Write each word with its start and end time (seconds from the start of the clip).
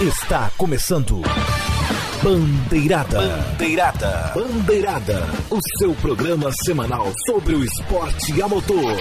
Está 0.00 0.50
começando. 0.56 1.20
Bandeirada. 2.22 3.20
Bandeirada. 3.20 4.32
Bandeirada. 4.34 5.28
O 5.50 5.58
seu 5.78 5.94
programa 5.96 6.50
semanal 6.64 7.12
sobre 7.26 7.54
o 7.54 7.62
esporte 7.62 8.40
a 8.40 8.48
motor. 8.48 8.96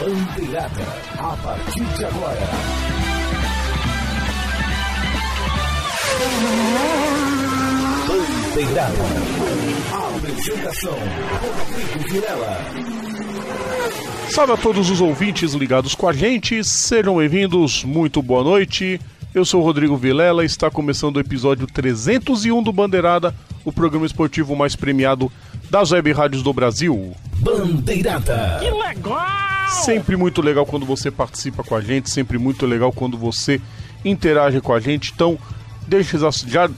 Bandeirada. 0.00 0.82
A 1.18 1.36
partir 1.36 1.84
de 1.84 2.04
agora. 2.04 2.50
Bandeirada. 8.08 8.94
A 9.92 10.16
apresentação. 10.16 10.98
Rodrigo 11.42 12.12
Vilela. 12.12 12.58
Salve 14.30 14.52
a 14.52 14.56
todos 14.56 14.90
os 14.90 15.00
ouvintes 15.00 15.52
ligados 15.52 15.94
com 15.94 16.08
a 16.08 16.12
gente, 16.12 16.64
sejam 16.64 17.18
bem-vindos, 17.18 17.84
muito 17.84 18.20
boa 18.20 18.42
noite. 18.42 19.00
Eu 19.34 19.44
sou 19.44 19.60
o 19.60 19.64
Rodrigo 19.64 19.96
Vilela 19.96 20.44
e 20.44 20.46
está 20.46 20.70
começando 20.70 21.16
o 21.16 21.20
episódio 21.20 21.66
301 21.66 22.62
do 22.62 22.72
Bandeirada, 22.72 23.34
o 23.64 23.72
programa 23.72 24.06
esportivo 24.06 24.54
mais 24.54 24.76
premiado 24.76 25.30
das 25.68 25.90
web 25.90 26.12
rádios 26.12 26.40
do 26.40 26.52
Brasil. 26.52 27.12
Bandeirada. 27.38 28.60
Que 28.60 28.70
legal! 28.70 29.26
Sempre 29.84 30.16
muito 30.16 30.40
legal 30.40 30.64
quando 30.64 30.86
você 30.86 31.10
participa 31.10 31.64
com 31.64 31.74
a 31.74 31.80
gente, 31.80 32.10
sempre 32.10 32.38
muito 32.38 32.64
legal 32.64 32.92
quando 32.92 33.18
você 33.18 33.60
interage 34.04 34.60
com 34.60 34.72
a 34.72 34.78
gente. 34.78 35.10
Então, 35.12 35.36
deixe 35.88 36.16
já 36.46 36.70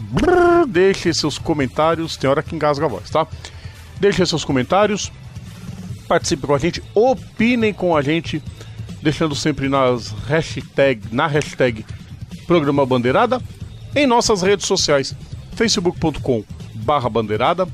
Brrr, 0.00 0.66
deixe 0.66 1.14
seus 1.14 1.38
comentários, 1.38 2.16
tem 2.16 2.28
hora 2.28 2.42
que 2.42 2.56
engasga 2.56 2.84
a 2.84 2.88
voz, 2.88 3.10
tá? 3.10 3.28
Deixe 4.00 4.26
seus 4.26 4.44
comentários, 4.44 5.12
participe 6.08 6.48
com 6.48 6.54
a 6.56 6.58
gente, 6.58 6.82
opinem 6.96 7.72
com 7.72 7.96
a 7.96 8.02
gente, 8.02 8.42
deixando 9.02 9.34
sempre 9.34 9.68
nas 9.68 10.08
hashtag, 10.26 11.02
na 11.10 11.26
hashtag 11.26 11.84
Programa 12.46 12.86
Bandeirada, 12.86 13.42
em 13.94 14.06
nossas 14.06 14.42
redes 14.42 14.66
sociais, 14.66 15.14
facebook.com 15.54 16.44
barra 16.74 17.08
bandeirada, 17.08 17.66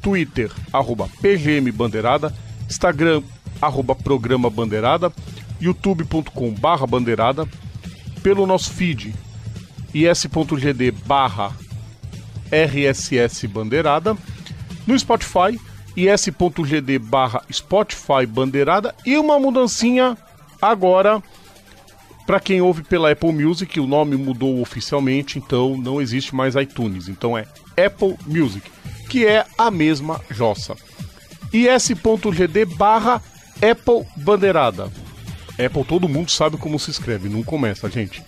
twitter, 0.00 0.50
arroba 0.72 1.08
pgm 1.20 1.70
bandeirada, 1.72 2.34
instagram, 2.68 3.22
arroba 3.60 3.94
programa 3.94 4.48
bandeirada, 4.50 5.12
youtube.com 5.60 6.52
barra 6.52 6.86
bandeirada, 6.86 7.48
pelo 8.22 8.46
nosso 8.46 8.70
feed, 8.70 9.14
is.gd 9.92 10.90
barra 11.06 11.52
rss 12.50 13.44
bandeirada, 13.46 14.16
no 14.86 14.98
Spotify, 14.98 15.58
is.gd 15.96 16.98
barra 16.98 17.42
Spotify 17.50 18.26
Bandeirada 18.26 18.94
e 19.06 19.16
uma 19.16 19.38
mudancinha 19.38 20.16
agora 20.70 21.22
para 22.26 22.40
quem 22.40 22.62
ouve 22.62 22.82
pela 22.82 23.10
Apple 23.10 23.32
Music, 23.32 23.78
o 23.78 23.86
nome 23.86 24.16
mudou 24.16 24.60
oficialmente, 24.60 25.38
então 25.38 25.76
não 25.76 26.00
existe 26.00 26.34
mais 26.34 26.54
iTunes, 26.54 27.06
então 27.08 27.36
é 27.36 27.46
Apple 27.76 28.16
Music, 28.26 28.70
que 29.10 29.26
é 29.26 29.44
a 29.58 29.70
mesma 29.70 30.20
jossa. 30.30 30.74
is.gd 31.52 32.64
barra 32.64 33.20
Apple 33.56 34.06
Bandeirada. 34.16 34.90
Apple 35.52 35.84
todo 35.84 36.08
mundo 36.08 36.30
sabe 36.30 36.56
como 36.56 36.78
se 36.78 36.90
escreve, 36.90 37.28
não 37.28 37.42
começa, 37.42 37.90
gente. 37.90 38.22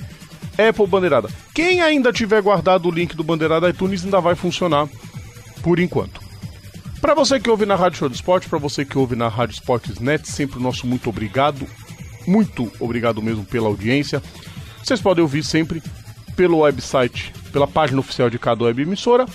Apple 0.58 0.86
Bandeirada. 0.86 1.30
Quem 1.54 1.80
ainda 1.80 2.12
tiver 2.12 2.42
guardado 2.42 2.88
o 2.88 2.92
link 2.92 3.16
do 3.16 3.24
Bandeirada 3.24 3.68
iTunes 3.70 4.04
ainda 4.04 4.20
vai 4.20 4.34
funcionar 4.34 4.88
por 5.62 5.78
enquanto. 5.78 6.20
Para 7.00 7.14
você 7.14 7.40
que 7.40 7.48
ouve 7.48 7.64
na 7.64 7.76
Rádio 7.76 7.98
Show 7.98 8.08
do 8.08 8.14
Esporte, 8.14 8.48
para 8.48 8.58
você 8.58 8.84
que 8.84 8.98
ouve 8.98 9.16
na 9.16 9.28
Rádio 9.28 9.54
Esportes 9.54 9.98
Net, 10.00 10.28
sempre 10.30 10.58
o 10.58 10.62
nosso 10.62 10.86
muito 10.86 11.08
obrigado. 11.08 11.66
Muito 12.26 12.70
obrigado 12.80 13.22
mesmo 13.22 13.44
pela 13.44 13.68
audiência. 13.68 14.22
Vocês 14.82 15.00
podem 15.00 15.22
ouvir 15.22 15.44
sempre 15.44 15.82
pelo 16.34 16.58
website, 16.58 17.32
pela 17.52 17.66
página 17.66 18.00
oficial 18.00 18.28
de 18.28 18.38
cada 18.38 18.64
web 18.64 18.82
emissora 18.82 19.26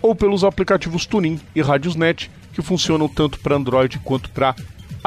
ou 0.00 0.14
pelos 0.14 0.44
aplicativos 0.44 1.06
Tunin 1.06 1.40
e 1.54 1.62
Rádiosnet, 1.62 2.30
que 2.52 2.60
funcionam 2.60 3.08
tanto 3.08 3.38
para 3.38 3.56
Android 3.56 3.98
quanto 4.00 4.28
para 4.30 4.54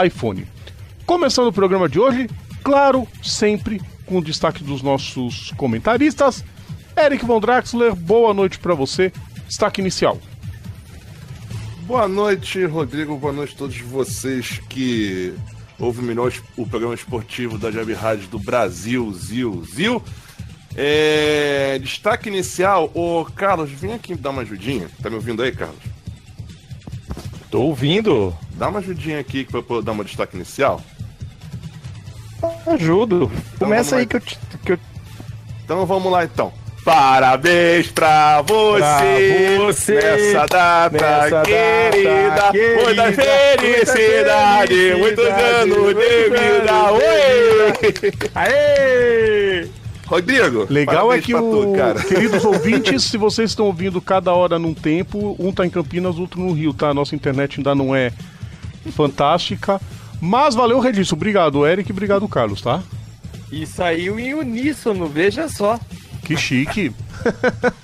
iPhone. 0.04 0.48
Começando 1.06 1.48
o 1.48 1.54
programa 1.54 1.88
de 1.88 2.00
hoje, 2.00 2.30
claro, 2.64 3.08
sempre 3.22 3.82
com 4.06 4.18
o 4.18 4.24
destaque 4.24 4.64
dos 4.64 4.82
nossos 4.82 5.52
comentaristas. 5.58 6.44
Eric 6.98 7.26
Von 7.26 7.40
Draxler, 7.40 7.94
boa 7.94 8.34
noite 8.34 8.58
para 8.58 8.74
você. 8.74 9.12
Destaque 9.48 9.82
inicial. 9.82 10.20
Boa 11.82 12.08
noite, 12.08 12.66
Rodrigo. 12.66 13.16
Boa 13.18 13.34
noite 13.34 13.54
a 13.54 13.58
todos 13.58 13.78
vocês 13.82 14.60
que 14.68 15.36
ouvem 15.80 16.04
o 16.04 16.08
melhor 16.08 16.32
o 16.58 16.66
programa 16.68 16.94
esportivo 16.96 17.58
da 17.58 17.72
Jab 17.72 17.92
Rádio 17.94 18.28
do 18.28 18.40
Brasil, 18.40 19.12
Zil, 19.14 19.64
Zil. 19.66 20.04
É... 20.76 21.80
Destaque 21.82 22.30
inicial, 22.30 22.92
ô 22.94 23.26
Carlos, 23.36 23.72
vem 23.72 23.94
aqui 23.94 24.16
dar 24.16 24.32
uma 24.32 24.42
ajudinha. 24.42 24.90
Tá 25.02 25.10
me 25.10 25.16
ouvindo 25.16 25.42
aí, 25.42 25.52
Carlos? 25.52 25.80
Tô 27.50 27.62
ouvindo. 27.62 28.36
Dá 28.52 28.68
uma 28.70 28.80
ajudinha 28.80 29.20
aqui 29.20 29.46
pra 29.46 29.64
eu 29.70 29.82
dar 29.82 29.92
uma 29.94 30.04
destaque 30.04 30.36
inicial. 30.36 30.82
Ajudo. 32.68 33.32
Começa 33.58 33.92
vamos 33.92 34.02
aí 34.02 34.06
que 34.06 34.16
eu, 34.18 34.22
te- 34.22 34.40
que 34.64 34.72
eu 34.74 34.80
Então 35.64 35.86
vamos 35.86 36.12
lá 36.12 36.24
então. 36.26 36.52
Parabéns 36.86 37.88
pra 37.88 38.44
você, 38.44 38.78
Pra 39.58 39.66
você, 39.66 39.94
nessa 39.96 40.46
data 40.46 40.90
nessa 40.92 41.30
data 41.32 41.42
querida, 41.42 42.52
querida, 42.52 42.84
muita 42.86 43.04
felicidade, 43.12 43.88
felicidade, 43.88 44.96
muitos 45.00 45.26
anos 45.26 45.88
de 45.96 46.30
vida. 46.30 46.92
Oi! 46.92 48.14
Aê! 48.36 49.68
Rodrigo, 50.06 50.68
Legal 50.70 51.12
é 51.12 51.20
que 51.20 51.34
o 51.34 51.40
tu, 51.40 51.74
cara. 51.76 52.04
queridos 52.04 52.46
ouvintes, 52.46 53.06
se 53.06 53.18
vocês 53.18 53.50
estão 53.50 53.66
ouvindo 53.66 54.00
cada 54.00 54.32
hora 54.32 54.60
num 54.60 54.76
tempo, 54.76 55.36
um 55.40 55.52
tá 55.52 55.66
em 55.66 55.72
Campinas, 55.72 56.20
outro 56.20 56.40
no 56.40 56.54
Rio, 56.54 56.72
tá? 56.72 56.90
A 56.90 56.94
nossa 56.94 57.16
internet 57.16 57.58
ainda 57.58 57.74
não 57.74 57.96
é 57.96 58.12
fantástica, 58.92 59.82
mas 60.22 60.54
valeu 60.54 60.78
o 60.78 60.82
registro. 60.82 61.16
Obrigado, 61.16 61.66
Eric, 61.66 61.92
obrigado, 61.92 62.28
Carlos, 62.28 62.62
tá? 62.62 62.84
E 63.52 63.66
saiu 63.66 64.20
em 64.20 64.36
uníssono, 64.36 65.08
veja 65.08 65.50
só. 65.50 65.80
Que 66.26 66.36
chique. 66.36 66.92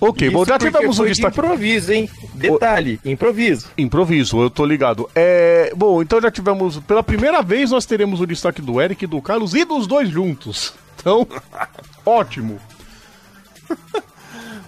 ok, 0.00 0.30
bom, 0.30 0.42
Isso 0.42 0.48
já 0.48 0.58
porque 0.58 0.72
tivemos 0.72 0.96
um 0.96 1.02
foi 1.02 1.08
de 1.08 1.14
destaque. 1.14 1.38
improviso, 1.38 1.92
hein? 1.92 2.10
Detalhe, 2.34 3.00
improviso. 3.04 3.66
Improviso, 3.76 4.40
eu 4.40 4.50
tô 4.50 4.64
ligado. 4.64 5.08
É, 5.14 5.72
bom, 5.76 6.02
então 6.02 6.20
já 6.20 6.30
tivemos. 6.30 6.78
Pela 6.80 7.02
primeira 7.02 7.42
vez 7.42 7.70
nós 7.70 7.86
teremos 7.86 8.20
o 8.20 8.26
destaque 8.26 8.62
do 8.62 8.80
Eric, 8.80 9.06
do 9.06 9.20
Carlos 9.20 9.54
e 9.54 9.64
dos 9.64 9.86
dois 9.86 10.08
juntos. 10.08 10.74
Então, 10.98 11.26
ótimo. 12.04 12.58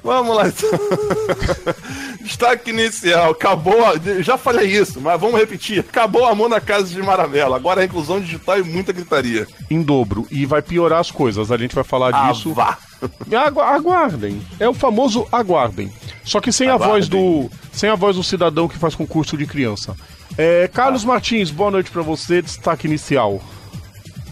Vamos 0.06 0.36
lá. 0.36 0.48
então. 0.48 0.70
Destaque 2.22 2.70
inicial, 2.70 3.30
acabou. 3.32 3.84
a- 3.84 3.94
Já 4.22 4.38
falei 4.38 4.68
isso, 4.70 5.00
mas 5.00 5.20
vamos 5.20 5.38
repetir. 5.38 5.80
Acabou 5.80 6.24
a 6.24 6.34
mão 6.34 6.48
na 6.48 6.60
casa 6.60 6.86
de 6.88 7.02
Maravela. 7.02 7.56
Agora 7.56 7.80
a 7.80 7.84
inclusão 7.84 8.20
digital 8.20 8.58
e 8.58 8.62
muita 8.62 8.92
gritaria. 8.92 9.46
Em 9.70 9.82
dobro. 9.82 10.26
E 10.30 10.46
vai 10.46 10.62
piorar 10.62 11.00
as 11.00 11.10
coisas. 11.10 11.50
A 11.50 11.56
gente 11.56 11.74
vai 11.74 11.84
falar 11.84 12.10
Ah, 12.14 12.32
disso. 12.32 12.52
vá. 12.54 12.78
Agu- 13.44 13.60
aguardem. 13.60 14.40
É 14.58 14.68
o 14.68 14.74
famoso 14.74 15.26
aguardem. 15.30 15.92
Só 16.24 16.40
que 16.40 16.50
sem 16.52 16.68
a 16.68 16.76
voz 16.76 17.08
do. 17.08 17.50
Sem 17.72 17.90
a 17.90 17.94
voz 17.94 18.16
do 18.16 18.22
cidadão 18.22 18.68
que 18.68 18.78
faz 18.78 18.94
concurso 18.94 19.36
de 19.36 19.46
criança. 19.46 19.94
É, 20.38 20.68
Carlos 20.72 21.04
Ah. 21.04 21.08
Martins, 21.08 21.50
boa 21.50 21.70
noite 21.70 21.90
pra 21.90 22.02
você. 22.02 22.40
Destaque 22.42 22.86
inicial. 22.86 23.40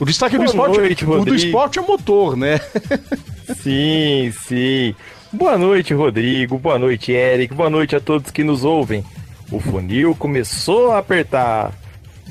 O 0.00 0.04
destaque 0.04 0.36
do 0.36 0.38
Boa 0.44 0.50
esporte. 0.50 0.78
noite, 0.80 1.04
o 1.04 1.24
do 1.24 1.34
esporte 1.36 1.78
é 1.78 1.82
motor, 1.82 2.36
né? 2.36 2.60
Sim, 3.62 4.32
sim. 4.46 4.94
Boa 5.34 5.58
noite, 5.58 5.92
Rodrigo. 5.92 6.56
Boa 6.58 6.78
noite, 6.78 7.10
Eric. 7.10 7.52
Boa 7.52 7.68
noite 7.68 7.96
a 7.96 8.00
todos 8.00 8.30
que 8.30 8.44
nos 8.44 8.62
ouvem. 8.62 9.04
O 9.50 9.58
funil 9.58 10.14
começou 10.14 10.92
a 10.92 10.98
apertar. 10.98 11.72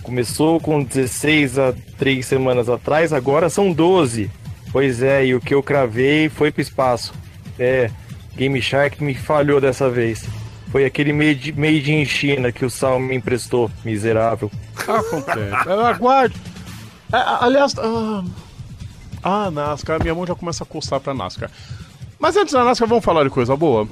Começou 0.02 0.58
com 0.58 0.82
16 0.82 1.60
a 1.60 1.74
3 1.98 2.26
semanas 2.26 2.70
atrás, 2.70 3.12
agora 3.12 3.50
são 3.50 3.74
12. 3.74 4.32
Pois 4.72 5.04
é, 5.04 5.26
e 5.26 5.36
o 5.36 5.42
que 5.42 5.54
eu 5.54 5.62
cravei 5.62 6.30
foi 6.30 6.50
pro 6.50 6.62
espaço. 6.62 7.14
É, 7.60 7.92
Game 8.38 8.62
Shark 8.62 9.04
me 9.04 9.14
falhou 9.14 9.60
dessa 9.60 9.90
vez. 9.90 10.26
Foi 10.72 10.86
aquele 10.86 11.12
made, 11.12 11.52
made 11.52 11.94
in 11.94 12.06
China 12.06 12.54
que 12.54 12.64
o 12.64 12.70
Sal 12.70 13.02
me 13.02 13.16
emprestou, 13.18 13.70
miserável. 13.84 14.50
Acontece. 14.78 15.70
Aguarde. 15.70 16.36
É, 17.12 17.18
aliás, 17.18 17.76
ah, 17.78 18.24
ah, 19.22 19.52
NASCAR, 19.52 20.02
minha 20.02 20.16
mão 20.16 20.26
já 20.26 20.36
começa 20.36 20.64
a 20.64 20.68
coçar 20.68 21.02
pra 21.02 21.14
NASCAR. 21.14 21.52
Mas 22.24 22.38
antes 22.38 22.54
da 22.54 22.64
NASCAR, 22.64 22.88
vamos 22.88 23.04
falar 23.04 23.26
de 23.26 23.30
coisa 23.30 23.54
boa? 23.54 23.86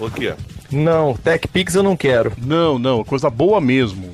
O 0.00 0.10
quê? 0.10 0.34
Não, 0.72 1.12
TechPix 1.12 1.74
eu 1.74 1.82
não 1.82 1.94
quero. 1.94 2.32
Não, 2.38 2.78
não, 2.78 3.04
coisa 3.04 3.28
boa 3.28 3.60
mesmo. 3.60 4.10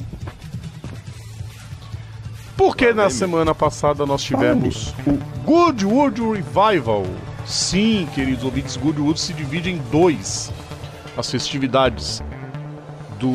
Porque 2.56 2.92
na 2.92 3.08
semana 3.08 3.54
passada 3.54 4.04
nós 4.04 4.20
tivemos 4.20 4.92
o 5.06 5.12
Goodwood 5.44 6.20
Revival. 6.20 7.06
Sim, 7.46 8.08
queridos 8.16 8.42
ouvintes, 8.42 8.76
Goodwood 8.76 9.20
se 9.20 9.32
divide 9.32 9.70
em 9.70 9.78
dois. 9.92 10.52
As 11.16 11.30
festividades 11.30 12.20
do 13.20 13.32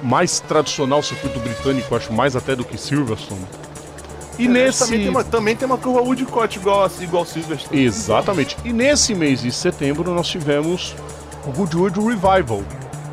mais 0.00 0.38
tradicional 0.38 1.02
circuito 1.02 1.40
britânico, 1.40 1.96
acho 1.96 2.12
mais 2.12 2.36
até 2.36 2.54
do 2.54 2.64
que 2.64 2.78
Silverstone. 2.78 3.44
E 4.38 4.48
nesse. 4.48 4.84
Também 4.84 5.00
tem, 5.00 5.08
uma, 5.08 5.24
também 5.24 5.56
tem 5.56 5.66
uma 5.66 5.78
curva 5.78 6.00
Woodcott 6.00 6.58
igual, 6.58 6.90
igual 7.00 7.24
Silverstone. 7.24 7.82
Exatamente. 7.82 8.56
E 8.64 8.72
nesse 8.72 9.14
mês 9.14 9.42
de 9.42 9.52
setembro 9.52 10.12
nós 10.14 10.26
tivemos 10.28 10.94
o 11.46 11.52
Goodwood 11.52 12.00
Revival, 12.00 12.62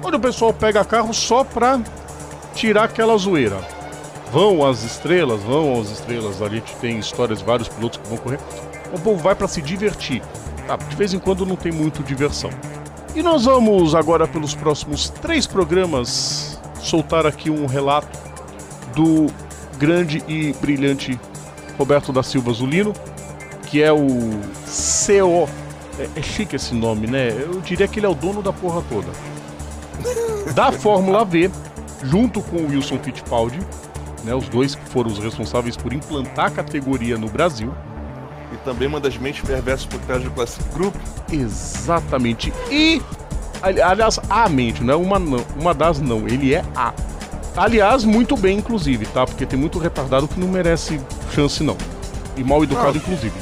onde 0.04 0.16
o 0.16 0.20
pessoal 0.20 0.54
pega 0.54 0.84
carro 0.86 1.14
só 1.14 1.44
pra 1.44 1.80
tirar 2.54 2.86
aquela 2.86 3.18
zoeira. 3.18 3.60
Vão 4.32 4.66
as 4.66 4.84
estrelas, 4.84 5.42
vão 5.42 5.80
as 5.82 5.90
estrelas. 5.90 6.42
A 6.42 6.50
gente 6.50 6.76
tem 6.76 7.00
histórias 7.00 7.40
de 7.40 7.46
vários 7.46 7.68
pilotos 7.68 8.00
que 8.00 8.08
vão 8.08 8.18
correr. 8.18 8.40
O 8.94 9.00
povo 9.00 9.22
vai 9.22 9.36
para 9.36 9.48
se 9.48 9.62
divertir. 9.62 10.22
Tá, 10.68 10.76
de 10.78 10.96
vez 10.96 11.14
em 11.14 11.20
quando 11.20 11.46
não 11.46 11.56
tem 11.56 11.72
muito 11.72 12.04
diversão. 12.04 12.52
E 13.16 13.24
nós 13.24 13.46
vamos 13.46 13.96
agora 13.96 14.28
pelos 14.28 14.54
próximos 14.54 15.10
três 15.10 15.48
programas 15.48 16.60
soltar 16.80 17.26
aqui 17.26 17.50
um 17.50 17.66
relato 17.66 18.18
do 18.96 19.26
grande 19.80 20.22
e 20.28 20.54
brilhante 20.54 21.20
Roberto 21.78 22.12
da 22.12 22.22
Silva 22.22 22.52
Zulino, 22.52 22.94
que 23.68 23.82
é 23.82 23.92
o 23.92 24.08
CO. 25.08 25.50
É, 25.98 26.20
é 26.20 26.22
chique 26.22 26.56
esse 26.56 26.76
nome, 26.76 27.08
né? 27.08 27.30
Eu 27.30 27.62
diria 27.62 27.88
que 27.88 28.00
ele 28.00 28.06
é 28.06 28.10
o 28.10 28.14
dono 28.14 28.42
da 28.42 28.52
porra 28.52 28.84
toda. 28.90 29.08
Da 30.54 30.72
Fórmula 30.72 31.24
V, 31.24 31.50
junto 32.04 32.42
com 32.42 32.58
o 32.58 32.68
Wilson 32.68 33.00
Fittipaldi, 33.00 33.60
né, 34.24 34.34
os 34.34 34.48
dois 34.50 34.76
que 34.76 34.86
foram 34.90 35.10
os 35.10 35.20
responsáveis 35.20 35.78
por 35.78 35.94
implantar 35.94 36.48
a 36.48 36.52
categoria 36.52 37.18
no 37.18 37.30
Brasil. 37.30 37.74
E 38.54 38.58
também 38.58 38.88
uma 38.88 39.00
das 39.00 39.18
mentes 39.18 39.42
perversas 39.42 39.86
por 39.86 40.00
trás 40.02 40.24
do 40.24 40.32
Classic 40.32 40.64
Group. 40.74 40.96
Exatamente. 41.32 42.52
E, 42.70 43.02
aliás, 43.62 44.20
a 44.30 44.50
mente, 44.50 44.84
não 44.84 44.94
é 44.94 44.98
uma, 44.98 45.20
não, 45.20 45.46
uma 45.60 45.74
das 45.74 46.00
não, 46.00 46.28
ele 46.28 46.54
é 46.54 46.64
a. 46.76 46.94
Aliás, 47.60 48.06
muito 48.06 48.38
bem, 48.38 48.58
inclusive, 48.60 49.06
tá? 49.08 49.26
Porque 49.26 49.46
tem 49.46 49.60
muito 49.60 49.78
retardado 49.80 50.28
que 50.30 50.40
não 50.40 50.48
merece 50.48 50.98
chance, 51.36 51.62
não. 51.62 51.76
E 52.38 52.44
mal 52.44 52.64
educado, 52.64 52.92
Não. 52.94 52.96
inclusive. 52.98 53.34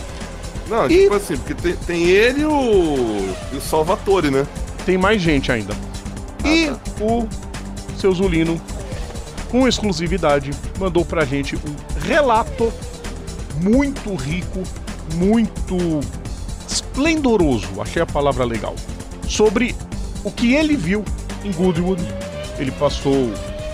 Não, 0.67 0.87
E- 0.89 1.03
tipo 1.03 1.13
assim, 1.13 1.37
porque 1.37 1.53
tem, 1.53 1.75
tem 1.75 2.03
ele 2.09 2.41
e 2.41 2.45
o, 2.45 3.35
e 3.53 3.57
o 3.57 3.61
Salvatore, 3.61 4.31
né? 4.31 4.47
Tem 4.87 4.97
mais 4.97 5.21
gente 5.21 5.51
ainda. 5.51 5.75
E 6.43 6.71
o 6.99 7.27
seu 7.99 8.11
Zulino, 8.11 8.59
com 9.51 9.67
exclusividade, 9.67 10.49
mandou 10.79 11.05
pra 11.05 11.23
gente 11.23 11.55
um 11.55 11.99
relato 12.01 12.73
muito 13.61 14.15
rico, 14.15 14.63
muito 15.13 15.77
esplendoroso, 16.67 17.67
achei 17.81 18.01
a 18.01 18.05
palavra 18.05 18.43
legal, 18.45 18.75
sobre 19.27 19.75
o 20.23 20.31
que 20.31 20.53
ele 20.55 20.75
viu 20.75 21.05
em 21.43 21.51
Goodwood. 21.51 22.01
Ele 22.57 22.71
passou 22.71 23.31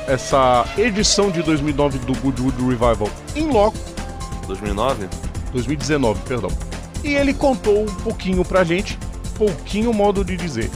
essa 0.07 0.65
edição 0.77 1.31
de 1.31 1.41
2009 1.41 2.00
do 2.00 2.13
Goodwood 2.19 2.57
Revival 2.57 3.09
em 3.35 3.50
loco, 3.51 3.77
2009? 4.47 5.07
2019, 5.51 6.21
perdão. 6.27 6.50
E 7.03 7.15
ele 7.15 7.33
contou 7.33 7.83
um 7.83 7.95
pouquinho 7.95 8.44
pra 8.44 8.63
gente, 8.63 8.97
pouquinho 9.38 9.94
modo 9.94 10.23
de 10.23 10.35
dizer. 10.38 10.69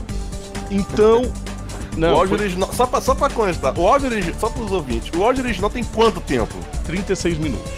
Então, 0.70 1.32
não, 1.98 2.14
o 2.14 2.18
áudio 2.18 2.36
foi 2.36 2.46
original. 2.46 2.70
Só 2.74 2.86
pra, 2.86 3.02
só 3.02 3.16
pra 3.16 3.30
constar, 3.30 3.78
o 3.78 3.88
áudio 3.88 4.10
original. 4.10 4.40
Só 4.40 4.50
pros 4.50 4.72
ouvintes, 4.72 5.12
o 5.18 5.24
áudio 5.24 5.44
original 5.44 5.70
tem 5.70 5.84
quanto 5.84 6.20
tempo? 6.22 6.54
36 6.86 7.38
minutos. 7.38 7.72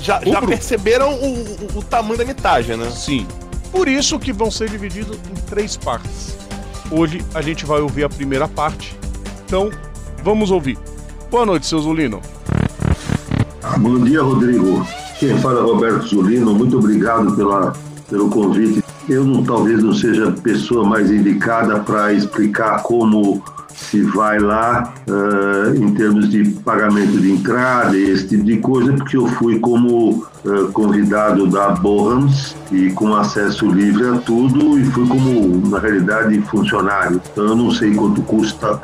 Já, 0.00 0.20
já 0.24 0.40
perceberam 0.40 1.14
o, 1.14 1.34
o, 1.74 1.78
o 1.78 1.82
tamanho 1.82 2.18
da 2.18 2.24
metagem, 2.24 2.76
né? 2.76 2.90
Sim. 2.90 3.26
Por 3.72 3.88
isso 3.88 4.18
que 4.18 4.32
vão 4.32 4.50
ser 4.50 4.70
divididos 4.70 5.18
em 5.30 5.34
três 5.46 5.76
partes. 5.76 6.36
Hoje 6.90 7.24
a 7.34 7.42
gente 7.42 7.66
vai 7.66 7.80
ouvir 7.80 8.04
a 8.04 8.08
primeira 8.08 8.46
parte. 8.46 8.96
Então, 9.44 9.70
vamos 10.26 10.50
ouvir. 10.50 10.76
Boa 11.30 11.46
noite, 11.46 11.66
seu 11.66 11.78
Zulino. 11.78 12.20
Bom 13.78 14.00
dia, 14.00 14.20
Rodrigo. 14.20 14.84
Quem 15.20 15.38
fala 15.38 15.60
é 15.60 15.62
Roberto 15.62 16.08
Zulino. 16.08 16.52
Muito 16.52 16.78
obrigado 16.78 17.36
pela, 17.36 17.72
pelo 18.10 18.28
convite. 18.28 18.82
Eu 19.08 19.24
não, 19.24 19.44
talvez 19.44 19.84
não 19.84 19.94
seja 19.94 20.28
a 20.28 20.32
pessoa 20.32 20.84
mais 20.84 21.12
indicada 21.12 21.78
para 21.78 22.12
explicar 22.12 22.82
como 22.82 23.40
se 23.90 24.02
vai 24.02 24.38
lá 24.38 24.94
eh, 25.06 25.76
em 25.76 25.94
termos 25.94 26.28
de 26.28 26.44
pagamento 26.64 27.18
de 27.18 27.30
entrada 27.30 27.96
e 27.96 28.10
esse 28.10 28.28
tipo 28.28 28.44
de 28.44 28.58
coisa, 28.58 28.92
porque 28.92 29.16
eu 29.16 29.26
fui 29.26 29.58
como 29.60 30.26
eh, 30.44 30.68
convidado 30.72 31.46
da 31.46 31.70
Bohams 31.70 32.56
e 32.72 32.90
com 32.90 33.14
acesso 33.14 33.66
livre 33.66 34.08
a 34.08 34.18
tudo 34.18 34.78
e 34.78 34.84
fui 34.86 35.06
como, 35.06 35.68
na 35.68 35.78
realidade, 35.78 36.40
funcionário. 36.42 37.20
Então 37.32 37.46
eu 37.46 37.56
não 37.56 37.70
sei 37.70 37.94
quanto 37.94 38.22
custa. 38.22 38.80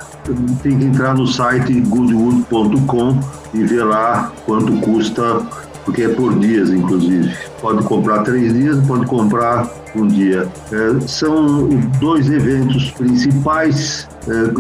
Tem 0.62 0.78
que 0.78 0.84
entrar 0.84 1.14
no 1.14 1.26
site 1.26 1.80
goodwood.com 1.80 3.18
e 3.54 3.64
ver 3.64 3.84
lá 3.84 4.32
quanto 4.46 4.72
custa, 4.80 5.42
porque 5.84 6.02
é 6.02 6.08
por 6.08 6.38
dias, 6.38 6.70
inclusive. 6.70 7.34
Pode 7.60 7.82
comprar 7.84 8.22
três 8.22 8.52
dias, 8.52 8.78
pode 8.86 9.06
comprar 9.06 9.68
um 9.94 10.06
dia. 10.06 10.48
É, 10.70 11.06
são 11.06 11.68
dois 12.00 12.30
eventos 12.30 12.90
principais, 12.92 14.08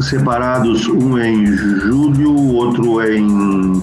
separados, 0.02 0.88
um 0.88 1.16
é 1.18 1.28
em 1.28 1.46
julho, 1.46 2.34
outro 2.34 3.00
é 3.00 3.16
em 3.16 3.82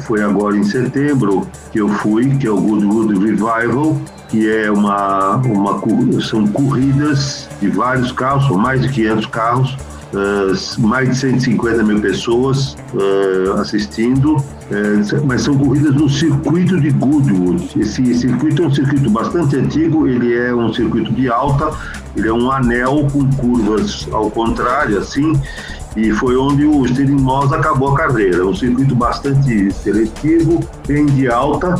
foi 0.00 0.22
agora 0.22 0.56
em 0.56 0.64
setembro 0.64 1.46
que 1.70 1.80
eu 1.80 1.88
fui, 1.88 2.36
que 2.36 2.46
é 2.46 2.50
o 2.50 2.60
Goodwood 2.60 3.14
Revival, 3.14 3.96
que 4.28 4.50
é 4.50 4.70
uma, 4.70 5.36
uma 5.36 5.80
são 6.20 6.46
corridas 6.48 7.48
de 7.60 7.68
vários 7.68 8.10
carros, 8.12 8.46
são 8.46 8.56
mais 8.56 8.80
de 8.82 8.88
500 8.88 9.26
carros, 9.26 9.76
eh, 10.14 10.52
mais 10.78 11.08
de 11.08 11.16
150 11.16 11.82
mil 11.82 11.98
pessoas 12.00 12.76
eh, 12.94 13.58
assistindo, 13.58 14.36
eh, 14.70 15.20
mas 15.24 15.40
são 15.40 15.56
corridas 15.56 15.94
no 15.94 16.06
circuito 16.06 16.78
de 16.78 16.90
Goodwood. 16.90 17.80
Esse 17.80 18.14
circuito 18.14 18.62
é 18.62 18.66
um 18.66 18.74
circuito 18.74 19.08
bastante 19.08 19.56
antigo, 19.56 20.06
ele 20.06 20.36
é 20.36 20.54
um 20.54 20.70
circuito 20.70 21.10
de 21.14 21.30
alta, 21.30 21.70
ele 22.14 22.28
é 22.28 22.32
um 22.32 22.50
anel 22.50 23.06
com 23.10 23.26
curvas 23.36 24.06
ao 24.12 24.30
contrário, 24.30 24.98
assim, 24.98 25.32
e 25.96 26.10
foi 26.12 26.36
onde 26.36 26.66
o 26.66 26.86
Stirling 26.86 27.22
Moss 27.22 27.50
acabou 27.50 27.94
a 27.94 27.96
carreira. 27.96 28.38
É 28.38 28.44
um 28.44 28.54
circuito 28.54 28.94
bastante 28.94 29.72
seletivo, 29.72 30.60
bem 30.86 31.06
de 31.06 31.28
alta, 31.28 31.74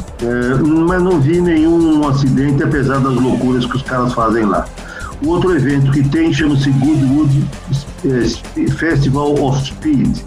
mas 0.87 1.03
não 1.03 1.21
vi 1.21 1.41
nenhum 1.41 2.07
acidente, 2.09 2.63
apesar 2.63 2.99
das 2.99 3.15
loucuras 3.15 3.67
que 3.67 3.77
os 3.77 3.83
caras 3.83 4.13
fazem 4.15 4.45
lá. 4.45 4.67
O 5.25 5.29
outro 5.29 5.55
evento 5.55 5.91
que 5.93 6.07
tem 6.09 6.33
chama-se 6.33 6.71
Goodwood 6.71 7.45
eh, 8.05 8.69
Festival 8.77 9.35
of 9.45 9.65
Speed. 9.67 10.19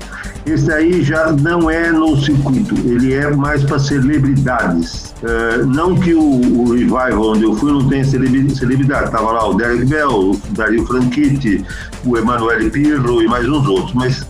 Esse 0.46 0.72
aí 0.72 1.04
já 1.04 1.32
não 1.32 1.70
é 1.72 1.92
no 1.92 2.16
circuito, 2.22 2.76
ele 2.88 3.14
é 3.14 3.30
mais 3.36 3.64
para 3.64 3.80
celebridades. 3.80 5.14
Eh, 5.24 5.64
não 5.66 5.96
que 5.96 6.14
o, 6.14 6.22
o 6.22 6.72
Revival, 6.72 7.32
onde 7.32 7.44
eu 7.44 7.56
fui, 7.56 7.72
não 7.72 7.88
tenha 7.90 8.06
celebri- 8.06 8.56
celebridade. 8.56 9.06
Estava 9.06 9.32
lá 9.32 9.50
o 9.50 9.56
Derek 9.56 9.86
Bell, 9.86 10.10
o 10.32 10.42
Dario 10.52 10.86
Franchitti, 10.86 11.66
o 12.06 12.16
Emanuele 12.18 12.70
Pirro 12.70 13.22
e 13.22 13.28
mais 13.28 13.48
uns 13.50 13.68
outros. 13.68 13.94
Mas 13.94 14.26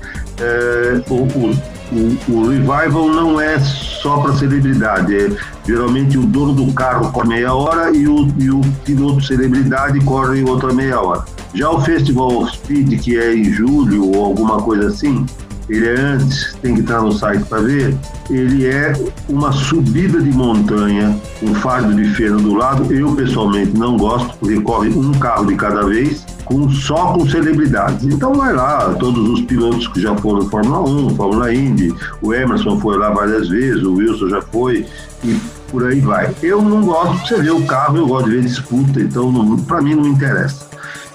o, 1.10 1.14
o- 1.16 1.76
o- 1.92 2.32
o 2.34 2.50
Revival 2.50 3.10
não 3.10 3.40
é 3.40 3.60
só 3.60 4.18
para 4.18 4.34
celebridade. 4.36 5.14
É, 5.16 5.30
geralmente 5.66 6.18
o 6.18 6.26
dono 6.26 6.54
do 6.54 6.72
carro 6.74 7.12
corre 7.12 7.28
meia 7.30 7.54
hora 7.54 7.96
e 7.96 8.08
o, 8.08 8.28
e 8.38 8.50
o 8.50 8.62
piloto 8.84 9.24
celebridade 9.24 10.00
corre 10.02 10.44
outra 10.44 10.74
meia 10.74 11.00
hora. 11.00 11.26
Já 11.54 11.70
o 11.70 11.82
Festival 11.82 12.44
of 12.44 12.56
Speed, 12.56 13.00
que 13.02 13.18
é 13.18 13.36
em 13.36 13.46
julho 13.46 14.12
ou 14.12 14.26
alguma 14.26 14.62
coisa 14.62 14.88
assim, 14.88 15.26
ele 15.68 15.88
é 15.88 16.00
antes, 16.00 16.56
tem 16.62 16.76
que 16.76 16.82
entrar 16.82 17.02
no 17.02 17.12
site 17.12 17.44
para 17.46 17.60
ver. 17.60 17.98
Ele 18.30 18.66
é 18.68 18.94
uma 19.28 19.52
subida 19.52 20.22
de 20.22 20.32
montanha, 20.32 21.20
um 21.42 21.56
fardo 21.56 21.94
de 21.96 22.06
feno 22.14 22.40
do 22.40 22.54
lado. 22.54 22.94
Eu 22.94 23.16
pessoalmente 23.16 23.76
não 23.76 23.98
gosto, 23.98 24.38
porque 24.38 24.62
corre 24.62 24.90
um 24.90 25.12
carro 25.14 25.46
de 25.48 25.56
cada 25.56 25.84
vez, 25.84 26.26
com, 26.46 26.70
só 26.70 27.14
com 27.14 27.28
celebridades. 27.28 28.06
Então 28.06 28.34
vai 28.34 28.54
lá, 28.54 28.94
todos 29.00 29.28
os 29.28 29.42
pilotos 29.42 29.88
que 29.88 30.02
já 30.02 30.16
foram 30.18 30.48
Fórmula 30.50 30.88
1, 30.88 31.16
Fórmula 31.16 31.54
Indy, 31.54 31.94
o 32.22 32.34
Emerson 32.34 32.80
foi 32.80 32.98
lá 32.98 33.10
várias 33.10 33.50
vezes, 33.50 33.84
o 33.84 33.96
Wilson 33.96 34.30
já 34.30 34.42
foi, 34.44 34.86
e 35.24 35.36
por 35.76 35.86
aí 35.88 36.00
vai. 36.00 36.34
Eu 36.42 36.62
não 36.62 36.86
gosto 36.86 37.28
você 37.28 37.42
ver 37.42 37.52
o 37.52 37.66
carro, 37.66 37.98
eu 37.98 38.08
gosto 38.08 38.30
de 38.30 38.38
ver 38.38 38.44
disputa, 38.44 39.02
então 39.02 39.58
para 39.68 39.82
mim 39.82 39.94
não 39.94 40.04
me 40.04 40.10
interessa. 40.10 40.70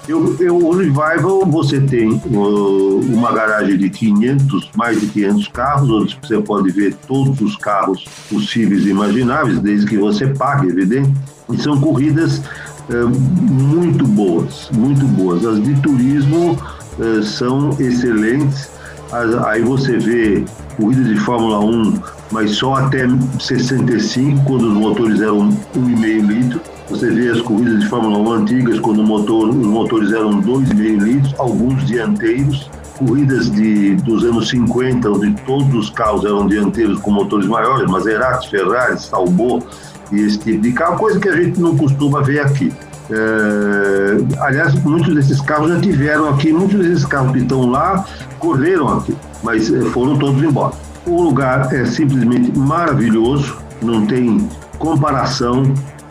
Eu, 0.07 0.35
eu, 0.39 0.55
o 0.55 0.75
Revival, 0.75 1.43
você 1.47 1.81
tem 1.81 2.11
uh, 2.11 2.99
uma 3.11 3.31
garagem 3.31 3.75
de 3.75 3.89
500, 3.89 4.69
mais 4.75 5.01
de 5.01 5.07
500 5.07 5.47
carros, 5.47 5.89
onde 5.89 6.19
você 6.21 6.39
pode 6.39 6.69
ver 6.71 6.93
todos 7.07 7.41
os 7.41 7.55
carros 7.55 8.05
possíveis 8.29 8.85
e 8.85 8.89
imagináveis, 8.89 9.59
desde 9.59 9.87
que 9.87 9.97
você 9.97 10.27
pague, 10.27 10.67
evidente. 10.67 11.11
E 11.51 11.57
são 11.57 11.81
corridas 11.81 12.37
uh, 12.37 13.09
muito 13.09 14.05
boas, 14.05 14.69
muito 14.71 15.07
boas. 15.07 15.43
As 15.43 15.59
de 15.63 15.73
turismo 15.81 16.55
uh, 16.99 17.23
são 17.23 17.71
excelentes. 17.79 18.69
As, 19.11 19.33
aí 19.43 19.63
você 19.63 19.97
vê 19.97 20.45
corridas 20.77 21.07
de 21.07 21.17
Fórmula 21.17 21.59
1, 21.59 22.20
mas 22.31 22.51
só 22.51 22.75
até 22.75 23.05
65, 23.39 24.43
quando 24.45 24.69
os 24.69 24.73
motores 24.73 25.21
eram 25.21 25.49
1,5 25.49 26.27
litro. 26.27 26.61
Você 26.89 27.09
vê 27.09 27.29
as 27.29 27.41
corridas 27.41 27.79
de 27.79 27.87
Fórmula 27.87 28.17
1 28.17 28.31
antigas, 28.33 28.79
quando 28.79 29.03
motor, 29.03 29.49
os 29.49 29.55
motores 29.55 30.11
eram 30.11 30.41
2,5 30.41 31.01
litros, 31.01 31.35
alguns 31.37 31.85
dianteiros, 31.85 32.69
corridas 32.97 33.49
de, 33.49 33.95
dos 33.95 34.23
anos 34.23 34.49
50, 34.49 35.09
onde 35.09 35.33
todos 35.45 35.73
os 35.73 35.89
carros 35.89 36.25
eram 36.25 36.47
dianteiros 36.47 36.99
com 36.99 37.11
motores 37.11 37.47
maiores, 37.47 37.89
Maserati, 37.89 38.49
Ferrari, 38.49 38.97
Talbot 39.09 39.65
e 40.11 40.19
esse 40.19 40.37
tipo 40.39 40.61
de 40.61 40.73
carro, 40.73 40.97
coisa 40.97 41.19
que 41.19 41.29
a 41.29 41.35
gente 41.35 41.59
não 41.59 41.77
costuma 41.77 42.21
ver 42.21 42.39
aqui. 42.41 42.71
É, 43.09 44.41
aliás, 44.41 44.73
muitos 44.83 45.13
desses 45.13 45.41
carros 45.41 45.69
já 45.69 45.79
tiveram 45.79 46.29
aqui, 46.29 46.53
muitos 46.53 46.79
desses 46.79 47.05
carros 47.05 47.31
que 47.31 47.39
estão 47.39 47.69
lá 47.69 48.05
correram 48.39 48.87
aqui, 48.97 49.15
mas 49.43 49.73
é, 49.73 49.81
foram 49.89 50.17
todos 50.17 50.41
embora. 50.41 50.73
O 51.05 51.21
lugar 51.21 51.73
é 51.73 51.83
simplesmente 51.85 52.57
maravilhoso, 52.57 53.57
não 53.81 54.05
tem 54.05 54.47
comparação 54.77 55.63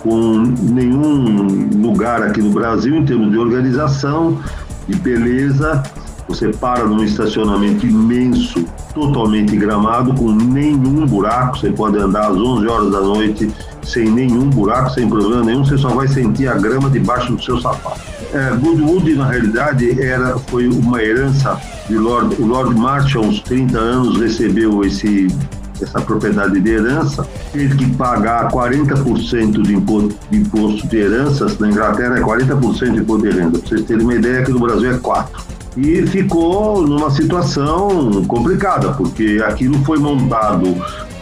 com 0.02 0.38
nenhum 0.38 1.68
lugar 1.80 2.22
aqui 2.22 2.42
no 2.42 2.50
Brasil 2.50 2.96
em 2.96 3.04
termos 3.04 3.30
de 3.30 3.38
organização, 3.38 4.38
de 4.88 4.96
beleza. 4.96 5.82
Você 6.28 6.48
para 6.48 6.84
num 6.84 7.02
estacionamento 7.02 7.86
imenso, 7.86 8.64
totalmente 8.94 9.56
gramado, 9.56 10.14
com 10.14 10.30
nenhum 10.32 11.06
buraco. 11.06 11.58
Você 11.58 11.70
pode 11.70 11.98
andar 11.98 12.28
às 12.28 12.36
11 12.36 12.66
horas 12.68 12.92
da 12.92 13.00
noite 13.00 13.52
sem 13.82 14.10
nenhum 14.10 14.48
buraco, 14.50 14.90
sem 14.90 15.08
problema 15.08 15.44
nenhum. 15.44 15.64
Você 15.64 15.78
só 15.78 15.88
vai 15.88 16.08
sentir 16.08 16.48
a 16.48 16.54
grama 16.54 16.90
debaixo 16.90 17.34
do 17.34 17.42
seu 17.42 17.60
sapato. 17.60 18.00
É, 18.32 18.50
Goodwood, 18.56 19.14
na 19.14 19.28
realidade, 19.28 20.00
era, 20.00 20.38
foi 20.38 20.68
uma 20.68 21.02
herança 21.02 21.60
de 21.88 21.96
Lord, 21.96 22.40
o 22.40 22.46
Lord 22.46 22.74
Marshall, 22.78 23.24
uns 23.24 23.40
30 23.40 23.78
anos, 23.78 24.20
recebeu 24.20 24.84
esse 24.84 25.28
essa 25.82 26.00
propriedade 26.00 26.60
de 26.60 26.70
herança, 26.70 27.26
teve 27.52 27.76
que 27.76 27.90
pagar 27.96 28.50
40% 28.50 29.62
de 29.62 29.74
imposto, 29.74 30.14
de 30.30 30.38
imposto 30.38 30.86
de 30.86 30.96
heranças, 30.96 31.58
na 31.58 31.68
Inglaterra 31.68 32.18
é 32.18 32.20
40% 32.20 32.92
de 32.92 32.98
imposto 32.98 33.28
de 33.28 33.36
renda, 33.36 33.58
para 33.58 33.68
vocês 33.68 33.82
terem 33.84 34.04
uma 34.04 34.14
ideia, 34.14 34.40
aqui 34.40 34.52
no 34.52 34.60
Brasil 34.60 34.90
é 34.92 34.98
4%. 34.98 35.26
E 35.76 36.04
ficou 36.06 36.86
numa 36.86 37.10
situação 37.10 38.24
complicada, 38.26 38.92
porque 38.92 39.42
aquilo 39.46 39.78
foi 39.84 39.98
montado 39.98 40.76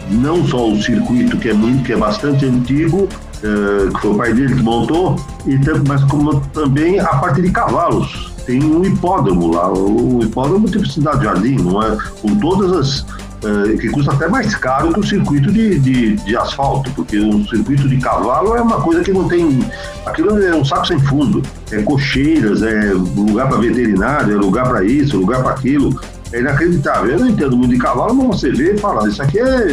não 0.09 0.45
só 0.47 0.69
o 0.69 0.81
circuito, 0.81 1.37
que 1.37 1.49
é, 1.49 1.53
muito, 1.53 1.83
que 1.83 1.93
é 1.93 1.97
bastante 1.97 2.45
antigo, 2.45 3.07
eh, 3.43 3.89
que 3.93 4.01
foi 4.01 4.11
o 4.11 4.15
pai 4.15 4.33
dele 4.33 4.55
que 4.55 4.61
montou, 4.61 5.15
e, 5.45 5.57
mas 5.87 6.03
como 6.05 6.39
também 6.53 6.99
a 6.99 7.07
parte 7.07 7.41
de 7.41 7.51
cavalos. 7.51 8.29
Tem 8.45 8.63
um 8.63 8.83
hipódromo 8.83 9.53
lá, 9.53 9.71
o 9.71 10.23
hipódromo 10.23 10.67
tipo 10.67 10.87
Cidade 10.87 11.23
Jardim, 11.23 11.57
não 11.57 11.83
é? 11.83 11.97
Com 12.21 12.35
todas 12.37 12.71
as 12.73 13.05
eh, 13.41 13.77
que 13.77 13.87
custa 13.89 14.11
até 14.11 14.27
mais 14.27 14.53
caro 14.55 14.91
que 14.91 14.99
o 14.99 15.03
circuito 15.03 15.49
de, 15.49 15.79
de, 15.79 16.15
de, 16.17 16.35
asfalto, 16.35 16.91
porque 16.91 17.17
o 17.17 17.47
circuito 17.47 17.87
de 17.87 17.97
cavalo 17.97 18.57
é 18.57 18.61
uma 18.61 18.81
coisa 18.81 19.01
que 19.01 19.13
não 19.13 19.29
tem. 19.29 19.59
Aquilo 20.05 20.43
é 20.43 20.53
um 20.53 20.65
saco 20.65 20.87
sem 20.87 20.99
fundo. 20.99 21.41
É 21.71 21.81
cocheiras, 21.81 22.61
é 22.61 22.91
lugar 22.91 23.47
para 23.47 23.59
veterinário, 23.59 24.33
é 24.33 24.37
lugar 24.37 24.67
para 24.67 24.83
isso, 24.83 25.17
lugar 25.17 25.41
para 25.41 25.51
aquilo. 25.51 25.97
É 26.31 26.39
inacreditável. 26.39 27.11
Eu 27.11 27.19
não 27.19 27.27
entendo 27.27 27.57
muito 27.57 27.71
de 27.71 27.79
cavalo, 27.79 28.13
mas 28.13 28.39
você 28.39 28.51
vê 28.51 28.73
e 28.73 28.77
fala, 28.77 29.07
isso 29.07 29.21
aqui 29.21 29.39
é. 29.39 29.67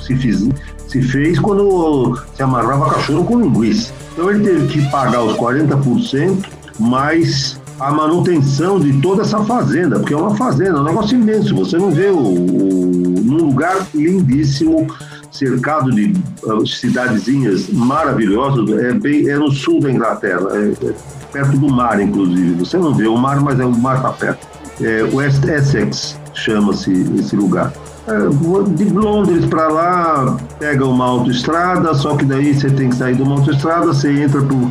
Se, 0.00 0.16
fiz, 0.16 0.48
se 0.86 1.02
fez 1.02 1.38
quando 1.38 2.18
se 2.34 2.42
amarrava 2.42 2.90
cachorro 2.90 3.24
com 3.24 3.40
linguiça. 3.40 3.92
Então 4.12 4.30
ele 4.30 4.44
teve 4.44 4.66
que 4.66 4.90
pagar 4.90 5.22
os 5.22 5.36
40% 5.36 6.44
mais 6.78 7.60
a 7.78 7.92
manutenção 7.92 8.80
de 8.80 9.00
toda 9.00 9.22
essa 9.22 9.38
fazenda, 9.44 9.98
porque 10.00 10.12
é 10.12 10.16
uma 10.16 10.36
fazenda, 10.36 10.78
é 10.78 10.80
um 10.80 10.84
negócio 10.84 11.16
imenso. 11.16 11.54
Você 11.54 11.76
não 11.76 11.90
vê 11.90 12.08
o, 12.08 12.18
o 12.18 13.32
lugar 13.32 13.86
lindíssimo, 13.94 14.86
cercado 15.30 15.92
de 15.92 16.12
uh, 16.42 16.66
cidadezinhas 16.66 17.68
maravilhosas, 17.68 18.68
é, 18.78 18.92
bem, 18.94 19.28
é 19.28 19.36
no 19.36 19.52
sul 19.52 19.80
da 19.80 19.90
Inglaterra, 19.92 20.48
é, 20.54 20.86
é 20.86 20.94
perto 21.32 21.56
do 21.56 21.68
mar, 21.68 22.00
inclusive. 22.00 22.54
Você 22.54 22.76
não 22.76 22.92
vê 22.92 23.06
o 23.06 23.16
mar, 23.16 23.40
mas 23.40 23.60
é 23.60 23.64
o 23.64 23.70
mar 23.70 23.98
está 23.98 24.12
perto. 24.12 24.57
É, 24.80 25.02
West 25.12 25.44
Essex 25.44 26.18
chama-se 26.34 26.92
esse 27.18 27.34
lugar. 27.34 27.72
É, 28.06 28.72
de 28.74 28.84
Londres 28.84 29.44
para 29.46 29.68
lá, 29.68 30.36
pega 30.58 30.86
uma 30.86 31.04
autoestrada, 31.04 31.94
só 31.94 32.16
que 32.16 32.24
daí 32.24 32.54
você 32.54 32.70
tem 32.70 32.88
que 32.88 32.96
sair 32.96 33.16
de 33.16 33.22
uma 33.22 33.36
autoestrada, 33.36 33.86
você 33.86 34.10
entra 34.10 34.40
por, 34.40 34.70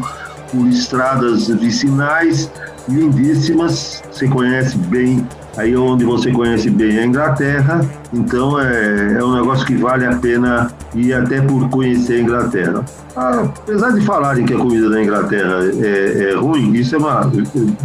por 0.52 0.68
estradas 0.68 1.48
vicinais, 1.48 2.50
lindíssimas, 2.90 4.02
você 4.12 4.28
conhece 4.28 4.78
bem, 4.78 5.28
aí 5.58 5.76
onde 5.76 6.06
você 6.06 6.32
conhece 6.32 6.70
bem 6.70 7.00
a 7.00 7.06
Inglaterra, 7.06 7.82
então 8.14 8.60
é, 8.60 9.18
é 9.20 9.24
um 9.24 9.36
negócio 9.36 9.66
que 9.66 9.76
vale 9.76 10.06
a 10.06 10.16
pena 10.16 10.72
ir 10.94 11.14
até 11.14 11.42
por 11.42 11.68
conhecer 11.70 12.16
a 12.16 12.22
Inglaterra. 12.22 12.86
Ah, 13.16 13.50
apesar 13.58 13.92
de 13.92 14.02
falarem 14.02 14.46
que 14.46 14.54
a 14.54 14.58
comida 14.58 14.90
da 14.90 15.02
Inglaterra 15.02 15.60
é, 15.82 16.30
é 16.30 16.36
ruim, 16.36 16.74
isso 16.74 16.96
é 16.96 17.00
uma 17.00 17.32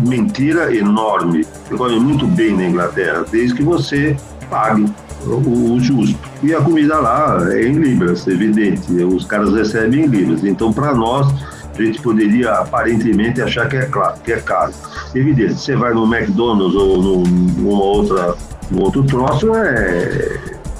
mentira 0.07 0.75
enorme. 0.75 1.47
Você 1.69 1.76
come 1.76 1.99
muito 1.99 2.26
bem 2.26 2.55
na 2.55 2.67
Inglaterra, 2.67 3.25
desde 3.31 3.55
que 3.55 3.62
você 3.62 4.17
pague 4.50 4.85
o, 5.26 5.79
justo. 5.81 6.19
E 6.43 6.55
a 6.55 6.61
comida 6.61 6.99
lá 6.99 7.38
é 7.50 7.62
em 7.62 7.73
libras, 7.73 8.26
evidente. 8.26 8.93
Os 8.93 9.25
caras 9.25 9.55
recebem 9.55 10.05
em 10.05 10.07
libras. 10.07 10.45
Então, 10.45 10.73
para 10.73 10.95
nós, 10.95 11.33
a 11.79 11.83
gente 11.83 12.02
poderia 12.02 12.52
aparentemente 12.52 13.41
achar 13.41 13.69
que 13.69 13.76
é, 13.76 13.87
claro, 13.87 14.14
que 14.23 14.33
é 14.33 14.41
caro. 14.41 14.73
Evidente, 15.14 15.55
você 15.55 15.75
vai 15.75 15.95
no 15.95 16.05
McDonald's 16.05 16.75
ou 16.75 17.02
num, 17.02 17.23
numa 17.23 17.83
outra, 17.83 18.35
num 18.71 18.83
outro 18.83 19.02
troço, 19.05 19.55
é, 19.55 20.38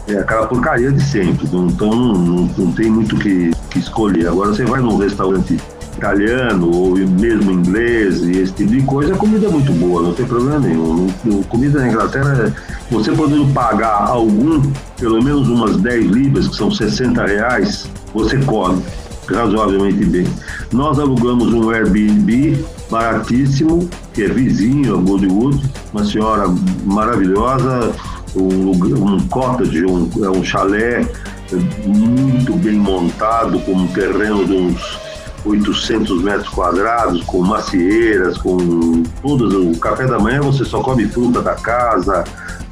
é 0.09 0.19
aquela 0.19 0.47
porcaria 0.47 0.93
de 0.93 1.03
sempre. 1.03 1.47
Então 1.47 1.95
não, 1.95 2.13
não, 2.15 2.51
não 2.57 2.73
tem 2.73 2.91
muito 2.91 3.17
que, 3.17 3.51
que 3.71 3.79
escolher. 3.79 4.29
Agora 4.29 4.53
você 4.53 4.65
vai 4.65 4.81
num 4.81 4.97
restaurante 4.99 5.59
italiano 5.97 6.71
ou 6.75 6.97
mesmo 6.97 7.53
inglês 7.53 8.23
e 8.23 8.41
esse 8.41 8.53
tipo 8.53 8.71
de 8.71 8.83
coisa, 8.83 9.15
a 9.15 9.17
comida 9.17 9.47
é 9.47 9.51
muito 9.51 9.73
boa, 9.73 10.03
não 10.03 10.13
tem 10.13 10.27
problema 10.27 10.59
nenhum. 10.59 11.09
Comida 11.49 11.81
na 11.81 11.89
Inglaterra, 11.89 12.53
você 12.91 13.13
podendo 13.13 13.47
pagar 13.53 14.09
algum, 14.09 14.63
pelo 14.99 15.23
menos 15.23 15.49
umas 15.49 15.77
10 15.77 16.07
libras, 16.07 16.49
que 16.49 16.57
são 16.57 16.71
60 16.71 17.25
reais, 17.25 17.89
você 18.13 18.39
come 18.39 18.83
razoavelmente 19.27 20.05
bem. 20.05 20.27
Nós 20.73 20.99
alugamos 20.99 21.53
um 21.53 21.71
Airbnb 21.71 22.65
baratíssimo, 22.91 23.89
que 24.13 24.25
é 24.25 24.29
vizinho 24.29 24.97
a 24.97 25.01
Goldwood, 25.01 25.63
uma 25.93 26.05
senhora 26.05 26.45
maravilhosa, 26.85 27.93
um, 28.35 28.71
um 28.71 29.29
cottage, 29.29 29.85
um, 29.85 30.11
é 30.23 30.31
um 30.31 30.43
chalé 30.43 31.07
muito 31.85 32.55
bem 32.57 32.75
montado, 32.75 33.59
com 33.61 33.73
um 33.73 33.87
terreno 33.89 34.47
de 34.47 34.55
uns 34.55 34.99
800 35.45 36.23
metros 36.23 36.49
quadrados, 36.49 37.23
com 37.25 37.43
macieiras, 37.43 38.39
com 38.39 39.03
todas. 39.21 39.53
O 39.53 39.79
café 39.79 40.07
da 40.07 40.19
manhã 40.19 40.41
você 40.41 40.65
só 40.65 40.81
come 40.81 41.07
fruta 41.07 41.43
da 41.43 41.55
casa, 41.55 42.25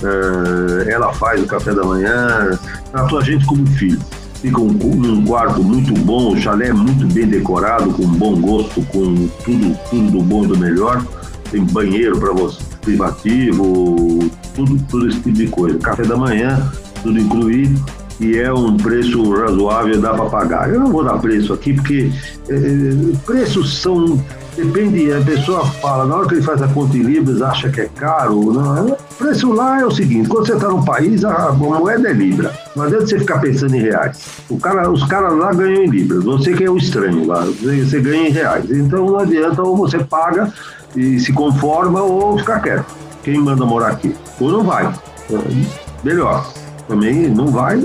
uh, 0.03 0.89
ela 0.89 1.13
faz 1.13 1.43
o 1.43 1.47
café 1.47 1.75
da 1.75 1.85
manhã, 1.85 2.59
tratou 2.91 3.19
a 3.19 3.23
gente 3.23 3.45
como 3.45 3.67
filho 3.67 4.01
fica 4.41 4.61
um, 4.61 4.73
num 4.73 5.25
quarto 5.25 5.63
muito 5.63 5.93
bom, 6.01 6.33
o 6.33 6.37
chalé 6.37 6.73
muito 6.73 7.07
bem 7.13 7.27
decorado, 7.27 7.93
com 7.93 8.07
bom 8.07 8.41
gosto, 8.41 8.83
com 8.87 9.29
tudo, 9.45 9.79
tudo 9.91 10.11
do 10.11 10.23
bom 10.23 10.45
e 10.45 10.49
do 10.49 10.59
melhor. 10.59 11.05
Tem 11.51 11.63
banheiro 11.65 12.19
para 12.19 12.33
você, 12.33 12.61
privativo, 12.81 14.31
tudo, 14.55 14.79
tudo 14.89 15.09
esse 15.09 15.17
tipo 15.19 15.33
de 15.33 15.49
coisa. 15.49 15.79
Café 15.79 16.05
da 16.05 16.17
manhã, 16.17 16.71
tudo 17.03 17.19
incluído 17.19 17.83
e 18.21 18.39
é 18.39 18.53
um 18.53 18.77
preço 18.77 19.33
razoável, 19.33 19.99
dá 19.99 20.13
para 20.13 20.27
pagar. 20.27 20.69
Eu 20.69 20.79
não 20.79 20.93
vou 20.93 21.03
dar 21.03 21.19
preço 21.19 21.55
aqui, 21.55 21.73
porque 21.73 22.13
é, 22.49 23.17
preços 23.25 23.79
são. 23.79 24.23
Depende, 24.57 25.13
a 25.13 25.21
pessoa 25.21 25.65
fala, 25.65 26.05
na 26.05 26.17
hora 26.17 26.29
que 26.29 26.35
ele 26.35 26.43
faz 26.43 26.61
a 26.61 26.69
conta 26.69 26.97
em 26.97 27.03
libras, 27.03 27.41
acha 27.41 27.69
que 27.71 27.83
é 27.83 27.89
caro. 27.89 28.53
Não, 28.53 28.87
o 28.87 28.97
preço 29.17 29.53
lá 29.53 29.81
é 29.81 29.87
o 29.87 29.91
seguinte: 29.91 30.29
quando 30.29 30.47
você 30.47 30.55
está 30.55 30.69
num 30.69 30.85
país, 30.85 31.25
a 31.25 31.53
moeda 31.53 32.11
é 32.11 32.13
libra. 32.13 32.53
Não 32.75 32.85
adianta 32.85 33.07
você 33.07 33.19
ficar 33.19 33.39
pensando 33.39 33.75
em 33.75 33.81
reais. 33.81 34.19
Cara, 34.61 34.91
os 34.91 35.05
caras 35.05 35.33
lá 35.39 35.53
ganham 35.53 35.85
em 35.85 35.89
libras. 35.89 36.25
Você 36.25 36.53
que 36.53 36.65
é 36.65 36.71
o 36.71 36.77
estranho 36.77 37.27
lá, 37.27 37.45
você 37.45 38.01
ganha 38.01 38.29
em 38.29 38.33
reais. 38.33 38.71
Então 38.71 39.07
não 39.07 39.19
adianta, 39.19 39.63
ou 39.63 39.77
você 39.77 39.99
paga 39.99 40.53
e 40.97 41.19
se 41.21 41.33
conforma, 41.33 42.03
ou 42.03 42.39
fica 42.39 42.59
quieto. 42.61 42.87
Quem 43.23 43.39
manda 43.39 43.65
morar 43.65 43.93
aqui? 43.93 44.15
Ou 44.41 44.51
não 44.51 44.65
vai. 44.65 44.93
Melhor. 46.03 46.47
Também 46.89 47.29
não 47.29 47.47
vai, 47.47 47.79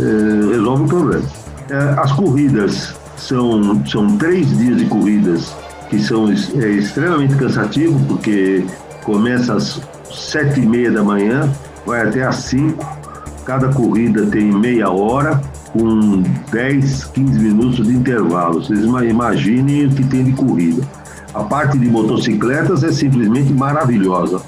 é, 0.00 0.54
resolve 0.54 0.84
o 0.84 0.88
problema. 0.88 1.24
É, 1.68 2.00
as 2.00 2.12
corridas 2.12 2.94
são, 3.18 3.84
são 3.84 4.16
três 4.16 4.56
dias 4.56 4.78
de 4.78 4.86
corridas 4.86 5.52
que 5.88 5.98
são 5.98 6.28
é, 6.28 6.68
extremamente 6.70 7.34
cansativos, 7.36 8.00
porque 8.06 8.64
começa 9.04 9.54
às 9.54 9.80
sete 10.12 10.60
e 10.60 10.66
meia 10.66 10.90
da 10.90 11.02
manhã, 11.02 11.50
vai 11.86 12.06
até 12.06 12.24
às 12.24 12.36
cinco. 12.36 12.86
Cada 13.44 13.68
corrida 13.68 14.26
tem 14.26 14.52
meia 14.52 14.90
hora, 14.90 15.40
com 15.72 16.22
10, 16.52 17.04
15 17.04 17.38
minutos 17.38 17.86
de 17.86 17.94
intervalo. 17.94 18.62
Vocês 18.62 18.80
imaginem 18.80 19.86
o 19.86 19.90
que 19.90 20.04
tem 20.04 20.24
de 20.24 20.32
corrida. 20.32 20.82
A 21.34 21.44
parte 21.44 21.78
de 21.78 21.86
motocicletas 21.88 22.82
é 22.82 22.90
simplesmente 22.90 23.52
maravilhosa, 23.52 24.40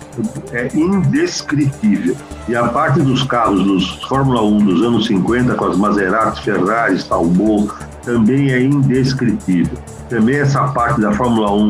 é 0.51 0.71
indescritível. 0.75 2.17
E 2.49 2.57
a 2.57 2.69
parte 2.69 3.01
dos 3.01 3.23
carros 3.23 3.63
dos 3.63 4.03
Fórmula 4.09 4.43
1 4.43 4.59
dos 4.65 4.83
anos 4.83 5.07
50, 5.07 5.55
com 5.55 5.67
as 5.67 5.77
Maserati, 5.77 6.43
Ferraris, 6.43 7.05
Talbot, 7.05 7.71
também 8.03 8.53
é 8.53 8.63
indescritível. 8.63 9.79
Também 10.09 10.37
essa 10.37 10.69
parte 10.69 11.01
da 11.01 11.13
Fórmula 11.13 11.53
1 11.53 11.69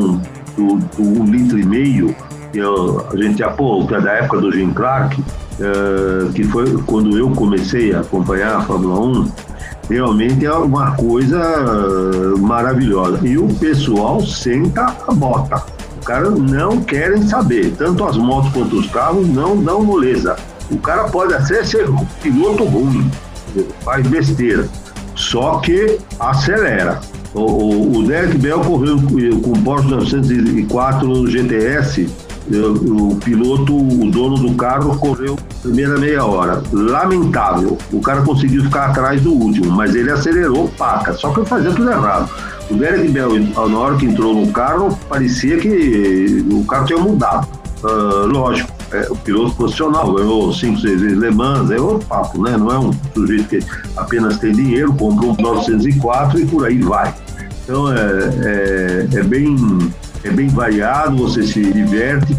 do, 0.57 0.75
do 0.77 1.21
1 1.21 1.25
litro 1.25 1.59
e 1.59 1.65
meio 1.65 2.15
eu, 2.53 3.07
a 3.11 3.15
gente 3.15 3.41
pô, 3.55 3.85
que 3.85 3.95
é 3.95 4.01
da 4.01 4.11
época 4.13 4.41
do 4.41 4.51
Jim 4.51 4.71
Clark, 4.71 5.19
uh, 5.21 6.31
que 6.33 6.43
foi 6.43 6.77
quando 6.83 7.17
eu 7.17 7.29
comecei 7.31 7.93
a 7.93 8.01
acompanhar 8.01 8.57
a 8.57 8.61
Fórmula 8.61 8.99
1, 8.99 9.31
realmente 9.89 10.45
é 10.45 10.53
uma 10.53 10.91
coisa 10.91 12.35
maravilhosa. 12.39 13.25
E 13.25 13.37
o 13.37 13.47
pessoal 13.55 14.21
senta 14.21 14.95
a 15.07 15.13
bota. 15.13 15.63
O 16.01 16.05
cara 16.05 16.29
não 16.29 16.81
querem 16.81 17.21
saber. 17.27 17.73
Tanto 17.77 18.03
as 18.03 18.17
motos 18.17 18.51
quanto 18.51 18.77
os 18.77 18.87
carros 18.87 19.27
não 19.27 19.61
dão 19.61 19.83
moleza. 19.83 20.35
O 20.69 20.77
cara 20.77 21.05
pode 21.05 21.33
até 21.33 21.63
ser 21.63 21.89
um 21.89 22.05
piloto 22.21 22.63
ruim, 22.63 23.09
faz 23.81 24.05
besteira. 24.07 24.67
Só 25.31 25.59
que 25.59 25.97
acelera. 26.19 26.99
O, 27.33 27.39
o, 27.39 27.97
o 27.99 28.03
Derek 28.03 28.37
Bell 28.37 28.59
correu 28.59 28.97
com 29.41 29.51
o 29.51 29.63
Porsche 29.63 29.87
904 29.87 31.27
GTS 31.27 32.09
o 32.49 33.15
piloto, 33.15 33.75
o 33.77 34.11
dono 34.11 34.35
do 34.37 34.53
carro, 34.55 34.97
correu 34.97 35.37
primeira 35.61 35.97
meia 35.97 36.25
hora. 36.25 36.61
Lamentável. 36.73 37.77
O 37.93 38.01
cara 38.01 38.21
conseguiu 38.23 38.63
ficar 38.63 38.87
atrás 38.87 39.21
do 39.21 39.31
último, 39.31 39.71
mas 39.71 39.95
ele 39.95 40.11
acelerou 40.11 40.67
paca. 40.77 41.13
Só 41.13 41.31
que 41.31 41.45
fazia 41.45 41.71
tudo 41.71 41.89
errado. 41.89 42.29
O 42.69 42.73
Derek 42.73 43.07
Bell, 43.09 43.39
na 43.39 43.79
hora 43.79 43.95
que 43.95 44.05
entrou 44.05 44.33
no 44.33 44.51
carro, 44.51 44.97
parecia 45.07 45.57
que 45.57 46.45
o 46.51 46.65
carro 46.65 46.85
tinha 46.85 46.99
mudado. 46.99 47.47
Uh, 47.83 48.27
lógico, 48.27 48.71
é, 48.93 49.07
o 49.09 49.15
piloto 49.15 49.55
profissional 49.55 50.13
ganhou 50.13 50.53
5, 50.53 50.79
6 50.79 51.01
vezes 51.01 51.17
Le 51.17 51.31
Mans, 51.31 51.71
é 51.71 51.79
outro 51.79 52.07
papo, 52.07 52.41
né? 52.41 52.57
Não 52.57 52.71
é 52.71 52.79
um 52.79 52.91
sujeito 53.13 53.47
que 53.47 53.59
apenas 53.95 54.37
tem 54.37 54.51
dinheiro, 54.51 54.93
comprou 54.93 55.31
um 55.31 55.41
904 55.41 56.39
e 56.39 56.45
por 56.45 56.65
aí 56.65 56.79
vai. 56.79 57.13
Então 57.63 57.91
é, 57.91 57.99
é, 57.99 59.07
é 59.19 59.23
bem 59.23 59.55
é 60.23 60.29
bem 60.29 60.47
variado, 60.47 61.17
você 61.17 61.43
se 61.43 61.61
diverte, 61.61 62.35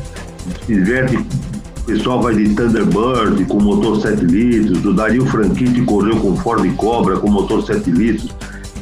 se 0.66 0.74
diverte. 0.74 1.16
O 1.16 1.84
pessoal 1.84 2.22
vai 2.22 2.34
de 2.36 2.54
Thunderbird 2.54 3.44
com 3.46 3.60
motor 3.60 4.00
7 4.00 4.24
litros, 4.24 4.84
o 4.84 4.92
Dario 4.92 5.26
Franchitti 5.26 5.82
correu 5.82 6.16
com 6.20 6.36
Ford 6.36 6.64
Cobra 6.76 7.16
com 7.16 7.28
motor 7.28 7.64
7 7.66 7.90
litros, 7.90 8.30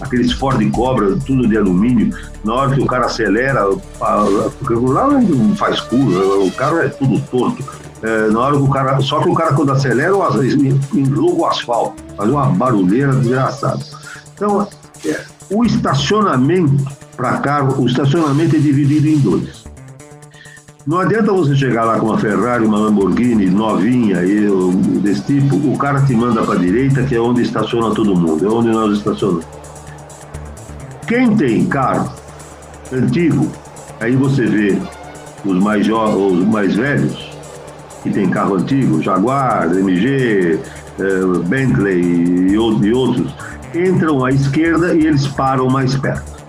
aqueles 0.00 0.32
Ford 0.32 0.70
Cobra, 0.70 1.16
tudo 1.26 1.46
de 1.46 1.56
alumínio, 1.56 2.14
na 2.44 2.54
hora 2.54 2.74
que 2.74 2.80
o 2.80 2.86
cara 2.86 3.06
acelera, 3.06 3.64
lá 4.00 5.08
não 5.08 5.56
faz 5.56 5.80
curva, 5.80 6.18
o 6.44 6.50
carro 6.52 6.78
é 6.78 6.88
tudo 6.88 7.20
torto. 7.30 7.64
É, 8.02 8.30
na 8.30 8.40
hora 8.40 8.56
que 8.56 8.62
o 8.62 8.68
cara. 8.68 9.00
Só 9.00 9.20
que 9.20 9.28
o 9.28 9.34
cara 9.34 9.52
quando 9.52 9.72
acelera, 9.72 10.12
enluga 10.94 11.42
o 11.42 11.46
asfalto, 11.46 12.02
faz 12.16 12.30
uma 12.30 12.46
barulheira 12.46 13.12
desgraçada. 13.12 13.80
Então, 14.34 14.66
é, 15.04 15.20
o 15.50 15.64
estacionamento 15.64 16.82
para 17.14 17.38
carro, 17.38 17.82
o 17.82 17.86
estacionamento 17.86 18.56
é 18.56 18.58
dividido 18.58 19.06
em 19.06 19.18
dois. 19.18 19.64
Não 20.86 20.98
adianta 20.98 21.30
você 21.30 21.54
chegar 21.54 21.84
lá 21.84 22.00
com 22.00 22.06
uma 22.06 22.18
Ferrari, 22.18 22.64
uma 22.64 22.78
Lamborghini 22.78 23.50
novinha 23.50 24.24
e 24.24 24.48
desse 25.00 25.22
tipo, 25.24 25.56
o 25.56 25.76
cara 25.76 26.00
te 26.00 26.14
manda 26.14 26.42
para 26.42 26.54
a 26.54 26.58
direita, 26.58 27.02
que 27.02 27.14
é 27.14 27.20
onde 27.20 27.42
estaciona 27.42 27.94
todo 27.94 28.16
mundo, 28.16 28.46
é 28.46 28.48
onde 28.48 28.70
nós 28.70 28.96
estacionamos. 28.96 29.59
Quem 31.10 31.36
tem 31.36 31.66
carro 31.66 32.08
antigo, 32.92 33.50
aí 33.98 34.14
você 34.14 34.46
vê 34.46 34.78
os 35.44 35.58
mais 35.58 35.84
os 35.88 36.46
mais 36.46 36.76
velhos, 36.76 37.32
que 38.04 38.10
tem 38.10 38.30
carro 38.30 38.54
antigo, 38.54 39.02
Jaguar, 39.02 39.64
MG, 39.76 40.60
eh, 41.00 41.38
Bentley 41.48 42.00
e, 42.00 42.52
e 42.52 42.92
outros, 42.92 43.34
entram 43.74 44.24
à 44.24 44.30
esquerda 44.30 44.94
e 44.94 45.04
eles 45.04 45.26
param 45.26 45.66
mais 45.66 45.96
perto. 45.96 46.44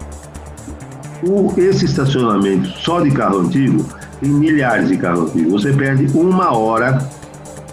O, 1.24 1.51
esse 1.58 1.86
estacionamento 1.86 2.70
só 2.77 3.01
de 3.01 3.10
carro 3.10 3.39
antigo 3.39 3.84
tem 4.20 4.30
milhares 4.30 4.89
de 4.89 4.98
carros 4.98 5.32
antigos. 5.32 5.53
Você 5.53 5.74
perde 5.74 6.15
uma 6.15 6.56
hora 6.56 7.10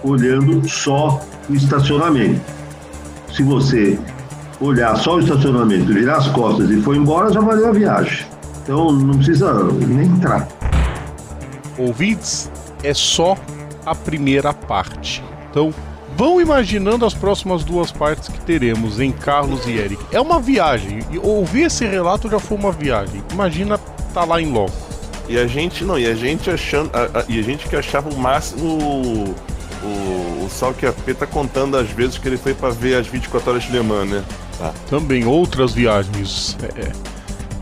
olhando 0.02 0.66
só 0.66 1.20
o 1.50 1.54
estacionamento. 1.54 2.40
Se 3.30 3.42
você 3.42 3.98
olhar 4.60 4.96
só 4.96 5.16
o 5.16 5.20
estacionamento, 5.20 5.92
virar 5.92 6.16
as 6.16 6.28
costas 6.28 6.70
e 6.70 6.80
for 6.82 6.96
embora, 6.96 7.32
já 7.32 7.40
valeu 7.40 7.68
a 7.68 7.72
viagem. 7.72 8.26
Então 8.62 8.92
não 8.92 9.14
precisa 9.14 9.52
nem 9.64 10.06
entrar. 10.06 10.48
Ouvintes, 11.78 12.50
é 12.82 12.92
só 12.92 13.36
a 13.86 13.94
primeira 13.94 14.52
parte. 14.52 15.22
Então 15.50 15.72
Vão 16.18 16.40
imaginando 16.40 17.06
as 17.06 17.14
próximas 17.14 17.62
duas 17.62 17.92
partes 17.92 18.28
que 18.28 18.40
teremos 18.40 18.98
em 18.98 19.12
Carlos 19.12 19.68
e 19.68 19.76
Eric. 19.76 20.04
É 20.10 20.20
uma 20.20 20.40
viagem. 20.40 20.98
E 21.12 21.18
ouvir 21.18 21.66
esse 21.66 21.86
relato 21.86 22.28
já 22.28 22.40
foi 22.40 22.58
uma 22.58 22.72
viagem. 22.72 23.22
Imagina 23.32 23.78
tá 24.12 24.24
lá 24.24 24.42
em 24.42 24.50
loco. 24.50 24.72
E 25.28 25.38
a 25.38 25.46
gente 25.46 25.84
não, 25.84 25.96
e 25.96 26.08
a 26.08 26.16
gente 26.16 26.50
achando. 26.50 26.90
A, 26.92 27.20
a, 27.20 27.24
e 27.28 27.38
a 27.38 27.42
gente 27.42 27.68
que 27.68 27.76
achava 27.76 28.10
o 28.10 28.18
máximo 28.18 28.64
o, 28.64 29.34
o, 29.86 30.44
o 30.44 30.48
Sal 30.50 30.74
que 30.74 30.86
a 30.86 30.92
P 30.92 31.14
tá 31.14 31.24
contando 31.24 31.76
as 31.76 31.88
vezes 31.88 32.18
que 32.18 32.26
ele 32.26 32.36
foi 32.36 32.52
para 32.52 32.70
ver 32.70 32.96
as 32.96 33.06
24 33.06 33.52
horas 33.52 33.62
de 33.62 33.70
Le 33.70 33.80
Mans, 33.80 34.10
né? 34.10 34.24
Tá. 34.58 34.74
Também 34.90 35.24
outras 35.24 35.72
viagens. 35.72 36.56
É, 36.62 36.86
é 36.86 36.92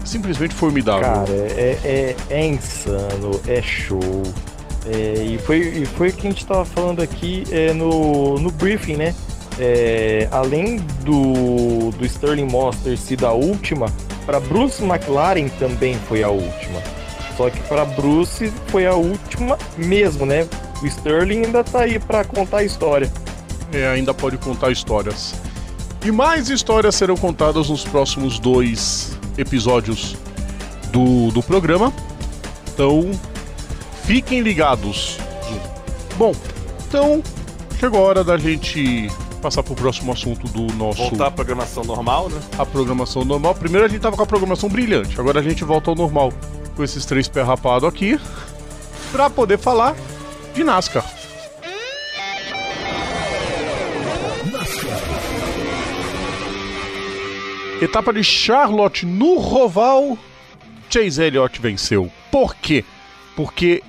simplesmente 0.06 0.54
formidável. 0.54 1.02
Cara, 1.02 1.32
é, 1.32 1.78
é, 1.84 2.16
é 2.30 2.46
insano, 2.46 3.40
é 3.46 3.60
show. 3.60 4.22
É, 4.86 5.22
e, 5.22 5.38
foi, 5.38 5.58
e 5.58 5.84
foi 5.84 6.08
o 6.08 6.12
que 6.12 6.26
a 6.26 6.30
gente 6.30 6.42
estava 6.42 6.64
falando 6.64 7.02
aqui 7.02 7.44
é, 7.50 7.72
no, 7.72 8.38
no 8.38 8.50
briefing, 8.52 8.96
né? 8.96 9.14
É, 9.58 10.28
além 10.30 10.76
do, 11.02 11.90
do 11.90 12.04
Sterling 12.06 12.44
Moss 12.44 12.76
ter 12.78 12.96
sido 12.96 13.26
a 13.26 13.32
última, 13.32 13.86
para 14.24 14.38
Bruce 14.38 14.82
McLaren 14.82 15.48
também 15.58 15.96
foi 16.08 16.22
a 16.22 16.28
última. 16.28 16.80
Só 17.36 17.50
que 17.50 17.60
para 17.62 17.84
Bruce 17.84 18.52
foi 18.68 18.86
a 18.86 18.94
última 18.94 19.58
mesmo, 19.76 20.24
né? 20.24 20.46
O 20.82 20.86
Sterling 20.86 21.46
ainda 21.46 21.64
tá 21.64 21.80
aí 21.80 21.98
para 21.98 22.24
contar 22.24 22.58
a 22.58 22.64
história. 22.64 23.10
É, 23.72 23.88
ainda 23.88 24.14
pode 24.14 24.38
contar 24.38 24.70
histórias. 24.70 25.34
E 26.06 26.10
mais 26.12 26.48
histórias 26.48 26.94
serão 26.94 27.16
contadas 27.16 27.68
nos 27.68 27.84
próximos 27.84 28.38
dois 28.38 29.18
episódios 29.36 30.16
do, 30.92 31.32
do 31.32 31.42
programa. 31.42 31.92
Então, 32.72 33.10
Fiquem 34.06 34.40
ligados. 34.40 35.18
Bom, 36.16 36.32
então 36.86 37.20
chegou 37.80 38.00
a 38.00 38.02
hora 38.04 38.24
da 38.24 38.38
gente 38.38 39.10
passar 39.42 39.64
pro 39.64 39.74
próximo 39.74 40.12
assunto 40.12 40.46
do 40.46 40.72
nosso. 40.74 41.02
Voltar 41.02 41.26
à 41.26 41.30
programação 41.32 41.82
normal, 41.82 42.28
né? 42.28 42.40
A 42.56 42.64
programação 42.64 43.24
normal. 43.24 43.56
Primeiro 43.56 43.84
a 43.84 43.88
gente 43.88 44.00
tava 44.00 44.16
com 44.16 44.22
a 44.22 44.26
programação 44.26 44.68
brilhante, 44.68 45.20
agora 45.20 45.40
a 45.40 45.42
gente 45.42 45.64
volta 45.64 45.90
ao 45.90 45.96
normal 45.96 46.32
com 46.76 46.84
esses 46.84 47.04
três 47.04 47.26
pé 47.26 47.42
rapados 47.42 47.88
aqui 47.88 48.18
para 49.10 49.28
poder 49.28 49.58
falar 49.58 49.96
de 50.54 50.62
NASCAR. 50.62 51.04
Etapa 57.80 58.10
de 58.10 58.24
Charlotte 58.24 59.04
no 59.04 59.38
Roval, 59.38 60.16
Chase 60.88 61.22
Elliott 61.22 61.60
venceu. 61.60 62.10
Por 62.32 62.54
quê? 62.54 62.82
Porque 63.36 63.82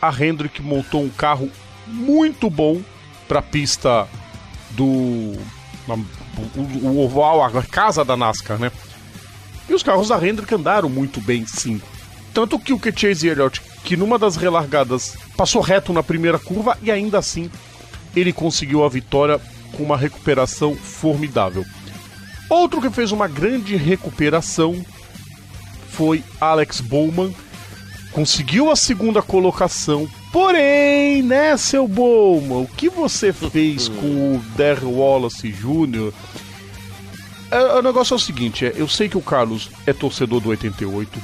a 0.00 0.10
Hendrick 0.10 0.62
montou 0.62 1.02
um 1.02 1.10
carro 1.10 1.50
muito 1.86 2.48
bom 2.48 2.80
para 3.28 3.40
a 3.40 3.42
pista 3.42 4.08
do 4.70 5.34
o 6.54 7.04
oval, 7.04 7.42
a 7.42 7.62
casa 7.62 8.04
da 8.04 8.16
NASCAR, 8.16 8.58
né? 8.58 8.72
E 9.68 9.74
os 9.74 9.82
carros 9.82 10.08
da 10.08 10.26
Hendrick 10.26 10.54
andaram 10.54 10.88
muito 10.88 11.20
bem, 11.20 11.46
sim. 11.46 11.80
Tanto 12.32 12.58
que 12.58 12.72
o 12.72 12.78
que 12.78 12.92
Chase 12.92 13.28
Elliott, 13.28 13.60
que 13.84 13.96
numa 13.96 14.18
das 14.18 14.36
relargadas 14.36 15.16
passou 15.36 15.60
reto 15.60 15.92
na 15.92 16.02
primeira 16.02 16.38
curva 16.38 16.78
e 16.82 16.90
ainda 16.90 17.18
assim 17.18 17.50
ele 18.16 18.32
conseguiu 18.32 18.84
a 18.84 18.88
vitória 18.88 19.38
com 19.76 19.82
uma 19.82 19.96
recuperação 19.96 20.74
formidável. 20.74 21.64
Outro 22.48 22.80
que 22.80 22.90
fez 22.90 23.12
uma 23.12 23.28
grande 23.28 23.76
recuperação 23.76 24.84
foi 25.90 26.22
Alex 26.40 26.80
Bowman, 26.80 27.34
conseguiu 28.12 28.70
a 28.70 28.76
segunda 28.76 29.20
colocação. 29.20 30.08
Porém, 30.32 31.22
né, 31.22 31.56
seu 31.56 31.88
Bowman, 31.88 32.62
o 32.62 32.68
que 32.68 32.88
você 32.88 33.32
fez 33.34 33.88
com 33.88 34.36
o 34.36 34.42
Der 34.56 34.84
Wallace 34.84 35.50
Jr.? 35.50 36.12
É, 37.50 37.74
o 37.74 37.82
negócio 37.82 38.14
é 38.14 38.16
o 38.16 38.20
seguinte, 38.20 38.66
é, 38.66 38.74
eu 38.76 38.86
sei 38.86 39.08
que 39.08 39.16
o 39.16 39.22
Carlos 39.22 39.70
é 39.86 39.92
torcedor 39.92 40.40
do 40.40 40.50
88. 40.50 41.20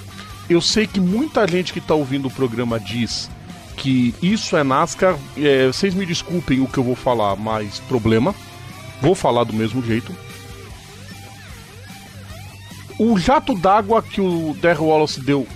Eu 0.48 0.60
sei 0.60 0.86
que 0.86 1.00
muita 1.00 1.46
gente 1.46 1.72
que 1.72 1.78
está 1.78 1.94
ouvindo 1.94 2.28
o 2.28 2.30
programa 2.30 2.78
diz 2.80 3.30
que 3.76 4.14
isso 4.22 4.56
é 4.56 4.64
NASCAR. 4.64 5.18
É, 5.36 5.66
vocês 5.66 5.94
me 5.94 6.04
desculpem 6.04 6.60
o 6.60 6.66
que 6.66 6.78
eu 6.78 6.84
vou 6.84 6.96
falar, 6.96 7.36
mas 7.36 7.80
problema. 7.80 8.34
Vou 9.00 9.14
falar 9.14 9.44
do 9.44 9.52
mesmo 9.52 9.82
jeito. 9.82 10.14
O 12.98 13.18
jato 13.18 13.54
d'água 13.54 14.02
que 14.02 14.20
o 14.20 14.56
Der 14.60 14.80
Wallace 14.80 15.20
deu 15.20 15.46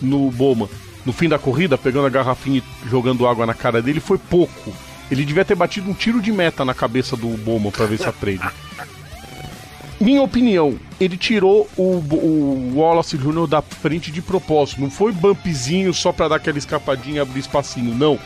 no 0.00 0.30
Bowman 0.30 0.68
no 1.06 1.12
fim 1.12 1.28
da 1.28 1.38
corrida, 1.38 1.78
pegando 1.78 2.06
a 2.06 2.10
garrafinha 2.10 2.58
e 2.58 2.88
jogando 2.88 3.28
água 3.28 3.46
na 3.46 3.54
cara 3.54 3.80
dele, 3.80 4.00
foi 4.00 4.18
pouco. 4.18 4.72
Ele 5.08 5.24
devia 5.24 5.44
ter 5.44 5.54
batido 5.54 5.88
um 5.88 5.94
tiro 5.94 6.20
de 6.20 6.32
meta 6.32 6.64
na 6.64 6.74
cabeça 6.74 7.16
do 7.16 7.28
Bowman 7.28 7.70
para 7.70 7.86
ver 7.86 7.96
se 7.96 8.08
aprende. 8.08 8.42
minha 10.00 10.20
opinião, 10.20 10.76
ele 11.00 11.16
tirou 11.16 11.68
o, 11.76 11.82
o 11.82 12.72
Wallace 12.74 13.16
Jr. 13.16 13.46
da 13.46 13.62
frente 13.62 14.10
de 14.10 14.20
propósito. 14.20 14.80
Não 14.80 14.90
foi 14.90 15.12
bumpzinho 15.12 15.94
só 15.94 16.10
pra 16.10 16.26
dar 16.26 16.36
aquela 16.36 16.58
escapadinha 16.58 17.18
e 17.18 17.20
abrir 17.20 17.38
espacinho, 17.38 17.94
não. 17.94 18.18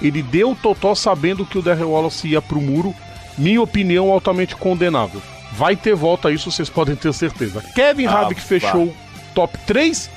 Ele 0.00 0.22
deu 0.22 0.52
o 0.52 0.56
totó 0.56 0.94
sabendo 0.94 1.44
que 1.44 1.58
o 1.58 1.62
Darrell 1.62 1.90
Wallace 1.90 2.28
ia 2.28 2.40
pro 2.40 2.60
muro. 2.60 2.94
Minha 3.36 3.60
opinião, 3.60 4.10
altamente 4.10 4.54
condenável. 4.54 5.20
Vai 5.52 5.76
ter 5.76 5.94
volta 5.94 6.30
isso, 6.30 6.50
vocês 6.50 6.68
podem 6.70 6.94
ter 6.96 7.12
certeza. 7.12 7.62
Kevin 7.74 8.06
Ah, 8.06 8.12
Harvick 8.20 8.40
fechou 8.40 8.84
o 8.84 8.96
top 9.34 9.58
3. 9.66 10.10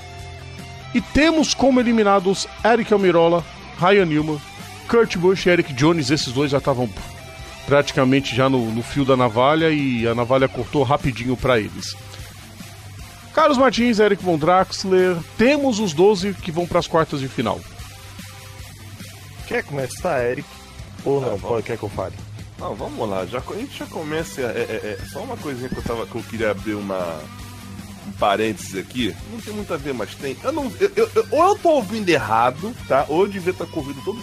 E 0.94 1.02
temos 1.02 1.54
como 1.54 1.80
eliminados 1.80 2.48
Eric 2.64 2.94
Almirola, 2.94 3.44
Ryan 3.80 4.06
Newman, 4.06 4.40
Kurt 4.88 5.18
Busch 5.18 5.46
e 5.46 5.50
Eric 5.50 5.74
Jones. 5.74 6.12
Esses 6.12 6.32
dois 6.32 6.52
já 6.52 6.60
estavam 6.60 6.88
praticamente 7.66 8.36
já 8.36 8.48
no, 8.50 8.72
no 8.72 8.84
fio 8.84 9.04
da 9.04 9.18
navalha 9.18 9.72
e 9.72 10.08
a 10.08 10.14
navalha 10.14 10.48
cortou 10.48 10.84
rapidinho 10.84 11.36
para 11.36 11.60
eles. 11.60 11.96
Carlos 13.34 13.58
Martins, 13.58 14.00
Eric 14.00 14.24
Von 14.24 14.38
Draxler, 14.38 15.18
temos 15.38 15.80
os 15.80 15.94
12 15.94 16.36
que 16.36 16.52
vão 16.52 16.68
para 16.68 16.78
as 16.78 16.88
quartas 16.88 17.20
de 17.20 17.28
final. 17.28 17.60
Quer 19.48 19.64
começar, 19.64 20.24
Eric? 20.24 20.48
Ou 21.04 21.20
não? 21.20 21.30
vamos. 21.30 21.42
Pode, 21.42 21.64
quer 21.64 21.78
que 21.78 21.84
eu 21.84 21.90
fale? 21.90 22.14
Não, 22.64 22.76
vamos 22.76 23.10
lá. 23.10 23.26
Já, 23.26 23.40
a 23.40 23.56
gente 23.56 23.78
já 23.78 23.86
começa. 23.88 24.40
É, 24.42 24.46
é, 24.46 24.98
é, 25.02 25.06
só 25.12 25.22
uma 25.22 25.36
coisinha 25.36 25.68
que 25.68 25.76
eu, 25.78 25.82
tava, 25.84 26.06
que 26.08 26.16
eu 26.16 26.24
queria 26.24 26.52
abrir 26.52 26.76
uma, 26.76 27.20
um 28.08 28.12
parênteses 28.14 28.76
aqui. 28.78 29.14
Não 29.30 29.40
tem 29.42 29.54
muito 29.54 29.74
a 29.74 29.78
ver, 29.78 29.94
mas 29.94 30.16
tem. 30.16 30.38
Eu 30.42 30.54
não, 30.54 30.72
eu, 30.80 30.92
eu- 30.96 31.28
ou 31.30 31.44
eu 31.50 31.56
tô 31.58 31.72
ouvindo 31.72 32.08
errado, 32.08 32.74
tá? 32.88 33.06
Ou 33.10 33.24
eu 33.24 33.28
devia 33.28 33.52
estar 33.52 33.66
com 33.66 33.82
o 33.82 33.84
ouvido 33.84 34.02
todo 34.06 34.22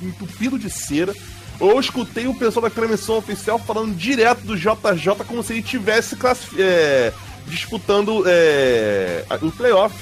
entupido 0.00 0.58
de 0.58 0.70
cera. 0.70 1.14
Ou 1.60 1.72
eu 1.72 1.80
escutei 1.80 2.26
o 2.26 2.34
pessoal 2.34 2.62
da 2.62 2.70
transmissão 2.70 3.18
oficial 3.18 3.58
falando 3.58 3.94
direto 3.94 4.40
do 4.40 4.56
JJ 4.56 5.14
como 5.28 5.42
se 5.42 5.52
ele 5.52 5.62
tivesse 5.62 6.16
é, 6.58 7.12
disputando 7.46 8.24
é, 8.26 9.22
o 9.42 9.52
playoff. 9.52 9.94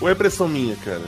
Ou 0.00 0.08
é 0.08 0.12
impressão 0.12 0.48
minha, 0.48 0.74
cara? 0.76 1.00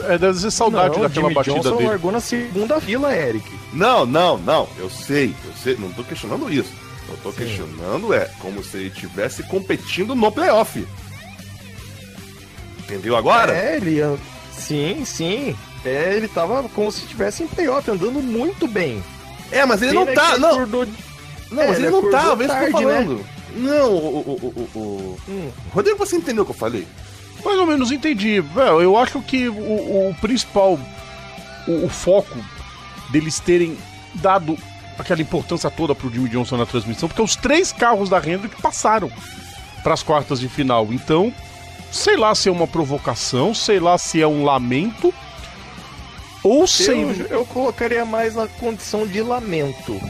É, 0.00 0.16
deve 0.18 0.38
ser 0.38 0.50
saudade 0.50 0.96
não, 0.96 1.02
daquela 1.02 1.22
Jimmy 1.28 1.34
batida 1.34 1.56
Johnson 1.56 1.76
dele. 1.76 1.88
largou 1.88 2.12
na 2.12 2.20
segunda 2.20 2.80
fila, 2.80 3.14
Eric. 3.14 3.48
Não, 3.72 4.06
não, 4.06 4.38
não. 4.38 4.68
Eu 4.78 4.88
sei, 4.90 5.34
eu 5.44 5.52
sei. 5.62 5.76
Não 5.76 5.90
tô 5.92 6.02
questionando 6.04 6.52
isso. 6.52 6.72
Eu 7.08 7.16
tô 7.18 7.32
questionando 7.32 8.14
é 8.14 8.30
como 8.38 8.62
se 8.64 8.76
ele 8.76 8.86
estivesse 8.88 9.42
competindo 9.44 10.14
no 10.14 10.30
playoff. 10.32 10.86
Entendeu 12.78 13.16
agora? 13.16 13.52
É, 13.54 13.76
ele... 13.76 14.00
Sim, 14.56 15.04
sim. 15.04 15.56
É, 15.84 16.14
ele 16.14 16.28
tava 16.28 16.62
como 16.70 16.90
se 16.92 17.02
estivesse 17.02 17.42
em 17.42 17.46
playoff, 17.46 17.90
andando 17.90 18.20
muito 18.22 18.66
bem. 18.68 19.02
É, 19.50 19.64
mas 19.66 19.82
ele 19.82 19.92
não 19.92 20.06
Pena 20.06 20.20
tá. 20.20 20.32
que 20.34 20.40
Não, 20.40 20.50
acordou- 20.50 20.86
não, 21.50 21.62
É, 21.62 21.66
mas 21.68 21.76
ele 21.78 21.86
ele 21.88 21.90
não 21.96 22.10
tá, 22.10 22.34
vê 22.34 22.48
se 22.48 22.54
eu 22.54 22.70
tô 22.72 22.78
né? 22.80 22.94
falando. 22.94 23.26
Não, 23.54 23.90
o, 23.92 23.98
o, 23.98 24.32
o, 24.32 24.78
o, 24.78 24.78
o- 24.78 25.18
Hum. 25.28 25.50
Rodrigo, 25.74 25.98
você 25.98 26.16
entendeu 26.16 26.42
o 26.42 26.46
que 26.46 26.52
eu 26.52 26.56
falei? 26.56 26.86
Mais 27.44 27.58
ou 27.58 27.66
menos 27.66 27.90
entendi. 27.90 28.42
Eu 28.80 28.96
acho 28.96 29.20
que 29.22 29.48
o, 29.48 30.10
o 30.10 30.16
principal, 30.20 30.78
o, 31.66 31.86
o 31.86 31.88
foco 31.88 32.38
deles 33.10 33.40
terem 33.40 33.76
dado 34.14 34.56
aquela 34.98 35.20
importância 35.22 35.70
toda 35.70 35.94
pro 35.94 36.10
Jimmy 36.10 36.28
Johnson 36.28 36.56
na 36.56 36.66
transmissão, 36.66 37.08
porque 37.08 37.22
os 37.22 37.34
três 37.36 37.72
carros 37.72 38.08
da 38.08 38.18
Hendrick 38.18 38.60
passaram 38.60 39.10
para 39.82 39.94
as 39.94 40.02
quartas 40.02 40.38
de 40.38 40.48
final. 40.48 40.88
Então, 40.92 41.32
sei 41.90 42.16
lá 42.16 42.34
se 42.34 42.48
é 42.48 42.52
uma 42.52 42.66
provocação, 42.66 43.54
sei 43.54 43.80
lá 43.80 43.98
se 43.98 44.20
é 44.20 44.26
um 44.26 44.44
lamento, 44.44 45.12
ou 46.42 46.66
sei. 46.66 47.02
Eu, 47.02 47.26
eu 47.28 47.46
colocaria 47.46 48.04
mais 48.04 48.34
na 48.34 48.46
condição 48.46 49.06
de 49.06 49.20
lamento. 49.20 50.00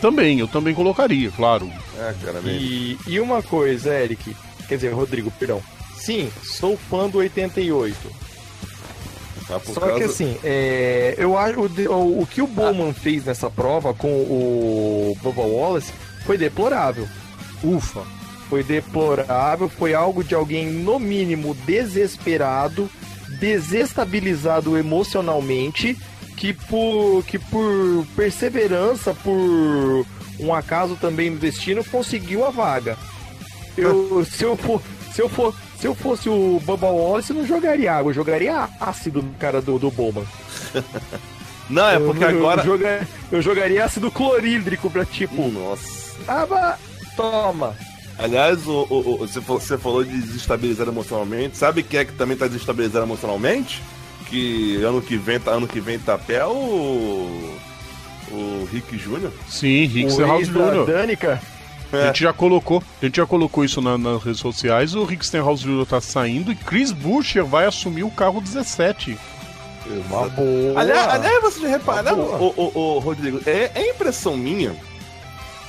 Também, 0.00 0.38
eu 0.38 0.48
também 0.48 0.74
colocaria, 0.74 1.30
claro. 1.30 1.70
É, 1.98 2.14
cara, 2.24 2.40
mesmo. 2.42 2.60
E, 2.60 2.98
e 3.06 3.20
uma 3.20 3.42
coisa, 3.42 3.94
Eric, 3.94 4.36
quer 4.68 4.74
dizer, 4.76 4.92
Rodrigo, 4.92 5.30
perdão. 5.30 5.62
Sim, 6.04 6.30
sou 6.42 6.76
fã 6.76 7.08
do 7.08 7.18
88. 7.18 7.96
Tá 9.46 9.60
por 9.60 9.74
Só 9.74 9.80
causa- 9.80 9.96
que 9.98 10.04
assim, 10.04 10.38
é, 10.42 11.14
eu 11.18 11.36
acho 11.36 11.60
o, 11.60 12.22
o, 12.22 12.26
que 12.26 12.40
o 12.40 12.46
Bowman 12.46 12.92
fez 12.94 13.24
nessa 13.26 13.50
prova 13.50 13.92
com 13.92 14.08
o 14.08 15.16
Bubba 15.22 15.42
Wallace 15.42 15.92
foi 16.24 16.38
deplorável. 16.38 17.06
Ufa. 17.62 18.02
Foi 18.48 18.62
deplorável, 18.62 19.68
foi 19.68 19.94
algo 19.94 20.22
de 20.22 20.34
alguém, 20.34 20.66
no 20.70 20.98
mínimo, 20.98 21.54
desesperado, 21.66 22.88
desestabilizado 23.40 24.76
emocionalmente, 24.76 25.96
que 26.36 26.52
por, 26.52 27.22
que 27.24 27.38
por 27.38 28.06
perseverança, 28.14 29.14
por 29.14 30.06
um 30.38 30.52
acaso 30.54 30.96
também 30.96 31.30
no 31.30 31.38
destino, 31.38 31.84
conseguiu 31.84 32.44
a 32.44 32.50
vaga. 32.50 32.98
Eu, 33.76 34.24
se, 34.24 34.44
eu 34.44 34.56
for, 34.56 34.80
se, 35.14 35.20
eu 35.22 35.28
for, 35.28 35.54
se 35.84 35.88
eu 35.88 35.94
fosse 35.94 36.30
o 36.30 36.58
Bubba 36.64 36.86
Wallace, 36.86 37.28
eu 37.30 37.36
não 37.36 37.46
jogaria 37.46 37.92
água, 37.92 38.08
eu 38.08 38.14
jogaria 38.14 38.70
ácido 38.80 39.20
no 39.20 39.34
cara 39.34 39.60
do, 39.60 39.78
do 39.78 39.90
Bowman. 39.90 40.24
Não, 41.68 41.86
é 41.90 41.98
porque 41.98 42.24
eu, 42.24 42.28
agora. 42.28 42.62
Eu, 42.62 42.64
joga- 42.64 43.08
eu 43.32 43.42
jogaria 43.42 43.84
ácido 43.84 44.10
clorídrico 44.10 44.88
pra 44.90 45.04
tipo. 45.04 45.46
Nossa. 45.50 46.14
Ah, 46.26 46.46
vá, 46.46 46.78
toma. 47.16 47.74
Aliás, 48.18 48.66
o, 48.66 48.86
o- 48.88 49.14
o- 49.14 49.18
você, 49.18 49.42
falou, 49.42 49.60
você 49.60 49.76
falou 49.78 50.04
de 50.04 50.18
desestabilizar 50.22 50.88
emocionalmente. 50.88 51.58
Sabe 51.58 51.82
quem 51.82 52.00
é 52.00 52.04
que 52.06 52.12
também 52.14 52.36
tá 52.36 52.46
desestabilizando 52.46 53.04
emocionalmente? 53.04 53.82
Que 54.26 54.82
ano 54.82 55.02
que 55.02 55.18
vem, 55.18 55.38
tá- 55.38 55.50
ano 55.50 55.68
que 55.68 55.80
vem 55.80 55.98
tá 55.98 56.16
pé 56.16 56.46
o. 56.46 57.54
O 58.30 58.68
Rick 58.72 58.96
Jr. 58.96 59.30
Sim, 59.50 59.84
Rick 59.84 60.06
o 60.06 60.10
Stenhouse 60.12 60.42
ex 60.44 61.38
Danica. 61.94 62.04
A 62.10 62.12
gente 62.12 62.22
já 62.22 62.32
colocou, 62.32 62.82
a 63.00 63.04
gente 63.06 63.16
já 63.16 63.26
colocou 63.26 63.64
isso 63.64 63.80
na- 63.80 63.96
nas 63.98 64.22
redes 64.22 64.40
sociais. 64.40 64.94
O 64.94 65.04
Rick 65.04 65.24
Stenhouse 65.26 65.62
Jr. 65.64 65.86
tá 65.86 66.00
saindo 66.00 66.52
e 66.52 66.54
Chris 66.56 66.92
Buescher 66.92 67.44
vai 67.44 67.66
assumir 67.66 68.02
o 68.04 68.10
carro 68.10 68.40
17. 68.40 69.16
Uma 69.86 70.28
boa. 70.30 70.80
Aliás, 70.80 71.08
aliás, 71.08 71.42
você 71.42 71.60
já 71.60 71.68
boa. 72.16 72.38
ô, 72.38 72.54
ô, 72.56 72.78
ô, 72.96 72.98
Rodrigo, 73.00 73.40
é, 73.46 73.70
é 73.74 73.90
impressão 73.90 74.34
minha, 74.36 74.74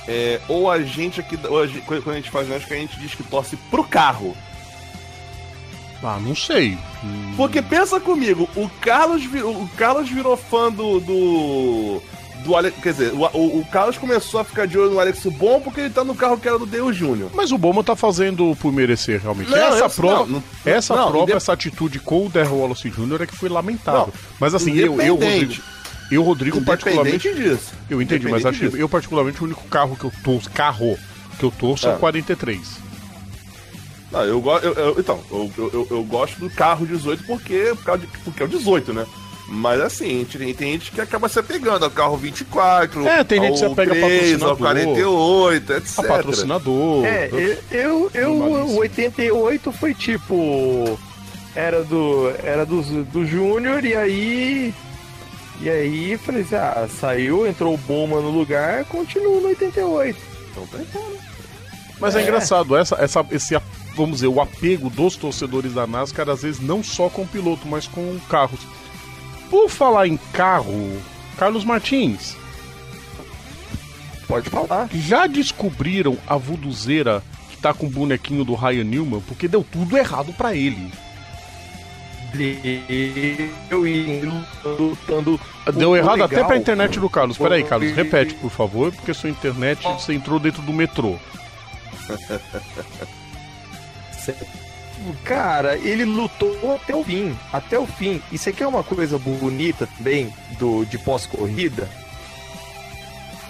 é, 0.08 0.40
ou 0.48 0.70
a 0.70 0.80
gente 0.82 1.20
aqui, 1.20 1.38
ou 1.48 1.60
a 1.62 1.66
gente- 1.66 1.82
quando 1.82 2.02
quando 2.02 2.14
a 2.14 2.18
gente 2.20 2.30
faz, 2.30 2.50
acho 2.50 2.66
que 2.66 2.72
a 2.74 2.78
gente 2.78 2.98
diz 2.98 3.14
que 3.14 3.22
torce 3.22 3.56
pro 3.70 3.84
carro. 3.84 4.34
Ah, 6.02 6.18
não 6.20 6.36
sei. 6.36 6.78
Porque 7.36 7.60
pensa 7.60 7.98
comigo, 7.98 8.48
o 8.54 8.68
Carlos, 8.80 9.22
o 9.24 9.68
Carlos 9.76 10.08
virou 10.08 10.36
fã 10.36 10.70
do. 10.70 11.00
do. 11.00 12.02
Do 12.46 12.56
Alex, 12.56 12.76
quer 12.82 12.92
dizer, 12.92 13.12
o, 13.12 13.58
o- 13.60 13.64
Carlos 13.70 13.98
começou 13.98 14.40
a 14.40 14.44
ficar 14.44 14.66
de 14.66 14.78
olho 14.78 14.92
no 14.92 15.00
Alex 15.00 15.24
Bom 15.26 15.60
porque 15.60 15.80
ele 15.80 15.90
tá 15.90 16.04
no 16.04 16.14
carro 16.14 16.38
que 16.38 16.48
era 16.48 16.58
do 16.58 16.64
Deus 16.66 16.96
Júnior. 16.96 17.30
Mas 17.34 17.50
o 17.52 17.58
Bowman 17.58 17.82
tá 17.82 17.96
fazendo 17.96 18.56
por 18.60 18.72
merecer, 18.72 19.20
realmente. 19.20 19.50
Não, 19.50 19.56
essa 19.58 19.84
eu- 19.84 19.90
prova, 19.90 20.26
não, 20.26 20.42
essa, 20.64 20.94
não, 20.96 21.10
prova 21.10 21.32
essa 21.32 21.52
atitude 21.52 21.98
com 21.98 22.26
o 22.26 22.28
Darrell 22.30 22.56
Wallace 22.58 22.88
Jr. 22.88 23.22
é 23.22 23.26
que 23.26 23.36
foi 23.36 23.48
lamentável. 23.48 24.12
Mas 24.40 24.54
assim, 24.54 24.74
eu, 24.76 25.00
eu, 25.00 25.14
Rodrigo, 25.16 25.54
eu, 26.10 26.22
Rodrigo, 26.22 26.64
particularmente. 26.64 27.34
Disso. 27.34 27.72
Eu 27.90 28.00
entendi, 28.00 28.28
mas 28.28 28.46
acho 28.46 28.58
disso. 28.60 28.76
eu, 28.76 28.88
particularmente, 28.88 29.40
o 29.40 29.44
único 29.44 29.64
carro 29.68 29.96
que 29.96 30.04
eu 30.04 30.12
torço, 30.24 30.48
carro 30.50 30.96
que 31.38 31.44
eu 31.44 31.50
torço 31.50 31.86
é 31.88 31.94
o 31.94 31.98
43. 31.98 32.86
Não, 34.12 34.22
eu, 34.22 34.42
eu, 34.62 34.72
eu- 34.74 34.96
então, 35.00 35.20
eu, 35.30 35.50
eu, 35.58 35.70
eu- 35.72 35.86
eu 35.90 36.04
gosto 36.04 36.38
do 36.38 36.48
carro 36.48 36.86
18 36.86 37.24
porque, 37.24 37.72
por 37.76 37.84
causa 37.84 38.02
de- 38.02 38.18
porque 38.24 38.40
é 38.42 38.46
o 38.46 38.48
18, 38.48 38.92
né? 38.92 39.04
Mas 39.48 39.80
assim, 39.80 40.24
tem, 40.24 40.52
tem 40.52 40.72
gente 40.72 40.90
que 40.90 41.00
acaba 41.00 41.28
se 41.28 41.38
apegando 41.38 41.84
ao 41.84 41.90
carro 41.90 42.16
24, 42.16 43.06
É, 43.06 43.22
tem 43.22 43.40
gente 43.40 43.52
que 43.52 43.58
se 43.60 43.64
apega 43.64 43.92
a 43.92 43.94
3, 43.94 44.42
ao 44.42 44.56
patrocinador. 44.56 44.94
48, 44.96 45.72
etc. 45.74 45.98
A 45.98 46.02
patrocinador. 46.02 47.04
É, 47.04 47.30
eu, 47.32 47.58
eu, 47.70 48.10
eu 48.12 48.32
o 48.32 48.76
88 48.78 49.70
foi 49.72 49.94
tipo. 49.94 50.98
Era 51.54 51.84
do. 51.84 52.32
Era 52.42 52.66
do, 52.66 52.82
do 53.04 53.24
Júnior 53.24 53.84
e 53.84 53.94
aí. 53.94 54.74
E 55.60 55.70
aí 55.70 56.18
falei 56.18 56.42
assim, 56.42 56.56
ah, 56.56 56.86
saiu, 57.00 57.46
entrou 57.46 57.72
o 57.72 57.78
Bowman 57.78 58.20
no 58.20 58.30
lugar, 58.30 58.84
continua 58.86 59.40
no 59.40 59.48
88. 59.48 60.18
Então 60.50 60.66
tá 60.66 60.78
então, 60.80 61.02
né? 61.10 61.18
Mas 61.98 62.14
é, 62.14 62.18
É. 62.20 62.22
engraçado, 62.24 62.76
essa, 62.76 62.96
essa, 62.96 63.24
esse, 63.30 63.56
vamos 63.94 64.16
dizer, 64.16 64.26
o 64.26 64.38
apego 64.40 64.90
dos 64.90 65.16
torcedores 65.16 65.72
da 65.72 65.86
NASCAR, 65.86 66.28
às 66.28 66.42
vezes, 66.42 66.60
não 66.60 66.82
só 66.84 67.08
com 67.08 67.22
o 67.22 67.26
piloto, 67.26 67.66
mas 67.66 67.86
com 67.86 68.18
carros. 68.28 68.60
Por 69.50 69.68
falar 69.68 70.06
em 70.08 70.16
carro, 70.32 71.00
Carlos 71.38 71.64
Martins, 71.64 72.36
Pode 74.26 74.50
falar. 74.50 74.88
já 74.92 75.26
descobriram 75.26 76.18
a 76.26 76.36
vuduzeira 76.36 77.22
que 77.50 77.56
tá 77.56 77.72
com 77.72 77.86
o 77.86 77.90
bonequinho 77.90 78.44
do 78.44 78.54
Ryan 78.54 78.84
Newman? 78.84 79.20
Porque 79.20 79.46
deu 79.46 79.62
tudo 79.64 79.96
errado 79.96 80.32
pra 80.32 80.54
ele. 80.54 80.90
Eu 83.70 83.86
indo 83.86 84.44
lutando. 84.64 85.40
Deu 85.74 85.96
errado 85.96 86.22
até 86.24 86.36
legal- 86.36 86.48
pra 86.48 86.56
internet 86.56 86.98
do 87.00 87.08
Carlos. 87.08 87.38
Peraí, 87.38 87.64
Carlos, 87.64 87.92
repete, 87.92 88.34
por 88.34 88.50
favor, 88.50 88.92
porque 88.92 89.14
sua 89.14 89.30
internet, 89.30 89.82
você 89.84 90.12
entrou 90.12 90.38
dentro 90.38 90.60
do 90.62 90.72
metrô. 90.72 91.16
Cara, 95.24 95.76
ele 95.76 96.04
lutou 96.04 96.74
até 96.74 96.94
o 96.94 97.04
fim. 97.04 97.36
Até 97.52 97.78
o 97.78 97.86
fim. 97.86 98.22
Isso 98.32 98.48
aqui 98.48 98.62
é 98.62 98.66
uma 98.66 98.82
coisa 98.82 99.18
bonita 99.18 99.86
também 99.98 100.32
do, 100.58 100.84
de 100.84 100.98
pós-corrida. 100.98 101.88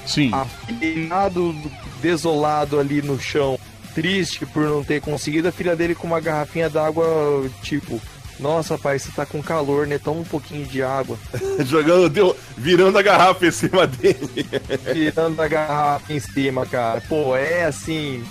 Sim. 0.07 0.31
Afinado, 0.33 1.55
desolado 2.01 2.79
ali 2.79 3.03
no 3.03 3.21
chão, 3.21 3.59
triste 3.95 4.47
por 4.47 4.65
não 4.65 4.85
ter 4.85 5.01
conseguido, 5.01 5.49
a 5.49 5.53
filha 5.53 5.75
dele 5.75 5.95
com 5.95 6.07
uma 6.07 6.21
garrafinha 6.21 6.71
d'água, 6.71 7.51
tipo, 7.63 8.01
nossa, 8.39 8.77
pai, 8.77 8.99
você 8.99 9.11
tá 9.11 9.25
com 9.25 9.43
calor, 9.43 9.87
né? 9.87 9.99
Toma 9.99 10.21
um 10.21 10.25
pouquinho 10.25 10.67
de 10.67 10.83
água. 10.83 11.19
Jogando, 11.65 12.09
deu, 12.09 12.37
virando 12.57 12.99
a 12.99 13.03
garrafa 13.03 13.47
em 13.47 13.51
cima 13.51 13.87
dele. 13.87 14.47
Virando 14.93 15.41
a 15.41 15.49
garrafa 15.49 16.13
em 16.13 16.21
cima, 16.21 16.67
cara. 16.67 17.01
Pô, 17.09 17.35
é 17.35 17.65
assim. 17.65 18.25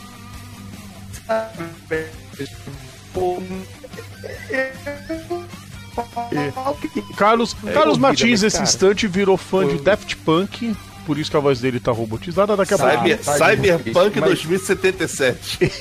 Carlos, 7.17 7.55
É, 7.65 7.71
Carlos 7.71 7.97
Martins, 7.97 8.41
nesse 8.41 8.61
instante, 8.61 9.07
virou 9.07 9.37
fã 9.37 9.65
de 9.67 9.77
Daft 9.77 10.15
Punk, 10.17 10.75
por 11.05 11.17
isso 11.17 11.31
que 11.31 11.37
a 11.37 11.39
voz 11.39 11.59
dele 11.61 11.79
tá 11.79 11.91
robotizada. 11.91 12.55
Daqui 12.55 12.73
a 12.73 12.77
pouco. 12.77 12.93
Cyber, 12.97 13.19
tá 13.19 13.37
de 13.37 13.55
Cyberpunk 13.55 14.19
mas- 14.19 14.29
2077. 14.29 15.71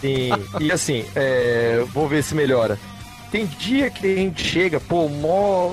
Sim, 0.00 0.28
e 0.60 0.70
assim, 0.70 1.04
é, 1.14 1.84
vou 1.92 2.06
ver 2.08 2.22
se 2.22 2.34
melhora. 2.34 2.78
Tem 3.30 3.46
dia 3.46 3.90
que 3.90 4.06
a 4.12 4.16
gente 4.16 4.44
chega, 4.46 4.78
pô, 4.78 5.08
mó, 5.08 5.72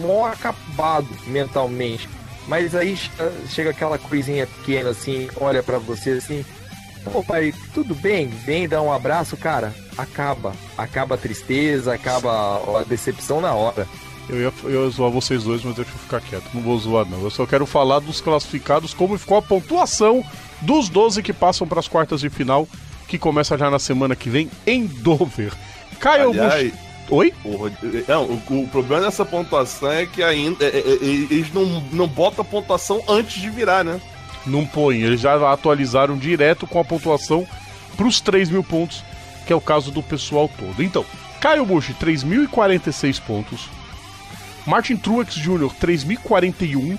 mó 0.00 0.26
acabado 0.26 1.06
mentalmente. 1.26 2.08
Mas 2.48 2.74
aí 2.74 2.96
che- 2.96 3.10
chega 3.48 3.70
aquela 3.70 3.96
coisinha 3.98 4.46
pequena 4.46 4.90
assim, 4.90 5.28
olha 5.36 5.62
pra 5.62 5.78
você 5.78 6.10
assim. 6.12 6.44
Pô, 7.12 7.22
pai, 7.22 7.52
tudo 7.72 7.94
bem? 7.94 8.26
Vem 8.28 8.66
dar 8.68 8.82
um 8.82 8.92
abraço, 8.92 9.36
cara. 9.36 9.74
Acaba. 9.96 10.52
Acaba 10.76 11.14
a 11.14 11.18
tristeza, 11.18 11.94
acaba 11.94 12.80
a 12.80 12.84
decepção 12.84 13.40
na 13.40 13.52
hora. 13.52 13.86
Eu 14.28 14.40
ia, 14.40 14.52
eu 14.64 14.84
ia 14.84 14.90
zoar 14.90 15.10
vocês 15.10 15.44
dois, 15.44 15.62
mas 15.62 15.74
deixa 15.76 15.90
eu 15.90 15.98
ficar 15.98 16.20
quieto. 16.20 16.44
Não 16.54 16.62
vou 16.62 16.78
zoar, 16.78 17.04
não. 17.06 17.20
Eu 17.22 17.30
só 17.30 17.44
quero 17.46 17.66
falar 17.66 17.98
dos 18.00 18.20
classificados, 18.22 18.94
como 18.94 19.18
ficou 19.18 19.36
a 19.36 19.42
pontuação 19.42 20.24
dos 20.62 20.88
12 20.88 21.22
que 21.22 21.32
passam 21.32 21.66
para 21.66 21.78
as 21.78 21.86
quartas 21.88 22.20
de 22.22 22.30
final, 22.30 22.66
que 23.06 23.18
começa 23.18 23.56
já 23.58 23.70
na 23.70 23.78
semana 23.78 24.16
que 24.16 24.30
vem 24.30 24.50
em 24.66 24.86
Dover. 24.86 25.52
Caio 26.00 26.30
Aliás, 26.30 26.70
Bush. 26.72 26.80
Oi? 27.10 27.34
o, 27.44 27.70
não, 28.08 28.24
o, 28.24 28.62
o 28.62 28.68
problema 28.68 29.02
dessa 29.04 29.26
pontuação 29.26 29.92
é 29.92 30.06
que 30.06 30.22
ainda 30.22 30.64
é- 30.64 30.68
é- 30.68 30.78
é- 30.78 31.04
eles 31.04 31.52
não, 31.52 31.66
não 31.92 32.08
botam 32.08 32.40
a 32.42 32.48
pontuação 32.48 33.02
antes 33.06 33.42
de 33.42 33.50
virar, 33.50 33.84
né? 33.84 34.00
Não 34.46 34.66
põe. 34.66 35.00
Eles 35.00 35.20
já 35.20 35.52
atualizaram 35.52 36.16
direto 36.18 36.66
com 36.66 36.78
a 36.78 36.84
pontuação 36.84 37.46
para 37.96 38.06
os 38.06 38.20
3 38.20 38.50
mil 38.50 38.62
pontos, 38.64 39.02
que 39.46 39.52
é 39.52 39.56
o 39.56 39.60
caso 39.60 39.90
do 39.90 40.02
pessoal 40.02 40.48
todo. 40.58 40.82
Então, 40.82 41.04
Caio 41.40 41.64
Bush, 41.64 41.90
3.046 42.00 43.20
pontos. 43.20 43.68
Martin 44.66 44.96
Truex 44.96 45.34
Jr., 45.34 45.70
3.041. 45.80 46.98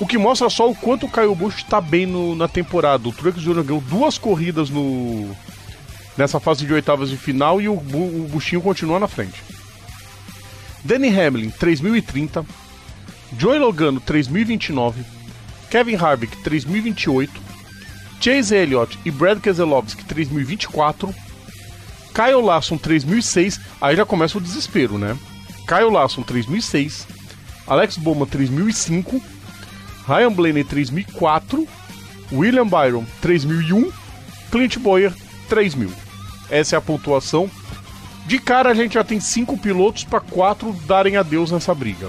O 0.00 0.06
que 0.06 0.16
mostra 0.18 0.48
só 0.48 0.70
o 0.70 0.74
quanto 0.74 1.06
o 1.06 1.10
Caio 1.10 1.34
Bush 1.34 1.56
está 1.58 1.80
bem 1.80 2.06
no- 2.06 2.34
na 2.34 2.48
temporada. 2.48 3.08
O 3.08 3.12
Truex 3.12 3.40
Jr. 3.40 3.62
ganhou 3.62 3.80
duas 3.80 4.16
corridas 4.18 4.70
no 4.70 5.34
nessa 6.16 6.38
fase 6.40 6.66
de 6.66 6.72
oitavas 6.74 7.08
de 7.08 7.16
final 7.16 7.60
e 7.60 7.68
o, 7.68 7.72
o 7.74 8.28
Buchinho 8.30 8.60
continua 8.60 8.98
na 8.98 9.08
frente. 9.08 9.42
Danny 10.84 11.08
Hamlin, 11.08 11.50
3.030. 11.50 12.44
Joey 13.38 13.58
Logano, 13.58 14.00
3.029. 14.00 14.94
Kevin 15.70 15.96
Harvick 15.96 16.36
3028, 16.42 17.30
Chase 18.20 18.54
Elliott 18.54 18.98
e 19.04 19.10
Brad 19.10 19.40
Keselowski 19.40 20.04
3024, 20.04 21.14
Kyle 22.12 22.42
Larson 22.42 22.76
3006, 22.76 23.60
aí 23.80 23.96
já 23.96 24.04
começa 24.04 24.36
o 24.36 24.40
desespero, 24.40 24.98
né? 24.98 25.16
Kyle 25.66 25.90
Larson 25.90 26.22
3006, 26.22 27.06
Alex 27.66 27.96
Bowman 27.96 28.26
3005, 28.26 29.22
Ryan 30.06 30.32
Blaney 30.32 30.64
3004, 30.64 31.68
William 32.32 32.66
Byron 32.66 33.04
3001, 33.22 33.92
Clint 34.50 34.76
Boyer 34.78 35.14
3000. 35.48 35.90
Essa 36.50 36.74
é 36.74 36.78
a 36.78 36.82
pontuação. 36.82 37.48
De 38.26 38.38
cara 38.38 38.70
a 38.70 38.74
gente 38.74 38.94
já 38.94 39.04
tem 39.04 39.20
cinco 39.20 39.56
pilotos 39.56 40.04
para 40.04 40.20
quatro 40.20 40.72
darem 40.86 41.16
adeus 41.16 41.52
nessa 41.52 41.74
briga. 41.74 42.08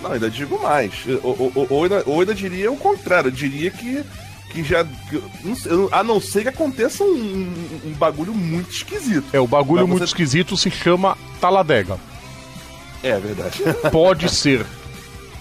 Não, 0.00 0.12
ainda 0.12 0.30
digo 0.30 0.60
mais. 0.62 0.92
Ou, 1.22 1.52
ou, 1.54 1.66
ou, 1.70 1.82
ainda, 1.84 2.02
ou 2.06 2.20
ainda 2.20 2.34
diria 2.34 2.70
o 2.70 2.76
contrário. 2.76 3.28
Eu 3.28 3.32
diria 3.32 3.70
que, 3.70 4.04
que 4.50 4.62
já. 4.62 4.84
que- 4.84 5.22
não 5.42 5.56
sei, 5.56 5.72
a 5.90 6.02
não 6.04 6.20
ser 6.20 6.42
que 6.42 6.48
aconteça 6.48 7.02
um, 7.04 7.52
um- 7.84 7.92
bagulho 7.98 8.34
muito 8.34 8.70
esquisito. 8.70 9.24
É, 9.32 9.40
o 9.40 9.46
bagulho 9.46 9.80
Mas 9.82 9.88
muito 9.88 10.00
você- 10.00 10.10
esquisito 10.12 10.56
se 10.56 10.70
chama 10.70 11.16
Taladega. 11.40 11.98
É 13.02 13.18
verdade. 13.18 13.62
Pode 13.90 14.28
ser. 14.28 14.64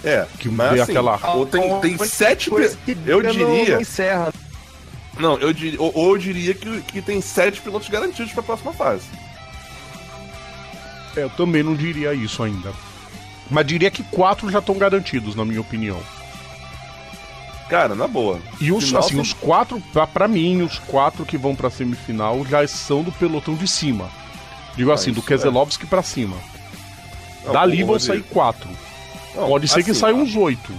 É. 0.04 0.28
Que 0.38 0.50
mas 0.50 0.80
assim, 0.82 0.92
aquela- 0.92 1.20
ou 1.36 1.48
tem, 1.48 1.80
tem 1.80 1.98
sete. 1.98 2.52
Que 2.52 2.96
Eu 3.08 3.24
diria. 3.24 3.74
não 3.76 3.82
encerra. 3.82 4.32
Não, 5.18 5.36
eu 5.40 5.52
diria. 5.52 5.82
Ou, 5.82 5.92
ou 5.96 6.12
eu 6.12 6.18
diria 6.20 6.54
que, 6.54 6.82
que 6.84 7.02
tem 7.02 7.20
sete 7.22 7.60
pilotos 7.60 7.90
garantidos 7.90 8.32
pra 8.32 8.44
próxima 8.44 8.72
fase. 8.72 9.06
É, 11.18 11.24
Eu 11.24 11.30
também 11.32 11.64
não 11.64 11.74
diria 11.76 12.14
isso 12.14 12.44
ainda. 12.44 12.72
Mas 13.50 13.66
diria 13.66 13.92
que 13.92 14.04
quatro 14.04 14.50
já 14.50 14.60
estão 14.60 14.76
garantidos, 14.78 15.36
na 15.36 15.46
minha 15.46 15.62
opinião. 15.62 16.00
Cara, 17.70 17.96
na 17.96 18.08
boa. 18.08 18.40
E 18.60 18.72
os, 18.72 18.86
Final, 18.86 19.00
assim, 19.02 19.14
tem- 19.14 19.22
os 19.22 19.34
quatro, 19.34 19.82
pra, 19.92 20.06
pra 20.06 20.28
mim, 20.28 20.62
os 20.62 20.78
quatro 20.80 21.26
que 21.26 21.38
vão 21.38 21.56
pra 21.56 21.70
semifinal 21.70 22.46
já 22.46 22.66
são 22.68 23.02
do 23.04 23.12
pelotão 23.12 23.56
de 23.56 23.68
cima. 23.68 24.10
Digo 24.76 24.92
assim, 24.92 25.12
do 25.12 25.22
Keselowski 25.22 25.86
pra 25.88 26.04
cima. 26.04 26.36
Não, 27.44 27.54
Dali 27.54 27.84
vão 27.84 28.00
sair 28.00 28.22
quatro. 28.24 28.70
Não, 29.34 29.48
Pode 29.48 29.68
ser 29.68 29.84
que 29.84 29.92
assim, 29.92 30.00
saiam 30.00 30.22
uns 30.22 30.36
oito. 30.36 30.72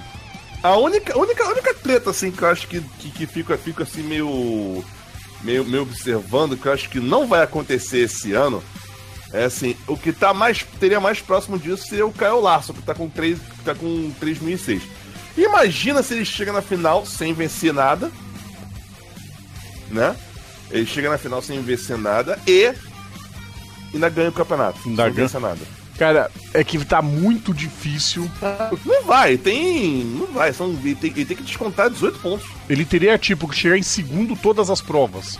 A 0.63 0.77
única, 0.77 1.17
única, 1.19 1.45
única 1.49 1.75
treta, 1.75 2.11
assim, 2.11 2.31
que 2.31 2.43
eu 2.43 2.49
acho 2.49 2.67
que, 2.69 2.81
que, 2.81 3.11
que 3.11 3.27
fica, 3.27 3.57
fica 3.59 3.83
assim 3.85 4.03
meio, 4.03 4.85
meio. 5.43 5.65
meio 5.65 5.83
observando, 5.83 6.57
que 6.57 6.67
eu 6.67 6.73
acho 6.73 6.89
que 6.89 7.01
não 7.01 7.27
vai 7.27 7.43
acontecer 7.43 7.99
esse 7.99 8.33
ano. 8.33 8.63
É 9.37 9.45
assim, 9.45 9.77
o 9.87 9.99
que 9.99 10.15
tá 10.15 10.33
mais. 10.33 10.65
teria 10.81 10.99
mais 10.99 11.21
próximo 11.21 11.59
disso 11.59 11.87
seria 11.87 12.07
o 12.07 12.13
Caio 12.13 12.41
Larson, 12.41 12.73
que 12.73 12.81
tá 12.81 12.95
com 12.95 13.07
3, 13.07 13.39
que 13.39 13.65
tá 13.65 13.75
com 13.75 14.11
3.006. 14.19 14.81
Imagina 15.37 16.03
se 16.03 16.15
ele 16.15 16.25
chega 16.25 16.55
na 16.55 16.63
final 16.63 17.05
sem 17.05 17.35
vencer 17.35 17.75
nada. 17.75 18.11
Né? 19.91 20.17
Ele 20.71 20.87
chega 20.87 21.11
na 21.11 21.19
final 21.19 21.43
sem 21.43 21.61
vencer 21.61 21.99
nada 21.99 22.39
e. 22.47 22.73
ainda 23.93 24.09
ganha 24.09 24.31
o 24.31 24.33
campeonato. 24.33 24.79
Ainda 24.87 25.05
sem 25.05 25.13
ganha. 25.13 25.27
vencer 25.27 25.41
nada. 25.41 25.61
Cara, 25.99 26.31
é 26.55 26.65
que 26.65 26.83
tá 26.83 27.03
muito 27.03 27.53
difícil. 27.53 28.31
Não 28.87 29.05
vai, 29.05 29.37
tem. 29.37 30.03
Não 30.03 30.29
vai. 30.29 30.51
São, 30.55 30.71
ele, 30.71 30.95
tem, 30.95 31.11
ele 31.11 31.27
tem 31.27 31.37
que 31.37 31.43
descontar 31.43 31.91
18 31.91 32.19
pontos. 32.21 32.49
Ele 32.71 32.87
teria, 32.87 33.19
tipo, 33.19 33.47
que 33.47 33.55
chegar 33.55 33.77
em 33.77 33.83
segundo 33.83 34.35
todas 34.35 34.71
as 34.71 34.81
provas. 34.81 35.39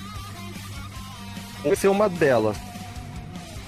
Vai 1.65 1.77
ser 1.77 1.89
uma 1.89 2.11
delas. 2.11 2.59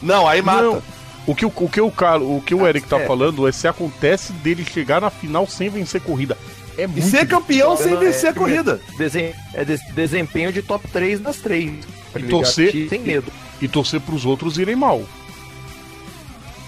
Não, 0.03 0.27
aí 0.29 0.41
mata. 0.43 0.63
Não. 0.63 0.83
O 1.27 1.35
que 1.35 1.45
o, 1.45 1.53
o, 1.55 1.69
que 1.69 1.81
o, 1.81 1.91
Carlos, 1.91 2.29
o, 2.39 2.41
que 2.41 2.55
o 2.55 2.67
Eric 2.67 2.87
tá 2.89 2.99
é. 3.01 3.07
falando 3.07 3.47
é 3.47 3.53
se 3.53 3.69
acontece 3.69 4.33
dele 4.33 4.65
chegar 4.65 5.01
na 5.01 5.11
final 5.11 5.47
sem 5.47 5.69
vencer 5.69 6.01
corrida. 6.01 6.37
É 6.79 6.85
E 6.85 6.87
muito 6.87 7.07
ser 7.09 7.27
campeão 7.29 7.77
sem 7.77 7.93
Não, 7.93 8.01
vencer 8.01 8.27
é- 8.27 8.29
a 8.31 8.35
corrida. 8.35 8.81
Desen- 8.97 9.35
é 9.53 9.65
des- 9.65 9.83
desempenho 9.93 10.53
de 10.53 10.63
top 10.63 10.87
3 10.89 11.21
das 11.21 11.37
três. 11.37 11.71
Pra 12.13 12.21
E 12.21 12.25
ele 12.25 12.31
torcer- 12.31 12.89
Sem 12.89 13.01
medo. 13.01 13.31
E 13.61 13.67
torcer 13.69 14.01
pros 14.01 14.25
outros 14.25 14.57
irem 14.59 14.77
mal. 14.77 15.03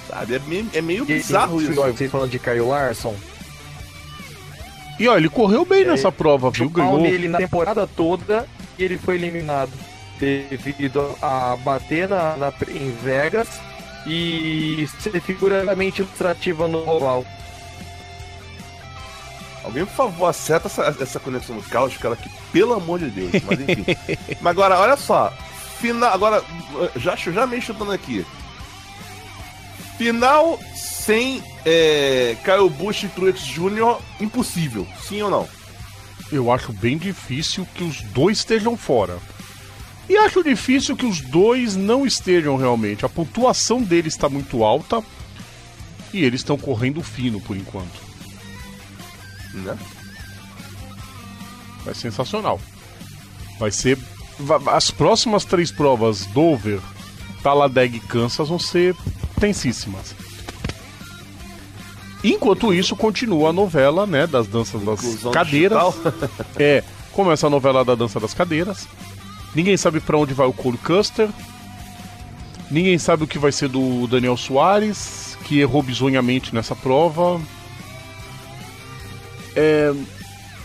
Sabe? 0.09 0.35
É 0.35 0.39
meio, 0.47 0.67
é 0.75 0.83
meio 0.83 1.05
E- 1.05 1.07
bizarro 1.07 1.61
e- 1.61 1.65
isso. 1.65 1.75
Vocês 1.75 2.11
falando 2.11 2.31
de 2.31 2.39
Caio 2.39 2.69
Larson. 2.69 3.15
E 4.99 5.09
ó, 5.09 5.17
ele 5.17 5.29
correu 5.31 5.65
bem 5.65 5.85
nessa 5.87 6.13
prova, 6.13 6.51
viu? 6.51 6.69
Ganhou. 6.69 7.01
nele 7.01 7.29
na 7.29 7.39
temporada 7.39 7.87
toda 7.87 8.47
e 8.79 8.83
ele 8.85 8.99
foi 8.99 9.15
eliminado 9.15 9.71
devido 10.21 11.17
a 11.23 11.57
bater 11.57 12.09
na, 12.09 12.37
na- 12.37 12.53
em 12.69 12.93
Vegas 13.03 13.49
e 14.07 14.87
ser 15.01 15.21
figuradamente 15.21 16.03
ilustrativa 16.03 16.69
no 16.69 16.89
oval. 16.89 17.25
Alguém, 19.65 19.85
por 19.85 19.95
favor, 19.95 20.27
acerta 20.27 20.69
essa, 20.69 20.97
essa 21.01 21.21
conexão 21.21 21.57
no 21.57 21.63
caos, 21.63 21.97
cara, 21.97 22.17
que 22.17 22.31
pelo 22.53 22.75
amor 22.75 22.99
de 22.99 23.11
Deus. 23.11 23.31
Mas 23.45 23.61
enfim. 23.61 23.85
Mas 24.41 24.51
agora, 24.53 24.79
olha 24.79 24.97
só. 24.97 25.33
Final. 25.79 26.13
Agora, 26.13 26.43
já, 26.97 27.15
já 27.17 27.47
meio 27.47 27.61
chutando 27.63 27.93
aqui. 27.93 28.25
Final 29.99 30.59
sem 30.75 31.43
é, 31.67 32.37
Kyle 32.43 32.71
Busch 32.71 33.03
e 33.05 33.09
Truex 33.09 33.41
Jr., 33.45 33.99
impossível. 34.19 34.87
Sim 35.03 35.23
ou 35.23 35.31
não? 35.31 35.49
Eu 36.33 36.51
acho 36.51 36.73
bem 36.73 36.97
difícil 36.97 37.67
que 37.75 37.85
os 37.85 38.01
dois 38.01 38.39
estejam 38.39 38.77
fora. 38.79 39.19
E 40.11 40.17
acho 40.17 40.43
difícil 40.43 40.97
que 40.97 41.07
os 41.07 41.21
dois 41.21 41.77
não 41.77 42.05
estejam 42.05 42.57
realmente. 42.57 43.07
A 43.07 43.09
pontuação 43.09 43.81
deles 43.81 44.13
está 44.13 44.29
muito 44.29 44.65
alta 44.65 45.01
e 46.13 46.25
eles 46.25 46.41
estão 46.41 46.59
correndo 46.59 47.01
fino 47.01 47.41
por 47.41 47.57
enquanto. 47.57 48.03
Né? 49.55 49.79
Vai 51.85 51.95
ser 51.95 52.01
sensacional. 52.01 52.61
Vai 53.61 53.71
ser. 53.71 53.97
As 54.73 54.91
próximas 54.91 55.45
três 55.45 55.71
provas, 55.71 56.27
Dover, 56.27 56.81
Talladega 57.41 57.97
e 57.97 58.01
Kansas, 58.01 58.49
vão 58.49 58.59
ser 58.59 58.97
tensíssimas. 59.39 60.17
Enquanto 62.25 62.75
isso, 62.75 62.97
continua 62.97 63.51
a 63.51 63.53
novela, 63.53 64.09
né, 64.09 64.27
das 64.27 64.49
danças 64.49 64.83
das 64.83 65.05
Inclusão 65.05 65.31
cadeiras. 65.31 65.95
É, 66.59 66.83
começa 67.13 67.47
a 67.47 67.51
novela 67.51 67.85
da 67.85 67.95
dança 67.95 68.19
das 68.19 68.35
cadeiras. 68.35 68.89
Ninguém 69.55 69.77
sabe 69.77 70.01
pra 70.01 70.17
onde 70.19 70.33
vai 70.35 70.47
o 70.47 70.53
Cole 70.53 70.79
Custer. 70.79 71.29
Ninguém 72.71 72.99
sabe 72.99 73.25
o 73.25 73.27
que 73.27 73.39
vai 73.39 73.51
ser 73.51 73.69
do 73.69 74.07
Daniel 74.07 74.37
Soares, 74.37 75.37
que 75.45 75.59
errou 75.59 75.83
bizonhamente 75.83 76.55
nessa 76.55 76.77
prova. 76.77 77.41
É, 79.57 79.93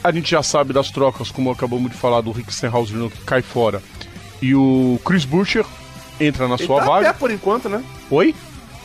a 0.04 0.12
gente 0.12 0.30
já 0.30 0.44
sabe 0.44 0.72
das 0.72 0.92
trocas, 0.92 1.32
como 1.32 1.50
acabamos 1.50 1.92
de 1.92 1.98
falar, 1.98 2.22
do 2.22 2.32
Rick 2.32 2.54
Stenhouse 2.54 2.92
Jr. 2.94 3.10
que 3.10 3.22
cai 3.24 3.42
fora. 3.42 3.82
E 4.42 4.54
o 4.54 5.00
Chris 5.04 5.26
Butcher 5.26 5.66
entra 6.20 6.48
na 6.48 6.56
Ele 6.56 6.66
sua 6.66 6.78
tá 6.78 6.84
a 6.84 6.88
vaga. 6.88 7.14
pé 7.14 7.20
por 7.20 7.32
enquanto, 7.32 7.68
né? 7.70 7.84
Oi? 8.12 8.36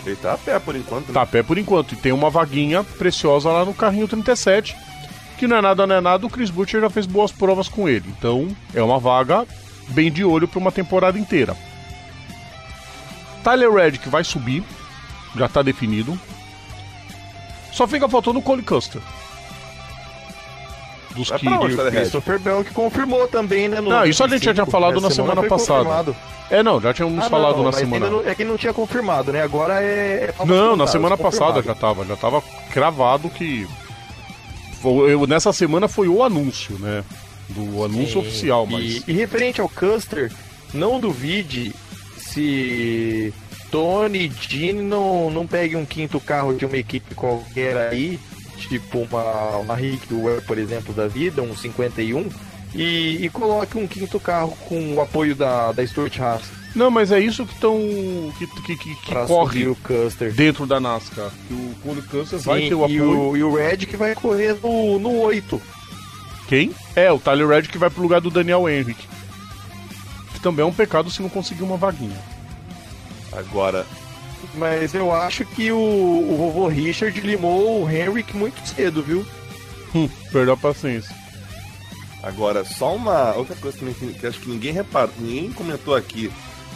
Ele 0.06 0.16
tá 0.16 0.32
a 0.32 0.38
pé 0.38 0.58
por 0.58 0.74
enquanto. 0.74 1.08
né? 1.08 1.12
Tá 1.12 1.22
a 1.22 1.26
pé 1.26 1.42
por 1.42 1.58
enquanto. 1.58 1.92
E 1.92 1.96
tem 1.96 2.12
uma 2.12 2.30
vaguinha 2.30 2.82
preciosa 2.82 3.50
lá 3.50 3.64
no 3.66 3.74
carrinho 3.74 4.08
37. 4.08 4.74
Que 5.36 5.46
não 5.46 5.56
é 5.58 5.60
nada, 5.60 5.86
não 5.86 5.94
é 5.96 6.00
nada. 6.00 6.24
O 6.26 6.30
Chris 6.30 6.48
Butcher 6.48 6.80
já 6.80 6.88
fez 6.88 7.04
boas 7.04 7.30
provas 7.30 7.68
com 7.68 7.86
ele. 7.86 8.06
Então 8.18 8.48
é 8.72 8.82
uma 8.82 8.98
vaga 8.98 9.46
bem 9.88 10.10
de 10.10 10.24
olho 10.24 10.46
para 10.48 10.58
uma 10.58 10.72
temporada 10.72 11.18
inteira. 11.18 11.56
Tyler 13.42 13.72
Reddick 13.72 14.08
vai 14.08 14.22
subir. 14.24 14.62
Já 15.36 15.48
tá 15.48 15.62
definido. 15.62 16.18
Só 17.72 17.86
fica 17.86 18.08
faltando 18.08 18.38
o 18.40 18.42
Cole 18.42 18.62
Custer. 18.62 19.00
Dos 21.14 21.28
Vai 21.28 21.38
que. 21.38 21.48
Reddick? 21.48 21.90
Christopher 21.90 22.38
Bell 22.38 22.64
que 22.64 22.72
confirmou 22.72 23.26
também, 23.28 23.68
né? 23.68 23.80
no 23.80 23.90
Não, 23.90 24.04
isso 24.04 24.22
a 24.22 24.28
gente 24.28 24.44
já 24.44 24.52
tinha 24.54 24.64
25, 24.64 24.70
falado 24.70 24.92
essa 24.98 25.08
na 25.08 25.10
semana 25.14 25.40
foi 25.40 25.48
passada. 25.48 25.78
confirmado. 25.84 26.16
É, 26.50 26.62
não, 26.64 26.80
já 26.80 26.92
tínhamos 26.92 27.24
Ah, 27.24 27.30
falado 27.30 27.56
não, 27.58 27.64
na 27.64 27.70
mas 27.70 27.76
semana. 27.76 28.10
não- 28.10 28.26
é 28.26 28.34
que 28.34 28.44
não 28.44 28.56
tinha 28.56 28.72
confirmado, 28.74 29.32
né? 29.32 29.40
Agora 29.42 29.80
é. 29.82 30.34
é 30.38 30.44
Não, 30.44 30.76
na 30.76 30.86
semana 30.86 31.16
passada 31.16 31.54
confirmado. 31.62 31.66
já 31.66 31.74
tava, 31.74 32.04
já 32.04 32.16
tava 32.16 32.42
cravado 32.72 33.30
que 33.30 33.68
eu, 34.84 35.26
nessa 35.28 35.52
semana 35.52 35.86
foi 35.88 36.08
o 36.08 36.24
anúncio, 36.24 36.76
né? 36.80 37.04
Do 37.50 37.84
anúncio 37.84 38.20
Sim, 38.20 38.28
oficial, 38.28 38.66
mas 38.66 38.82
E, 38.82 39.04
e 39.08 39.12
referente 39.12 39.60
ao 39.60 39.68
Custer, 39.68 40.32
não 40.72 41.00
duvide 41.00 41.74
se 42.16 43.32
Tony 43.70 44.30
e 44.52 44.72
não, 44.72 45.30
não 45.30 45.46
peguem 45.46 45.76
um 45.76 45.84
quinto 45.84 46.20
carro 46.20 46.54
de 46.54 46.64
uma 46.64 46.76
equipe 46.76 47.14
qualquer 47.14 47.76
aí, 47.76 48.18
tipo 48.56 48.98
uma, 48.98 49.56
uma 49.58 49.74
Rick 49.74 50.12
Ware, 50.12 50.42
por 50.42 50.58
exemplo, 50.58 50.92
da 50.92 51.06
vida, 51.08 51.42
um 51.42 51.56
51, 51.56 52.28
e, 52.74 53.24
e 53.24 53.30
coloque 53.30 53.76
um 53.78 53.86
quinto 53.86 54.18
carro 54.20 54.56
com 54.68 54.94
o 54.94 55.00
apoio 55.00 55.34
da, 55.34 55.72
da 55.72 55.86
Stuart 55.86 56.18
Haas 56.20 56.60
não, 56.74 56.90
mas 56.90 57.10
é 57.10 57.18
isso 57.18 57.44
que 57.44 57.52
estão 57.52 57.76
que, 58.38 58.46
que, 58.46 58.76
que, 58.76 58.94
que 58.94 59.14
corre 59.26 59.66
o 59.66 59.74
Custer. 59.76 60.32
dentro 60.32 60.66
da 60.66 60.78
NASCAR. 60.78 61.30
Que 61.48 61.54
o 61.54 61.74
Cole 61.82 62.02
Custer 62.02 62.38
vai 62.40 62.62
Sim, 62.62 62.68
ter 62.68 62.74
o 62.74 62.80
e, 62.88 62.96
apoio. 62.96 63.20
o, 63.20 63.36
e 63.36 63.42
o 63.42 63.54
Red 63.54 63.78
que 63.78 63.96
vai 63.96 64.14
correr 64.14 64.56
no, 64.62 64.98
no 64.98 65.18
8. 65.18 65.60
Quem? 66.50 66.74
É, 66.96 67.10
o 67.12 67.18
Tyler 67.18 67.46
Red 67.48 67.62
que 67.62 67.78
vai 67.78 67.88
pro 67.88 68.02
lugar 68.02 68.20
do 68.20 68.28
Daniel 68.30 68.68
Henrique. 68.68 69.06
Que 70.34 70.40
também 70.40 70.62
é 70.64 70.66
um 70.68 70.72
pecado 70.72 71.08
se 71.10 71.22
não 71.22 71.28
conseguir 71.28 71.62
uma 71.62 71.76
vaguinha. 71.76 72.18
Agora, 73.32 73.86
Mas 74.54 74.92
eu 74.92 75.14
acho 75.14 75.44
que 75.44 75.70
o, 75.70 75.78
o 75.78 76.36
vovô 76.36 76.66
Richard 76.66 77.18
limou 77.20 77.84
o 77.84 77.88
Henrique 77.90 78.36
muito 78.36 78.60
cedo, 78.68 79.00
viu? 79.02 79.24
Hum, 79.94 80.08
perdeu 80.32 80.54
a 80.54 80.56
paciência. 80.56 81.14
agora, 82.22 82.64
só 82.64 82.96
uma 82.96 83.32
outra 83.36 83.54
coisa 83.56 83.78
também 83.78 83.94
que, 83.94 84.12
que 84.14 84.26
acho 84.26 84.40
que 84.40 84.50
ninguém 84.50 84.72
reparou, 84.72 85.14
ninguém 85.18 85.52
comentou 85.52 85.94
aqui. 85.94 86.30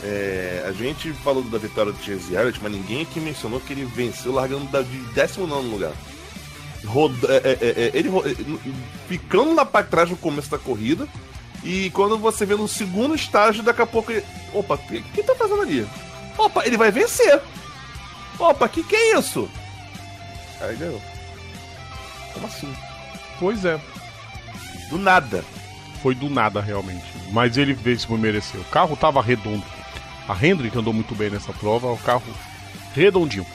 É, 0.05 0.65
a 0.69 0.73
gente 0.73 1.13
falou 1.15 1.43
da 1.45 1.59
vitória 1.59 1.91
do 1.91 2.01
Chase 2.03 2.35
Elliott, 2.35 2.61
mas 2.63 2.71
ninguém 2.73 3.03
aqui 3.03 3.19
mencionou 3.19 3.59
que 3.61 3.73
ele 3.73 3.85
venceu 3.85 4.33
largando 4.33 4.67
da- 4.67 4.83
de 4.83 4.99
19 5.15 5.67
lugar. 5.69 5.93
Roda, 6.87 7.27
é, 7.45 7.59
é, 7.61 7.71
é, 7.87 7.91
ele 7.95 8.09
ro- 8.09 8.23
é, 8.27 8.35
ficando 9.09 9.55
lá 9.55 9.65
pra 9.65 9.83
trás 9.83 10.11
no 10.11 10.17
começo 10.17 10.51
da 10.51 10.59
corrida. 10.59 11.07
E 11.63 11.91
quando 11.91 12.19
você 12.19 12.45
vê 12.45 12.55
no 12.55 12.69
segundo 12.69 13.15
estágio, 13.15 13.63
daqui 13.63 13.81
a 13.83 13.87
pouco 13.87 14.13
ele. 14.13 14.25
Opa, 14.53 14.75
o 14.75 14.79
que, 14.79 15.01
que 15.01 15.23
tá 15.23 15.35
fazendo 15.35 15.63
ali? 15.63 15.87
Opa, 16.37 16.67
ele 16.67 16.77
vai 16.77 16.91
vencer! 16.91 17.41
Opa, 18.39 18.69
que 18.69 18.83
que 18.83 18.95
é 18.95 19.19
isso? 19.19 19.49
Aí 20.61 20.77
ganhou. 20.77 21.01
Como 22.35 22.47
assim? 22.47 22.75
Pois 23.39 23.65
é. 23.65 23.81
Do 24.91 24.99
nada. 24.99 25.45
Foi 26.03 26.15
do 26.15 26.29
nada 26.29 26.61
realmente. 26.61 27.05
Mas 27.33 27.57
ele 27.57 27.73
veio 27.73 27.99
por 28.07 28.19
merecer. 28.19 28.61
O 28.61 28.65
carro 28.65 28.97
tava 28.97 29.23
redondo. 29.23 29.65
A 30.29 30.35
Hendrick 30.47 30.77
andou 30.77 30.93
muito 30.93 31.15
bem 31.15 31.31
nessa 31.31 31.53
prova, 31.53 31.87
o 31.93 31.97
carro 31.99 32.23
redondinho. 32.95 33.47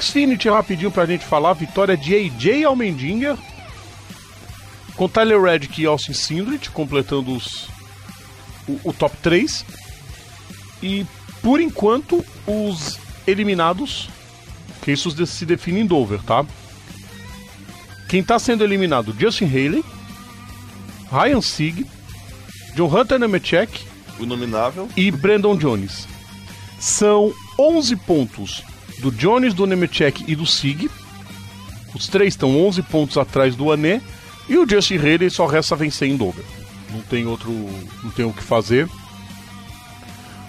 Xfinity 0.00 0.48
rapidinho 0.48 0.90
pra 0.90 1.06
gente 1.06 1.24
falar, 1.24 1.52
vitória 1.54 1.96
de 1.96 2.14
AJ 2.14 2.64
Almendinger 2.64 3.36
com 4.96 5.08
Tyler 5.08 5.40
Reddick 5.40 5.80
e 5.80 5.86
Austin 5.86 6.12
Sindrich 6.12 6.70
completando 6.70 7.32
os, 7.34 7.68
o, 8.66 8.80
o 8.84 8.92
top 8.92 9.16
3. 9.22 9.64
E 10.82 11.06
por 11.40 11.60
enquanto 11.60 12.24
os 12.46 12.98
eliminados, 13.26 14.08
que 14.82 14.90
isso 14.92 15.10
se 15.26 15.46
define 15.46 15.80
em 15.80 15.86
Dover, 15.86 16.20
tá? 16.22 16.44
Quem 18.08 18.24
tá 18.24 18.38
sendo 18.38 18.64
eliminado, 18.64 19.14
Justin 19.18 19.44
Haley, 19.46 19.84
Ryan 21.12 21.40
Sieg, 21.40 21.86
John 22.74 22.86
Hunter 22.94 23.18
Nemechek 23.18 23.80
O 24.18 24.22
inominável. 24.24 24.88
e 24.96 25.10
Brandon 25.10 25.56
Jones. 25.56 26.08
São 26.80 27.32
11 27.58 27.96
pontos 27.96 28.62
do 28.98 29.10
Jones, 29.10 29.54
do 29.54 29.66
Nemechek 29.66 30.24
e 30.26 30.34
do 30.34 30.46
Sig. 30.46 30.90
Os 31.94 32.06
três 32.08 32.34
estão 32.34 32.58
11 32.66 32.82
pontos 32.82 33.16
atrás 33.16 33.54
do 33.56 33.72
Ané. 33.72 34.00
E 34.48 34.56
o 34.56 34.68
Justin 34.68 34.98
Haley 34.98 35.30
só 35.30 35.46
resta 35.46 35.76
vencer 35.76 36.08
em 36.08 36.16
Dover. 36.16 36.44
Não 36.90 37.00
tem 37.02 37.26
outro. 37.26 37.50
Não 38.02 38.10
tem 38.10 38.24
o 38.24 38.32
que 38.32 38.42
fazer. 38.42 38.88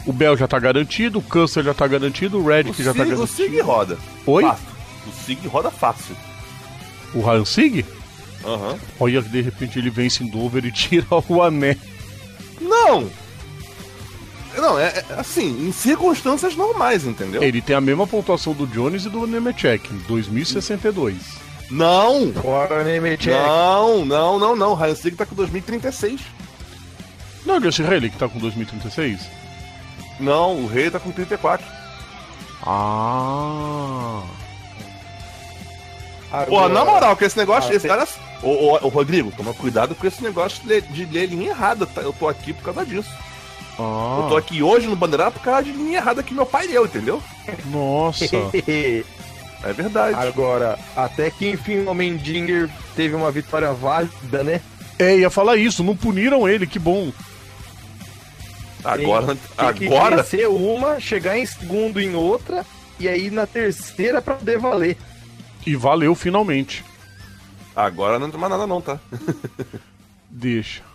O 0.05 0.13
Bell 0.13 0.37
já 0.37 0.47
tá 0.47 0.57
garantido, 0.57 1.19
o 1.19 1.21
Custer 1.21 1.63
já 1.63 1.73
tá 1.73 1.85
garantido, 1.85 2.39
o 2.39 2.47
Redick 2.47 2.81
já 2.81 2.93
tá 2.93 3.03
Sig, 3.03 3.13
o 3.13 3.17
garantido. 3.17 3.49
Sig 3.49 3.61
roda. 3.61 3.97
Oi? 4.25 4.43
Fácil. 4.43 4.65
O 5.07 5.25
Sig 5.25 5.47
roda 5.47 5.69
fácil. 5.69 6.15
O 7.13 7.21
Ryan 7.21 7.45
Sig? 7.45 7.85
Aham. 8.43 8.77
Olha, 8.99 9.21
de 9.21 9.41
repente 9.41 9.77
ele 9.77 9.89
vence 9.89 10.23
em 10.23 10.27
Dover 10.27 10.65
e 10.65 10.71
tira 10.71 11.05
o 11.27 11.43
Ané. 11.43 11.75
Não! 12.61 13.09
Não, 14.59 14.79
é, 14.79 15.03
é 15.09 15.13
assim, 15.17 15.67
em 15.67 15.71
circunstâncias 15.71 16.55
normais, 16.55 17.05
entendeu? 17.05 17.41
Ele 17.43 17.61
tem 17.61 17.75
a 17.75 17.81
mesma 17.81 18.05
pontuação 18.07 18.53
do 18.53 18.65
Jones 18.67 19.05
e 19.05 19.09
do 19.09 19.25
Nemechek, 19.27 19.87
2062. 20.07 21.15
Não! 21.71 22.33
Fora 22.33 22.83
Nemechek. 22.83 23.29
Não, 23.29 24.03
não, 24.05 24.39
não, 24.39 24.55
não. 24.55 24.73
Ryan 24.73 24.95
Sig 24.95 25.15
tá 25.15 25.25
com 25.25 25.35
2036. 25.35 26.21
Não, 27.45 27.55
o 27.57 27.87
Haley 27.87 28.09
que 28.09 28.17
tá 28.17 28.27
com 28.27 28.37
2036? 28.39 29.21
Não, 30.19 30.63
o 30.63 30.67
Rei 30.67 30.89
tá 30.91 30.99
com 30.99 31.11
34. 31.11 31.65
Ah. 32.65 34.21
Agora- 36.31 36.45
Pô, 36.47 36.69
na 36.69 36.85
moral, 36.85 37.15
que 37.15 37.25
esse 37.25 37.37
negócio. 37.37 37.71
Ah, 37.71 37.75
esse 37.75 37.87
tem- 37.87 37.95
cara. 37.95 38.07
Ô, 38.43 38.49
ô, 38.49 38.73
ô, 38.85 38.87
Rodrigo, 38.89 39.31
toma 39.35 39.53
cuidado 39.53 39.95
com 39.95 40.05
esse 40.05 40.21
negócio 40.23 40.61
de 40.61 40.67
ler, 40.67 40.81
de 40.83 41.05
ler 41.05 41.27
linha 41.27 41.49
errada, 41.49 41.85
tá? 41.85 42.01
Eu 42.01 42.13
tô 42.13 42.27
aqui 42.27 42.53
por 42.53 42.63
causa 42.63 42.85
disso. 42.85 43.09
Ah. 43.79 44.19
Eu 44.23 44.29
tô 44.29 44.37
aqui 44.37 44.61
hoje 44.61 44.87
no 44.87 44.95
Bandeirada 44.95 45.31
por 45.31 45.41
causa 45.41 45.63
de 45.63 45.71
linha 45.71 45.97
errada 45.97 46.21
que 46.21 46.33
meu 46.33 46.45
pai 46.45 46.67
leu, 46.67 46.85
entendeu? 46.85 47.21
Nossa. 47.71 48.25
É 49.61 49.73
verdade. 49.73 50.15
Agora, 50.15 50.79
até 50.95 51.29
que 51.29 51.49
enfim 51.49 51.85
o 51.85 51.93
Mendinger 51.93 52.69
teve 52.95 53.13
uma 53.13 53.29
vitória 53.29 53.73
válida, 53.73 54.41
né? 54.41 54.61
É, 54.97 55.17
ia 55.17 55.29
falar 55.29 55.57
isso, 55.57 55.83
não 55.83 55.97
puniram 55.97 56.47
ele, 56.47 56.65
que 56.65 56.79
bom. 56.79 57.11
Agora, 58.83 59.35
Tem 59.35 59.87
agora, 59.89 60.17
vencer 60.17 60.47
uma, 60.47 60.99
chegar 60.99 61.37
em 61.37 61.45
segundo 61.45 61.99
em 61.99 62.15
outra, 62.15 62.65
e 62.97 63.07
aí 63.07 63.29
na 63.29 63.45
terceira 63.45 64.21
pra 64.21 64.35
poder 64.35 64.57
valer. 64.57 64.97
E 65.65 65.75
valeu 65.75 66.15
finalmente. 66.15 66.83
agora 67.75 68.17
não 68.17 68.31
tem 68.31 68.39
mais 68.39 68.51
nada 68.51 68.65
não, 68.65 68.81
tá? 68.81 68.97
Deixa. 70.31 70.88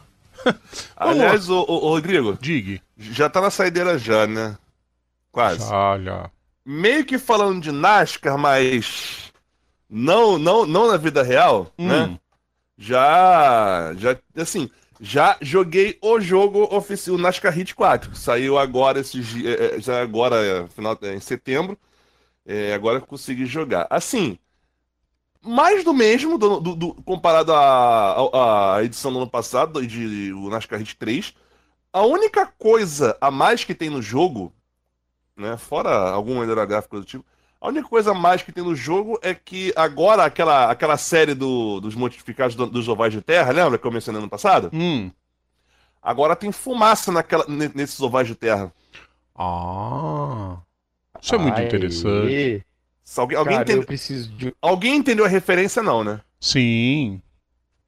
Aliás, 0.96 1.48
ô, 1.48 1.60
ô, 1.62 1.88
Rodrigo, 1.90 2.36
Digue. 2.40 2.82
já 2.96 3.28
tá 3.28 3.40
na 3.40 3.50
saideira 3.50 3.98
já, 3.98 4.26
né? 4.26 4.56
Quase. 5.32 5.70
Olha. 5.72 6.30
Meio 6.64 7.04
que 7.04 7.18
falando 7.18 7.60
de 7.62 7.72
NASCAR, 7.72 8.38
mas 8.38 9.32
não, 9.88 10.38
não, 10.38 10.64
não 10.66 10.88
na 10.88 10.96
vida 10.96 11.22
real, 11.22 11.72
Hum. 11.78 11.88
né? 11.88 12.18
Já, 12.76 13.94
já, 13.96 14.16
assim, 14.36 14.68
já 15.00 15.36
joguei 15.40 15.98
o 16.02 16.20
jogo 16.20 16.62
oficial, 16.74 17.16
o 17.16 17.20
NASCAR 17.20 17.52
Hit 17.52 17.74
4. 17.74 18.16
Saiu 18.16 18.58
agora 18.58 19.00
esses 19.00 19.34
é, 19.44 19.76
é, 19.76 19.80
já 19.80 20.02
agora, 20.02 20.36
é, 20.36 20.66
final, 20.68 20.98
em 21.02 21.20
setembro. 21.20 21.78
É, 22.46 22.74
agora 22.74 22.98
eu 22.98 23.06
consegui 23.06 23.46
jogar. 23.46 23.86
Assim, 23.90 24.38
mais 25.44 25.84
do 25.84 25.92
mesmo 25.92 26.38
do, 26.38 26.60
do- 26.60 26.74
do- 26.76 26.94
comparado 27.04 27.52
à, 27.54 28.78
edição 28.82 29.12
do 29.12 29.18
ano 29.18 29.30
passado, 29.30 29.86
de 29.86 30.32
o 30.32 30.48
NASCAR 30.50 30.78
Hit 30.78 30.96
3. 30.96 31.34
A 31.92 32.02
única 32.02 32.46
coisa 32.58 33.16
a 33.20 33.30
mais 33.30 33.62
que 33.64 33.74
tem 33.74 33.88
no 33.90 34.02
jogo, 34.02 34.52
né, 35.36 35.56
fora 35.56 35.90
alguma 36.10 36.40
melhoria 36.40 36.64
gráfica 36.64 36.98
do 36.98 37.04
tipo, 37.04 37.24
A 37.60 37.68
única 37.68 37.88
coisa 37.88 38.12
mais 38.12 38.42
que 38.42 38.52
tem 38.52 38.62
no 38.64 38.74
jogo 38.74 39.18
é 39.22 39.32
que 39.34 39.72
agora 39.76 40.24
aquela, 40.24 40.70
aquela 40.70 40.96
série 40.98 41.34
do, 41.34 41.80
dos 41.80 41.94
modificados 41.94 42.54
do- 42.56 42.66
dos 42.66 42.88
ovais 42.88 43.12
de 43.12 43.22
terra, 43.22 43.52
lembra 43.52 43.78
que 43.78 43.86
eu 43.86 43.92
mencionei 43.92 44.20
no 44.20 44.28
passado? 44.28 44.70
Hum. 44.72 45.10
Agora 46.02 46.36
tem 46.36 46.52
fumaça 46.52 47.10
naquela, 47.10 47.46
ne- 47.48 47.70
nesses 47.74 47.98
ovais 48.00 48.28
de 48.28 48.34
terra. 48.34 48.70
Ah. 49.34 50.58
Isso 51.22 51.34
é 51.34 51.38
muito 51.38 51.56
Aê. 51.58 51.66
interessante. 51.66 52.64
Alguém, 53.16 53.36
alguém, 53.38 53.56
Cara, 53.58 53.68
eu 53.68 53.72
entende- 53.74 53.86
preciso 53.86 54.30
de. 54.32 54.54
alguém 54.62 54.96
entendeu 54.96 55.24
a 55.24 55.28
referência, 55.28 55.82
não, 55.82 56.02
né? 56.02 56.20
Sim. 56.40 57.20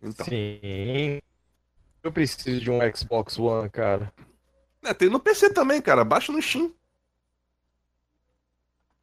Então. 0.02 0.26
Sim. 0.26 1.20
Eu 2.02 2.12
preciso 2.12 2.60
de 2.60 2.70
um 2.70 2.78
Xbox 2.94 3.38
One, 3.38 3.68
cara. 3.70 4.12
É, 4.84 4.94
tem 4.94 5.08
no 5.08 5.18
PC 5.18 5.50
também, 5.50 5.80
cara. 5.80 6.04
Baixa 6.04 6.30
no 6.30 6.40
Steam. 6.40 6.70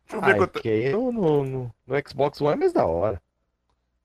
Deixa 0.07 0.15
eu 0.17 0.21
ver 0.21 0.31
Ah, 0.31 0.37
quanto. 0.37 0.59
ok. 0.59 0.91
No, 0.91 1.11
no, 1.11 1.43
no, 1.45 1.75
no 1.87 1.95
Xbox 2.07 2.39
One 2.41 2.53
é 2.53 2.55
mais 2.57 2.73
da 2.73 2.85
hora. 2.85 3.21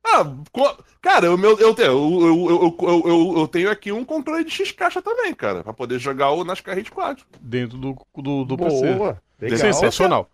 Ah, 0.04 0.24
co- 0.52 0.84
cara, 1.02 1.36
meu, 1.36 1.59
eu, 1.59 1.74
tenho, 1.74 1.88
eu, 1.90 2.26
eu, 2.26 2.48
eu, 2.48 2.76
eu, 2.88 3.09
eu, 3.09 3.38
eu 3.40 3.48
tenho 3.48 3.70
aqui 3.70 3.92
um 3.92 4.04
controle 4.04 4.42
de 4.44 4.50
X 4.50 4.72
caixa 4.72 5.02
também, 5.02 5.34
cara. 5.34 5.62
Pra 5.62 5.72
poder 5.74 5.98
jogar 5.98 6.30
o 6.30 6.44
NASCAR 6.44 6.76
Hit 6.76 6.90
4. 6.90 7.26
Dentro 7.40 7.76
do, 7.76 7.94
do, 8.16 8.44
do 8.44 8.56
PC. 8.56 8.94
Boa. 8.94 9.22
Legal. 9.38 9.59
Sensacional. 9.59 10.30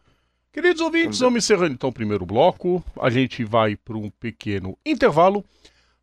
Queridos 0.54 0.80
ouvintes, 0.80 1.18
vamos 1.18 1.42
encerrando 1.42 1.72
então 1.72 1.90
o 1.90 1.92
primeiro 1.92 2.24
bloco. 2.24 2.80
A 3.02 3.10
gente 3.10 3.44
vai 3.44 3.74
para 3.74 3.96
um 3.96 4.08
pequeno 4.08 4.78
intervalo. 4.86 5.44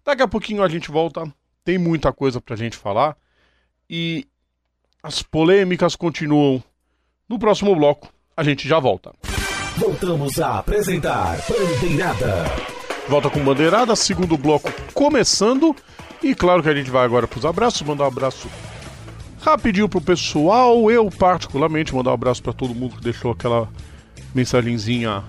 Daqui 0.04 0.22
a 0.22 0.28
pouquinho 0.28 0.62
a 0.62 0.68
gente 0.68 0.92
volta. 0.92 1.24
Tem 1.64 1.78
muita 1.78 2.12
coisa 2.12 2.42
pra 2.42 2.58
gente 2.58 2.76
falar. 2.76 3.16
E 3.90 4.28
as 5.02 5.24
polêmicas 5.24 5.96
continuam. 5.96 6.62
No 7.30 7.40
próximo 7.40 7.74
bloco, 7.74 8.10
a 8.36 8.44
gente 8.44 8.68
já 8.68 8.78
volta. 8.78 9.14
Voltamos 9.78 10.38
a 10.42 10.60
apresentar 10.60 11.38
Bandeirada. 11.48 12.44
Volta 13.08 13.30
com 13.30 13.42
bandeirada, 13.46 13.96
segundo 13.96 14.38
bloco 14.38 14.70
começando. 14.94 15.74
E 16.22 16.36
claro 16.36 16.62
que 16.62 16.68
a 16.68 16.76
gente 16.76 16.92
vai 16.92 17.06
agora 17.06 17.26
pros 17.26 17.46
abraços. 17.46 17.84
Mandar 17.84 18.04
um 18.04 18.08
abraço 18.08 18.50
rapidinho 19.40 19.88
pro 19.88 20.02
pessoal. 20.02 20.92
Eu, 20.92 21.10
particularmente, 21.10 21.96
mandar 21.96 22.12
um 22.12 22.16
abraço 22.16 22.44
para 22.44 22.52
todo 22.52 22.76
mundo 22.76 22.98
que 22.98 23.02
deixou 23.02 23.32
aquela 23.32 23.70
mensagenzinha 24.34 25.24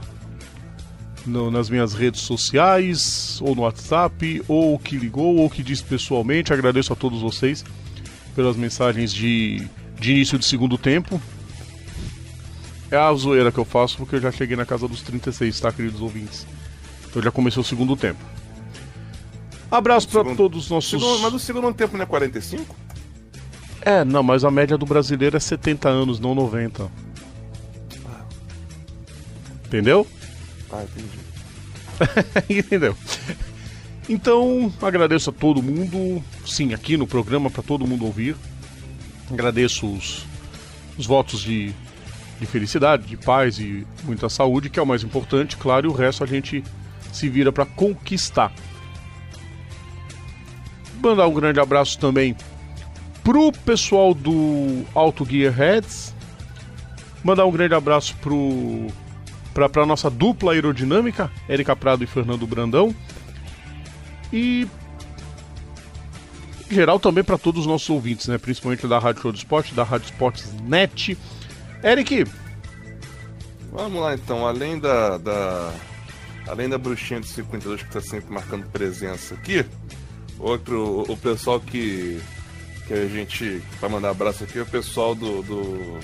no- 1.26 1.50
nas 1.50 1.68
minhas 1.70 1.94
redes 1.94 2.20
sociais, 2.20 3.38
ou 3.42 3.54
no 3.54 3.62
WhatsApp, 3.62 4.42
ou 4.48 4.78
que 4.78 4.96
ligou, 4.96 5.36
ou 5.36 5.48
que 5.50 5.62
disse 5.62 5.82
pessoalmente. 5.84 6.52
Agradeço 6.52 6.92
a 6.92 6.96
todos 6.96 7.20
vocês 7.20 7.64
pelas 8.34 8.56
mensagens 8.56 9.12
de, 9.12 9.66
de 10.00 10.12
início 10.12 10.38
de 10.38 10.44
segundo 10.44 10.76
tempo. 10.78 11.20
É 12.90 12.96
a 12.96 13.12
zoeira 13.14 13.50
que 13.50 13.58
eu 13.58 13.64
faço 13.64 13.96
porque 13.96 14.16
eu 14.16 14.20
já 14.20 14.30
cheguei 14.30 14.56
na 14.56 14.66
casa 14.66 14.86
dos 14.86 15.00
36, 15.02 15.58
tá, 15.60 15.72
queridos 15.72 16.00
ouvintes? 16.00 16.46
Então 17.08 17.22
já 17.22 17.30
começou 17.30 17.62
o 17.62 17.66
segundo 17.66 17.96
tempo. 17.96 18.20
Abraço 19.70 20.06
pra 20.08 20.20
Segundo- 20.20 20.36
todos 20.36 20.64
os 20.64 20.70
nossos. 20.70 20.90
Segundo- 20.90 21.18
mas 21.20 21.32
o 21.32 21.38
segundo 21.38 21.72
tempo 21.72 21.96
não 21.96 22.02
é 22.02 22.06
45? 22.06 22.76
É, 23.80 24.04
não, 24.04 24.22
mas 24.22 24.44
a 24.44 24.50
média 24.50 24.76
do 24.76 24.84
brasileiro 24.84 25.36
é 25.36 25.40
70 25.40 25.88
anos, 25.88 26.20
não 26.20 26.34
90. 26.34 26.90
Entendeu? 29.72 30.06
Ah, 30.70 30.84
entendi. 30.84 31.18
Entendeu? 32.60 32.94
Então, 34.06 34.70
agradeço 34.82 35.30
a 35.30 35.32
todo 35.32 35.62
mundo, 35.62 36.22
sim, 36.44 36.74
aqui 36.74 36.98
no 36.98 37.06
programa, 37.06 37.50
para 37.50 37.62
todo 37.62 37.86
mundo 37.86 38.04
ouvir. 38.04 38.36
Agradeço 39.32 39.90
os, 39.90 40.26
os 40.98 41.06
votos 41.06 41.40
de, 41.40 41.72
de 42.38 42.44
felicidade, 42.44 43.06
de 43.06 43.16
paz 43.16 43.58
e 43.58 43.86
muita 44.04 44.28
saúde, 44.28 44.68
que 44.68 44.78
é 44.78 44.82
o 44.82 44.86
mais 44.86 45.02
importante, 45.02 45.56
claro, 45.56 45.86
e 45.86 45.90
o 45.90 45.94
resto 45.94 46.22
a 46.22 46.26
gente 46.26 46.62
se 47.10 47.30
vira 47.30 47.50
para 47.50 47.64
conquistar. 47.64 48.52
Mandar 51.02 51.26
um 51.26 51.32
grande 51.32 51.60
abraço 51.60 51.98
também 51.98 52.36
pro 53.24 53.50
pessoal 53.50 54.12
do 54.12 54.84
Auto 54.94 55.24
Gear 55.24 55.54
Heads. 55.54 56.14
Mandar 57.24 57.46
um 57.46 57.50
grande 57.50 57.72
abraço 57.72 58.14
pro 58.16 58.92
para 59.52 59.86
nossa 59.86 60.10
dupla 60.10 60.52
aerodinâmica, 60.52 61.30
Érica 61.48 61.76
Prado 61.76 62.02
e 62.02 62.06
Fernando 62.06 62.46
Brandão. 62.46 62.94
E 64.32 64.66
em 66.70 66.74
geral 66.74 66.98
também 66.98 67.22
para 67.22 67.36
todos 67.36 67.62
os 67.62 67.66
nossos 67.66 67.90
ouvintes, 67.90 68.28
né, 68.28 68.38
principalmente 68.38 68.86
da 68.86 68.98
Rádio 68.98 69.22
Show 69.22 69.32
do 69.32 69.36
Esporte, 69.36 69.74
da 69.74 69.84
Rádio 69.84 70.06
Esportes 70.06 70.52
Net. 70.62 71.18
Eric, 71.84 72.24
Vamos 73.72 74.02
lá 74.02 74.14
então, 74.14 74.46
além 74.46 74.78
da, 74.78 75.16
da 75.16 75.72
além 76.46 76.68
da 76.68 76.76
bruxinha 76.76 77.20
de 77.20 77.26
52 77.26 77.80
que 77.80 77.88
está 77.88 78.02
sempre 78.02 78.30
marcando 78.30 78.70
presença 78.70 79.34
aqui, 79.34 79.64
outro 80.38 81.06
o, 81.08 81.12
o 81.12 81.16
pessoal 81.16 81.58
que 81.58 82.20
que 82.86 82.92
a 82.92 83.08
gente 83.08 83.62
vai 83.80 83.88
mandar 83.88 84.10
abraço 84.10 84.44
aqui 84.44 84.58
é 84.58 84.62
o 84.62 84.66
pessoal 84.66 85.14
do, 85.14 85.42
do, 85.42 86.00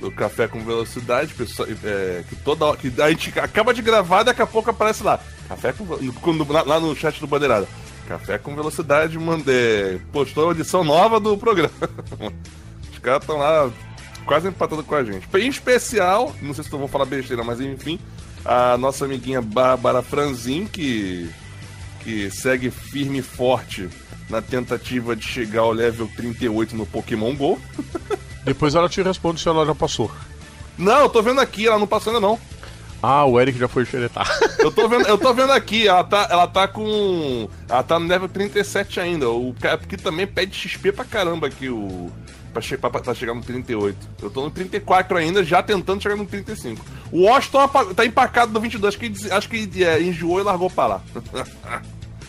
do 0.00 0.10
Café 0.10 0.46
com 0.46 0.60
Velocidade, 0.64 1.32
pessoal, 1.34 1.68
é, 1.84 2.22
que 2.28 2.36
toda 2.36 2.66
hora, 2.66 2.76
que 2.76 2.92
a 3.00 3.08
gente 3.10 3.32
acaba 3.38 3.72
de 3.72 3.80
gravar, 3.82 4.22
daqui 4.22 4.42
a 4.42 4.46
pouco 4.46 4.70
aparece 4.70 5.02
lá, 5.02 5.18
Café 5.48 5.72
com 5.72 5.86
quando- 6.20 6.52
lá, 6.52 6.62
lá 6.62 6.80
no 6.80 6.94
chat 6.94 7.18
do 7.20 7.26
Bandeirada. 7.26 7.66
Café 8.06 8.38
com 8.38 8.54
Velocidade, 8.54 9.18
mandei, 9.18 10.00
postou 10.12 10.50
a 10.50 10.52
edição 10.52 10.84
nova 10.84 11.18
do 11.18 11.36
programa. 11.36 11.72
Os 12.92 12.98
caras 13.00 13.22
estão 13.22 13.36
lá 13.38 13.70
quase 14.24 14.46
empatando 14.48 14.84
com 14.84 14.94
a 14.94 15.02
gente. 15.02 15.26
Em 15.34 15.48
especial, 15.48 16.34
não 16.40 16.54
sei 16.54 16.62
se 16.62 16.72
eu 16.72 16.78
vou 16.78 16.86
falar 16.88 17.04
besteira, 17.04 17.42
mas 17.42 17.60
enfim, 17.60 17.98
a 18.44 18.76
nossa 18.78 19.04
amiguinha 19.06 19.40
Bárbara 19.42 20.02
Franzin, 20.02 20.66
que, 20.66 21.28
que 22.04 22.30
segue 22.30 22.70
firme 22.70 23.18
e 23.18 23.22
forte 23.22 23.88
na 24.30 24.40
tentativa 24.42 25.16
de 25.16 25.24
chegar 25.24 25.62
ao 25.62 25.72
level 25.72 26.08
38 26.16 26.76
no 26.76 26.86
Pokémon 26.86 27.34
GO. 27.34 27.60
depois 28.46 28.74
ela 28.74 28.88
te 28.88 29.02
responde 29.02 29.40
se 29.40 29.48
ela 29.48 29.66
já 29.66 29.74
passou. 29.74 30.10
Não, 30.78 31.00
eu 31.00 31.08
tô 31.08 31.20
vendo 31.20 31.40
aqui, 31.40 31.66
ela 31.66 31.78
não 31.78 31.86
passou 31.86 32.14
ainda 32.14 32.24
não. 32.24 32.38
Ah, 33.02 33.24
o 33.24 33.38
Eric 33.40 33.58
já 33.58 33.68
foi 33.68 33.84
xeretar. 33.84 34.26
Eu 34.58 34.70
tô 34.70 34.88
vendo, 34.88 35.06
eu 35.06 35.18
tô 35.18 35.34
vendo 35.34 35.50
aqui, 35.52 35.86
ela 35.86 36.04
tá, 36.04 36.28
ela 36.30 36.46
tá 36.46 36.66
com. 36.68 37.48
Ela 37.68 37.82
tá 37.82 37.98
no 37.98 38.06
level 38.06 38.28
37 38.28 39.00
ainda. 39.00 39.28
O 39.28 39.54
cara 39.60 39.76
que 39.78 39.96
também 39.96 40.26
pede 40.26 40.56
XP 40.56 40.92
pra 40.92 41.04
caramba 41.04 41.46
aqui, 41.48 41.68
o. 41.68 42.10
Pra, 42.52 42.62
che 42.62 42.76
pra, 42.78 42.88
pra 42.88 43.14
chegar 43.14 43.34
no 43.34 43.42
38. 43.42 43.96
Eu 44.22 44.30
tô 44.30 44.44
no 44.44 44.50
34 44.50 45.18
ainda, 45.18 45.44
já 45.44 45.62
tentando 45.62 46.02
chegar 46.02 46.16
no 46.16 46.24
35. 46.24 46.82
O 47.12 47.24
Washington 47.24 47.68
tá 47.94 48.06
empacado 48.06 48.52
no 48.52 48.60
22, 48.60 48.94
acho 48.94 48.98
que, 48.98 49.32
acho 49.32 49.48
que 49.48 49.84
é, 49.84 50.00
enjoou 50.00 50.40
e 50.40 50.42
largou 50.42 50.70
pra 50.70 50.86
lá. 50.86 51.00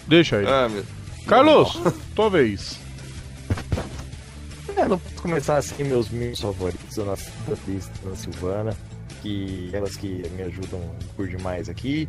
Deixa 0.06 0.38
aí. 0.38 0.46
ah, 0.46 0.68
meu. 0.68 0.84
Carlos, 1.28 1.80
tua 2.16 2.30
vez. 2.30 2.78
É, 4.78 4.88
não 4.88 5.00
posso 5.00 5.16
começar 5.16 5.58
assim 5.58 5.84
meus 5.84 6.08
meus 6.10 6.40
favoritos, 6.40 7.00
a 7.00 7.04
nossa 7.04 7.32
Dona 8.04 8.16
Silvana, 8.16 8.78
que 9.24 9.72
elas 9.74 9.98
que 9.98 10.24
me 10.36 10.44
ajudam 10.44 10.80
por 11.16 11.28
demais 11.28 11.68
aqui. 11.68 12.08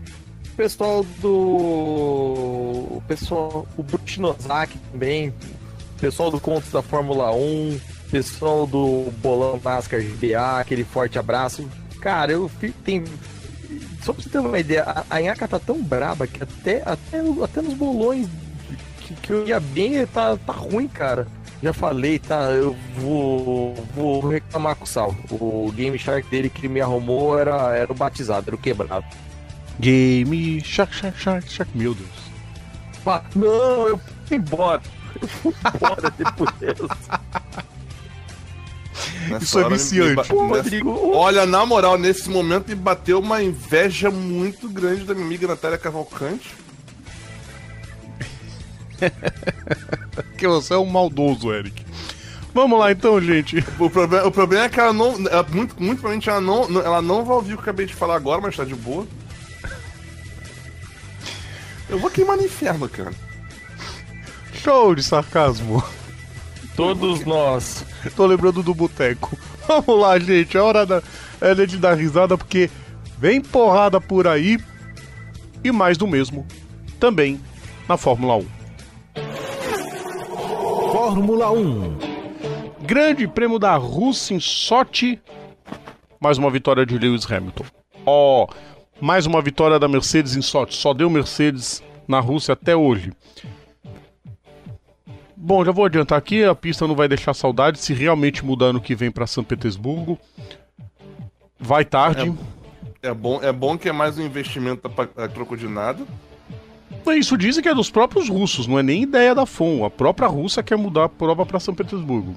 O 0.53 0.57
pessoal 0.57 1.03
do. 1.21 1.31
O 1.31 3.03
pessoal. 3.09 3.67
O 3.77 3.83
Brutinozaki 3.83 4.79
também. 4.93 5.31
O 5.31 6.01
pessoal 6.01 6.31
do 6.31 6.39
Contos 6.39 6.71
da 6.71 6.83
Fórmula 6.83 7.35
1. 7.35 7.81
Pessoal 8.11 8.67
do 8.67 9.11
Bolão 9.23 9.61
NASCAR 9.63 10.01
GBA, 10.03 10.61
aquele 10.61 10.85
forte 10.85 11.19
abraço. 11.19 11.67
Cara, 12.01 12.33
eu 12.33 12.49
fico. 12.49 12.79
Tem... 12.83 13.05
Só 14.03 14.13
pra 14.13 14.23
você 14.23 14.29
ter 14.31 14.39
uma 14.39 14.59
ideia, 14.59 14.83
a, 14.85 15.05
a 15.11 15.23
Inhaca 15.23 15.49
tá 15.49 15.59
tão 15.59 15.83
braba 15.83 16.27
que 16.27 16.43
até, 16.43 16.83
até, 16.85 17.21
até 17.43 17.63
nos 17.63 17.75
bolões 17.75 18.27
que, 19.01 19.15
que 19.15 19.33
eu 19.33 19.47
ia 19.47 19.61
bem 19.61 20.07
tá, 20.07 20.37
tá 20.37 20.53
ruim, 20.53 20.89
cara. 20.89 21.27
Já 21.63 21.73
falei, 21.73 22.19
tá? 22.21 22.51
Eu 22.53 22.77
vou, 22.97 23.75
vou 23.95 24.29
reclamar 24.29 24.77
com 24.77 24.85
o 24.85 24.87
Sal. 24.87 25.15
O 25.31 25.73
Game 25.75 25.99
Shark 25.99 26.29
dele 26.31 26.49
que 26.49 26.61
ele 26.67 26.69
me 26.75 26.81
arrumou 26.81 27.37
era, 27.39 27.77
era 27.77 27.91
o 27.91 27.95
batizado, 27.97 28.49
era 28.49 28.55
o 28.55 28.59
quebrado. 28.59 29.05
Game 29.81 30.61
Shark, 30.65 30.95
Shark, 30.95 31.19
Shark, 31.21 31.51
Shark. 31.53 31.71
Meu 31.77 31.95
Deus. 31.95 32.09
Não, 33.35 33.89
eu 33.89 34.01
fui 34.27 34.37
embora. 34.37 34.83
Eu 35.21 35.27
fui 35.29 35.53
embora 35.75 36.11
depois 36.17 36.51
dessa. 36.61 37.21
Nessa 39.29 39.45
Isso 39.45 39.59
é 39.59 39.69
viciante. 39.69 40.15
ba- 40.15 40.25
Pô, 40.25 40.43
nessa- 40.49 40.63
Rodrigo, 40.63 41.11
Olha, 41.17 41.45
na 41.47 41.65
moral, 41.67 41.99
nesse 41.99 42.29
momento 42.31 42.69
me 42.69 42.75
bateu 42.75 43.19
uma 43.19 43.43
inveja 43.43 44.11
muito 44.11 44.69
grande 44.69 45.05
da 45.05 45.15
minha 45.15 45.27
amiga 45.27 45.47
Natália 45.49 45.79
Cavalcante. 45.79 46.55
Que 50.37 50.47
você 50.47 50.75
é 50.75 50.79
um 50.79 50.87
maldoso, 50.87 51.53
Eric. 51.53 51.85
Vamos 52.55 52.79
lá 52.79 52.91
então, 52.91 53.21
gente. 53.21 53.65
O 53.79 53.91
problema, 53.91 54.27
o 54.27 54.33
problema 54.33 54.65
é 54.65 54.69
que 54.69 54.81
ela 54.81 54.93
não. 54.93 55.15
ela- 55.29 55.43
muito, 55.45 55.81
muito 55.81 56.01
provavelmente 56.01 56.29
ela 56.29 56.41
não, 56.41 56.63
ela 56.81 57.03
não 57.03 57.25
vai 57.25 57.37
ouvir 57.37 57.55
o 57.55 57.57
que 57.57 57.61
eu 57.61 57.63
acabei 57.63 57.87
de 57.87 57.95
falar 57.95 58.17
agora, 58.17 58.41
mas 58.41 58.57
tá 58.57 58.65
de 58.65 58.75
boa. 58.75 59.07
Eu 61.89 61.99
vou 61.99 62.11
queimar 62.11 62.37
no 62.37 62.45
inferno, 62.45 62.89
cara. 62.89 63.13
Show 64.53 64.95
de 64.95 65.03
sarcasmo. 65.03 65.83
todos 66.77 67.25
nós. 67.25 67.85
Tô 68.17 68.27
lembrando 68.27 68.63
do 68.63 68.75
boteco. 68.75 69.39
Vamos 69.67 70.01
lá, 70.01 70.19
gente. 70.19 70.57
É 70.57 70.61
hora 70.61 70.85
da, 70.87 71.03
é 71.41 71.55
de 71.67 71.77
dar 71.77 71.95
risada 71.95 72.37
porque 72.37 72.71
Vem 73.19 73.41
porrada 73.41 74.01
por 74.01 74.29
aí 74.29 74.59
e 75.65 75.73
mais 75.73 75.99
do 75.99 76.07
mesmo 76.07 76.47
também 77.01 77.41
na 77.89 77.97
Fórmula 77.97 78.37
1. 78.37 78.58
Fórmula 80.93 81.51
1. 81.51 81.99
Grande 82.81 83.29
Prêmio 83.29 83.59
da 83.59 83.77
Rússia 83.77 84.35
em 84.35 84.41
Sochi. 84.41 85.21
Mais 86.19 86.39
uma 86.39 86.51
vitória 86.51 86.87
de 86.87 86.97
Lewis 86.97 87.31
Hamilton. 87.31 87.65
Ó, 88.07 88.45
oh, 88.45 88.55
mais 88.99 89.27
uma 89.27 89.43
vitória 89.43 89.79
da 89.79 89.87
Mercedes 89.87 90.35
em 90.35 90.41
Sochi. 90.41 90.75
Só 90.75 90.95
deu 90.95 91.11
Mercedes 91.11 91.83
na 92.09 92.21
Rússia 92.21 92.55
até 92.55 92.75
hoje. 92.75 93.13
Bom, 95.37 95.63
já 95.63 95.73
vou 95.73 95.85
adiantar 95.85 96.17
aqui, 96.17 96.43
a 96.43 96.55
pista 96.55 96.87
não 96.87 96.97
vai 96.97 97.07
deixar 97.07 97.35
saudade 97.35 97.79
se 97.79 97.93
realmente 97.93 98.43
mudar 98.43 98.73
no 98.73 98.81
que 98.81 98.95
vem 98.95 99.11
para 99.11 99.27
São 99.27 99.45
Petersburgo. 99.45 100.19
Vai 101.61 101.85
tarde. 101.85 102.33
É, 103.03 103.09
é, 103.09 103.15
bom, 103.15 103.41
é 103.43 103.53
bom 103.53 103.77
que 103.77 103.91
é 103.91 103.93
mais 103.93 104.17
um 104.17 104.25
investimento 104.25 104.91
a, 105.17 105.25
a 105.25 105.29
troco 105.29 105.55
de 105.55 105.69
nada. 105.69 106.03
Isso 107.17 107.37
dizem 107.37 107.63
que 107.63 107.69
é 107.69 107.75
dos 107.75 107.91
próprios 107.91 108.29
russos, 108.29 108.67
não 108.67 108.79
é 108.79 108.83
nem 108.83 109.03
ideia 109.03 109.35
da 109.35 109.47
FOM. 109.47 109.85
A 109.85 109.91
própria 109.91 110.29
Rússia 110.29 110.63
quer 110.63 110.77
mudar 110.77 111.05
a 111.05 111.09
prova 111.09 111.45
para 111.45 111.61
São 111.61 111.75
Petersburgo. 111.75 112.35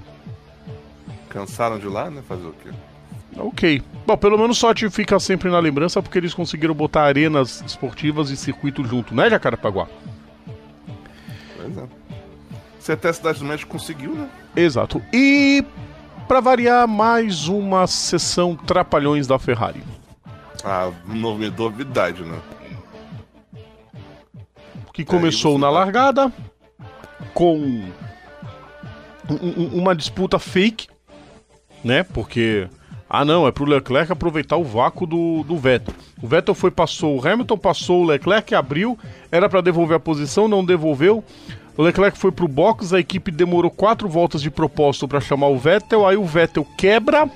Cansaram 1.28 1.78
de 1.78 1.86
lá, 1.86 2.10
né? 2.10 2.22
Fazer 2.26 2.46
o 2.46 2.54
quê? 2.62 2.70
Ok. 3.36 3.82
Bom, 4.06 4.16
pelo 4.16 4.36
menos 4.36 4.58
sorte 4.58 4.88
fica 4.90 5.18
sempre 5.18 5.50
na 5.50 5.58
lembrança 5.58 6.02
porque 6.02 6.18
eles 6.18 6.34
conseguiram 6.34 6.74
botar 6.74 7.04
arenas 7.04 7.62
esportivas 7.66 8.30
e 8.30 8.36
circuito 8.36 8.84
junto, 8.84 9.14
né, 9.14 9.30
Jacarapaguá? 9.30 9.86
Pois 11.56 11.78
é. 11.78 11.84
Você 12.78 12.92
até 12.92 13.08
a 13.08 13.12
Cidade 13.12 13.38
do 13.38 13.44
México 13.44 13.70
conseguiu, 13.70 14.14
né? 14.14 14.28
Exato. 14.56 15.00
E 15.12 15.64
para 16.26 16.40
variar, 16.40 16.86
mais 16.88 17.48
uma 17.48 17.86
sessão 17.86 18.56
Trapalhões 18.56 19.26
da 19.26 19.38
Ferrari. 19.38 19.82
Ah, 20.64 20.90
novidade, 21.06 22.22
né? 22.22 22.38
Que 24.92 25.04
começou 25.04 25.58
na 25.58 25.70
largada 25.70 26.32
com 27.32 27.84
uma 29.72 29.94
disputa 29.94 30.38
fake, 30.38 30.88
né? 31.82 32.02
Porque 32.02 32.68
ah, 33.08 33.24
não, 33.24 33.46
é 33.46 33.52
pro 33.52 33.66
Leclerc 33.66 34.10
aproveitar 34.10 34.56
o 34.56 34.64
vácuo 34.64 35.06
do, 35.06 35.42
do 35.44 35.56
Vettel. 35.56 35.94
O 36.22 36.26
Vettel 36.26 36.54
foi, 36.54 36.70
passou, 36.70 37.14
o 37.14 37.26
Hamilton 37.28 37.58
passou, 37.58 38.02
o 38.02 38.06
Leclerc 38.06 38.54
abriu, 38.54 38.98
era 39.30 39.48
para 39.48 39.60
devolver 39.60 39.96
a 39.96 40.00
posição, 40.00 40.48
não 40.48 40.64
devolveu. 40.64 41.22
O 41.76 41.82
Leclerc 41.82 42.16
foi 42.16 42.32
pro 42.32 42.48
box, 42.48 42.94
a 42.94 43.00
equipe 43.00 43.30
demorou 43.30 43.70
quatro 43.70 44.08
voltas 44.08 44.40
de 44.42 44.50
propósito 44.50 45.06
para 45.06 45.20
chamar 45.20 45.48
o 45.48 45.58
Vettel, 45.58 46.06
aí 46.06 46.16
o 46.16 46.24
Vettel 46.24 46.66
quebra 46.76 47.30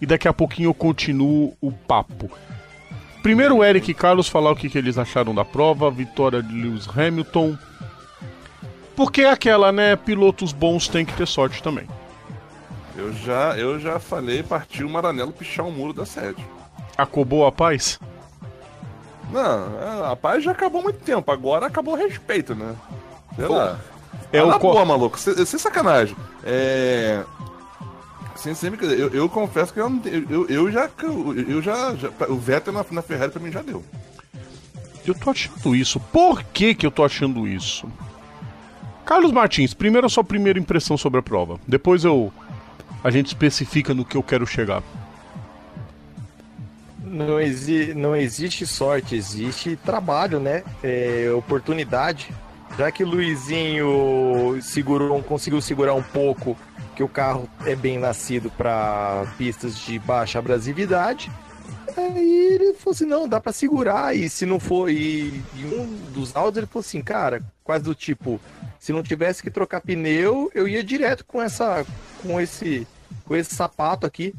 e 0.00 0.06
daqui 0.06 0.28
a 0.28 0.32
pouquinho 0.32 0.68
eu 0.68 0.74
continuo 0.74 1.54
o 1.60 1.72
papo. 1.72 2.30
Primeiro 3.24 3.56
o 3.56 3.64
Eric 3.64 3.90
e 3.90 3.94
Carlos 3.94 4.28
falar 4.28 4.50
o 4.50 4.54
que, 4.54 4.68
que 4.68 4.76
eles 4.76 4.98
acharam 4.98 5.34
da 5.34 5.46
prova, 5.46 5.90
vitória 5.90 6.42
de 6.42 6.52
Lewis 6.52 6.86
Hamilton. 6.86 7.56
Porque 8.94 9.22
é 9.22 9.30
aquela, 9.30 9.72
né? 9.72 9.96
Pilotos 9.96 10.52
bons 10.52 10.88
têm 10.88 11.06
que 11.06 11.14
ter 11.14 11.26
sorte 11.26 11.62
também. 11.62 11.88
Eu 12.94 13.14
já, 13.14 13.56
eu 13.56 13.80
já 13.80 13.98
falei, 13.98 14.42
partiu 14.42 14.86
o 14.86 14.90
Maranello 14.90 15.32
pichar 15.32 15.66
o 15.66 15.72
muro 15.72 15.94
da 15.94 16.04
sede. 16.04 16.46
Acabou 16.98 17.46
a 17.46 17.50
paz? 17.50 17.98
Não, 19.32 19.80
é, 19.80 20.12
a 20.12 20.14
paz 20.14 20.44
já 20.44 20.50
acabou 20.50 20.82
há 20.82 20.84
muito 20.84 20.98
tempo, 20.98 21.32
agora 21.32 21.64
acabou 21.64 21.94
o 21.94 21.96
respeito, 21.96 22.54
né? 22.54 22.76
Sei 23.36 23.46
Pô, 23.46 23.54
lá. 23.54 23.80
É 24.34 24.40
ah, 24.40 24.44
o 24.44 24.58
co... 24.58 24.72
boa, 24.72 24.84
maluco, 24.84 25.18
sem, 25.18 25.34
sem 25.46 25.58
sacanagem. 25.58 26.14
É. 26.44 27.24
Sempre, 28.52 28.86
eu, 28.86 29.08
eu 29.08 29.28
confesso 29.28 29.72
que 29.72 29.80
eu, 29.80 29.90
eu, 30.28 30.46
eu 30.48 30.70
já. 30.70 30.90
Eu 31.48 31.62
já, 31.62 31.94
já. 31.94 32.10
O 32.28 32.36
Vettel 32.36 32.72
na, 32.72 32.84
na 32.90 33.02
Ferrari 33.02 33.30
pra 33.30 33.40
mim 33.40 33.52
já 33.52 33.62
deu. 33.62 33.82
Eu 35.06 35.14
tô 35.14 35.30
achando 35.30 35.76
isso. 35.76 36.00
Por 36.00 36.42
que, 36.42 36.74
que 36.74 36.84
eu 36.84 36.90
tô 36.90 37.04
achando 37.04 37.46
isso? 37.46 37.86
Carlos 39.04 39.32
Martins, 39.32 39.74
primeiro 39.74 40.06
a 40.06 40.10
sua 40.10 40.24
primeira 40.24 40.58
impressão 40.58 40.96
sobre 40.96 41.20
a 41.20 41.22
prova. 41.22 41.58
Depois 41.66 42.04
eu. 42.04 42.32
A 43.02 43.10
gente 43.10 43.26
especifica 43.26 43.94
no 43.94 44.04
que 44.04 44.16
eu 44.16 44.22
quero 44.22 44.46
chegar 44.46 44.82
não, 47.14 47.40
exi 47.40 47.94
não 47.94 48.16
existe 48.16 48.66
sorte, 48.66 49.14
existe 49.14 49.76
trabalho, 49.76 50.40
né? 50.40 50.64
É, 50.82 51.30
oportunidade. 51.34 52.28
Já 52.76 52.90
que 52.90 53.04
o 53.04 53.06
Luizinho 53.06 54.58
segurou, 54.60 55.22
conseguiu 55.22 55.60
segurar 55.60 55.94
um 55.94 56.02
pouco, 56.02 56.56
que 56.96 57.02
o 57.02 57.08
carro 57.08 57.48
é 57.64 57.76
bem 57.76 57.98
nascido 57.98 58.50
para 58.50 59.26
pistas 59.38 59.78
de 59.78 59.98
baixa 59.98 60.38
abrasividade, 60.38 61.30
aí 61.96 62.54
ele 62.54 62.74
falou 62.74 62.94
assim: 62.94 63.06
não, 63.06 63.28
dá 63.28 63.40
para 63.40 63.52
segurar. 63.52 64.16
E 64.16 64.28
se 64.28 64.44
não 64.46 64.58
for. 64.58 64.90
E, 64.90 65.42
e 65.54 65.64
um 65.64 65.86
dos 66.12 66.34
áudios 66.34 66.58
ele 66.58 66.66
falou 66.66 66.80
assim: 66.80 67.02
cara, 67.02 67.42
quase 67.62 67.84
do 67.84 67.94
tipo, 67.94 68.40
se 68.78 68.92
não 68.92 69.02
tivesse 69.02 69.42
que 69.42 69.50
trocar 69.50 69.80
pneu, 69.80 70.50
eu 70.54 70.66
ia 70.68 70.82
direto 70.82 71.24
com 71.24 71.40
essa. 71.40 71.86
com 72.22 72.40
esse. 72.40 72.86
com 73.24 73.36
esse 73.36 73.54
sapato 73.54 74.06
aqui. 74.06 74.34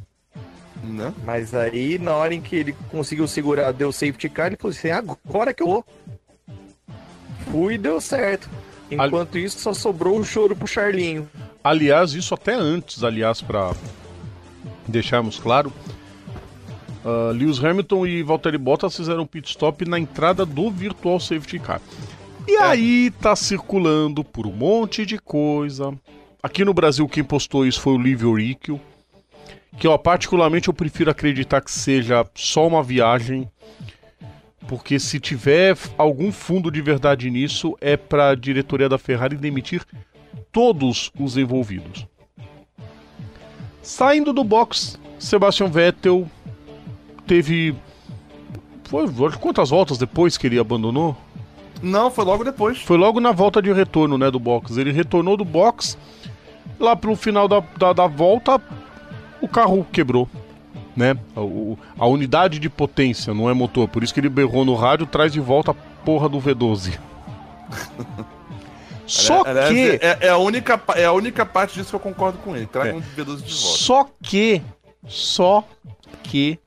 Né? 0.84 1.14
Mas 1.24 1.54
aí, 1.56 1.98
na 1.98 2.14
hora 2.16 2.34
em 2.34 2.42
que 2.42 2.56
ele 2.56 2.76
conseguiu 2.92 3.28
segurar, 3.28 3.72
deu 3.72 3.92
safety 3.92 4.30
car, 4.30 4.48
ele 4.48 4.58
falou 4.58 4.76
assim: 4.76 4.90
agora 4.92 5.54
que 5.54 5.64
eu 5.64 5.68
vou. 5.68 5.86
Fui 7.52 7.76
e 7.76 7.78
deu 7.78 8.00
certo. 8.02 8.50
Enquanto 8.89 9.36
Ali... 9.36 9.46
isso, 9.46 9.60
só 9.60 9.74
sobrou 9.74 10.20
o 10.20 10.24
choro 10.24 10.56
pro 10.56 10.68
Charlinho. 10.68 11.30
Aliás, 11.64 12.14
isso 12.14 12.34
até 12.34 12.54
antes, 12.54 13.04
aliás, 13.04 13.41
para 13.41 13.74
deixarmos 14.88 15.39
claro. 15.39 15.74
Uh, 17.04 17.32
Lewis 17.32 17.64
Hamilton 17.64 18.06
e 18.06 18.24
Valtteri 18.24 18.58
Bottas 18.58 18.96
fizeram 18.96 19.24
um 19.24 19.28
pit 19.28 19.50
stop 19.50 19.88
na 19.88 20.00
entrada 20.00 20.46
do 20.46 20.72
Virtual 20.72 21.20
Safety 21.20 21.60
Car. 21.60 21.82
E 22.48 22.56
é. 22.56 22.62
aí 22.62 23.12
tá 23.22 23.36
circulando 23.36 24.24
por 24.24 24.48
um 24.48 24.52
monte 24.52 25.06
de 25.06 25.18
coisa. 25.18 25.93
Aqui 26.41 26.64
no 26.64 26.74
Brasil 26.74 27.08
quem 27.08 27.24
postou 27.24 27.66
isso 27.66 27.82
foi 27.82 27.93
o 27.93 27.98
Livio 27.98 28.34
Riccio 28.34 28.80
que 29.78 29.88
ó, 29.88 29.98
particularmente 29.98 30.68
eu 30.68 30.74
prefiro 30.74 31.12
acreditar 31.12 31.62
que 31.62 31.72
seja 31.72 32.26
só 32.34 32.68
uma 32.68 32.82
viagem, 32.82 33.50
porque 34.68 34.99
se 34.99 35.20
tiver 35.20 35.78
algum 35.97 36.32
fundo 36.32 36.72
de 36.72 36.82
verdade 36.82 37.30
nisso, 37.30 37.78
é 37.80 37.95
para 37.95 38.30
a 38.30 38.36
diretoria 38.36 38.89
da 38.89 38.97
Ferrari 38.97 39.38
demitir 39.38 39.84
todos 40.51 41.11
os 41.20 41.38
envolvidos. 41.38 42.07
Saindo 43.82 44.34
do 44.34 44.43
box, 44.43 44.99
Sebastian 45.20 45.68
Vettel 45.68 46.28
teve 47.28 47.76
foi 48.86 49.07
quantas 49.39 49.70
voltas 49.70 49.97
depois 49.97 50.38
que 50.38 50.47
ele 50.47 50.59
abandonou? 50.59 51.16
Não, 51.82 52.09
foi 52.09 52.24
logo 52.24 52.43
depois. 52.43 52.80
Foi 52.82 52.97
logo 52.97 53.20
na 53.20 53.32
volta 53.32 53.61
de 53.61 53.72
retorno, 53.72 54.18
né, 54.18 54.32
do 54.32 54.39
box. 54.39 54.78
Ele 54.78 54.91
retornou 54.91 55.36
do 55.36 55.43
box 55.43 55.97
lá 56.80 56.95
pro 56.95 57.16
final 57.16 57.47
da, 57.47 57.59
da, 57.78 57.93
da 57.93 58.07
volta, 58.07 58.61
o 59.41 59.47
carro 59.47 59.86
quebrou. 59.91 60.30
Né? 60.96 61.18
O, 61.36 61.78
a 62.00 62.08
unidade 62.08 62.58
de 62.58 62.70
potência 62.70 63.34
não 63.34 63.50
é 63.50 63.54
motor, 63.54 63.88
por 63.88 64.02
isso 64.02 64.14
que 64.14 64.20
ele 64.20 64.30
berrou 64.30 64.64
no 64.64 64.76
rádio, 64.76 65.06
traz 65.06 65.34
de 65.34 65.41
volta 65.41 65.72
a 65.72 65.74
porra 65.74 66.30
do 66.30 66.39
V12. 66.39 66.98
Só 69.08 69.43
que. 69.43 70.00
É, 70.02 70.18
é, 70.22 70.30
a 70.30 70.38
única, 70.38 70.82
é 70.96 71.06
a 71.06 71.12
única 71.12 71.46
parte 71.46 71.76
disso 71.76 71.89
que 71.89 71.96
eu 71.96 72.00
concordo 72.00 72.38
com 72.39 72.56
ele. 72.56 72.66
Traga 72.66 72.89
é. 72.89 72.93
um 72.93 73.02
V12 73.02 73.16
de 73.16 73.24
volta. 73.26 73.48
Só 73.50 74.10
que. 74.22 74.62
Só 75.08 75.64
que 76.24 76.60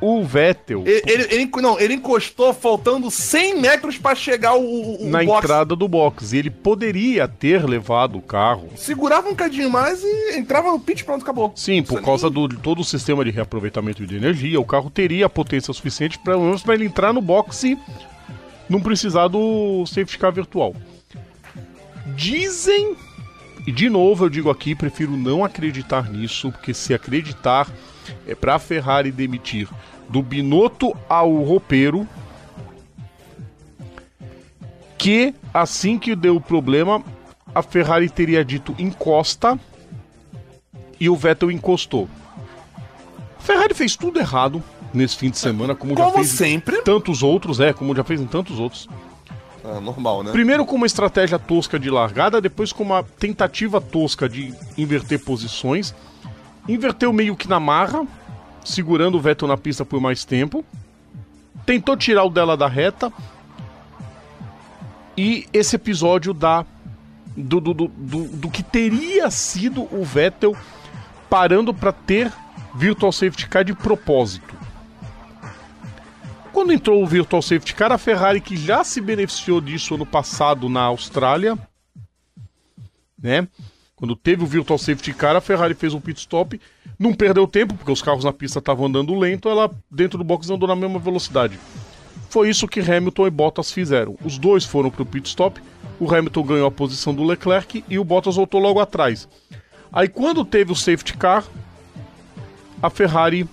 o 0.00 0.24
Vettel. 0.24 0.84
Ele, 0.86 1.26
ele, 1.30 1.50
não, 1.60 1.78
ele 1.78 1.94
encostou 1.94 2.52
faltando 2.52 3.10
100 3.10 3.60
metros 3.60 3.98
para 3.98 4.14
chegar 4.14 4.54
o, 4.54 5.02
o 5.02 5.08
na 5.08 5.24
box. 5.24 5.44
entrada 5.44 5.76
do 5.76 5.88
box. 5.88 6.32
E 6.32 6.38
ele 6.38 6.50
poderia 6.50 7.26
ter 7.26 7.64
levado 7.64 8.18
o 8.18 8.22
carro. 8.22 8.68
Segurava 8.76 9.28
um 9.28 9.34
cadinho 9.34 9.70
mais 9.70 10.02
e 10.02 10.38
entrava 10.38 10.70
no 10.70 10.80
pit 10.80 11.04
pronto, 11.04 11.22
acabou. 11.22 11.52
Sim, 11.54 11.82
por 11.82 12.02
causa 12.02 12.30
nem... 12.30 12.48
do 12.48 12.56
todo 12.58 12.80
o 12.80 12.84
sistema 12.84 13.24
de 13.24 13.30
reaproveitamento 13.30 14.06
de 14.06 14.16
energia, 14.16 14.60
o 14.60 14.64
carro 14.64 14.90
teria 14.90 15.28
potência 15.28 15.72
suficiente 15.72 16.18
para 16.18 16.36
para 16.64 16.74
ele 16.74 16.84
entrar 16.84 17.12
no 17.12 17.20
box 17.20 17.64
e 17.64 17.78
não 18.68 18.80
precisar 18.80 19.28
do 19.28 19.84
safety 19.86 20.18
car 20.18 20.32
virtual. 20.32 20.74
Dizem 22.14 22.96
e 23.66 23.72
de 23.72 23.90
novo 23.90 24.24
eu 24.24 24.28
digo 24.28 24.48
aqui, 24.48 24.76
prefiro 24.76 25.16
não 25.16 25.44
acreditar 25.44 26.08
nisso, 26.08 26.52
porque 26.52 26.72
se 26.72 26.94
acreditar 26.94 27.68
é 28.26 28.34
para 28.34 28.54
a 28.54 28.58
Ferrari 28.58 29.10
demitir 29.10 29.68
do 30.08 30.22
Binotto 30.22 30.96
ao 31.08 31.42
roupeiro 31.42 32.06
que 34.98 35.34
assim 35.52 35.98
que 35.98 36.16
deu 36.16 36.36
o 36.36 36.40
problema, 36.40 37.02
a 37.54 37.62
Ferrari 37.62 38.08
teria 38.08 38.44
dito 38.44 38.74
encosta 38.78 39.58
e 40.98 41.08
o 41.08 41.16
Vettel 41.16 41.50
encostou. 41.50 42.08
A 43.38 43.42
Ferrari 43.42 43.74
fez 43.74 43.96
tudo 43.96 44.18
errado 44.18 44.62
nesse 44.92 45.16
fim 45.16 45.30
de 45.30 45.38
semana, 45.38 45.74
como, 45.74 45.94
como 45.94 46.08
já 46.08 46.14
fez 46.14 46.28
sempre. 46.28 46.76
em 46.76 46.82
tantos 46.82 47.22
outros, 47.22 47.60
é, 47.60 47.72
como 47.72 47.94
já 47.94 48.02
fez 48.02 48.20
em 48.20 48.26
tantos 48.26 48.58
outros. 48.58 48.88
Ah, 49.64 49.80
normal, 49.80 50.22
né? 50.22 50.32
Primeiro 50.32 50.64
com 50.64 50.76
uma 50.76 50.86
estratégia 50.86 51.38
tosca 51.38 51.78
de 51.78 51.90
largada, 51.90 52.40
depois 52.40 52.72
com 52.72 52.82
uma 52.82 53.02
tentativa 53.02 53.80
tosca 53.80 54.28
de 54.28 54.54
inverter 54.78 55.18
posições. 55.20 55.94
Inverteu 56.68 57.12
meio 57.12 57.36
que 57.36 57.48
na 57.48 57.60
marra, 57.60 58.06
segurando 58.64 59.16
o 59.16 59.20
Vettel 59.20 59.48
na 59.48 59.56
pista 59.56 59.84
por 59.84 60.00
mais 60.00 60.24
tempo. 60.24 60.64
Tentou 61.64 61.96
tirar 61.96 62.24
o 62.24 62.30
dela 62.30 62.56
da 62.56 62.68
reta. 62.68 63.12
E 65.16 65.46
esse 65.52 65.76
episódio 65.76 66.34
da 66.34 66.64
do, 67.36 67.60
do, 67.60 67.74
do, 67.74 67.88
do, 67.88 68.50
que 68.50 68.62
teria 68.62 69.30
sido 69.30 69.82
o 69.94 70.04
Vettel 70.04 70.56
parando 71.28 71.74
para 71.74 71.92
ter 71.92 72.32
Virtual 72.74 73.12
Safety 73.12 73.48
Car 73.48 73.64
de 73.64 73.74
propósito. 73.74 74.56
Quando 76.52 76.72
entrou 76.72 77.02
o 77.02 77.06
Virtual 77.06 77.42
Safety 77.42 77.74
Car, 77.74 77.92
a 77.92 77.98
Ferrari, 77.98 78.40
que 78.40 78.56
já 78.56 78.82
se 78.82 79.00
beneficiou 79.00 79.60
disso 79.60 79.94
ano 79.94 80.06
passado 80.06 80.68
na 80.68 80.82
Austrália, 80.82 81.58
né? 83.20 83.46
Quando 83.96 84.14
teve 84.14 84.44
o 84.44 84.46
Virtual 84.46 84.78
Safety 84.78 85.14
Car, 85.14 85.34
a 85.36 85.40
Ferrari 85.40 85.72
fez 85.72 85.94
um 85.94 86.00
pit 86.00 86.20
stop, 86.20 86.60
não 86.98 87.14
perdeu 87.14 87.46
tempo, 87.46 87.72
porque 87.72 87.90
os 87.90 88.02
carros 88.02 88.24
na 88.24 88.32
pista 88.32 88.58
estavam 88.58 88.84
andando 88.84 89.18
lento, 89.18 89.48
ela 89.48 89.70
dentro 89.90 90.18
do 90.18 90.24
box 90.24 90.50
andou 90.50 90.68
na 90.68 90.76
mesma 90.76 90.98
velocidade. 90.98 91.58
Foi 92.28 92.50
isso 92.50 92.68
que 92.68 92.80
Hamilton 92.80 93.26
e 93.26 93.30
Bottas 93.30 93.72
fizeram. 93.72 94.14
Os 94.22 94.36
dois 94.36 94.66
foram 94.66 94.90
para 94.90 95.02
o 95.02 95.06
pit 95.06 95.26
stop, 95.30 95.62
o 95.98 96.14
Hamilton 96.14 96.42
ganhou 96.42 96.68
a 96.68 96.70
posição 96.70 97.14
do 97.14 97.24
Leclerc 97.24 97.82
e 97.88 97.98
o 97.98 98.04
Bottas 98.04 98.36
voltou 98.36 98.60
logo 98.60 98.80
atrás. 98.80 99.26
Aí 99.90 100.08
quando 100.08 100.44
teve 100.44 100.72
o 100.72 100.76
safety 100.76 101.16
car, 101.16 101.42
a 102.82 102.90
Ferrari 102.90 103.48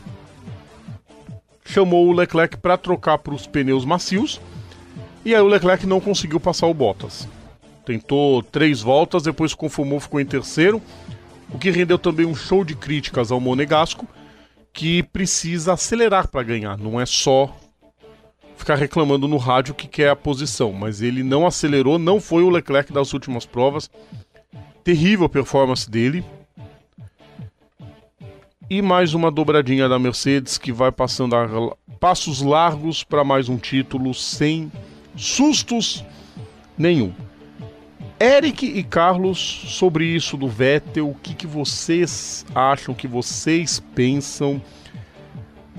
chamou 1.63 2.05
o 2.05 2.11
Leclerc 2.11 2.57
para 2.57 2.77
trocar 2.77 3.17
para 3.17 3.33
os 3.33 3.47
pneus 3.47 3.85
macios 3.85 4.41
e 5.23 5.33
aí 5.33 5.41
o 5.41 5.47
Leclerc 5.47 5.87
não 5.87 6.01
conseguiu 6.01 6.41
passar 6.41 6.67
o 6.67 6.73
Bottas. 6.73 7.29
Tentou 7.85 8.41
três 8.41 8.81
voltas, 8.81 9.23
depois 9.23 9.53
conformou, 9.53 9.99
ficou 9.99 10.19
em 10.19 10.25
terceiro, 10.25 10.81
o 11.49 11.57
que 11.57 11.69
rendeu 11.69 11.97
também 11.97 12.25
um 12.25 12.35
show 12.35 12.63
de 12.63 12.75
críticas 12.75 13.31
ao 13.31 13.39
Monegasco, 13.39 14.07
que 14.71 15.03
precisa 15.03 15.73
acelerar 15.73 16.27
para 16.27 16.43
ganhar, 16.43 16.77
não 16.77 16.99
é 16.99 17.05
só 17.05 17.55
ficar 18.55 18.75
reclamando 18.75 19.27
no 19.27 19.37
rádio 19.37 19.75
que 19.75 19.87
quer 19.87 20.09
a 20.09 20.15
posição, 20.15 20.71
mas 20.71 21.01
ele 21.01 21.21
não 21.21 21.45
acelerou, 21.45 21.99
não 21.99 22.21
foi 22.21 22.43
o 22.43 22.49
Leclerc 22.49 22.93
das 22.93 23.13
últimas 23.13 23.45
provas. 23.45 23.89
Terrível 24.83 25.27
performance 25.27 25.89
dele. 25.89 26.23
E 28.69 28.81
mais 28.81 29.13
uma 29.13 29.29
dobradinha 29.29 29.89
da 29.89 29.99
Mercedes 29.99 30.57
que 30.57 30.71
vai 30.71 30.91
passando 30.91 31.35
a 31.35 31.75
passos 31.99 32.41
largos 32.41 33.03
para 33.03 33.23
mais 33.23 33.49
um 33.49 33.57
título 33.57 34.13
sem 34.13 34.71
sustos 35.15 36.03
nenhum. 36.77 37.13
Eric 38.19 38.65
e 38.65 38.83
Carlos, 38.83 39.37
sobre 39.39 40.05
isso 40.05 40.37
do 40.37 40.47
Vettel, 40.47 41.09
o 41.09 41.15
que, 41.15 41.33
que 41.33 41.47
vocês 41.47 42.45
acham, 42.55 42.93
o 42.93 42.97
que 42.97 43.07
vocês 43.07 43.79
pensam? 43.93 44.61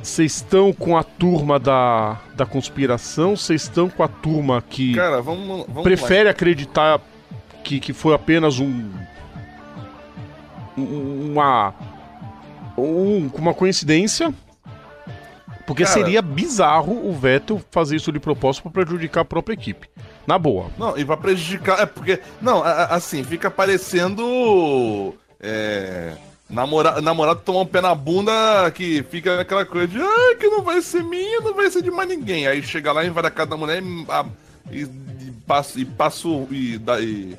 Vocês 0.02 0.36
estão 0.36 0.72
com 0.72 0.98
a 0.98 1.02
turma 1.02 1.58
da, 1.58 2.20
da 2.34 2.44
conspiração? 2.44 3.36
Vocês 3.36 3.62
estão 3.62 3.88
com 3.88 4.02
a 4.02 4.08
turma 4.08 4.62
que 4.62 4.94
Cara, 4.94 5.22
vamos, 5.22 5.64
vamos 5.66 5.82
prefere 5.82 6.24
lá. 6.24 6.30
acreditar 6.30 7.00
que, 7.64 7.80
que 7.80 7.92
foi 7.92 8.14
apenas 8.14 8.60
um. 8.60 8.90
Uma. 10.76 11.74
Um, 12.76 13.30
uma 13.34 13.54
coincidência? 13.54 14.32
Porque 15.66 15.84
Cara, 15.84 15.94
seria 15.94 16.20
bizarro 16.20 17.08
o 17.08 17.12
Vettel 17.12 17.60
fazer 17.70 17.96
isso 17.96 18.12
de 18.12 18.20
propósito 18.20 18.64
para 18.64 18.84
prejudicar 18.84 19.22
a 19.22 19.24
própria 19.24 19.54
equipe. 19.54 19.88
Na 20.26 20.38
boa. 20.38 20.70
Não, 20.78 20.96
e 20.96 21.04
pra 21.04 21.16
prejudicar. 21.16 21.80
É 21.80 21.86
porque. 21.86 22.20
Não, 22.40 22.62
assim, 22.62 23.22
fica 23.22 23.50
parecendo. 23.50 25.14
É. 25.40 26.12
Namora, 26.48 27.00
namorado 27.00 27.40
tomar 27.40 27.60
um 27.60 27.66
pé 27.66 27.80
na 27.80 27.94
bunda 27.94 28.70
que 28.72 29.02
fica 29.04 29.40
aquela 29.40 29.64
coisa 29.64 29.88
de 29.88 30.00
ah, 30.00 30.36
que 30.38 30.46
não 30.46 30.62
vai 30.62 30.80
ser 30.82 31.02
minha, 31.02 31.40
não 31.40 31.54
vai 31.54 31.70
ser 31.70 31.82
de 31.82 31.90
mais 31.90 32.08
ninguém. 32.08 32.46
Aí 32.46 32.62
chega 32.62 32.92
lá, 32.92 33.04
invade 33.04 33.28
a 33.28 33.30
casa 33.30 33.50
da 33.50 33.56
mulher 33.56 33.82
e, 33.82 34.06
a, 34.08 34.26
e, 34.70 34.82
e 34.82 35.34
e 35.76 35.84
passa 35.84 36.20
e, 36.50 36.78
dá, 36.78 37.00
e, 37.00 37.36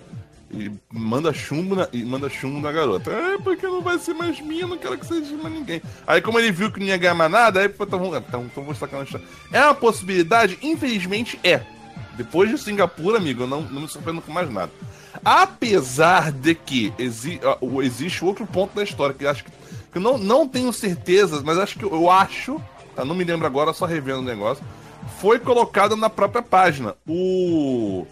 e, 0.51 0.71
manda 0.91 1.31
chumbo 1.31 1.75
na, 1.75 1.87
e 1.93 2.03
manda 2.03 2.29
chumbo 2.29 2.59
na 2.59 2.71
garota. 2.71 3.11
É, 3.11 3.37
porque 3.37 3.65
não 3.67 3.81
vai 3.81 3.99
ser 3.99 4.13
mais 4.13 4.41
minha, 4.41 4.65
não 4.65 4.77
quero 4.77 4.97
que 4.97 5.05
seja 5.05 5.21
de 5.21 5.33
mais 5.35 5.53
ninguém. 5.53 5.81
Aí 6.05 6.19
como 6.19 6.39
ele 6.39 6.51
viu 6.51 6.71
que 6.71 6.79
não 6.79 6.87
ia 6.87 6.97
ganhar 6.97 7.13
mais 7.13 7.31
nada, 7.31 7.59
aí 7.59 7.67
então, 7.67 8.17
então, 8.17 8.45
então 8.45 8.63
vou 8.63 8.75
sacar 8.75 9.05
É 9.51 9.61
uma 9.61 9.75
possibilidade? 9.75 10.57
Infelizmente 10.61 11.39
é. 11.43 11.61
Depois 12.17 12.49
de 12.49 12.57
Singapura, 12.57 13.17
amigo, 13.17 13.43
eu 13.43 13.47
não, 13.47 13.61
não 13.61 13.81
me 13.81 13.87
surpreendo 13.87 14.21
com 14.21 14.31
mais 14.31 14.49
nada. 14.49 14.71
Apesar 15.23 16.31
de 16.31 16.55
que 16.55 16.93
exi 16.97 17.39
existe 17.83 18.23
outro 18.23 18.45
ponto 18.45 18.75
da 18.75 18.83
história 18.83 19.13
que 19.13 19.25
acho 19.25 19.43
que, 19.43 19.51
que 19.93 19.99
não, 19.99 20.17
não 20.17 20.47
tenho 20.47 20.71
certeza, 20.73 21.41
mas 21.43 21.57
acho 21.57 21.77
que 21.77 21.85
eu 21.85 22.09
acho, 22.09 22.61
tá? 22.95 23.05
não 23.05 23.15
me 23.15 23.23
lembro 23.23 23.45
agora, 23.45 23.73
só 23.73 23.85
revendo 23.85 24.19
o 24.19 24.23
negócio, 24.23 24.63
foi 25.19 25.39
colocado 25.39 25.95
na 25.95 26.09
própria 26.09 26.41
página. 26.41 26.95
O. 27.07 28.05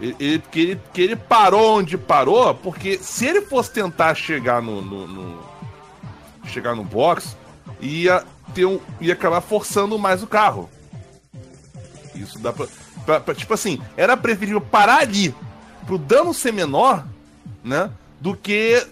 Ele, 0.00 0.42
que, 0.50 0.60
ele, 0.60 0.80
que 0.92 1.00
ele 1.00 1.16
parou 1.16 1.78
onde 1.78 1.96
parou, 1.96 2.54
porque 2.54 2.98
se 2.98 3.24
ele 3.24 3.40
fosse 3.40 3.70
tentar 3.70 4.14
chegar 4.14 4.60
no, 4.60 4.82
no, 4.82 5.06
no 5.06 5.38
chegar 6.44 6.74
no 6.74 6.84
box, 6.84 7.36
ia 7.80 8.24
ter 8.54 8.66
um, 8.66 8.78
ia 9.00 9.14
acabar 9.14 9.40
forçando 9.40 9.98
mais 9.98 10.22
o 10.22 10.26
carro. 10.26 10.68
Isso 12.14 12.38
dá 12.38 12.52
pra 12.52 12.66
Pra, 13.06 13.20
pra, 13.20 13.34
tipo 13.34 13.54
assim, 13.54 13.80
era 13.96 14.16
preferível 14.16 14.60
parar 14.60 14.98
ali 14.98 15.32
pro 15.86 15.96
dano 15.96 16.34
ser 16.34 16.52
menor, 16.52 17.06
né? 17.62 17.88
Do 18.20 18.34
que 18.34 18.84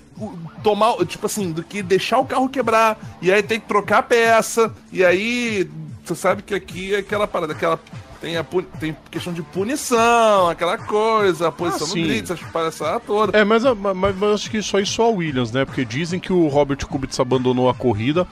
tomar, 0.62 1.04
tipo 1.04 1.26
assim, 1.26 1.50
do 1.50 1.64
que 1.64 1.82
deixar 1.82 2.18
o 2.18 2.24
carro 2.24 2.48
quebrar 2.48 2.96
e 3.20 3.32
aí 3.32 3.42
tem 3.42 3.58
que 3.58 3.66
trocar 3.66 3.98
a 3.98 4.02
peça. 4.02 4.72
E 4.92 5.04
aí, 5.04 5.68
você 6.04 6.14
sabe 6.14 6.42
que 6.42 6.54
aqui 6.54 6.94
é 6.94 6.98
aquela 6.98 7.26
parada, 7.26 7.52
aquela. 7.52 7.78
Tem, 8.20 8.38
a, 8.38 8.44
tem 8.80 8.96
questão 9.10 9.34
de 9.34 9.42
punição, 9.42 10.48
aquela 10.48 10.78
coisa, 10.78 11.48
a 11.48 11.52
posição 11.52 11.88
ah, 11.88 11.90
no 11.90 11.94
grid, 11.94 12.32
essa 12.32 12.46
palhaçada 12.46 13.00
toda. 13.00 13.36
É, 13.38 13.44
mas, 13.44 13.64
mas, 13.64 14.16
mas 14.16 14.22
acho 14.22 14.50
que 14.50 14.58
isso 14.58 14.74
aí 14.78 14.86
só 14.86 15.06
a 15.06 15.10
Williams, 15.10 15.52
né? 15.52 15.66
Porque 15.66 15.84
dizem 15.84 16.18
que 16.18 16.32
o 16.32 16.48
Robert 16.48 16.78
Kubica 16.86 17.20
abandonou 17.20 17.68
a 17.68 17.74
corrida 17.74 18.26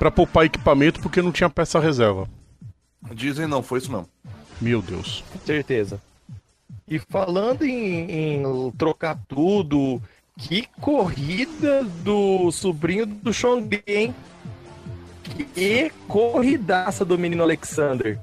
para 0.00 0.10
poupar 0.10 0.46
equipamento 0.46 1.00
porque 1.00 1.22
não 1.22 1.30
tinha 1.30 1.48
peça 1.48 1.78
reserva. 1.78 2.28
Dizem 3.14 3.46
não, 3.46 3.62
foi 3.62 3.78
isso 3.78 3.92
mesmo. 3.92 4.08
Meu 4.60 4.80
Deus. 4.80 5.22
Certeza. 5.44 6.00
E 6.88 6.98
falando 6.98 7.64
em, 7.64 8.42
em 8.42 8.70
trocar 8.72 9.18
tudo, 9.28 10.00
que 10.38 10.68
corrida 10.80 11.84
do 12.04 12.50
sobrinho 12.52 13.06
do 13.06 13.32
Sean 13.32 13.66
hein? 13.86 14.14
Que 15.54 15.90
corridaça 16.06 17.04
do 17.04 17.18
menino 17.18 17.42
Alexander. 17.42 18.18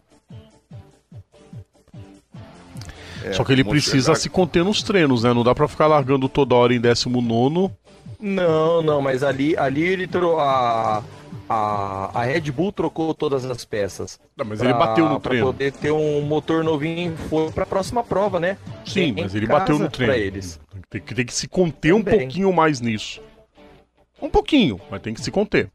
É, 3.23 3.33
Só 3.33 3.43
que 3.43 3.51
ele 3.51 3.63
precisa 3.63 4.07
chegar... 4.07 4.15
se 4.15 4.29
conter 4.29 4.63
nos 4.63 4.83
treinos, 4.83 5.23
né? 5.23 5.33
Não 5.33 5.43
dá 5.43 5.53
pra 5.55 5.67
ficar 5.67 5.87
largando 5.87 6.27
toda 6.27 6.55
hora 6.55 6.73
em 6.73 6.79
19. 6.79 7.71
Não, 8.19 8.81
não, 8.81 9.01
mas 9.01 9.23
ali, 9.23 9.57
ali 9.57 9.83
ele 9.83 10.07
trocou 10.07 10.39
a 10.39 11.03
a, 11.53 12.11
a 12.13 12.23
Red 12.23 12.51
Bull 12.51 12.71
trocou 12.71 13.13
todas 13.13 13.45
as 13.45 13.63
peças. 13.63 14.19
Não, 14.35 14.45
mas 14.45 14.59
pra, 14.59 14.69
ele 14.69 14.77
bateu 14.77 15.07
no 15.07 15.19
treino. 15.19 15.45
Pra 15.45 15.53
poder 15.53 15.71
ter 15.71 15.91
um 15.91 16.21
motor 16.21 16.63
novinho 16.63 17.15
foi 17.29 17.51
pra 17.51 17.65
próxima 17.65 18.03
prova, 18.03 18.39
né? 18.39 18.57
Sim, 18.85 19.13
tem 19.13 19.23
mas 19.23 19.35
ele 19.35 19.47
bateu 19.47 19.77
no 19.77 19.89
treino. 19.89 20.13
Eles. 20.13 20.59
Tem, 20.89 21.01
que, 21.01 21.13
tem 21.13 21.25
que 21.25 21.33
se 21.33 21.47
conter 21.47 21.93
Também. 21.93 22.15
um 22.15 22.19
pouquinho 22.19 22.53
mais 22.53 22.81
nisso. 22.81 23.21
Um 24.21 24.29
pouquinho, 24.29 24.79
mas 24.89 25.01
tem 25.01 25.13
que 25.13 25.21
se 25.21 25.31
conter. 25.31 25.69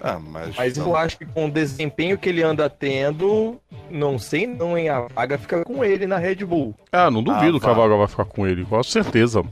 Ah, 0.00 0.18
mas, 0.18 0.54
mas 0.54 0.76
eu 0.76 0.94
acho 0.94 1.16
que 1.16 1.24
com 1.24 1.46
o 1.46 1.50
desempenho 1.50 2.18
que 2.18 2.28
ele 2.28 2.42
anda 2.42 2.68
tendo, 2.68 3.58
não 3.90 4.18
sei 4.18 4.46
não, 4.46 4.76
hein? 4.76 4.90
A 4.90 5.00
vaga 5.00 5.38
fica 5.38 5.64
com 5.64 5.82
ele 5.82 6.06
na 6.06 6.18
Red 6.18 6.44
Bull. 6.44 6.74
Ah, 6.92 7.10
não 7.10 7.22
duvido 7.22 7.56
ah, 7.56 7.60
que 7.60 7.66
a 7.66 7.72
vaga 7.72 7.96
vai 7.96 8.06
ficar 8.06 8.26
com 8.26 8.46
ele, 8.46 8.66
com 8.66 8.82
certeza. 8.82 9.42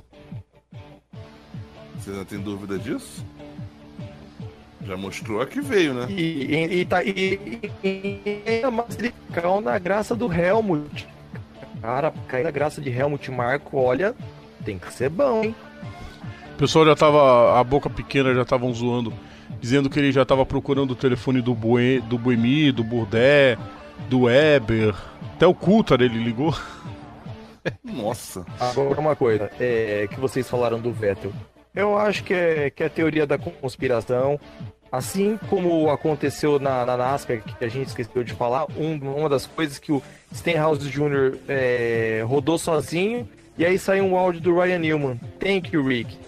Você 1.97 2.11
não 2.11 2.25
tem 2.25 2.39
dúvida 2.39 2.79
disso? 2.79 3.25
Já 4.85 4.97
mostrou 4.97 5.41
a 5.41 5.47
que 5.47 5.61
veio, 5.61 5.95
né? 5.95 6.07
E, 6.11 6.55
e, 6.55 6.81
e 6.81 6.85
tá 6.85 7.05
e, 7.05 7.61
e, 7.85 8.71
mais 8.71 8.99
ele 8.99 9.15
caiu 9.33 9.61
na 9.61 9.79
graça 9.79 10.15
do 10.15 10.33
Helmut. 10.33 11.09
Cara, 11.81 12.13
cair 12.29 12.45
na 12.45 12.51
graça 12.51 12.81
de 12.81 12.91
Helmut 12.91 13.31
Marco, 13.31 13.79
olha, 13.79 14.15
tem 14.65 14.79
que 14.79 14.93
ser 14.93 15.09
bom, 15.09 15.43
hein? 15.43 15.55
O 16.55 16.57
pessoal 16.57 16.85
já 16.85 16.95
tava. 16.95 17.59
A 17.59 17.65
boca 17.65 17.89
pequena 17.91 18.35
já 18.35 18.43
estavam 18.43 18.73
zoando, 18.73 19.13
dizendo 19.61 19.89
que 19.91 19.99
ele 19.99 20.13
já 20.13 20.25
tava 20.25 20.45
procurando 20.47 20.93
o 20.93 20.97
telefone 20.97 21.41
do, 21.41 21.55
Bue, 21.55 22.01
do 22.01 22.19
Buemi, 22.19 22.71
do 22.71 22.85
Burdé, 22.85 23.57
do 24.09 24.23
Weber. 24.23 24.95
Até 25.35 25.47
o 25.47 25.55
Coulter 25.55 26.01
ele 26.01 26.23
ligou. 26.23 26.55
Nossa. 27.83 28.45
Agora 28.59 29.01
uma 29.01 29.17
coisa, 29.17 29.51
é, 29.59 30.09
que 30.09 30.19
vocês 30.21 30.49
falaram 30.49 30.81
do 30.81 30.93
Vettel. 30.93 31.33
Eu 31.75 31.97
acho 31.97 32.23
que 32.25 32.35
é, 32.35 32.71
que 32.71 32.83
é 32.83 32.87
a 32.87 32.91
teoria 32.91 33.27
da 33.27 33.39
conspiração. 33.39 34.39
Assim 34.91 35.39
como 35.49 35.89
aconteceu 35.89 36.59
na, 36.59 36.85
na 36.85 36.99
NASCAR, 36.99 37.41
que 37.41 37.65
a 37.65 37.69
gente 37.69 37.89
esqueceu 37.89 38.23
de 38.23 38.35
falar, 38.35 38.67
um, 38.77 38.99
uma 38.99 39.29
das 39.29 39.47
coisas 39.47 39.79
que 39.79 39.91
o 39.91 40.03
Stenhouse 40.35 40.87
Jr. 40.87 41.39
É, 41.49 42.23
rodou 42.27 42.59
sozinho, 42.59 43.27
e 43.57 43.65
aí 43.65 43.79
saiu 43.79 44.05
um 44.05 44.17
áudio 44.17 44.43
do 44.43 44.55
Ryan 44.55 44.79
Newman. 44.81 45.21
Thank 45.41 45.75
you, 45.75 45.87
Rick. 45.87 46.19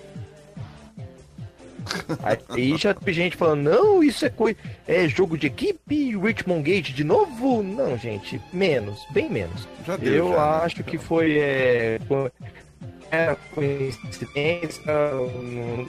Aí 2.48 2.76
já 2.76 2.94
teve 2.94 3.12
gente 3.12 3.36
falando, 3.36 3.62
não, 3.62 4.02
isso 4.02 4.24
é 4.24 4.30
coisa. 4.30 4.58
É 4.88 5.06
jogo 5.08 5.36
de 5.36 5.46
equipe, 5.46 6.16
Richmond 6.16 6.62
Gate 6.62 6.90
de 6.92 7.04
novo? 7.04 7.62
Não, 7.62 7.96
gente, 7.98 8.40
menos, 8.52 9.06
bem 9.10 9.28
menos. 9.28 9.68
Deu, 10.00 10.14
Eu 10.14 10.28
já, 10.30 10.36
né? 10.36 10.64
acho 10.64 10.84
que 10.84 10.96
foi. 10.96 11.38
É, 11.38 12.00
co- 13.14 13.32
é 13.32 13.36
coincidência, 13.54 14.92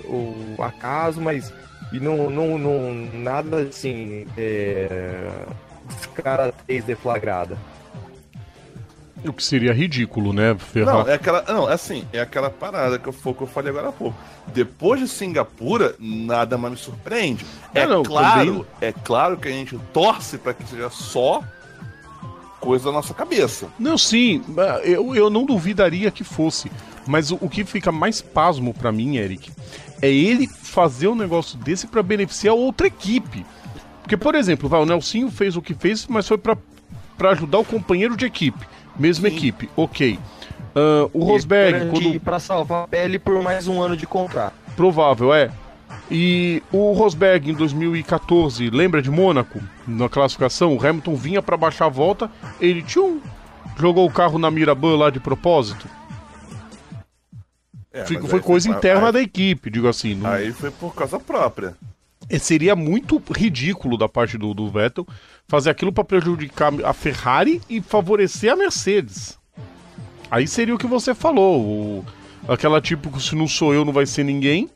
o, 0.05 0.55
o 0.57 0.63
acaso, 0.63 1.19
mas. 1.21 1.53
E 1.93 1.99
não, 1.99 2.30
não, 2.30 2.57
não 2.57 2.93
nada 3.13 3.57
assim. 3.61 4.26
É, 4.38 5.30
descaratez 5.88 6.84
deflagrada. 6.84 7.57
O 9.23 9.34
que 9.34 9.43
seria 9.43 9.73
ridículo, 9.73 10.34
né? 10.34 10.55
Ferrar. 10.55 10.93
Não, 10.93 11.07
é 11.09 11.13
aquela. 11.15 11.41
Não, 11.47 11.69
é 11.69 11.73
assim, 11.73 12.05
é 12.13 12.19
aquela 12.19 12.49
parada 12.49 12.99
que 12.99 13.07
eu, 13.07 13.13
que 13.13 13.41
eu 13.41 13.47
falei 13.47 13.71
agora 13.71 13.89
há 13.89 13.91
pouco. 13.91 14.15
Depois 14.47 14.99
de 14.99 15.07
Singapura, 15.07 15.95
nada 15.99 16.57
mais 16.59 16.73
me 16.73 16.80
surpreende. 16.80 17.43
É, 17.73 17.82
É, 17.82 17.88
não, 17.88 18.03
claro, 18.03 18.45
também- 18.45 18.65
é 18.82 18.91
claro 18.91 19.38
que 19.38 19.47
a 19.47 19.51
gente 19.51 19.80
torce 19.91 20.38
pra 20.38 20.53
que 20.53 20.67
seja 20.67 20.89
só 20.91 21.41
coisa 22.59 22.86
da 22.86 22.91
nossa 22.91 23.13
cabeça. 23.15 23.67
Não, 23.80 23.97
sim, 23.97 24.43
eu, 24.84 25.15
eu 25.15 25.30
não 25.32 25.43
duvidaria 25.45 26.11
que 26.11 26.23
fosse. 26.23 26.71
Mas 27.08 27.32
o, 27.32 27.38
o 27.41 27.49
que 27.49 27.64
fica 27.64 27.91
mais 27.91 28.22
pasmo 28.22 28.74
pra 28.74 28.91
mim, 28.91 29.18
Eric, 29.18 29.51
é 30.01 30.10
ele 30.10 30.47
fazer 30.47 31.08
um 31.08 31.16
negócio 31.16 31.58
desse 31.58 31.88
pra 31.88 32.01
beneficiar 32.01 32.56
outra 32.56 32.88
equipe. 32.88 33.45
Porque, 34.01 34.18
por 34.18 34.36
exemplo, 34.36 34.68
vai, 34.70 34.82
o 34.82 34.86
Nelsinho 34.86 35.30
fez 35.32 35.56
o 35.56 35.62
que 35.62 35.74
fez, 35.74 36.06
mas 36.08 36.28
foi 36.28 36.38
pra 36.38 36.58
pra 37.18 37.30
ajudar 37.32 37.60
o 37.60 37.66
companheiro 37.66 38.18
de 38.18 38.26
equipe. 38.26 38.60
Mesma 38.99 39.30
equipe, 39.30 39.70
ok. 39.76 40.20
Ah, 40.76 41.10
o 41.14 41.24
Rosberg, 41.24 41.88
E 41.88 41.89
quando. 41.89 42.20
pra 42.20 42.39
salvar 42.39 42.84
a 42.84 42.88
pele 42.88 43.18
por 43.18 43.41
mais 43.41 43.70
um 43.70 43.82
ano 43.82 43.95
de 43.95 44.06
contrato. 44.06 44.53
Provável, 44.76 45.34
é. 45.34 45.49
E 46.12 46.62
o 46.74 46.91
Rosberg 46.91 47.49
em 47.49 47.53
2014, 47.53 48.70
lembra 48.70 49.01
de 49.01 49.10
Mônaco? 49.10 49.62
Na 49.88 50.10
classificação, 50.10 50.76
o 50.76 50.86
Hamilton 50.86 51.16
vinha 51.16 51.41
pra 51.41 51.56
baixar 51.56 51.86
a 51.86 51.89
volta, 51.89 52.30
ele 52.60 52.84
tchum, 52.84 53.20
jogou 53.80 54.06
o 54.06 54.12
carro 54.12 54.38
na 54.38 54.51
Miraban 54.51 54.97
lá 54.97 55.10
de 55.10 55.20
propósito. 55.22 55.88
É, 58.02 58.06
foi 58.06 58.39
aí 58.39 58.46
coisa 58.46 58.70
aí- 58.70 58.76
interna 58.76 59.12
da 59.12 59.22
equipe, 59.22 59.70
digo 59.70 59.88
assim. 59.88 60.16
Não... 60.16 60.30
Aí 60.30 60.52
foi 60.52 60.70
por 60.72 60.93
causa 60.93 61.20
própria. 61.20 61.76
É, 62.30 62.38
Seria 62.39 62.76
muito 62.76 63.22
ridículo 63.32 63.98
da 63.98 64.10
parte 64.10 64.38
do, 64.38 64.54
do 64.54 64.70
Vettel 64.70 65.08
fazer 65.48 65.70
aquilo 65.70 65.93
pra 65.93 66.04
prejudicar 66.04 66.74
a 66.84 66.91
Ferrari 66.93 67.62
e 67.70 67.82
favorecer 67.82 68.52
a 68.52 68.56
Mercedes. 68.56 69.38
Aí 70.30 70.48
seria 70.48 70.74
o 70.74 70.78
que 70.78 70.88
você 70.88 71.14
falou, 71.16 71.62
o- 71.62 72.06
aquela 72.48 72.82
tipo 72.82 73.12
que 73.12 73.22
se 73.22 73.36
não 73.36 73.48
sou 73.48 73.74
eu 73.74 73.86
não 73.86 73.93
vai 73.93 74.06
ser 74.06 74.24
ninguém. 74.24 74.70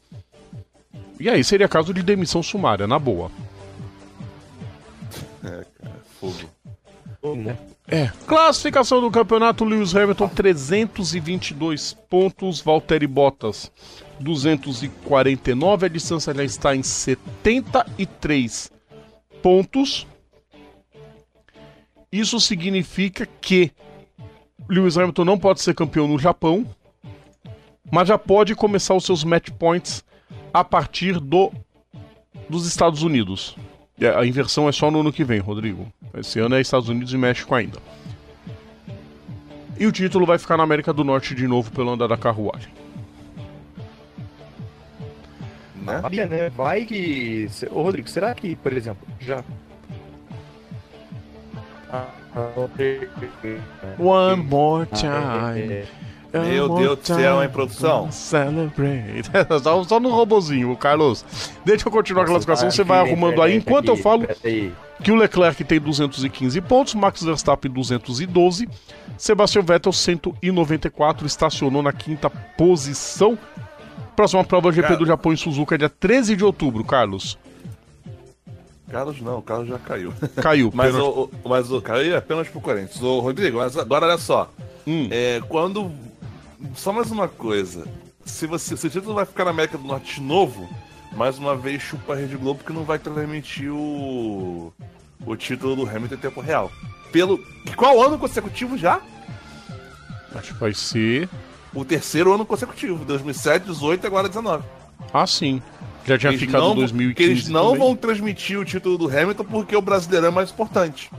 E 1.19 1.27
aí 1.29 1.43
seria 1.43 1.67
caso 1.67 1.93
de 1.93 2.01
demissão 2.01 2.41
sumária, 2.41 2.87
na 2.87 2.97
boa. 2.97 3.29
É, 5.43 5.65
cara, 5.81 5.95
fogo. 6.19 7.35
Né? 7.35 7.57
É. 7.65 7.68
Classificação 8.27 9.01
do 9.01 9.09
campeonato: 9.09 9.65
Lewis 9.65 9.95
Hamilton 9.95 10.29
322 10.29 11.93
pontos, 12.09 12.61
Valtteri 12.61 13.07
Bottas 13.07 13.71
249. 14.19 15.85
A 15.85 15.89
distância 15.89 16.33
já 16.33 16.43
está 16.43 16.75
em 16.75 16.83
73 16.83 18.71
pontos. 19.41 20.05
Isso 22.11 22.39
significa 22.39 23.25
que 23.25 23.71
Lewis 24.67 24.97
Hamilton 24.97 25.25
não 25.25 25.37
pode 25.37 25.61
ser 25.61 25.73
campeão 25.73 26.07
no 26.07 26.19
Japão, 26.19 26.65
mas 27.91 28.07
já 28.07 28.17
pode 28.17 28.55
começar 28.55 28.93
os 28.95 29.05
seus 29.05 29.23
match 29.23 29.49
points 29.51 30.03
a 30.53 30.63
partir 30.63 31.19
do 31.19 31.51
dos 32.49 32.65
Estados 32.65 33.03
Unidos. 33.03 33.55
É, 33.99 34.09
A 34.09 34.25
inversão 34.25 34.67
é 34.69 34.71
só 34.71 34.89
no 34.89 35.01
ano 35.01 35.11
que 35.11 35.23
vem, 35.23 35.39
Rodrigo. 35.39 35.87
Esse 36.13 36.39
ano 36.39 36.55
é 36.55 36.61
Estados 36.61 36.89
Unidos 36.89 37.13
e 37.13 37.17
México 37.17 37.53
ainda. 37.53 37.79
E 39.77 39.85
o 39.85 39.91
título 39.91 40.25
vai 40.25 40.37
ficar 40.37 40.57
na 40.57 40.63
América 40.63 40.91
do 40.91 41.03
Norte 41.03 41.33
de 41.33 41.47
novo 41.47 41.71
pelo 41.71 41.91
andar 41.91 42.07
da 42.07 42.17
carruagem. 42.17 42.71
Né? 45.75 46.01
Sabia, 46.01 46.27
né? 46.27 46.49
Vai 46.49 46.85
que. 46.85 47.47
Ô, 47.71 47.83
Rodrigo, 47.83 48.09
será 48.09 48.33
que, 48.35 48.55
por 48.57 48.73
exemplo, 48.73 49.07
já. 49.19 49.43
Ah, 51.91 52.07
One 53.97 54.43
more 54.43 54.87
é, 55.57 55.85
Meu 56.31 56.69
Deus 56.75 56.99
do 56.99 57.05
céu, 57.07 57.41
hein, 57.43 57.49
produção? 57.49 58.11
Celebrate. 58.11 59.29
só, 59.63 59.83
só 59.83 59.99
no 59.99 60.09
robozinho, 60.09 60.75
Carlos. 60.75 61.25
Deixa 61.65 61.87
eu 61.87 61.91
continuar 61.91 62.23
a 62.23 62.27
classificação, 62.27 62.69
você 62.69 62.83
vai 62.83 62.99
arrumando 62.99 63.41
aí. 63.41 63.55
Enquanto 63.57 63.87
eu 63.89 63.97
falo 63.97 64.27
que 65.03 65.11
o 65.11 65.15
Leclerc 65.15 65.63
tem 65.63 65.79
215 65.79 66.61
pontos, 66.61 66.93
Max 66.93 67.23
Verstappen 67.23 67.71
212, 67.71 68.69
Sebastian 69.17 69.61
Vettel 69.63 69.91
194, 69.91 71.25
estacionou 71.25 71.81
na 71.81 71.91
quinta 71.91 72.29
posição. 72.29 73.37
Próxima 74.15 74.43
prova 74.43 74.71
GP 74.71 74.97
do 74.97 75.05
Japão 75.05 75.33
em 75.33 75.37
Suzuka, 75.37 75.77
dia 75.77 75.89
13 75.89 76.35
de 76.35 76.43
outubro, 76.43 76.83
Carlos. 76.83 77.37
Carlos 78.91 79.21
não, 79.21 79.37
o 79.37 79.41
Carlos 79.41 79.67
já 79.69 79.77
caiu. 79.77 80.13
Caiu. 80.41 80.71
Mas 80.75 80.91
pênalti. 80.91 81.17
o, 81.17 81.21
o- 81.23 81.49
mas 81.49 81.71
o 81.71 81.81
caiu 81.81 82.13
é 82.15 82.17
apenas 82.17 82.47
pro 82.49 82.59
Corinthians. 82.59 83.01
Ô, 83.01 83.19
Rodrigo, 83.19 83.57
mas 83.59 83.77
agora 83.77 84.05
olha 84.07 84.17
só. 84.17 84.49
Hum. 84.87 85.07
É, 85.11 85.39
quando. 85.47 85.91
Só 86.75 86.91
mais 86.91 87.09
uma 87.11 87.27
coisa. 87.27 87.87
Se, 88.25 88.45
você, 88.45 88.75
se 88.77 88.87
o 88.87 88.89
título 88.89 89.13
vai 89.15 89.25
ficar 89.25 89.45
na 89.45 89.51
América 89.51 89.77
do 89.77 89.83
Norte 89.85 90.15
de 90.15 90.21
novo, 90.21 90.69
mais 91.13 91.37
uma 91.39 91.55
vez 91.55 91.81
chupa 91.81 92.13
a 92.13 92.15
Rede 92.15 92.37
Globo 92.37 92.63
que 92.63 92.73
não 92.73 92.83
vai 92.83 92.99
transmitir 92.99 93.71
o. 93.73 94.73
o 95.25 95.35
título 95.35 95.75
do 95.75 95.89
Hamilton 95.89 96.15
em 96.15 96.17
tempo 96.17 96.41
real. 96.41 96.71
Pelo. 97.11 97.39
Qual 97.75 98.01
ano 98.01 98.17
consecutivo 98.19 98.77
já? 98.77 99.01
Acho 100.35 100.53
que 100.53 100.59
vai 100.59 100.73
ser. 100.73 101.27
O 101.73 101.83
terceiro 101.85 102.33
ano 102.33 102.45
consecutivo. 102.45 103.03
2007, 103.05 103.65
18 103.67 104.03
e 104.03 104.07
agora 104.07 104.27
19. 104.27 104.63
Ah, 105.13 105.25
sim. 105.25 105.61
Já 106.05 106.17
tinha 106.17 106.31
Eles 106.31 106.41
ficado 106.41 106.61
não- 106.61 106.75
2015. 106.75 107.15
que 107.15 107.23
eles 107.23 107.47
não 107.47 107.65
também. 107.71 107.79
vão 107.79 107.95
transmitir 107.95 108.59
o 108.59 108.65
título 108.65 108.97
do 108.97 109.07
Hamilton 109.07 109.43
porque 109.45 109.75
o 109.75 109.81
brasileirão 109.81 110.27
é 110.27 110.31
mais 110.31 110.51
importante. 110.51 111.09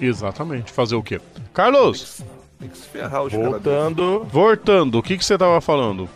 Exatamente. 0.00 0.72
Fazer 0.72 0.94
o 0.96 1.02
quê? 1.02 1.20
Carlos, 1.52 2.22
Tem 2.60 2.68
que 2.68 2.76
se 2.78 2.86
ferrar 2.88 3.22
os. 3.22 3.32
Voltando. 3.32 4.24
voltando, 4.30 4.98
o 4.98 5.02
que, 5.02 5.16
que 5.16 5.24
você 5.24 5.36
tava 5.38 5.60
falando? 5.60 6.08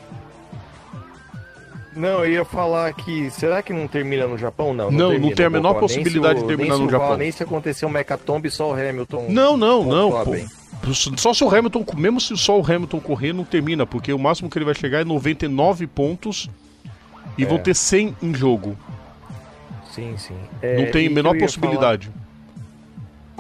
Não, 1.97 2.25
eu 2.25 2.33
ia 2.33 2.45
falar 2.45 2.93
que. 2.93 3.31
Será 3.31 3.63
que 3.63 3.73
não 3.73 3.87
termina 3.87 4.27
no 4.27 4.37
Japão? 4.37 4.75
Não, 4.75 4.91
Não, 4.91 5.01
não 5.05 5.11
termina. 5.11 5.37
tem 5.37 5.47
a 5.47 5.51
menor 5.51 5.75
possibilidade 5.75 6.41
de 6.41 6.47
terminar 6.47 6.77
no 6.77 6.91
Japão. 6.91 7.17
Nem 7.17 7.31
se 7.31 7.43
acontecer 7.43 7.87
um 7.87 7.91
Mecatombe, 7.91 8.51
só 8.51 8.71
o 8.71 8.73
Hamilton. 8.75 9.27
Não, 9.29 9.57
não, 9.57 9.85
não. 9.85 10.11
pô. 10.25 10.35
Só 11.17 11.33
se 11.33 11.43
o 11.45 11.49
Hamilton, 11.49 11.85
mesmo 11.97 12.21
se 12.21 12.37
só 12.37 12.61
o 12.61 12.63
Hamilton 12.65 13.01
correr, 13.01 13.33
não 13.33 13.45
termina, 13.45 13.87
porque 13.87 14.13
o 14.13 14.19
máximo 14.19 14.51
que 14.51 14.59
ele 14.59 14.65
vai 14.67 14.75
chegar 14.75 15.01
é 15.01 15.05
99 15.05 15.87
pontos 15.87 16.51
e 17.39 17.45
É. 17.45 17.47
vão 17.47 17.59
ter 17.59 17.75
100 17.75 18.15
em 18.21 18.35
jogo. 18.35 18.77
Sim, 19.91 20.15
sim. 20.19 20.35
Não 20.63 20.69
É, 20.69 20.87
tem 20.87 21.05
e 21.05 21.07
a 21.07 21.11
menor 21.11 21.39
possibilidade. 21.39 22.09
falar, 22.09 22.24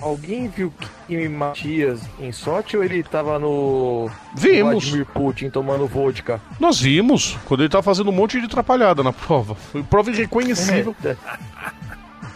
alguém 0.00 0.48
viu 0.48 0.72
Kimi 1.06 1.28
Matias 1.28 2.00
em 2.20 2.32
Sochi 2.32 2.76
ou 2.76 2.84
ele 2.84 3.02
tava 3.02 3.38
no. 3.38 4.10
Vimos. 4.34 4.84
Vladimir 4.84 5.06
Putin 5.06 5.50
tomando 5.50 5.86
vodka? 5.86 6.40
Nós 6.60 6.80
vimos, 6.80 7.36
quando 7.46 7.60
ele 7.62 7.68
tá 7.68 7.82
fazendo 7.82 8.10
um 8.10 8.14
monte 8.14 8.38
de 8.40 8.46
atrapalhada 8.46 9.02
na 9.02 9.12
prova. 9.12 9.54
Foi 9.54 9.82
prova 9.82 10.10
irreconhecível. 10.10 10.94
É, 11.04 11.16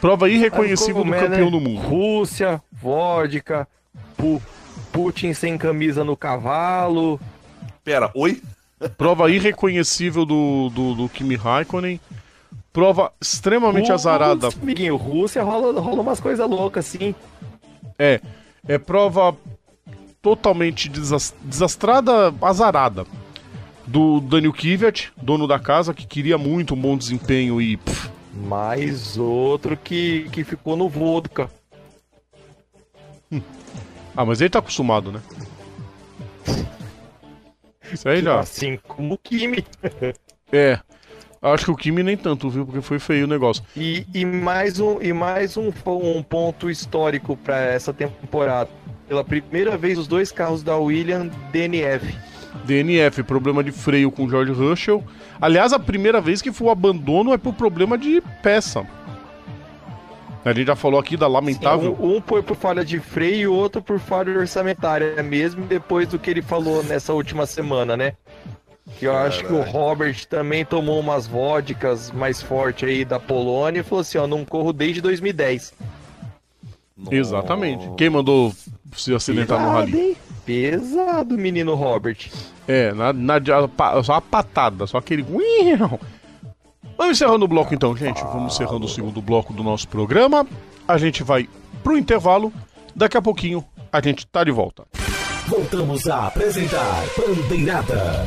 Prova 0.00 0.30
irreconhecível 0.30 0.94
do 0.96 1.00
como 1.00 1.14
é, 1.14 1.22
né? 1.22 1.28
campeão 1.28 1.50
do 1.50 1.60
mundo. 1.60 1.80
Rússia, 1.80 2.62
vodka, 2.72 3.66
Pu- 4.16 4.40
Putin 4.92 5.34
sem 5.34 5.58
camisa 5.58 6.04
no 6.04 6.16
cavalo. 6.16 7.20
Pera, 7.84 8.10
oi? 8.14 8.40
Prova 8.96 9.28
irreconhecível 9.30 10.24
do, 10.24 10.70
do, 10.70 10.94
do 10.94 11.08
Kimi 11.08 11.34
Raikkonen. 11.34 12.00
Prova 12.72 13.12
extremamente 13.20 13.90
azarada. 13.90 14.46
Rússia, 14.46 14.62
Amiguinho, 14.62 14.94
Rússia 14.96 15.42
rola, 15.42 15.80
rola 15.80 16.00
umas 16.00 16.20
coisas 16.20 16.48
loucas 16.48 16.86
assim. 16.86 17.12
É, 17.98 18.20
é 18.66 18.78
prova 18.78 19.36
totalmente 20.22 20.88
desas- 20.88 21.34
desastrada, 21.42 22.32
azarada. 22.40 23.06
Do 23.86 24.20
Daniel 24.20 24.52
Kvyat, 24.52 25.10
dono 25.16 25.46
da 25.46 25.58
casa, 25.58 25.94
que 25.94 26.06
queria 26.06 26.36
muito 26.36 26.74
um 26.74 26.80
bom 26.80 26.96
desempenho 26.96 27.60
e 27.60 27.76
pff, 27.78 28.10
Mais 28.34 29.16
outro 29.16 29.76
que, 29.76 30.28
que 30.30 30.44
ficou 30.44 30.76
no 30.76 30.88
vodka. 30.88 31.48
Ah, 34.16 34.24
mas 34.24 34.40
ele 34.40 34.50
tá 34.50 34.58
acostumado, 34.58 35.10
né? 35.12 35.20
Isso 37.92 38.08
aí 38.08 38.22
já. 38.22 38.40
Assim 38.40 38.78
como 38.86 39.14
o 39.14 39.18
Kimi. 39.18 39.64
É. 40.50 40.80
Acho 41.40 41.66
que 41.66 41.70
o 41.70 41.76
Kimi 41.76 42.02
nem 42.02 42.16
tanto, 42.16 42.50
viu? 42.50 42.66
Porque 42.66 42.80
foi 42.80 42.98
feio 42.98 43.24
o 43.24 43.28
negócio. 43.28 43.62
E, 43.76 44.04
e 44.12 44.24
mais, 44.24 44.80
um, 44.80 45.00
e 45.00 45.12
mais 45.12 45.56
um, 45.56 45.70
um 45.86 46.22
ponto 46.22 46.68
histórico 46.68 47.36
para 47.36 47.58
essa 47.58 47.92
temporada. 47.92 48.68
Pela 49.06 49.24
primeira 49.24 49.76
vez, 49.76 49.98
os 49.98 50.06
dois 50.06 50.32
carros 50.32 50.62
da 50.62 50.76
Williams 50.76 51.32
DNF. 51.52 52.14
DNF, 52.64 53.22
problema 53.22 53.62
de 53.62 53.70
freio 53.70 54.10
com 54.10 54.28
George 54.28 54.52
Russell. 54.52 55.02
Aliás, 55.40 55.72
a 55.72 55.78
primeira 55.78 56.20
vez 56.20 56.42
que 56.42 56.52
foi 56.52 56.66
o 56.66 56.70
abandono 56.70 57.32
é 57.32 57.38
por 57.38 57.54
problema 57.54 57.96
de 57.96 58.20
peça. 58.42 58.84
A 60.44 60.52
gente 60.52 60.66
já 60.66 60.76
falou 60.76 60.98
aqui 60.98 61.16
da 61.16 61.26
lamentável. 61.26 61.96
Sim, 61.96 62.02
um, 62.02 62.16
um 62.16 62.20
por, 62.20 62.42
por 62.42 62.56
falha 62.56 62.84
de 62.84 62.98
freio 63.00 63.36
e 63.36 63.46
o 63.46 63.54
outro 63.54 63.82
por 63.82 63.98
falha 63.98 64.38
orçamentária, 64.38 65.22
mesmo 65.22 65.64
depois 65.66 66.08
do 66.08 66.18
que 66.18 66.30
ele 66.30 66.42
falou 66.42 66.82
nessa 66.82 67.12
última 67.12 67.44
semana, 67.44 67.96
né? 67.96 68.14
Que 68.96 69.06
eu 69.06 69.16
acho 69.16 69.44
que 69.44 69.52
o 69.52 69.62
Robert 69.62 70.26
também 70.26 70.64
tomou 70.64 70.98
umas 70.98 71.26
vodkas 71.26 72.10
mais 72.10 72.42
forte 72.42 72.84
aí 72.84 73.04
da 73.04 73.20
Polônia 73.20 73.80
e 73.80 73.82
falou 73.82 74.00
assim: 74.00 74.18
ó, 74.18 74.26
não 74.26 74.44
corro 74.44 74.72
desde 74.72 75.00
2010. 75.00 75.72
Exatamente. 77.10 77.88
Quem 77.96 78.10
mandou 78.10 78.52
se 78.96 79.14
acidentar 79.14 79.58
Pesado, 79.58 79.70
no 79.70 79.78
rally? 79.78 79.98
Hein? 79.98 80.16
Pesado, 80.44 81.38
menino 81.38 81.74
Robert. 81.74 82.28
É, 82.66 82.92
na, 82.92 83.12
na, 83.12 83.34
só 84.02 84.14
a 84.14 84.20
patada, 84.20 84.86
só 84.86 84.98
aquele. 84.98 85.24
Vamos 86.96 87.12
encerrando 87.12 87.44
o 87.44 87.48
bloco 87.48 87.72
então, 87.74 87.96
gente. 87.96 88.20
Vamos 88.24 88.54
encerrando 88.54 88.86
o 88.86 88.88
segundo 88.88 89.22
bloco 89.22 89.52
do 89.52 89.62
nosso 89.62 89.86
programa. 89.86 90.46
A 90.86 90.98
gente 90.98 91.22
vai 91.22 91.48
pro 91.84 91.96
intervalo. 91.96 92.52
Daqui 92.96 93.16
a 93.16 93.22
pouquinho 93.22 93.64
a 93.92 94.00
gente 94.00 94.26
tá 94.26 94.42
de 94.42 94.50
volta. 94.50 94.84
Voltamos 95.46 96.08
a 96.08 96.26
apresentar 96.26 97.04
Bandeirada. 97.16 98.26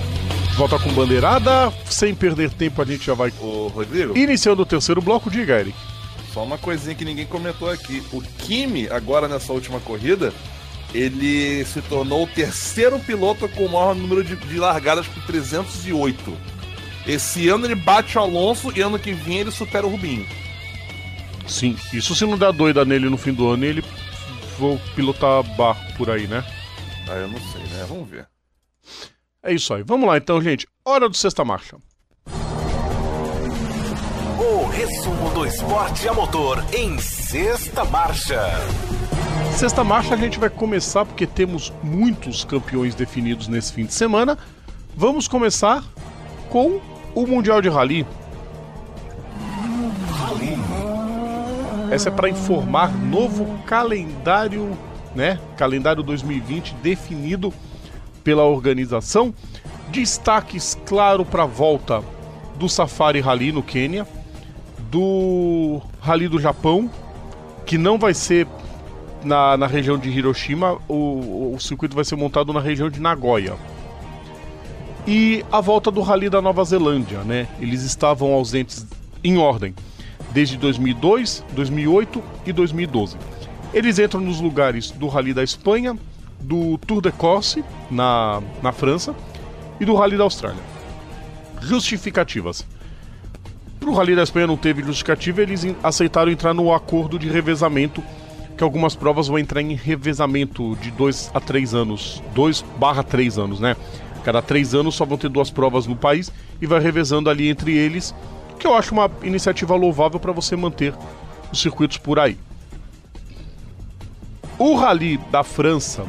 Volta 0.55 0.77
com 0.77 0.93
bandeirada, 0.93 1.71
sem 1.85 2.13
perder 2.13 2.51
tempo 2.51 2.81
a 2.81 2.85
gente 2.85 3.05
já 3.05 3.13
vai. 3.13 3.33
Ô, 3.39 3.67
Rodrigo. 3.67 4.17
Iniciando 4.17 4.61
o 4.61 4.65
terceiro 4.65 5.01
bloco, 5.01 5.29
diga, 5.29 5.59
Eric. 5.59 5.75
Só 6.33 6.43
uma 6.43 6.57
coisinha 6.57 6.95
que 6.95 7.03
ninguém 7.03 7.25
comentou 7.25 7.69
aqui. 7.69 8.03
O 8.11 8.21
Kimi, 8.21 8.87
agora 8.89 9.27
nessa 9.27 9.51
última 9.51 9.79
corrida, 9.79 10.33
ele 10.93 11.65
se 11.65 11.81
tornou 11.81 12.23
o 12.23 12.27
terceiro 12.27 12.99
piloto 12.99 13.47
com 13.49 13.65
o 13.65 13.71
maior 13.71 13.95
número 13.95 14.23
de, 14.23 14.35
de 14.35 14.57
largadas 14.57 15.07
com 15.07 15.19
308. 15.21 16.37
Esse 17.07 17.49
ano 17.49 17.65
ele 17.65 17.75
bate 17.75 18.17
o 18.17 18.21
Alonso 18.21 18.71
e 18.75 18.81
ano 18.81 18.99
que 18.99 19.13
vem 19.13 19.39
ele 19.39 19.51
supera 19.51 19.87
o 19.87 19.89
Rubinho. 19.89 20.25
Sim, 21.47 21.75
isso 21.91 22.15
se 22.15 22.25
não 22.25 22.37
der 22.37 22.53
doida 22.53 22.85
nele 22.85 23.09
no 23.09 23.17
fim 23.17 23.33
do 23.33 23.49
ano, 23.49 23.65
ele 23.65 23.83
vou 24.57 24.79
pilotar 24.95 25.43
barco 25.55 25.93
por 25.97 26.09
aí, 26.09 26.27
né? 26.27 26.45
Ah, 27.09 27.15
eu 27.15 27.27
não 27.27 27.39
sei, 27.39 27.61
né? 27.63 27.85
Vamos 27.89 28.07
ver. 28.09 28.30
É 29.43 29.51
isso 29.51 29.73
aí. 29.73 29.81
Vamos 29.81 30.07
lá 30.07 30.17
então, 30.17 30.39
gente. 30.39 30.67
Hora 30.85 31.09
do 31.09 31.17
Sexta 31.17 31.43
Marcha. 31.43 31.77
O 34.39 34.67
resumo 34.67 35.31
do 35.33 35.45
esporte 35.47 36.07
a 36.07 36.13
motor 36.13 36.63
em 36.71 36.99
Sexta 36.99 37.83
Marcha. 37.85 38.39
Sexta 39.57 39.83
Marcha 39.83 40.13
a 40.13 40.17
gente 40.17 40.37
vai 40.37 40.49
começar 40.49 41.05
porque 41.05 41.25
temos 41.25 41.73
muitos 41.81 42.43
campeões 42.43 42.93
definidos 42.93 43.47
nesse 43.47 43.73
fim 43.73 43.85
de 43.85 43.95
semana. 43.95 44.37
Vamos 44.95 45.27
começar 45.27 45.83
com 46.49 46.79
o 47.15 47.25
Mundial 47.25 47.63
de 47.63 47.69
Rally. 47.69 48.05
Essa 51.89 52.09
é 52.09 52.11
para 52.11 52.29
informar 52.29 52.95
novo 52.95 53.57
calendário, 53.65 54.77
né? 55.15 55.39
Calendário 55.57 56.03
2020 56.03 56.75
definido 56.75 57.51
pela 58.23 58.43
organização. 58.43 59.33
Destaques, 59.89 60.77
claro, 60.85 61.25
para 61.25 61.43
a 61.43 61.47
volta 61.47 62.03
do 62.55 62.69
Safari 62.69 63.19
Rally 63.19 63.51
no 63.51 63.61
Quênia, 63.61 64.07
do 64.89 65.81
Rally 65.99 66.27
do 66.27 66.39
Japão, 66.39 66.89
que 67.65 67.77
não 67.77 67.97
vai 67.97 68.13
ser 68.13 68.47
na, 69.23 69.57
na 69.57 69.67
região 69.67 69.97
de 69.97 70.09
Hiroshima, 70.09 70.77
o, 70.87 71.53
o 71.55 71.59
circuito 71.59 71.95
vai 71.95 72.05
ser 72.05 72.15
montado 72.15 72.53
na 72.53 72.59
região 72.59 72.89
de 72.89 72.99
Nagoya. 72.99 73.55
E 75.07 75.43
a 75.51 75.59
volta 75.59 75.89
do 75.89 76.01
Rally 76.01 76.29
da 76.29 76.41
Nova 76.41 76.63
Zelândia, 76.63 77.19
né? 77.19 77.47
Eles 77.59 77.81
estavam 77.83 78.33
ausentes 78.33 78.85
em 79.23 79.37
ordem 79.37 79.73
desde 80.31 80.57
2002, 80.57 81.43
2008 81.53 82.23
e 82.45 82.53
2012. 82.53 83.17
Eles 83.73 83.99
entram 83.99 84.21
nos 84.21 84.39
lugares 84.39 84.91
do 84.91 85.07
Rally 85.07 85.33
da 85.33 85.43
Espanha, 85.43 85.97
do 86.41 86.77
Tour 86.79 87.01
de 87.01 87.11
Corse, 87.11 87.63
na, 87.89 88.41
na 88.61 88.71
França, 88.71 89.15
e 89.79 89.85
do 89.85 89.95
Rally 89.95 90.17
da 90.17 90.23
Austrália. 90.23 90.61
Justificativas. 91.61 92.65
Para 93.79 93.89
o 93.89 93.93
Rally 93.93 94.15
da 94.15 94.23
Espanha 94.23 94.47
não 94.47 94.57
teve 94.57 94.83
justificativa, 94.83 95.41
eles 95.41 95.65
aceitaram 95.81 96.31
entrar 96.31 96.53
no 96.53 96.73
acordo 96.73 97.17
de 97.17 97.27
revezamento, 97.27 98.03
que 98.55 98.63
algumas 98.63 98.95
provas 98.95 99.27
vão 99.27 99.39
entrar 99.39 99.61
em 99.61 99.73
revezamento 99.73 100.75
de 100.75 100.91
2 100.91 101.31
a 101.33 101.39
3 101.39 101.73
anos. 101.73 102.21
2 102.35 102.63
barra 102.77 103.01
3 103.01 103.39
anos, 103.39 103.59
né? 103.59 103.75
Cada 104.23 104.39
3 104.39 104.75
anos 104.75 104.93
só 104.93 105.03
vão 105.03 105.17
ter 105.17 105.29
duas 105.29 105.49
provas 105.49 105.87
no 105.87 105.95
país 105.95 106.31
e 106.61 106.67
vai 106.67 106.79
revezando 106.79 107.27
ali 107.27 107.49
entre 107.49 107.75
eles, 107.75 108.13
que 108.59 108.67
eu 108.67 108.75
acho 108.75 108.93
uma 108.93 109.09
iniciativa 109.23 109.75
louvável 109.75 110.19
para 110.19 110.31
você 110.31 110.55
manter 110.55 110.93
os 111.51 111.59
circuitos 111.59 111.97
por 111.97 112.19
aí. 112.19 112.37
O 114.59 114.75
Rally 114.75 115.17
da 115.31 115.43
França 115.43 116.05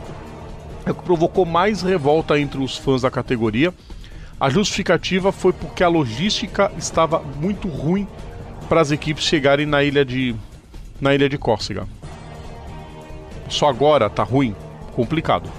é 0.84 0.90
o 0.90 0.94
que 0.94 1.02
provocou 1.02 1.44
mais 1.44 1.82
revolta 1.82 2.38
entre 2.38 2.62
os 2.62 2.76
fãs 2.76 3.02
da 3.02 3.10
categoria. 3.10 3.72
A 4.40 4.50
justificativa 4.50 5.30
foi 5.30 5.52
porque 5.52 5.84
a 5.84 5.88
logística 5.88 6.70
estava 6.76 7.20
muito 7.20 7.68
ruim 7.68 8.06
para 8.68 8.80
as 8.80 8.90
equipes 8.90 9.24
chegarem 9.24 9.66
na 9.66 9.82
ilha 9.82 10.04
de 10.04 10.34
na 11.00 11.14
ilha 11.14 11.28
de 11.28 11.36
Córcega. 11.36 11.86
Só 13.48 13.68
agora 13.68 14.08
tá 14.08 14.22
ruim, 14.22 14.54
complicado. 14.94 15.50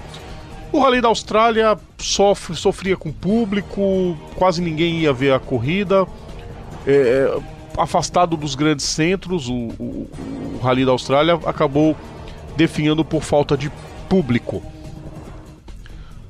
O 0.72 0.80
Rally 0.80 1.00
da 1.00 1.08
Austrália 1.08 1.78
sofre, 1.98 2.56
sofria 2.56 2.96
com 2.96 3.12
público, 3.12 4.16
quase 4.34 4.60
ninguém 4.60 5.00
ia 5.00 5.12
ver 5.12 5.32
a 5.32 5.38
corrida. 5.38 6.06
É, 6.86 6.92
é 6.92 7.54
afastado 7.78 8.36
dos 8.36 8.54
grandes 8.54 8.84
centros, 8.86 9.48
o, 9.48 9.54
o, 9.78 10.08
o 10.56 10.60
Rally 10.62 10.84
da 10.84 10.92
Austrália 10.92 11.38
acabou 11.46 11.96
definhando 12.56 13.04
por 13.04 13.22
falta 13.22 13.56
de 13.56 13.70
público. 14.08 14.62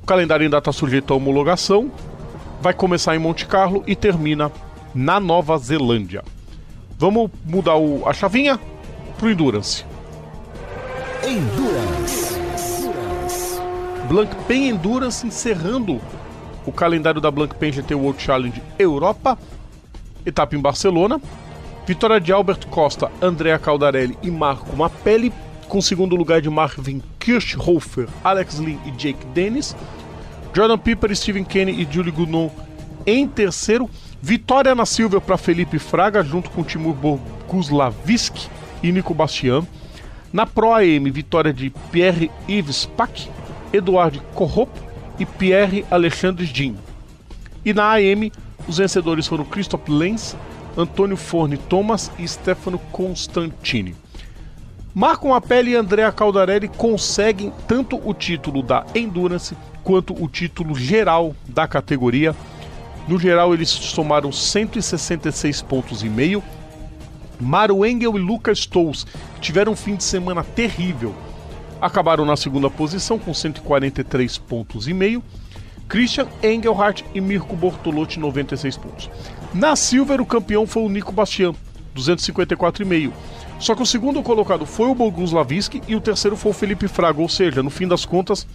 O 0.05 0.07
calendário 0.07 0.43
ainda 0.43 0.59
está 0.59 0.71
sujeito 0.71 1.11
à 1.11 1.17
homologação. 1.17 1.91
Vai 2.61 2.75
começar 2.75 3.15
em 3.15 3.19
Monte 3.19 3.47
Carlo 3.47 3.83
e 3.87 3.95
termina 3.95 4.51
na 4.93 5.19
Nova 5.19 5.57
Zelândia. 5.57 6.23
Vamos 6.95 7.31
mudar 7.43 7.75
o, 7.75 8.07
a 8.07 8.13
chavinha 8.13 8.59
pro 9.17 9.31
Endurance. 9.31 9.83
Endurance. 11.23 12.39
Blancpain 14.07 14.67
Endurance 14.67 15.25
encerrando 15.25 15.99
o 16.67 16.71
calendário 16.71 17.19
da 17.19 17.31
Blancpain 17.31 17.71
GT 17.71 17.95
World 17.95 18.21
Challenge 18.21 18.61
Europa. 18.77 19.35
Etapa 20.23 20.55
em 20.55 20.59
Barcelona. 20.59 21.19
Vitória 21.87 22.21
de 22.21 22.31
Albert 22.31 22.67
Costa, 22.67 23.11
Andrea 23.19 23.57
Caldarelli 23.57 24.15
e 24.21 24.29
Marco 24.29 24.75
Mapelli 24.77 25.33
com 25.67 25.81
segundo 25.81 26.15
lugar 26.15 26.41
de 26.41 26.49
Marvin 26.49 27.01
Kirchhofer, 27.19 28.07
Alex 28.23 28.59
Lynn 28.59 28.77
e 28.85 28.91
Jake 28.91 29.25
Dennis. 29.33 29.75
Jordan 30.53 30.77
Piper, 30.77 31.15
Steven 31.15 31.43
Kenny 31.43 31.81
e 31.81 31.87
Julie 31.91 32.11
Gounon 32.11 32.49
em 33.05 33.27
terceiro. 33.27 33.89
Vitória 34.21 34.73
na 34.73 34.85
Silver 34.85 35.21
para 35.21 35.37
Felipe 35.37 35.77
Fraga, 35.77 36.23
junto 36.23 36.49
com 36.49 36.63
Timur 36.63 36.93
Boguslavski 36.93 38.47
e 38.81 38.91
Nico 38.91 39.13
Bastian. 39.13 39.65
Na 40.31 40.45
Pro 40.45 40.73
AM, 40.73 41.11
vitória 41.11 41.53
de 41.53 41.69
Pierre 41.91 42.31
Yves 42.47 42.85
Pack, 42.85 43.29
Eduard 43.71 44.21
Corrop 44.33 44.69
e 45.19 45.25
Pierre 45.25 45.85
Alexandre 45.91 46.45
Jean. 46.45 46.75
E 47.63 47.73
na 47.73 47.93
AM, 47.93 48.31
os 48.67 48.77
vencedores 48.77 49.27
foram 49.27 49.45
Christoph 49.45 49.87
Lenz, 49.87 50.35
Antônio 50.77 51.17
Forne 51.17 51.57
Thomas 51.57 52.11
e 52.17 52.27
Stefano 52.27 52.79
Constantini. 52.91 53.95
Marco 54.95 55.33
Apelli 55.33 55.71
e 55.71 55.75
Andrea 55.75 56.09
Caldarelli 56.09 56.69
conseguem 56.69 57.51
tanto 57.67 57.99
o 58.01 58.13
título 58.13 58.63
da 58.63 58.85
Endurance 58.95 59.53
quanto 59.83 60.13
o 60.13 60.25
título 60.29 60.73
geral 60.73 61.35
da 61.45 61.67
categoria. 61.67 62.33
No 63.05 63.19
geral, 63.19 63.53
eles 63.53 63.67
somaram 63.67 64.31
166 64.31 65.61
pontos 65.63 66.01
e 66.01 66.07
meio. 66.07 66.41
Maru 67.37 67.85
Engel 67.85 68.15
e 68.15 68.21
Lucas 68.21 68.59
Stolz 68.59 69.05
tiveram 69.41 69.73
um 69.73 69.75
fim 69.75 69.97
de 69.97 70.03
semana 70.05 70.45
terrível. 70.45 71.13
Acabaram 71.81 72.23
na 72.23 72.37
segunda 72.37 72.69
posição 72.69 73.19
com 73.19 73.33
143 73.33 74.37
pontos 74.37 74.87
e 74.87 74.93
meio. 74.93 75.21
Christian 75.89 76.27
Engelhardt 76.41 77.03
e 77.13 77.19
Mirko 77.19 77.53
Bortolotti 77.53 78.17
96 78.17 78.77
pontos. 78.77 79.09
Na 79.53 79.75
Silver, 79.75 80.21
o 80.21 80.25
campeão 80.25 80.65
foi 80.65 80.83
o 80.83 80.89
Nico 80.89 81.11
Bastian, 81.11 81.53
254,5 81.93 83.11
só 83.65 83.73
que 83.73 83.81
o 83.81 83.85
segundo 83.85 84.21
colocado 84.21 84.63
foi 84.63 84.87
o 84.89 84.93
Boguslavski 84.93 85.81
e 85.87 85.95
o 85.95 85.99
terceiro 85.99 86.37
foi 86.37 86.51
o 86.51 86.53
Felipe 86.53 86.87
Fraga, 86.87 87.19
ou 87.19 87.27
seja, 87.27 87.63
no 87.63 87.71
fim 87.71 87.87
das 87.87 88.05
contas, 88.05 88.45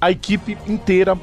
a 0.00 0.10
equipe 0.10 0.58
inteira 0.66 1.16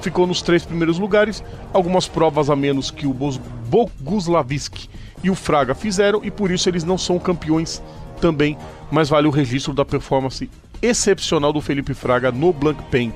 ficou 0.00 0.28
nos 0.28 0.40
três 0.40 0.64
primeiros 0.64 0.96
lugares, 0.96 1.42
algumas 1.72 2.06
provas 2.06 2.48
a 2.48 2.54
menos 2.54 2.88
que 2.88 3.04
o 3.04 3.12
Boguslavski 3.12 4.88
e 5.24 5.28
o 5.28 5.34
Fraga 5.34 5.74
fizeram 5.74 6.20
e 6.22 6.30
por 6.30 6.52
isso 6.52 6.68
eles 6.68 6.84
não 6.84 6.96
são 6.96 7.18
campeões 7.18 7.82
também, 8.20 8.56
mas 8.92 9.08
vale 9.08 9.26
o 9.26 9.32
registro 9.32 9.74
da 9.74 9.84
performance 9.84 10.48
excepcional 10.80 11.52
do 11.52 11.60
Felipe 11.60 11.94
Fraga 11.94 12.30
no 12.30 12.52
Blank 12.52 12.80
Pen 12.92 13.12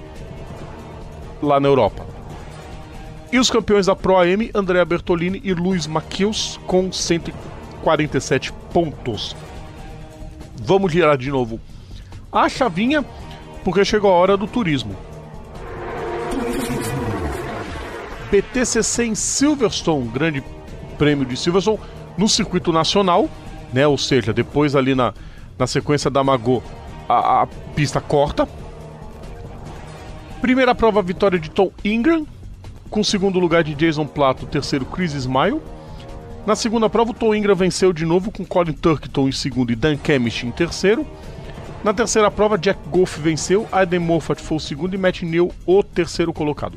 lá 1.41 1.61
na 1.61 1.69
Europa. 1.69 2.05
E 3.31 3.39
os 3.39 3.49
campeões 3.49 3.87
da 3.87 3.95
Pro 3.95 4.19
AM, 4.19 4.51
Andrea 4.53 4.85
Bertolini 4.85 5.41
e 5.45 5.55
Luiz 5.55 5.87
Maquius, 5.87 6.59
com 6.67 6.91
147 7.85 8.53
pontos. 8.73 9.37
Vamos 10.57 10.91
girar 10.91 11.19
de 11.19 11.31
novo 11.31 11.61
a 12.33 12.49
chavinha, 12.49 13.05
porque 13.63 13.85
chegou 13.85 14.11
a 14.11 14.15
hora 14.15 14.37
do 14.37 14.47
turismo. 14.47 14.97
BTCC 18.31 19.05
em 19.05 19.15
Silverstone, 19.15 20.09
grande 20.09 20.43
prêmio 20.99 21.25
de 21.25 21.37
Silverstone, 21.37 21.79
no 22.19 22.29
circuito 22.29 22.73
nacional, 22.73 23.29
né? 23.73 23.87
Ou 23.87 23.97
seja, 23.97 24.33
depois 24.33 24.75
ali 24.75 24.95
na, 24.95 25.15
na 25.57 25.67
sequência 25.69 26.11
da 26.11 26.25
Magô, 26.25 26.61
a, 27.09 27.43
a 27.43 27.47
pista 27.77 28.01
corta. 28.01 28.49
Primeira 30.41 30.75
prova, 30.75 31.01
vitória 31.01 31.39
de 31.39 31.51
Tom 31.51 31.71
Ingram, 31.85 32.27
com 32.91 33.05
segundo 33.05 33.39
lugar 33.39 33.63
de 33.63 33.75
Jason 33.75 34.07
Plato, 34.07 34.47
terceiro 34.47 34.85
Chris 34.85 35.13
Smile. 35.13 35.61
Na 36.47 36.55
segunda 36.55 36.91
prova, 36.91 37.13
o 37.13 37.15
Tom 37.15 37.35
Ingram 37.35 37.55
venceu 37.55 37.91
de 37.91 38.05
novo 38.05 38.31
com 38.31 38.45
Colin 38.45 38.75
Turkington 38.75 39.29
em 39.29 39.33
segundo 39.33 39.73
e 39.73 39.77
Dan 39.77 39.97
Kemish 39.97 40.45
em 40.45 40.51
terceiro. 40.51 41.07
Na 41.83 41.95
terceira 41.95 42.31
prova, 42.31 42.59
Jack 42.59 42.79
Goff 42.91 43.19
venceu, 43.19 43.67
Aiden 43.73 43.99
Moffat 43.99 44.43
foi 44.43 44.59
o 44.59 44.61
segundo 44.61 44.95
e 44.95 44.99
Matt 44.99 45.23
Neal 45.23 45.51
o 45.65 45.83
terceiro 45.83 46.35
colocado. 46.35 46.77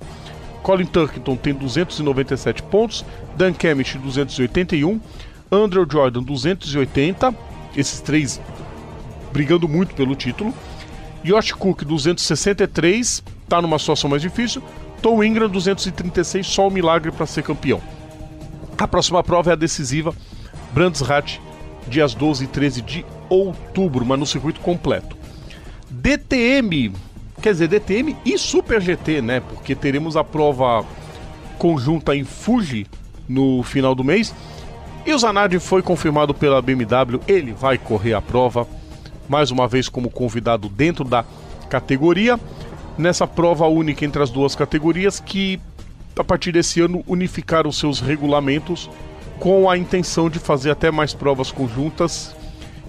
Colin 0.64 0.86
Turkington 0.86 1.36
tem 1.36 1.54
297 1.54 2.64
pontos, 2.64 3.04
Dan 3.36 3.54
Kemish 3.54 3.96
281, 3.96 5.02
Andrew 5.52 5.86
Jordan 5.90 6.24
280, 6.24 7.36
esses 7.76 8.00
três 8.00 8.40
brigando 9.34 9.68
muito 9.68 9.94
pelo 9.96 10.16
título. 10.16 10.54
Josh 11.26 11.52
Cook 11.52 11.84
263, 11.84 13.22
tá 13.50 13.62
numa 13.62 13.78
situação 13.78 14.10
mais 14.10 14.22
difícil. 14.22 14.64
Tom 15.02 15.22
Ingram 15.22 15.50
236, 15.50 16.48
só 16.48 16.70
um 16.70 16.72
milagre 16.72 17.12
para 17.12 17.26
ser 17.26 17.44
campeão. 17.44 17.82
A 18.78 18.88
próxima 18.88 19.24
prova 19.24 19.50
é 19.50 19.54
a 19.54 19.56
decisiva 19.56 20.14
Brands 20.74 21.02
Hatch, 21.02 21.40
dias 21.88 22.14
12 22.14 22.44
e 22.44 22.48
13 22.48 22.82
de 22.82 23.06
outubro, 23.30 24.06
mas 24.06 24.20
no 24.20 24.26
circuito 24.26 24.60
completo. 24.60 25.18
DTM 25.90 26.94
Quer 27.42 27.52
dizer, 27.52 27.68
DTM 27.68 28.16
e 28.26 28.38
Super 28.38 28.82
GT, 28.82 29.22
né? 29.22 29.40
Porque 29.40 29.76
teremos 29.76 30.18
a 30.18 30.24
prova 30.24 30.84
conjunta 31.58 32.16
em 32.16 32.24
Fuji 32.24 32.88
no 33.30 33.62
final 33.64 33.94
do 33.94 34.04
mês. 34.04 34.34
E 35.06 35.14
o 35.14 35.20
Zanardi 35.20 35.60
foi 35.60 35.82
confirmado 35.82 36.34
pela 36.34 36.62
BMW, 36.62 37.22
ele 37.28 37.54
vai 37.54 37.78
correr 37.78 38.14
a 38.14 38.22
prova, 38.22 38.68
mais 39.30 39.52
uma 39.52 39.68
vez 39.68 39.88
como 39.88 40.10
convidado 40.10 40.68
dentro 40.68 41.06
da 41.06 41.24
categoria, 41.70 42.38
nessa 42.98 43.26
prova 43.26 43.68
única 43.68 44.04
entre 44.04 44.22
as 44.22 44.30
duas 44.30 44.56
categorias 44.56 45.20
que 45.20 45.62
a 46.18 46.24
partir 46.24 46.52
desse 46.52 46.82
ano 46.82 47.04
unificaram 47.08 47.72
seus 47.72 48.00
regulamentos 48.00 48.90
com 49.40 49.70
a 49.70 49.78
intenção 49.78 50.30
de 50.30 50.40
fazer 50.40 50.72
até 50.72 50.90
mais 50.90 51.14
provas 51.14 51.52
conjuntas 51.52 52.36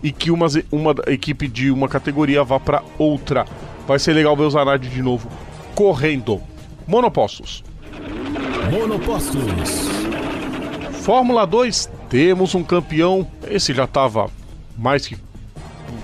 e 0.02 0.10
que 0.12 0.30
uma, 0.30 0.46
uma 0.70 0.94
equipe 1.06 1.46
de 1.48 1.70
uma 1.70 1.88
categoria 1.88 2.42
vá 2.42 2.58
para 2.58 2.82
outra. 2.98 3.44
Vai 3.86 3.98
ser 3.98 4.12
legal 4.12 4.36
ver 4.36 4.44
o 4.44 4.50
Zanardi 4.50 4.88
de 4.88 5.02
novo 5.02 5.28
correndo. 5.74 6.40
Monopostos. 6.86 7.62
Monopostos. 8.70 9.38
Fórmula 11.02 11.46
2, 11.46 11.88
temos 12.08 12.54
um 12.54 12.64
campeão. 12.64 13.26
Esse 13.48 13.72
já 13.72 13.84
estava 13.84 14.30
mais 14.76 15.06
que, 15.06 15.16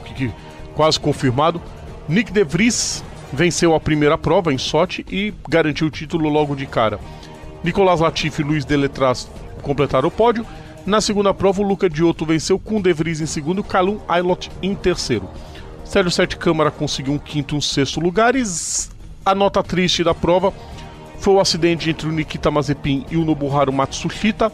que, 0.04 0.14
que, 0.14 0.32
quase 0.74 0.98
confirmado. 1.00 1.60
Nick 2.08 2.32
De 2.32 2.44
Vries 2.44 3.02
venceu 3.34 3.74
a 3.74 3.80
primeira 3.80 4.16
prova 4.16 4.52
em 4.52 4.58
Sochi 4.58 5.04
e 5.10 5.34
garantiu 5.48 5.88
o 5.88 5.90
título 5.90 6.28
logo 6.28 6.54
de 6.54 6.66
cara. 6.66 6.98
Nicolas 7.62 8.00
Latifi 8.00 8.42
e 8.42 8.44
Luiz 8.44 8.64
Deletraz 8.64 9.28
completaram 9.62 10.08
o 10.08 10.10
pódio. 10.10 10.46
Na 10.86 11.00
segunda 11.00 11.32
prova, 11.32 11.62
o 11.62 11.66
Luca 11.66 11.88
Diotto 11.88 12.26
venceu 12.26 12.58
com 12.58 12.80
De 12.80 12.92
Vries 12.92 13.20
em 13.20 13.26
segundo 13.26 13.60
e 13.60 13.64
Calum 13.64 13.98
Aylot 14.06 14.50
em 14.62 14.74
terceiro. 14.74 15.28
Sérgio 15.84 16.10
Sete 16.10 16.36
Câmara 16.36 16.70
conseguiu 16.70 17.14
um 17.14 17.18
quinto 17.18 17.54
e 17.54 17.58
um 17.58 17.60
sexto 17.60 18.00
lugares. 18.00 18.90
A 19.24 19.34
nota 19.34 19.62
triste 19.62 20.04
da 20.04 20.14
prova 20.14 20.52
foi 21.18 21.34
o 21.34 21.40
acidente 21.40 21.88
entre 21.88 22.06
o 22.06 22.12
Nikita 22.12 22.50
Mazepin 22.50 23.06
e 23.10 23.16
o 23.16 23.24
Nobuharu 23.24 23.72
Matsushita. 23.72 24.52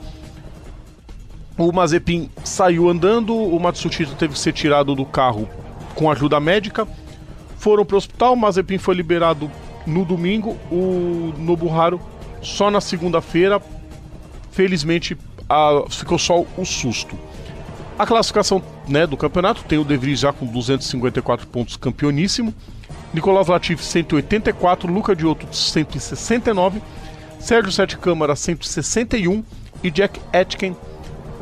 O 1.59 1.73
Mazepin 1.73 2.31
saiu 2.45 2.89
andando, 2.89 3.35
o 3.35 3.59
Matsushita 3.59 4.15
teve 4.15 4.35
que 4.35 4.39
ser 4.39 4.53
tirado 4.53 4.95
do 4.95 5.05
carro 5.05 5.49
com 5.95 6.11
ajuda 6.11 6.39
médica. 6.39 6.87
Foram 7.61 7.85
para 7.85 7.95
o 7.95 7.99
hospital, 7.99 8.35
Mazepin 8.35 8.79
foi 8.79 8.95
liberado 8.95 9.51
no 9.87 10.03
domingo, 10.03 10.57
o 10.73 11.35
Nobuharu 11.37 12.01
só 12.41 12.71
na 12.71 12.81
segunda-feira. 12.81 13.61
Felizmente 14.51 15.15
a, 15.47 15.85
ficou 15.91 16.19
só 16.19 16.43
o 16.57 16.65
susto. 16.65 17.19
A 17.99 18.07
classificação 18.07 18.63
né, 18.89 19.07
do 19.07 19.15
campeonato 19.15 19.63
tem 19.65 19.79
o 19.79 19.85
De 19.85 19.95
Vries 19.95 20.21
já 20.21 20.33
com 20.33 20.47
254 20.47 21.47
pontos, 21.49 21.77
campeoníssimo. 21.77 22.55
Nicolas 23.13 23.49
Latifi 23.49 23.85
184, 23.85 24.91
Luca 24.91 25.15
Diotto 25.15 25.47
169, 25.55 26.81
Sérgio 27.39 27.71
Sete 27.71 27.99
Câmara 27.99 28.35
161 28.35 29.45
e 29.83 29.91
Jack 29.91 30.19
Etkin 30.33 30.75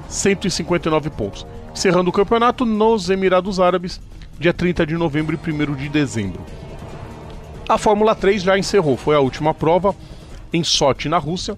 159 0.08 1.10
pontos. 1.10 1.46
Encerrando 1.72 2.10
o 2.10 2.12
campeonato 2.12 2.64
nos 2.64 3.08
Emirados 3.08 3.60
Árabes, 3.60 4.00
dia 4.38 4.52
30 4.52 4.86
de 4.86 4.94
novembro 4.94 5.36
e 5.36 5.50
1 5.50 5.74
de 5.74 5.88
dezembro. 5.88 6.40
A 7.68 7.76
Fórmula 7.76 8.14
3 8.14 8.42
já 8.42 8.56
encerrou, 8.56 8.96
foi 8.96 9.16
a 9.16 9.20
última 9.20 9.52
prova 9.52 9.94
em 10.52 10.62
Sochi, 10.62 11.08
na 11.08 11.18
Rússia. 11.18 11.56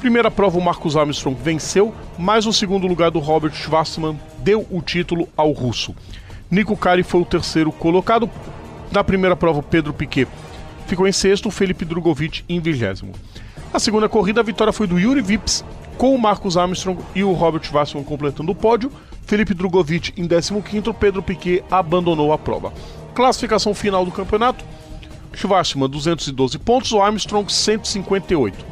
Primeira 0.00 0.30
prova, 0.30 0.58
o 0.58 0.62
Marcus 0.62 0.96
Armstrong 0.96 1.38
venceu, 1.40 1.94
mas 2.18 2.46
o 2.46 2.52
segundo 2.52 2.86
lugar 2.86 3.10
do 3.10 3.18
Robert 3.18 3.54
Schwarzman 3.54 4.18
deu 4.38 4.66
o 4.70 4.82
título 4.82 5.28
ao 5.36 5.52
russo. 5.52 5.94
Nico 6.50 6.76
Kari 6.76 7.02
foi 7.02 7.20
o 7.20 7.24
terceiro 7.26 7.70
colocado. 7.70 8.28
Na 8.90 9.04
primeira 9.04 9.36
prova, 9.36 9.62
Pedro 9.62 9.92
Piquet 9.92 10.26
ficou 10.86 11.06
em 11.06 11.12
sexto, 11.12 11.50
Felipe 11.50 11.84
Drogovic 11.84 12.44
em 12.48 12.60
vigésimo. 12.60 13.12
Na 13.72 13.78
segunda 13.78 14.08
corrida, 14.08 14.40
a 14.40 14.44
vitória 14.44 14.72
foi 14.72 14.86
do 14.86 14.98
Yuri 14.98 15.20
Vips, 15.20 15.64
com 15.96 16.14
o 16.14 16.18
Marcus 16.18 16.56
Armstrong 16.56 17.00
e 17.14 17.22
o 17.24 17.32
Robert 17.32 17.64
Schwarzman 17.64 18.04
completando 18.04 18.52
o 18.52 18.54
pódio. 18.54 18.90
Felipe 19.26 19.54
Drogovic 19.54 20.12
em 20.16 20.26
15º, 20.26 20.94
Pedro 20.94 21.22
Piquet 21.22 21.64
abandonou 21.70 22.32
a 22.32 22.38
prova. 22.38 22.72
Classificação 23.14 23.74
final 23.74 24.04
do 24.04 24.10
campeonato, 24.10 24.64
Schwarzman 25.34 25.88
212 25.88 26.58
pontos, 26.58 26.92
o 26.92 27.00
Armstrong 27.00 27.50
158. 27.50 28.64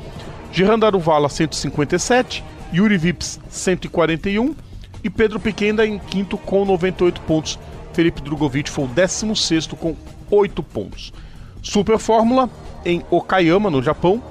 Gerando 0.53 0.84
Aruvala 0.84 1.28
157, 1.28 2.44
Yuri 2.72 2.98
Vips 2.98 3.40
141 3.48 4.55
e 5.03 5.11
Pedro 5.11 5.40
Pequena 5.40 5.86
em 5.86 5.98
quinto 5.98 6.36
com 6.36 6.64
98 6.64 7.20
pontos. 7.22 7.59
Felipe 7.92 8.20
Drogovic 8.20 8.70
foi 8.70 8.84
o 8.84 8.88
16 8.88 9.68
com 9.68 9.96
8 10.30 10.62
pontos. 10.62 11.12
Super 11.62 11.98
Fórmula 11.98 12.50
em 12.84 13.03
Okayama, 13.11 13.70
no 13.70 13.82
Japão. 13.82 14.22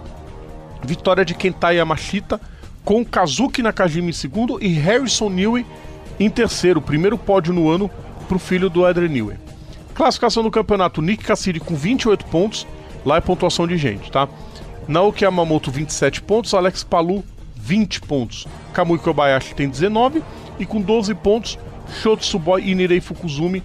Vitória 0.84 1.24
de 1.24 1.34
Kentai 1.34 1.78
Yamashita 1.78 2.40
com 2.84 3.06
Kazuki 3.06 3.62
Nakajima 3.62 4.10
em 4.10 4.14
segundo 4.14 4.58
e 4.62 4.74
Harrison 4.74 5.30
Newey 5.30 5.66
em 6.24 6.30
terceiro. 6.30 6.82
Primeiro 6.82 7.18
pódio 7.18 7.54
no 7.54 7.70
ano 7.70 7.90
para 8.28 8.36
o 8.36 8.40
filho 8.40 8.70
do 8.70 8.86
Adrian 8.86 9.10
Newey. 9.10 9.38
Classificação 9.94 10.44
do 10.44 10.52
campeonato: 10.52 11.02
Nick 11.02 11.24
Cassidy 11.24 11.60
com 11.60 11.76
28 11.76 12.26
pontos. 12.26 12.68
Lá 13.04 13.18
é 13.18 13.22
pontuação 13.22 13.66
de 13.66 13.78
gente, 13.78 14.12
tá? 14.12 14.30
Naoki 14.88 15.24
Yamamoto 15.24 15.72
27 15.72 16.22
pontos, 16.22 16.54
Alex 16.54 16.84
Palu 16.84 17.24
20 17.56 18.02
pontos. 18.02 18.48
Kamui 18.74 19.00
Kobayashi 19.00 19.56
tem 19.56 19.68
19 19.68 20.22
e 20.60 20.66
com 20.66 20.80
12 20.80 21.16
pontos, 21.16 21.58
Shotsuboy 22.02 22.62
e 22.64 22.76
Nirei 22.76 23.02
Fukuzumi, 23.02 23.64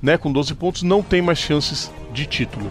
né, 0.00 0.16
com 0.16 0.32
12 0.32 0.54
pontos, 0.54 0.82
não 0.82 1.02
tem 1.02 1.20
mais 1.20 1.38
chances 1.38 1.90
de 2.12 2.26
título. 2.26 2.70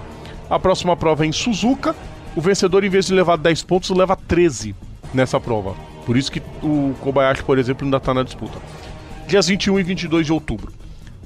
A 0.49 0.59
próxima 0.59 0.95
prova 0.95 1.25
é 1.25 1.27
em 1.27 1.31
Suzuka. 1.31 1.95
O 2.35 2.41
vencedor, 2.41 2.83
em 2.83 2.89
vez 2.89 3.07
de 3.07 3.13
levar 3.13 3.37
10 3.37 3.63
pontos, 3.63 3.89
leva 3.89 4.15
13 4.15 4.75
nessa 5.13 5.39
prova. 5.39 5.75
Por 6.05 6.15
isso 6.15 6.31
que 6.31 6.41
o 6.63 6.93
Kobayashi, 7.01 7.43
por 7.43 7.57
exemplo, 7.57 7.85
ainda 7.85 7.97
está 7.97 8.13
na 8.13 8.23
disputa. 8.23 8.57
Dias 9.27 9.47
21 9.47 9.79
e 9.79 9.83
22 9.83 10.25
de 10.25 10.33
outubro. 10.33 10.71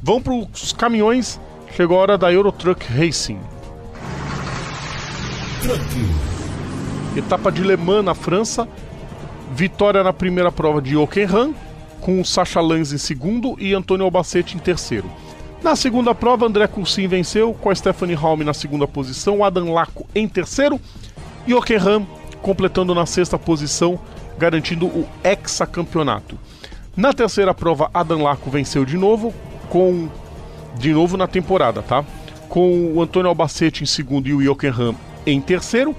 Vão 0.01 0.21
para 0.21 0.33
os 0.33 0.73
caminhões. 0.73 1.39
Chegou 1.75 1.97
a 1.97 2.01
hora 2.01 2.17
da 2.17 2.31
Eurotruck 2.31 2.85
Racing. 2.85 3.39
Etapa 7.17 7.51
de 7.51 7.63
Le 7.63 7.75
Mans 7.75 8.05
na 8.05 8.13
França. 8.13 8.67
Vitória 9.53 10.03
na 10.03 10.13
primeira 10.13 10.51
prova 10.51 10.81
de 10.81 10.97
Hockenheim, 10.97 11.55
com 12.01 12.19
o 12.19 12.25
Sacha 12.25 12.59
Lanz 12.59 12.91
em 12.91 12.97
segundo 12.97 13.55
e 13.59 13.73
Antônio 13.73 14.05
Albacete 14.05 14.55
em 14.55 14.59
terceiro. 14.59 15.09
Na 15.63 15.75
segunda 15.75 16.13
prova, 16.13 16.45
André 16.45 16.67
Cursin 16.67 17.07
venceu, 17.07 17.53
com 17.53 17.69
a 17.69 17.75
Stephanie 17.75 18.15
Halme 18.15 18.43
na 18.43 18.53
segunda 18.53 18.87
posição, 18.87 19.43
Adam 19.43 19.71
Laco 19.73 20.05
em 20.13 20.27
terceiro 20.27 20.79
e 21.47 21.53
Hockenheim 21.53 22.05
completando 22.45 22.93
na 22.93 23.07
sexta 23.07 23.39
posição, 23.39 23.99
garantindo 24.37 24.85
o 24.85 25.07
hexacampeonato. 25.23 26.37
Na 26.95 27.11
terceira 27.11 27.53
prova, 27.53 27.89
Adam 27.93 28.23
Laco 28.23 28.49
venceu 28.49 28.85
de 28.85 28.97
novo, 28.97 29.33
com 29.69 30.09
de 30.77 30.93
novo 30.93 31.17
na 31.17 31.27
temporada, 31.27 31.81
tá? 31.81 32.05
Com 32.47 32.93
o 32.93 33.01
Antônio 33.01 33.27
Albacete 33.27 33.83
em 33.83 33.85
segundo 33.85 34.27
e 34.27 34.33
o 34.33 34.51
Hockenheim 34.51 34.95
em 35.25 35.41
terceiro. 35.41 35.95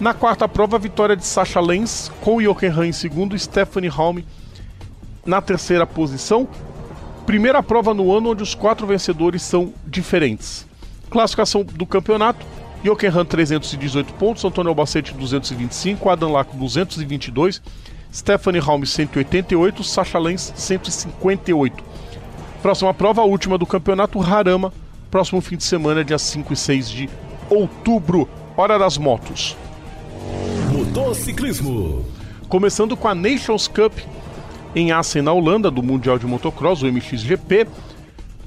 Na 0.00 0.14
quarta 0.14 0.48
prova, 0.48 0.78
vitória 0.78 1.14
de 1.14 1.24
Sasha 1.24 1.60
Lenz 1.60 2.10
com 2.20 2.40
Jochen 2.40 2.70
Han 2.70 2.86
em 2.86 2.92
segundo, 2.92 3.38
Stephanie 3.38 3.90
Halme 3.90 4.26
na 5.24 5.40
terceira 5.40 5.86
posição. 5.86 6.48
Primeira 7.26 7.62
prova 7.62 7.92
no 7.92 8.12
ano 8.12 8.30
onde 8.30 8.42
os 8.42 8.54
quatro 8.54 8.86
vencedores 8.86 9.42
são 9.42 9.72
diferentes. 9.86 10.66
Classificação 11.10 11.62
do 11.62 11.86
campeonato: 11.86 12.44
Jochen 12.82 13.10
Han 13.10 13.24
318 13.24 14.14
pontos, 14.14 14.44
Antônio 14.44 14.70
Albacete 14.70 15.14
225, 15.14 16.08
Adam 16.08 16.32
Laco 16.32 16.56
222, 16.56 17.60
Stephanie 18.12 18.60
Halme 18.60 18.86
188, 18.86 19.84
Sasha 19.84 20.18
Lenz 20.18 20.52
158. 20.56 21.82
Próxima 22.62 22.92
prova, 22.92 23.22
a 23.22 23.24
última 23.24 23.56
do 23.56 23.64
campeonato, 23.64 24.20
Harama, 24.20 24.72
próximo 25.10 25.40
fim 25.40 25.56
de 25.56 25.64
semana, 25.64 26.04
dia 26.04 26.18
5 26.18 26.52
e 26.52 26.56
6 26.56 26.90
de 26.90 27.10
outubro. 27.48 28.28
Hora 28.56 28.78
das 28.78 28.98
motos. 28.98 29.56
Motociclismo. 30.72 32.04
Começando 32.48 32.96
com 32.96 33.08
a 33.08 33.14
Nations 33.14 33.68
Cup 33.68 33.92
em 34.74 34.92
Assen, 34.92 35.22
na 35.22 35.32
Holanda, 35.32 35.70
do 35.70 35.82
Mundial 35.82 36.18
de 36.18 36.26
Motocross, 36.26 36.82
o 36.82 36.86
MXGP. 36.86 37.66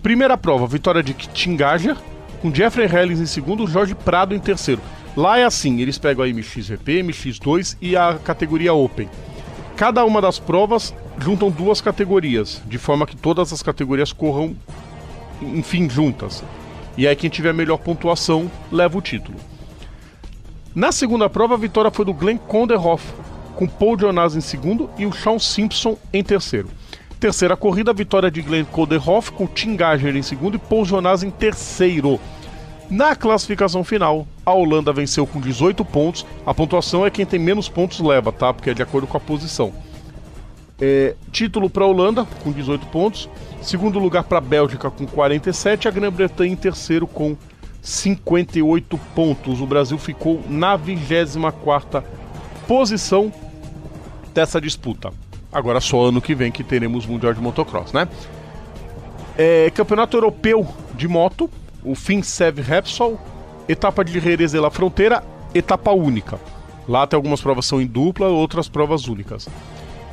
Primeira 0.01 0.37
prova, 0.37 0.67
vitória 0.67 1.01
de 1.01 1.13
Tingager, 1.13 1.95
com 2.41 2.53
Jeffrey 2.53 2.87
Hellings 2.87 3.21
em 3.21 3.25
segundo, 3.25 3.65
Jorge 3.65 3.95
Prado 3.95 4.35
em 4.35 4.39
terceiro. 4.39 4.81
Lá 5.15 5.37
é 5.37 5.45
assim, 5.45 5.79
eles 5.79 5.97
pegam 5.97 6.25
a 6.25 6.27
MXGP, 6.27 7.03
MX2 7.03 7.77
e 7.81 7.95
a 7.95 8.15
categoria 8.15 8.73
Open. 8.73 9.09
Cada 9.75 10.05
uma 10.05 10.21
das 10.21 10.37
provas 10.37 10.93
juntam 11.17 11.49
duas 11.49 11.81
categorias, 11.81 12.61
de 12.65 12.77
forma 12.77 13.07
que 13.07 13.15
todas 13.15 13.51
as 13.51 13.63
categorias 13.63 14.13
corram, 14.13 14.55
enfim, 15.41 15.89
juntas. 15.89 16.43
E 16.95 17.07
aí 17.07 17.15
quem 17.15 17.29
tiver 17.29 17.49
a 17.49 17.53
melhor 17.53 17.77
pontuação 17.77 18.49
leva 18.71 18.97
o 18.97 19.01
título. 19.01 19.37
Na 20.75 20.91
segunda 20.91 21.29
prova, 21.29 21.55
a 21.55 21.57
vitória 21.57 21.91
foi 21.91 22.05
do 22.05 22.13
Glenn 22.13 22.37
Konderhoff, 22.37 23.13
com 23.55 23.67
Paul 23.67 23.97
Jonas 23.97 24.35
em 24.35 24.41
segundo 24.41 24.89
e 24.97 25.05
o 25.05 25.13
Sean 25.13 25.39
Simpson 25.39 25.97
em 26.11 26.23
terceiro. 26.23 26.69
Terceira 27.19 27.55
corrida, 27.55 27.91
a 27.91 27.93
vitória 27.93 28.29
de 28.29 28.41
Glenn 28.41 28.65
Konderhoff, 28.65 29.31
com 29.31 29.47
Tim 29.47 29.75
Gager 29.75 30.15
em 30.15 30.21
segundo 30.21 30.55
e 30.55 30.59
Paul 30.59 30.85
Jonas 30.85 31.23
em 31.23 31.31
terceiro. 31.31 32.19
Na 32.89 33.15
classificação 33.15 33.83
final, 33.83 34.27
a 34.45 34.53
Holanda 34.53 34.91
venceu 34.91 35.25
com 35.25 35.39
18 35.39 35.83
pontos. 35.85 36.25
A 36.45 36.53
pontuação 36.53 37.05
é 37.05 37.09
quem 37.09 37.25
tem 37.25 37.39
menos 37.39 37.69
pontos 37.69 37.99
leva, 37.99 38.31
tá? 38.31 38.53
Porque 38.53 38.69
é 38.69 38.73
de 38.73 38.81
acordo 38.81 39.07
com 39.07 39.17
a 39.17 39.19
posição. 39.19 39.73
É, 40.79 41.15
título 41.31 41.69
para 41.69 41.83
a 41.83 41.87
Holanda 41.87 42.25
com 42.43 42.51
18 42.51 42.85
pontos. 42.87 43.29
Segundo 43.61 43.99
lugar 43.99 44.23
para 44.23 44.39
a 44.39 44.41
Bélgica 44.41 44.91
com 44.91 45.05
47. 45.05 45.87
A 45.87 45.91
Grã-Bretanha 45.91 46.51
em 46.51 46.55
terceiro 46.55 47.07
com 47.07 47.37
58 47.81 48.97
pontos. 49.15 49.61
O 49.61 49.65
Brasil 49.65 49.97
ficou 49.97 50.41
na 50.49 50.75
24 50.75 52.03
posição 52.67 53.31
dessa 54.33 54.59
disputa. 54.59 55.11
Agora 55.51 55.79
só 55.79 56.05
ano 56.05 56.21
que 56.21 56.33
vem 56.33 56.51
que 56.51 56.63
teremos 56.63 57.05
Mundial 57.05 57.33
de 57.33 57.41
Motocross, 57.41 57.93
né? 57.93 58.07
É, 59.37 59.71
Campeonato 59.71 60.17
Europeu 60.17 60.67
de 60.95 61.07
Moto, 61.07 61.49
o 61.83 61.95
FinSev 61.95 62.61
Repsol, 62.61 63.19
etapa 63.67 64.03
de 64.03 64.19
Jerez 64.19 64.53
La 64.53 64.71
Fronteira, 64.71 65.23
etapa 65.53 65.91
única. 65.91 66.39
Lá 66.87 67.07
tem 67.07 67.17
algumas 67.17 67.41
provas 67.41 67.65
são 67.65 67.81
em 67.81 67.87
dupla, 67.87 68.27
outras 68.27 68.67
provas 68.67 69.07
únicas. 69.07 69.47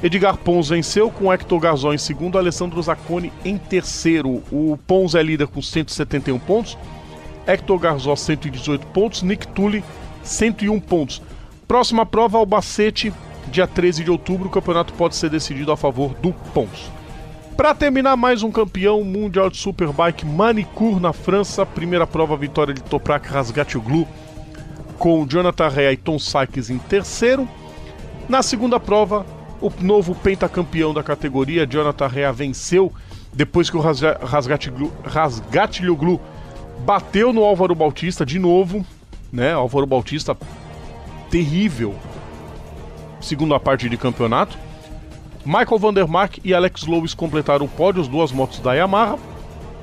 Edgar 0.03 0.37
Pons 0.39 0.71
venceu 0.71 1.11
com 1.11 1.33
Hector 1.33 1.59
Garzón 1.61 1.93
em 1.93 1.99
segundo, 1.99 2.39
Alessandro 2.39 2.83
Zacconi 2.83 3.33
em 3.45 3.59
terceiro. 3.59 4.43
O 4.51 4.79
Pons 4.87 5.14
é 5.14 5.23
líder 5.23 5.49
com 5.49 5.61
171 5.61 6.39
pontos, 6.39 6.79
Hector 7.47 7.79
Garzón 7.79 8.16
118 8.16 8.87
pontos, 8.89 9.23
Nick 9.23 9.47
Tully 9.49 9.85
101 10.23 10.81
pontos. 10.81 11.21
Próxima 11.68 12.07
prova, 12.07 12.39
Albacete, 12.39 13.12
dia 13.49 13.66
13 13.66 14.05
de 14.05 14.11
outubro, 14.11 14.49
o 14.49 14.51
campeonato 14.51 14.93
pode 14.95 15.16
ser 15.16 15.29
decidido 15.29 15.71
a 15.71 15.77
favor 15.77 16.14
do 16.14 16.33
Pons. 16.55 16.91
Para 17.61 17.75
terminar, 17.75 18.17
mais 18.17 18.43
um 18.43 18.51
campeão 18.51 19.05
mundial 19.05 19.51
de 19.51 19.59
Superbike, 19.59 20.25
Manicure 20.25 20.99
na 20.99 21.13
França. 21.13 21.67
Primeira 21.67 22.07
prova, 22.07 22.35
vitória 22.35 22.73
de 22.73 22.83
Toprak 22.83 23.29
Rasgatoglu 23.29 24.09
com 24.99 25.27
Jonathan 25.27 25.69
Rea 25.69 25.93
e 25.93 25.97
Tom 25.99 26.19
Sykes 26.19 26.71
em 26.71 26.79
terceiro. 26.79 27.47
Na 28.31 28.43
segunda 28.43 28.81
prova, 28.81 29.27
o 29.61 29.71
novo 29.79 30.15
pentacampeão 30.15 30.95
da 30.95 31.03
categoria, 31.03 31.67
Jonathan 31.67 32.07
Rea, 32.07 32.33
venceu 32.33 32.91
depois 33.31 33.69
que 33.69 33.77
o 33.77 33.81
Rasgatoglu, 33.81 34.91
bateu 36.79 37.31
no 37.31 37.45
Álvaro 37.45 37.75
Bautista 37.75 38.25
de 38.25 38.39
novo, 38.39 38.87
né? 39.31 39.53
Álvaro 39.53 39.85
Bautista 39.85 40.35
terrível. 41.29 41.95
Segunda 43.21 43.61
parte 43.61 43.87
de 43.87 43.99
campeonato. 43.99 44.70
Michael 45.45 45.78
Vandermark 45.78 46.38
e 46.45 46.53
Alex 46.53 46.86
Lewis 46.86 47.14
completaram 47.14 47.64
o 47.64 47.68
pódio, 47.68 48.03
as 48.03 48.09
duas 48.09 48.30
motos 48.30 48.61
da 48.61 48.74
Yamaha. 48.74 49.18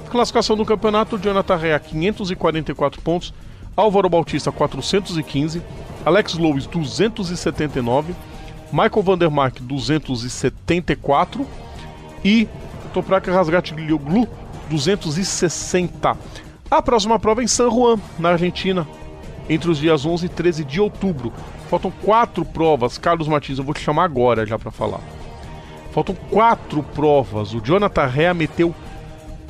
Classificação 0.10 0.56
do 0.56 0.66
campeonato: 0.66 1.18
Jonathan 1.18 1.56
Rea 1.56 1.80
544 1.80 3.02
pontos, 3.02 3.34
Álvaro 3.76 4.08
Bautista 4.08 4.52
415, 4.52 5.62
Alex 6.06 6.36
Lewis 6.36 6.68
279, 6.68 8.14
Michael 8.72 9.04
Vandermark 9.04 9.60
274 9.60 11.46
e 12.24 12.48
Toprak 12.94 13.30
Rasgatlioglu 13.30 14.28
260. 14.70 16.18
A 16.70 16.82
próxima 16.82 17.18
prova 17.18 17.42
é 17.42 17.46
em 17.46 17.48
San 17.48 17.72
Juan, 17.72 17.98
na 18.20 18.30
Argentina, 18.30 18.88
entre 19.50 19.72
os 19.72 19.80
dias 19.80 20.06
11 20.06 20.26
e 20.26 20.30
13 20.30 20.64
de 20.64 20.80
outubro. 20.80 21.34
Faltam 21.70 21.92
quatro 22.04 22.46
provas. 22.46 22.98
Carlos 22.98 23.28
Martins, 23.28 23.58
eu 23.58 23.64
vou 23.64 23.74
te 23.74 23.82
chamar 23.82 24.04
agora 24.04 24.46
já 24.46 24.60
para 24.60 24.72
falar. 24.72 25.00
Faltam 25.98 26.16
quatro 26.30 26.84
provas. 26.84 27.56
O 27.56 27.60
Jonathan 27.60 28.06
Rea 28.06 28.32
meteu 28.32 28.72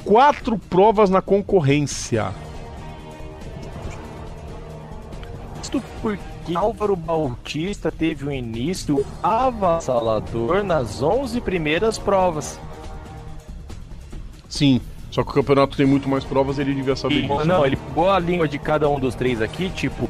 quatro 0.06 0.58
provas 0.58 1.10
na 1.10 1.22
concorrência. 1.22 2.32
Isto 5.62 5.84
porque 6.02 6.56
Álvaro 6.56 6.96
Bautista 6.96 7.92
teve 7.92 8.26
um 8.26 8.32
início 8.32 9.06
avassalador 9.22 10.64
nas 10.64 11.04
11 11.04 11.42
primeiras 11.42 11.98
provas. 11.98 12.58
Sim, 14.48 14.80
só 15.12 15.24
que 15.24 15.32
o 15.32 15.34
campeonato 15.34 15.76
tem 15.76 15.86
muito 15.86 16.08
mais 16.08 16.24
provas 16.24 16.60
e 16.60 16.62
ele 16.62 16.76
devia 16.76 16.96
saber 16.96 17.24
disso. 17.24 17.44
Não, 17.44 17.66
ele 17.66 17.76
pegou 17.76 18.10
a 18.10 18.18
língua 18.20 18.48
de 18.48 18.58
cada 18.58 18.88
um 18.88 18.98
dos 18.98 19.16
três 19.16 19.42
aqui, 19.42 19.70
tipo, 19.70 20.10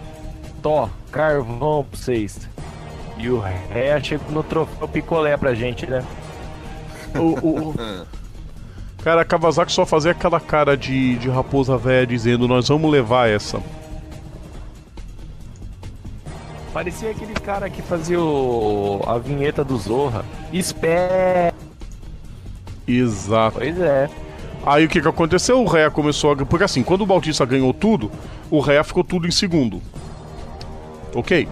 Tó, 0.61 0.87
carvão 1.11 1.83
pra 1.83 1.99
vocês. 1.99 2.47
E 3.17 3.27
o 3.27 3.39
Rea 3.39 3.99
chegou 4.03 4.31
no 4.31 4.43
troféu 4.43 4.87
picolé 4.87 5.35
pra 5.35 5.55
gente, 5.55 5.87
né? 5.87 6.05
O, 7.15 7.47
o, 7.47 7.75
Cara, 9.03 9.21
a 9.21 9.25
Kawasaki 9.25 9.71
só 9.71 9.85
fazia 9.85 10.11
aquela 10.11 10.39
cara 10.39 10.75
de, 10.75 11.15
de 11.15 11.29
raposa 11.29 11.77
velha 11.77 12.05
dizendo: 12.05 12.47
Nós 12.47 12.67
vamos 12.67 12.91
levar 12.91 13.29
essa. 13.29 13.61
Parecia 16.73 17.11
aquele 17.11 17.33
cara 17.33 17.69
que 17.69 17.81
fazia 17.81 18.19
o... 18.19 19.01
a 19.07 19.17
vinheta 19.17 19.63
do 19.63 19.77
Zorra. 19.77 20.25
Espera. 20.51 21.53
Exato. 22.87 23.59
Pois 23.59 23.79
é. 23.79 24.09
Aí 24.65 24.85
o 24.85 24.89
que, 24.89 25.01
que 25.01 25.07
aconteceu? 25.07 25.61
O 25.61 25.65
Rea 25.65 25.89
começou 25.89 26.33
a. 26.33 26.35
Porque 26.45 26.65
assim, 26.65 26.83
quando 26.83 27.01
o 27.01 27.05
Bautista 27.05 27.45
ganhou 27.45 27.73
tudo, 27.73 28.11
o 28.51 28.59
Rea 28.59 28.83
ficou 28.83 29.03
tudo 29.03 29.25
em 29.25 29.31
segundo. 29.31 29.81
Ok? 31.15 31.47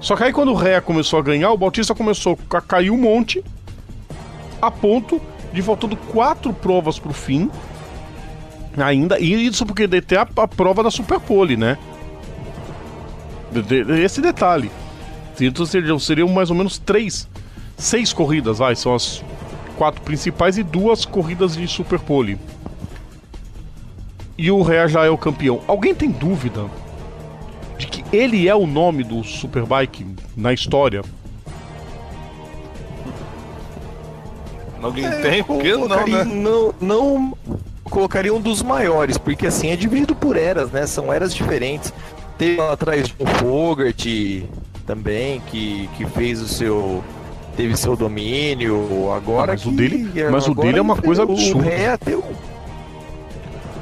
Só 0.00 0.14
que 0.14 0.24
aí 0.24 0.32
quando 0.32 0.52
o 0.52 0.54
Rea 0.54 0.80
começou 0.80 1.18
a 1.18 1.22
ganhar, 1.22 1.50
o 1.50 1.56
Bautista 1.56 1.94
começou 1.94 2.38
a 2.50 2.60
cair 2.60 2.90
um 2.90 2.98
monte 2.98 3.42
a 4.60 4.70
ponto 4.70 5.20
de 5.52 5.62
faltando 5.62 5.96
quatro 5.96 6.52
provas 6.52 6.98
pro 6.98 7.12
fim. 7.12 7.50
Ainda, 8.76 9.18
e 9.18 9.46
isso 9.46 9.64
porque 9.64 9.88
tem 9.88 10.18
a, 10.18 10.28
a 10.36 10.48
prova 10.48 10.82
da 10.82 10.90
Superpole, 10.90 11.56
né? 11.56 11.78
De, 13.50 13.62
de, 13.62 14.00
esse 14.02 14.20
detalhe. 14.20 14.70
Então 15.40 15.64
seriam, 15.64 15.98
seriam 15.98 16.28
mais 16.28 16.50
ou 16.50 16.56
menos 16.56 16.78
três, 16.78 17.28
seis 17.76 18.12
corridas, 18.12 18.58
vai, 18.58 18.74
são 18.74 18.94
as 18.94 19.22
quatro 19.76 20.02
principais 20.02 20.58
e 20.58 20.62
duas 20.62 21.04
corridas 21.04 21.56
de 21.56 21.66
Superpole. 21.68 22.38
E 24.38 24.50
o 24.50 24.62
Rea 24.62 24.86
já 24.86 25.04
é 25.06 25.10
o 25.10 25.16
campeão. 25.16 25.62
Alguém 25.66 25.94
tem 25.94 26.10
dúvida 26.10 26.66
de 27.78 27.86
que 27.86 28.04
ele 28.14 28.48
é 28.48 28.54
o 28.54 28.66
nome 28.66 29.02
do 29.02 29.24
Superbike 29.24 30.06
na 30.36 30.52
história? 30.52 31.02
Alguém 34.82 35.06
é, 35.06 35.10
tem? 35.22 35.44
Porque 35.44 35.74
não, 35.74 36.06
né? 36.06 36.24
Não, 36.24 36.74
não 36.80 37.38
colocaria 37.84 38.32
um 38.32 38.40
dos 38.40 38.62
maiores, 38.62 39.16
porque 39.18 39.46
assim 39.46 39.70
é 39.70 39.76
dividido 39.76 40.14
por 40.14 40.36
eras, 40.36 40.70
né? 40.70 40.86
São 40.86 41.12
eras 41.12 41.34
diferentes. 41.34 41.92
Teve 42.38 42.56
lá 42.56 42.72
atrás 42.72 43.14
o 43.18 43.26
Fogarty 43.26 44.44
também, 44.86 45.40
que, 45.46 45.88
que 45.96 46.06
fez 46.06 46.40
o 46.40 46.48
seu. 46.48 47.02
Teve 47.56 47.76
seu 47.76 47.96
domínio. 47.96 49.10
Agora. 49.12 49.52
Ah, 49.52 49.54
mas 49.54 49.62
que, 49.62 49.68
o 49.68 49.72
dele, 49.72 50.30
mas 50.30 50.46
o 50.46 50.54
dele 50.54 50.78
é 50.78 50.82
uma 50.82 50.96
coisa 50.96 51.22
absurda. 51.22 51.70
É, 51.70 51.96
teu... 51.96 52.22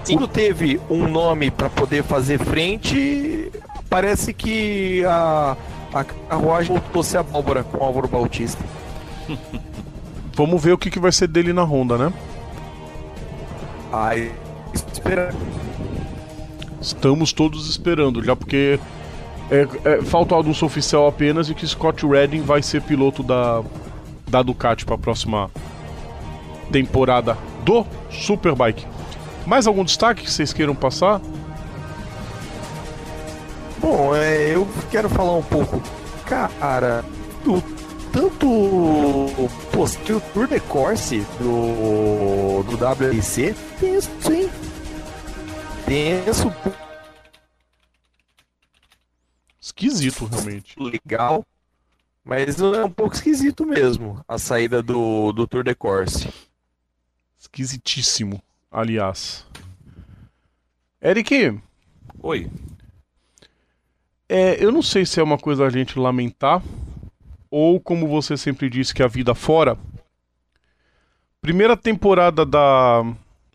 Quando 0.07 0.29
teve 0.29 0.81
um 0.91 1.09
nome 1.09 1.51
para 1.51 1.71
poder 1.71 2.05
fazer 2.05 2.39
frente, 2.39 3.51
parece 3.89 4.35
que 4.35 5.03
a, 5.07 5.57
a 5.95 6.05
carruagem 6.05 6.77
voltou 6.77 7.01
a 7.01 7.05
ser 7.05 7.19
abóbora 7.19 7.65
com 7.65 7.79
o 7.79 7.83
Álvaro 7.83 8.07
Bautista. 8.07 8.63
Vamos 10.37 10.63
ver 10.63 10.73
o 10.73 10.79
que, 10.79 10.91
que 10.91 10.99
vai 10.99 11.13
ser 11.13 11.29
dele 11.29 11.53
na 11.53 11.63
Honda, 11.63 11.97
né? 11.97 12.13
Ai, 13.93 14.33
espera. 14.93 15.33
Estamos 16.81 17.33
todos 17.33 17.71
esperando, 17.71 18.23
já 18.23 18.35
porque 18.35 18.79
é, 19.51 19.69
é, 19.85 20.03
falta 20.03 20.35
o 20.35 20.41
anúncio 20.41 20.67
oficial 20.67 21.07
apenas 21.07 21.47
de 21.47 21.55
que 21.55 21.67
Scott 21.67 22.05
Redding 22.07 22.43
vai 22.43 22.63
ser 22.63 22.83
piloto 22.83 23.23
da, 23.23 23.63
da 24.29 24.43
Ducati 24.43 24.85
para 24.85 24.97
a 24.97 24.99
próxima 24.99 25.51
temporada 26.73 27.39
do 27.65 27.87
Superbike. 28.11 28.87
Mais 29.47 29.67
algum 29.67 29.85
destaque 29.85 30.25
que 30.25 30.31
vocês 30.31 30.53
queiram 30.53 30.75
passar? 30.75 31.21
Bom, 33.81 34.17
é, 34.17 34.55
eu 34.55 34.67
quero 34.91 35.09
falar 35.09 35.37
um 35.37 35.43
pouco, 35.43 35.81
cara, 36.27 37.05
do 37.45 37.63
tanto 38.15 38.49
o 38.49 39.51
Tour 40.33 40.47
de 40.47 40.61
Corse 40.61 41.19
do, 41.41 42.63
do 42.63 42.77
WRC 42.77 43.53
tenso, 43.81 44.33
hein? 44.33 44.49
Tenso, 45.85 46.49
Esquisito, 49.61 50.27
realmente. 50.27 50.77
legal, 50.79 51.45
mas 52.25 52.61
é 52.61 52.85
um 52.85 52.91
pouco 52.91 53.17
esquisito 53.17 53.67
mesmo 53.67 54.25
a 54.29 54.39
saída 54.39 54.81
do, 54.81 55.33
do 55.33 55.49
Tour 55.49 55.65
de 55.65 55.75
Corse. 55.75 56.33
Esquisitíssimo, 57.37 58.41
aliás. 58.71 59.45
Eric, 61.03 61.61
Oi. 62.23 62.49
é, 64.29 64.65
eu 64.65 64.71
não 64.71 64.83
sei 64.83 65.05
se 65.05 65.19
é 65.19 65.23
uma 65.23 65.37
coisa 65.37 65.67
a 65.67 65.71
gente 65.71 65.99
lamentar 65.99 66.63
ou 67.57 67.79
como 67.79 68.09
você 68.09 68.37
sempre 68.37 68.69
disse 68.69 68.93
que 68.93 69.01
a 69.03 69.07
vida 69.07 69.33
fora. 69.33 69.79
Primeira 71.41 71.77
temporada 71.77 72.45
da 72.45 73.05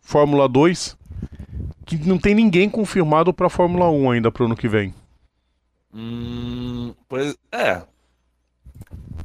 Fórmula 0.02 0.48
2 0.48 0.96
que 1.84 1.96
não 2.08 2.16
tem 2.18 2.34
ninguém 2.34 2.70
confirmado 2.70 3.32
pra 3.34 3.50
Fórmula 3.50 3.90
1 3.90 4.10
ainda 4.12 4.30
pro 4.32 4.46
ano 4.46 4.56
que 4.56 4.68
vem. 4.68 4.94
Hum, 5.92 6.94
pois 7.08 7.36
é. 7.52 7.82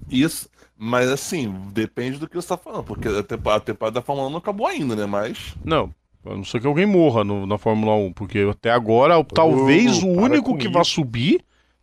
Isso. 0.09 0.49
Mas 0.77 1.09
assim, 1.09 1.53
depende 1.71 2.17
do 2.17 2.27
que 2.27 2.35
você 2.35 2.49
tá 2.49 2.57
falando, 2.57 2.83
porque 2.83 3.07
a 3.07 3.23
temporada, 3.23 3.91
da 3.91 4.01
Fórmula 4.01 4.27
1 4.27 4.31
não 4.31 4.37
acabou 4.39 4.67
ainda, 4.67 4.93
né? 4.95 5.05
Mas. 5.05 5.55
Não, 5.63 5.93
a 6.25 6.35
não 6.35 6.43
ser 6.43 6.59
que 6.59 6.67
alguém 6.67 6.85
morra 6.85 7.23
no- 7.23 7.45
na 7.45 7.57
Fórmula 7.57 7.95
1, 7.95 8.11
porque 8.11 8.39
até 8.39 8.71
agora, 8.71 9.23
talvez 9.23 10.03
o 10.03 10.13
para 10.15 10.23
único 10.23 10.57
que 10.57 10.65
isso. 10.65 10.73
vai 10.73 10.83
subir, 10.83 11.41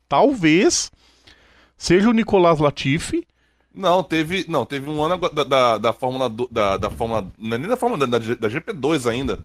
talvez, 0.09 0.91
seja 1.83 2.09
o 2.09 2.13
Nicolas 2.13 2.59
Latifi. 2.61 3.27
Não, 3.75 4.03
teve. 4.03 4.45
Não, 4.49 4.65
teve 4.67 4.89
um 4.89 5.03
ano 5.03 5.17
da, 5.31 5.45
da, 5.45 5.79
da 5.79 5.93
Fórmula. 5.93 6.29
do- 6.29 6.49
Da, 6.51 6.77
da 6.77 6.91
Fórmula. 6.91 7.27
Não 7.39 7.55
é 7.57 7.59
nem 7.59 7.69
da 7.69 7.77
Fórmula, 7.77 8.07
da, 8.07 8.19
da 8.19 8.49
GP2 8.49 9.11
ainda. 9.11 9.39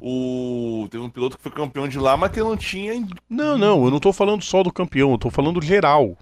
O. 0.00 0.88
Teve 0.90 1.04
um 1.04 1.10
piloto 1.10 1.36
que 1.36 1.42
foi 1.42 1.52
campeão 1.52 1.86
de 1.86 1.98
lá, 1.98 2.16
mas 2.16 2.32
que 2.32 2.40
não 2.40 2.56
tinha. 2.56 3.06
Não, 3.28 3.56
não, 3.56 3.84
eu 3.84 3.90
não 3.90 4.00
tô 4.00 4.12
falando 4.12 4.42
só 4.42 4.62
do 4.62 4.72
campeão, 4.72 5.12
eu 5.12 5.18
tô 5.18 5.30
falando 5.30 5.62
geral. 5.62 6.16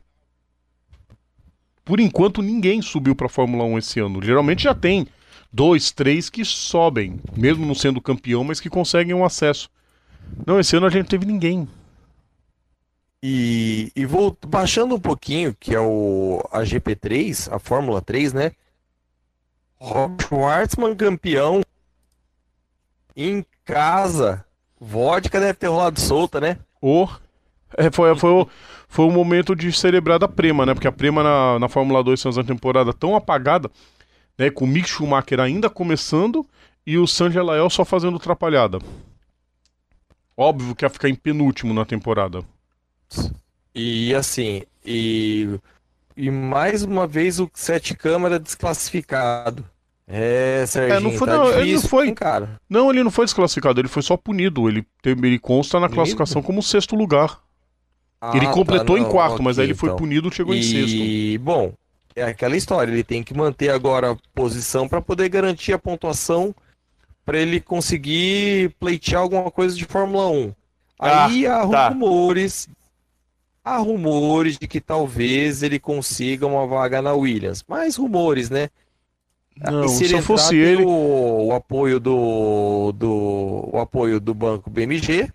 Por 1.85 2.01
enquanto, 2.01 2.43
ninguém 2.43 2.83
subiu 2.83 3.15
pra 3.15 3.29
Fórmula 3.29 3.65
1 3.65 3.79
esse 3.79 4.01
ano. 4.01 4.23
Geralmente 4.23 4.65
já 4.65 4.75
tem 4.75 5.07
dois, 5.51 5.91
três 5.91 6.29
que 6.29 6.45
sobem, 6.45 7.19
mesmo 7.37 7.65
não 7.65 7.75
sendo 7.75 8.01
campeão, 8.01 8.45
mas 8.45 8.61
que 8.61 8.69
conseguem 8.69 9.15
um 9.15 9.25
acesso. 9.25 9.71
Não, 10.47 10.61
esse 10.61 10.77
ano 10.77 10.87
a 10.87 10.91
gente 10.91 11.05
não 11.05 11.09
teve 11.09 11.25
ninguém. 11.25 11.67
E, 13.23 13.91
e 13.97 14.07
vou 14.07 14.37
baixando 14.47 14.95
um 14.95 15.01
pouquinho, 15.01 15.55
que 15.59 15.75
é 15.75 15.81
o 15.81 16.41
a 16.53 16.61
GP3, 16.61 17.53
a 17.53 17.59
Fórmula 17.59 18.01
3, 18.01 18.33
né? 18.33 18.53
Rob 19.81 20.23
Schwartzman 20.23 20.95
campeão 20.95 21.63
em 23.17 23.45
casa. 23.65 24.45
Vodka 24.81 25.41
deve 25.41 25.55
ter 25.55 25.67
rolado 25.67 26.01
solta, 26.01 26.41
né? 26.41 26.59
O... 26.81 27.09
É, 27.77 27.91
foi, 27.91 28.17
foi, 28.17 28.47
foi 28.89 29.05
o 29.05 29.11
momento 29.11 29.55
de 29.55 29.71
celebrar 29.73 30.19
da 30.19 30.29
Prema, 30.29 30.65
né? 30.65 30.73
Porque 30.73 30.89
a 30.89 30.93
Prema 30.93 31.23
na, 31.23 31.59
na 31.59 31.69
Fórmula 31.69 32.03
2 32.03 32.23
fez 32.23 32.37
uma 32.37 32.45
temporada 32.45 32.93
tão 32.93 33.15
apagada, 33.15 33.71
né? 34.39 34.51
Com 34.51 34.65
o 34.65 34.69
Mick 34.69 34.89
Schumacher 34.89 35.41
ainda 35.41 35.69
começando 35.69 36.47
e 36.87 36.97
o 36.97 37.07
Sanjay 37.07 37.43
Lael 37.43 37.69
só 37.69 37.85
fazendo 37.85 38.17
atrapalhada. 38.17 38.79
Óbvio 40.37 40.75
que 40.75 40.85
ia 40.85 40.89
ficar 40.89 41.09
em 41.09 41.15
penúltimo 41.15 41.75
na 41.75 41.85
temporada. 41.85 42.43
E 43.75 44.15
assim, 44.15 44.63
e, 44.85 45.59
e 46.17 46.31
mais 46.31 46.83
uma 46.83 47.07
vez 47.07 47.39
o 47.39 47.51
Sete 47.55 47.95
Câmara 47.95 48.39
desclassificado. 48.39 49.65
É, 50.11 50.65
Serginho, 50.67 51.01
não 51.01 51.19
foi- 51.19 51.29
tá 51.29 51.37
não, 51.37 51.47
ele 51.49 51.57
não 51.59 51.65
difícil, 51.67 51.89
foi- 51.89 52.13
cara. 52.15 52.59
Não, 52.69 52.91
ele 52.91 53.05
não 53.05 53.11
foi 53.11 53.27
desclassificado, 53.27 53.79
ele 53.81 53.89
foi 53.89 54.03
só 54.03 54.17
punido. 54.17 54.69
Ele, 54.69 54.85
ele 55.05 55.39
consta 55.39 55.79
na 55.79 55.87
Punido? 55.87 55.97
classificação 55.97 56.43
como 56.43 56.63
sexto 56.63 56.97
lugar. 56.97 57.41
ele 58.35 58.47
Ah, 58.47 58.51
completou 58.51 58.97
tá, 58.97 59.01
em 59.01 59.05
não, 59.05 59.11
quarto, 59.13 59.43
mas 59.43 59.59
aí 59.59 59.67
ele 59.67 59.75
foi 59.75 59.91
então. 59.91 59.99
punido 59.99 60.29
e 60.29 60.35
chegou 60.35 60.55
em 60.55 60.63
sexto. 60.63 60.97
E, 60.97 61.39
bom, 61.39 61.73
é 62.17 62.25
aquela 62.25 62.57
história, 62.57 62.91
ele 62.91 63.05
tem 63.05 63.23
que 63.23 63.33
manter 63.33 63.69
agora 63.69 64.11
a 64.13 64.17
posição 64.35 64.89
para 64.89 65.01
poder 65.01 65.29
garantir 65.29 65.73
a 65.73 65.79
pontuação 65.79 66.53
para 67.25 67.39
ele 67.39 67.61
conseguir 67.61 68.71
pleitear 68.81 69.21
alguma 69.21 69.51
coisa 69.53 69.77
de 69.77 69.85
Fórmula 69.85 70.29
1. 70.31 70.53
Aí 70.99 71.47
há 71.47 71.65
tá. 71.69 71.89
rumores, 71.91 72.67
há 73.75 73.79
rumores 73.79 74.59
de 74.59 74.67
que 74.69 74.81
talvez 74.81 75.63
ele 75.63 75.79
consiga 75.79 76.47
uma 76.47 76.67
vaga 76.67 77.01
na 77.03 77.13
Williams. 77.13 77.65
Mais 77.69 77.97
rumores, 77.97 78.51
né? 78.51 78.69
Não, 79.57 79.85
E 79.85 79.89
se, 79.89 80.05
ele 80.05 80.15
eu 80.15 80.23
fosse 80.23 80.55
entrar, 80.57 80.71
ele. 80.73 80.85
o, 80.85 81.47
o 81.47 81.53
apoio 81.55 81.99
do, 81.99 82.93
do 82.93 83.69
o 83.73 83.79
apoio 83.81 84.21
do 84.21 84.33
banco 84.33 84.71
BMG, 84.71 85.29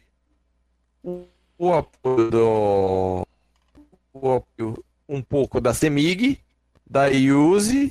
o, 1.58 1.74
apoio 1.74 2.32
do 2.32 3.28
o 4.14 4.32
apoio 4.32 4.84
um 5.10 5.22
pouco 5.22 5.60
da 5.60 5.74
Semig, 5.74 6.40
da 6.90 7.08
IUSE, 7.10 7.90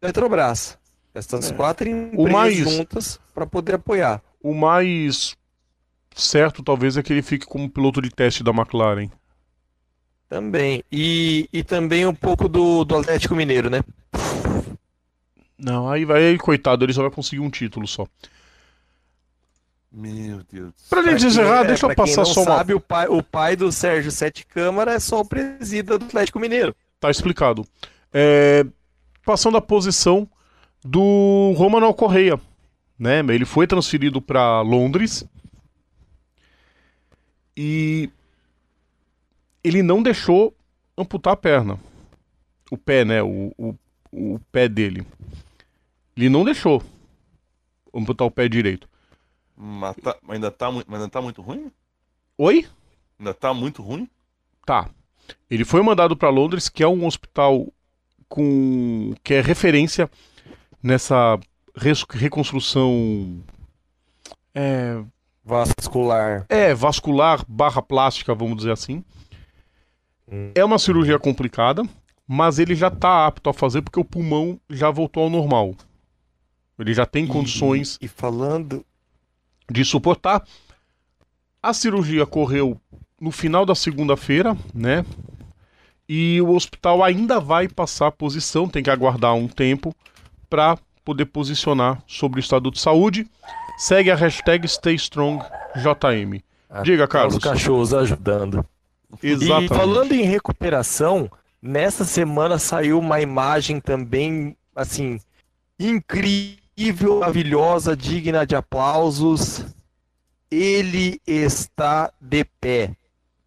da 0.00 0.08
Petrobras. 0.08 0.78
Essas 1.14 1.50
É. 1.50 1.54
quatro 1.54 1.88
empresas 1.88 2.32
mais- 2.32 2.56
juntas 2.56 3.20
para 3.34 3.46
poder 3.46 3.74
apoiar. 3.74 4.22
O 4.42 4.54
mais 4.54 5.36
certo, 6.14 6.62
talvez, 6.62 6.96
é 6.96 7.02
que 7.02 7.12
ele 7.12 7.22
fique 7.22 7.44
como 7.46 7.68
piloto 7.68 8.00
de 8.00 8.08
teste 8.10 8.42
da 8.42 8.50
McLaren. 8.52 9.10
Também. 10.30 10.84
E, 10.92 11.48
e 11.52 11.64
também 11.64 12.06
um 12.06 12.14
pouco 12.14 12.48
do, 12.48 12.84
do 12.84 12.96
Atlético 12.96 13.34
Mineiro, 13.34 13.68
né? 13.68 13.82
Não, 15.58 15.90
aí 15.90 16.04
vai, 16.04 16.24
aí, 16.24 16.38
coitado, 16.38 16.84
ele 16.84 16.92
só 16.92 17.02
vai 17.02 17.10
conseguir 17.10 17.40
um 17.40 17.50
título 17.50 17.86
só. 17.88 18.06
Meu 19.90 20.40
Deus. 20.50 20.72
Pra 20.88 21.02
Pra 21.02 21.10
gente 21.10 21.26
encerrar, 21.26 21.64
é, 21.64 21.66
deixa 21.66 21.84
eu 21.84 21.94
passar 21.96 22.18
não 22.18 22.24
só 22.24 22.42
uma. 22.42 22.58
sabe, 22.58 22.72
o 22.74 22.80
pai, 22.80 23.08
o 23.08 23.20
pai 23.24 23.56
do 23.56 23.72
Sérgio 23.72 24.12
Sete 24.12 24.46
Câmara 24.46 24.92
é 24.92 25.00
só 25.00 25.20
o 25.20 25.24
presida 25.24 25.98
do 25.98 26.04
Atlético 26.04 26.38
Mineiro. 26.38 26.76
Tá 27.00 27.10
explicado. 27.10 27.66
É, 28.12 28.64
passando 29.26 29.56
a 29.56 29.60
posição 29.60 30.28
do 30.84 31.52
Romano 31.56 31.92
Correia, 31.92 32.40
né? 32.96 33.18
Ele 33.18 33.44
foi 33.44 33.66
transferido 33.66 34.22
para 34.22 34.60
Londres 34.60 35.24
e 37.56 38.08
ele 39.62 39.82
não 39.82 40.02
deixou 40.02 40.54
amputar 40.96 41.32
a 41.32 41.36
perna, 41.36 41.78
o 42.70 42.76
pé, 42.76 43.04
né? 43.04 43.22
O, 43.22 43.52
o, 43.58 43.74
o 44.12 44.38
pé 44.52 44.68
dele. 44.68 45.06
Ele 46.16 46.28
não 46.28 46.44
deixou 46.44 46.82
amputar 47.94 48.26
o 48.26 48.30
pé 48.30 48.48
direito. 48.48 48.88
Mas 49.56 49.96
tá- 49.96 50.16
mas 50.22 50.34
ainda, 50.36 50.50
tá, 50.50 50.70
mas 50.70 50.84
ainda 50.88 51.08
tá 51.08 51.20
muito 51.22 51.42
ruim? 51.42 51.70
Oi? 52.38 52.66
Ainda 53.18 53.34
tá 53.34 53.52
muito 53.52 53.82
ruim? 53.82 54.08
Tá. 54.64 54.88
Ele 55.50 55.64
foi 55.64 55.82
mandado 55.82 56.16
para 56.16 56.30
Londres, 56.30 56.68
que 56.68 56.82
é 56.82 56.88
um 56.88 57.06
hospital 57.06 57.66
com 58.28 59.14
que 59.22 59.34
é 59.34 59.40
referência 59.40 60.10
nessa 60.82 61.38
res- 61.76 62.04
reconstrução 62.08 63.42
é, 64.54 65.02
Vascular. 65.44 66.46
é 66.48 66.74
vascular 66.74 67.44
barra 67.48 67.82
plástica, 67.82 68.34
vamos 68.34 68.56
dizer 68.58 68.72
assim. 68.72 69.04
É 70.54 70.64
uma 70.64 70.78
cirurgia 70.78 71.18
complicada, 71.18 71.82
mas 72.26 72.58
ele 72.58 72.74
já 72.74 72.88
está 72.88 73.26
apto 73.26 73.50
a 73.50 73.54
fazer 73.54 73.82
porque 73.82 73.98
o 73.98 74.04
pulmão 74.04 74.60
já 74.68 74.90
voltou 74.90 75.24
ao 75.24 75.30
normal. 75.30 75.74
Ele 76.78 76.94
já 76.94 77.04
tem 77.04 77.26
condições 77.26 77.98
E, 78.00 78.06
e 78.06 78.08
falando. 78.08 78.84
de 79.70 79.84
suportar. 79.84 80.42
A 81.62 81.74
cirurgia 81.74 82.24
correu 82.24 82.80
no 83.20 83.30
final 83.30 83.66
da 83.66 83.74
segunda-feira, 83.74 84.56
né? 84.74 85.04
E 86.08 86.40
o 86.40 86.54
hospital 86.54 87.04
ainda 87.04 87.38
vai 87.38 87.68
passar 87.68 88.06
a 88.06 88.12
posição, 88.12 88.68
tem 88.68 88.82
que 88.82 88.90
aguardar 88.90 89.34
um 89.34 89.46
tempo 89.46 89.94
para 90.48 90.78
poder 91.04 91.26
posicionar 91.26 92.02
sobre 92.06 92.40
o 92.40 92.42
estado 92.42 92.70
de 92.70 92.80
saúde. 92.80 93.28
Segue 93.78 94.10
a 94.10 94.16
hashtag 94.16 94.66
StayStrongJM. 94.66 96.42
Diga, 96.82 97.04
Os 97.04 97.08
Carlos. 97.10 97.38
cachorros 97.38 97.92
ajudando. 97.94 98.64
Exatamente. 99.22 99.72
E 99.72 99.76
falando 99.76 100.12
em 100.12 100.22
recuperação, 100.22 101.30
nessa 101.60 102.04
semana 102.04 102.58
saiu 102.58 102.98
uma 102.98 103.20
imagem 103.20 103.80
também, 103.80 104.56
assim, 104.74 105.20
incrível, 105.78 107.20
maravilhosa, 107.20 107.96
digna 107.96 108.46
de 108.46 108.56
aplausos. 108.56 109.64
Ele 110.50 111.20
está 111.26 112.12
de 112.20 112.44
pé 112.60 112.96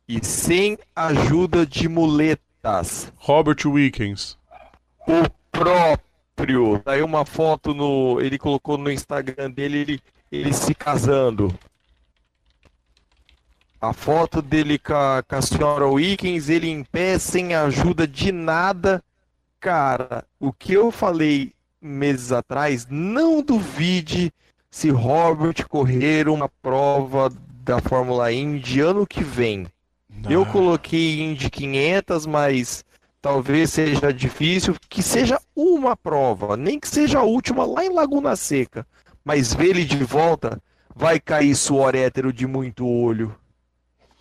e 0.08 0.24
sem 0.24 0.78
ajuda 0.96 1.66
de 1.66 1.88
muletas. 1.88 3.12
Robert 3.18 3.66
Wickens. 3.66 4.38
O 5.08 5.30
próprio. 5.52 6.82
Saiu 6.84 7.06
uma 7.06 7.26
foto 7.26 7.74
no. 7.74 8.20
Ele 8.22 8.38
colocou 8.38 8.78
no 8.78 8.92
Instagram 8.92 9.52
dele 9.52 9.80
ele, 9.80 10.02
ele 10.32 10.54
se 10.54 10.74
casando. 10.74 11.54
A 13.84 13.92
foto 13.92 14.42
dele 14.42 14.80
com 14.80 14.94
a, 14.94 15.22
com 15.22 15.36
a 15.36 15.42
senhora 15.42 15.86
Wickens, 15.86 16.48
ele 16.48 16.70
em 16.70 16.86
pé, 16.86 17.20
sem 17.20 17.54
ajuda 17.54 18.08
de 18.08 18.32
nada. 18.32 19.04
Cara, 19.60 20.24
o 20.40 20.54
que 20.54 20.72
eu 20.72 20.90
falei 20.90 21.52
meses 21.82 22.32
atrás, 22.32 22.88
não 22.90 23.42
duvide 23.42 24.32
se 24.72 24.90
Robert 24.90 25.68
correr 25.68 26.30
uma 26.30 26.48
prova 26.62 27.30
da 27.62 27.82
Fórmula 27.82 28.32
Indy 28.32 28.80
ano 28.80 29.06
que 29.06 29.22
vem. 29.22 29.68
Eu 30.30 30.46
coloquei 30.46 31.20
Indy 31.22 31.50
500, 31.50 32.26
mas 32.26 32.86
talvez 33.22 33.70
seja 33.72 34.14
difícil 34.14 34.78
que 34.88 35.04
seja 35.04 35.38
uma 35.54 35.98
prova, 35.98 36.56
nem 36.56 36.80
que 36.80 36.88
seja 36.88 37.20
a 37.20 37.24
última 37.24 37.66
lá 37.66 37.84
em 37.84 37.94
Laguna 37.94 38.38
Seca. 38.38 38.88
Mas 39.26 39.54
ver 39.54 39.72
ele 39.72 39.84
de 39.84 40.06
volta, 40.06 40.58
vai 40.96 41.20
cair 41.20 41.54
suor 41.54 41.96
hétero 41.96 42.32
de 42.32 42.48
muito 42.48 42.88
olho. 42.88 43.36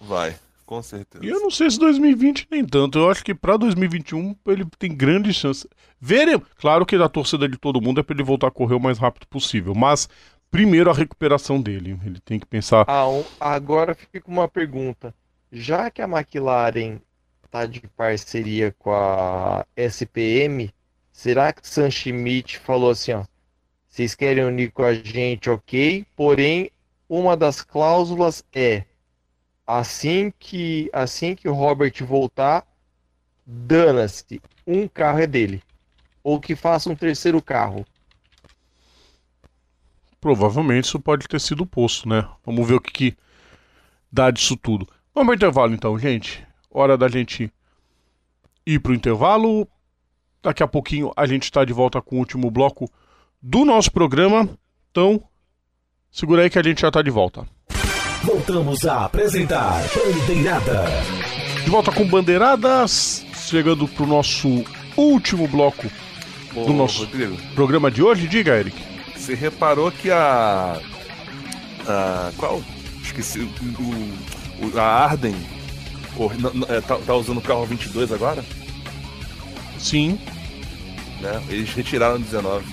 Vai, 0.03 0.35
com 0.67 0.83
certeza. 0.83 1.25
E 1.25 1.29
eu 1.29 1.41
não 1.41 1.51
sei 1.51 1.71
se 1.71 1.79
2020 1.79 2.49
nem 2.51 2.65
tanto. 2.65 2.99
Eu 2.99 3.11
acho 3.11 3.25
que 3.25 3.35
pra 3.35 3.57
2021 3.57 4.37
ele 4.47 4.67
tem 4.79 4.95
grandes 4.95 5.37
chances. 5.37 5.67
Veremos. 6.01 6.47
Claro 6.57 6.85
que 6.85 6.97
a 6.97 7.09
torcida 7.09 7.49
de 7.49 7.57
todo 7.57 7.81
mundo 7.81 8.01
é 8.01 8.03
pra 8.03 8.15
ele 8.15 8.25
voltar 8.25 8.49
a 8.49 8.51
correr 8.51 8.75
o 8.75 8.81
mais 8.81 8.99
rápido 8.99 9.27
possível. 9.29 9.75
Mas 9.75 10.09
primeiro 10.51 10.91
a 10.91 10.95
recuperação 10.95 11.61
dele. 11.61 11.99
Ele 12.05 12.21
tem 12.21 12.39
que 12.39 12.47
pensar. 12.47 12.85
Ah, 12.89 13.05
agora 13.41 13.95
fica 13.95 14.29
uma 14.29 14.49
pergunta. 14.49 15.15
Já 15.51 15.91
que 15.91 16.03
a 16.03 16.09
McLaren 16.09 16.99
tá 17.51 17.67
de 17.67 17.81
parceria 17.97 18.75
com 18.79 18.91
a 18.91 19.65
SPM, 19.77 20.73
será 21.13 21.53
que 21.53 21.69
Sam 21.69 21.91
Schmidt 21.91 22.59
falou 22.59 22.91
assim, 22.91 23.13
ó, 23.13 23.25
vocês 23.87 24.15
querem 24.15 24.45
unir 24.45 24.73
com 24.73 24.83
a 24.83 24.95
gente, 24.95 25.51
ok? 25.51 26.07
Porém, 26.17 26.71
uma 27.07 27.37
das 27.37 27.61
cláusulas 27.61 28.43
é 28.55 28.85
assim 29.67 30.33
que 30.39 30.91
assim 30.93 31.35
que 31.35 31.49
o 31.49 31.55
Robert 31.55 31.93
voltar, 32.05 32.67
dana-se, 33.47 34.41
um 34.67 34.87
carro 34.89 35.21
é 35.21 35.27
dele. 35.27 35.63
Ou 36.23 36.41
que 36.41 36.55
faça 36.55 36.89
um 36.89 36.95
terceiro 36.95 37.43
carro. 37.43 37.85
Provavelmente 40.21 40.85
isso 40.85 41.01
pode 41.01 41.27
ter 41.27 41.41
sido 41.41 41.67
posto, 41.67 42.09
né? 42.09 42.29
Vamos 42.47 42.67
ver 42.67 42.75
o 42.75 42.81
que, 42.81 42.93
que 42.93 43.17
dá 44.11 44.31
disso 44.31 44.57
tudo. 44.57 44.87
Vamos 45.15 45.31
ao 45.31 45.35
intervalo 45.35 45.75
então, 45.75 45.99
gente. 45.99 46.47
Hora 46.71 46.97
da 46.97 47.09
gente 47.09 47.53
ir 48.65 48.79
pro 48.79 48.95
intervalo. 48.95 49.67
Daqui 50.43 50.63
a 50.63 50.69
pouquinho 50.69 51.13
a 51.17 51.27
gente 51.27 51.45
está 51.45 51.65
de 51.65 51.73
volta 51.73 52.01
com 52.01 52.17
o 52.17 52.19
último 52.19 52.51
bloco 52.51 52.89
do 53.41 53.65
nosso 53.65 53.91
programa. 53.91 54.49
Então, 54.91 55.23
segura 56.11 56.43
aí 56.43 56.51
que 56.51 56.59
a 56.59 56.63
gente 56.63 56.83
já 56.83 56.91
tá 56.91 57.03
de 57.03 57.11
volta. 57.11 57.47
Voltamos 58.25 58.85
a 58.87 59.05
apresentar 59.07 59.83
Bandeirada. 59.95 60.85
De 61.65 61.71
volta 61.71 61.91
com 61.93 62.07
Bandeiradas, 62.07 63.25
chegando 63.49 63.87
pro 63.89 64.07
nosso 64.07 64.65
último 64.97 65.49
bloco 65.49 65.91
Ô, 66.55 66.65
do 66.67 66.73
nosso 66.73 67.01
Rodrigo, 67.05 67.37
programa 67.55 67.91
de 67.91 68.03
hoje. 68.03 68.29
Diga, 68.29 68.57
Eric. 68.59 68.77
você 69.17 69.35
reparou 69.35 69.91
que 69.91 70.11
a. 70.11 70.79
a 71.87 72.33
qual? 72.37 72.63
Esqueci. 73.03 73.41
O, 73.41 74.67
o- 74.67 74.79
a 74.79 74.83
Arden 74.85 75.35
cor- 76.17 76.35
n- 76.35 76.51
n- 76.55 76.67
é, 76.69 76.81
tá, 76.81 76.97
tá 76.97 77.15
usando 77.15 77.39
o 77.39 77.43
carro 77.43 77.67
22 77.67 78.13
agora? 78.13 78.45
Sim, 79.79 80.19
Né? 81.21 81.43
Eles 81.49 81.73
retiraram 81.75 82.17
o 82.17 82.21
19. 82.21 82.65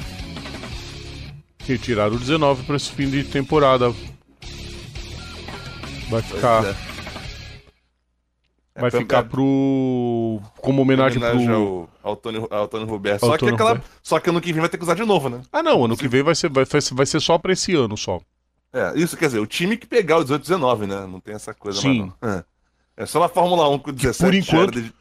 retiraram 1.65 2.15
o 2.15 2.19
19 2.19 2.63
para 2.63 2.76
esse 2.76 2.91
fim 2.91 3.09
de 3.09 3.23
temporada. 3.23 3.91
Vai 6.10 6.22
ficar, 6.22 6.65
é. 6.65 6.76
É 8.76 8.81
vai 8.81 8.91
pra- 8.91 8.99
ficar 9.02 9.19
é 9.19 9.23
pro 9.23 10.41
como 10.57 10.81
homenagem, 10.81 11.18
homenagem 11.22 11.45
pro 11.48 11.56
ao, 11.56 12.11
ao, 12.11 12.15
Tony, 12.15 12.48
ao 12.49 12.68
Tony 12.68 12.86
Roberto. 12.86 13.23
Ao 13.23 13.30
Só 13.31 13.38
que, 13.38 13.45
aquela, 13.49 13.69
Roberto. 13.72 13.90
só 14.02 14.19
que 14.19 14.30
ano 14.30 14.40
que 14.41 14.53
vem 14.53 14.61
vai 14.61 14.69
ter 14.69 14.77
que 14.77 14.84
usar 14.84 14.94
de 14.95 15.03
novo, 15.03 15.27
né? 15.30 15.41
Ah, 15.52 15.61
não, 15.61 15.84
ano 15.86 15.98
que 15.98 16.07
vem 16.07 16.23
vai 16.23 16.34
ser 16.36 16.49
vai, 16.49 16.64
vai 16.65 17.06
ser- 17.06 17.19
só 17.19 17.38
para 17.38 17.52
esse 17.53 17.76
ano 17.76 17.98
só. 17.98 18.19
É, 18.72 18.94
isso 18.95 19.18
quer 19.18 19.26
dizer, 19.26 19.40
o 19.40 19.48
time 19.48 19.76
que 19.76 19.86
pegar 19.88 20.18
o 20.18 20.23
18 20.23 20.41
19, 20.44 20.86
né? 20.88 21.06
Não 21.07 21.19
tem 21.19 21.34
essa 21.36 21.53
coisa 21.53 21.81
Sim. 21.81 22.11
É. 22.22 22.44
É 22.98 23.06
só 23.06 23.19
na 23.19 23.27
Fórmula 23.30 23.68
1 23.69 23.80
com 23.80 23.90
o 23.90 23.94
17 23.94 24.23
por 24.23 24.34
enquanto- 24.36 24.81
de- 24.81 24.94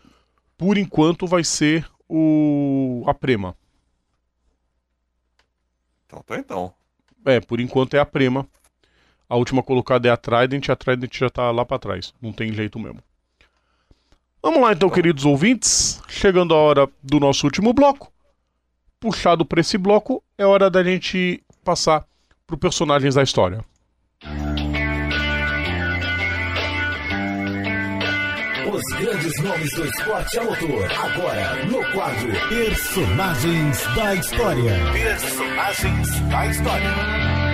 Por 0.57 0.77
enquanto 0.79 1.27
vai 1.27 1.45
ser 1.45 1.89
o 2.09 3.05
a 3.07 3.15
Prema. 3.15 3.55
Então, 6.07 6.23
tá 6.27 6.37
então. 6.39 6.73
É, 7.25 7.41
por 7.41 7.61
enquanto 7.61 7.95
é 7.95 7.99
a 8.01 8.07
Prema. 8.07 8.47
A 9.29 9.37
última 9.37 9.63
colocada 9.63 10.09
é 10.09 10.11
a 10.11 10.17
Trident, 10.17 10.69
a 10.71 10.77
Trident 10.77 11.15
já 11.15 11.29
tá 11.29 11.51
lá 11.51 11.65
para 11.65 11.79
trás. 11.79 12.15
Não 12.21 12.33
tem 12.33 12.53
jeito 12.53 12.79
mesmo. 12.79 13.03
Vamos 14.43 14.63
lá 14.63 14.73
então, 14.73 14.89
queridos 14.89 15.25
ouvintes. 15.25 16.01
Chegando 16.09 16.55
a 16.55 16.57
hora 16.57 16.89
do 17.03 17.21
nosso 17.21 17.47
último 17.47 17.73
bloco. 17.73 18.11
Puxado 18.99 19.45
para 19.45 19.61
esse 19.61 19.77
bloco, 19.77 20.23
é 20.37 20.47
hora 20.47 20.71
da 20.71 20.83
gente 20.83 21.43
passar 21.63 22.05
pro 22.47 22.57
personagens 22.57 23.15
da 23.15 23.23
história. 23.23 23.65
Os 28.73 28.83
grandes 28.99 29.43
nomes 29.43 29.75
do 29.75 29.85
esporte 29.85 30.39
a 30.39 30.45
motor. 30.45 30.91
Agora, 30.93 31.65
no 31.67 31.93
quadro 31.93 32.33
Personagens 32.49 33.95
da 33.95 34.15
História. 34.15 34.73
Personagens 34.93 36.21
da 36.29 36.47
História. 36.47 37.48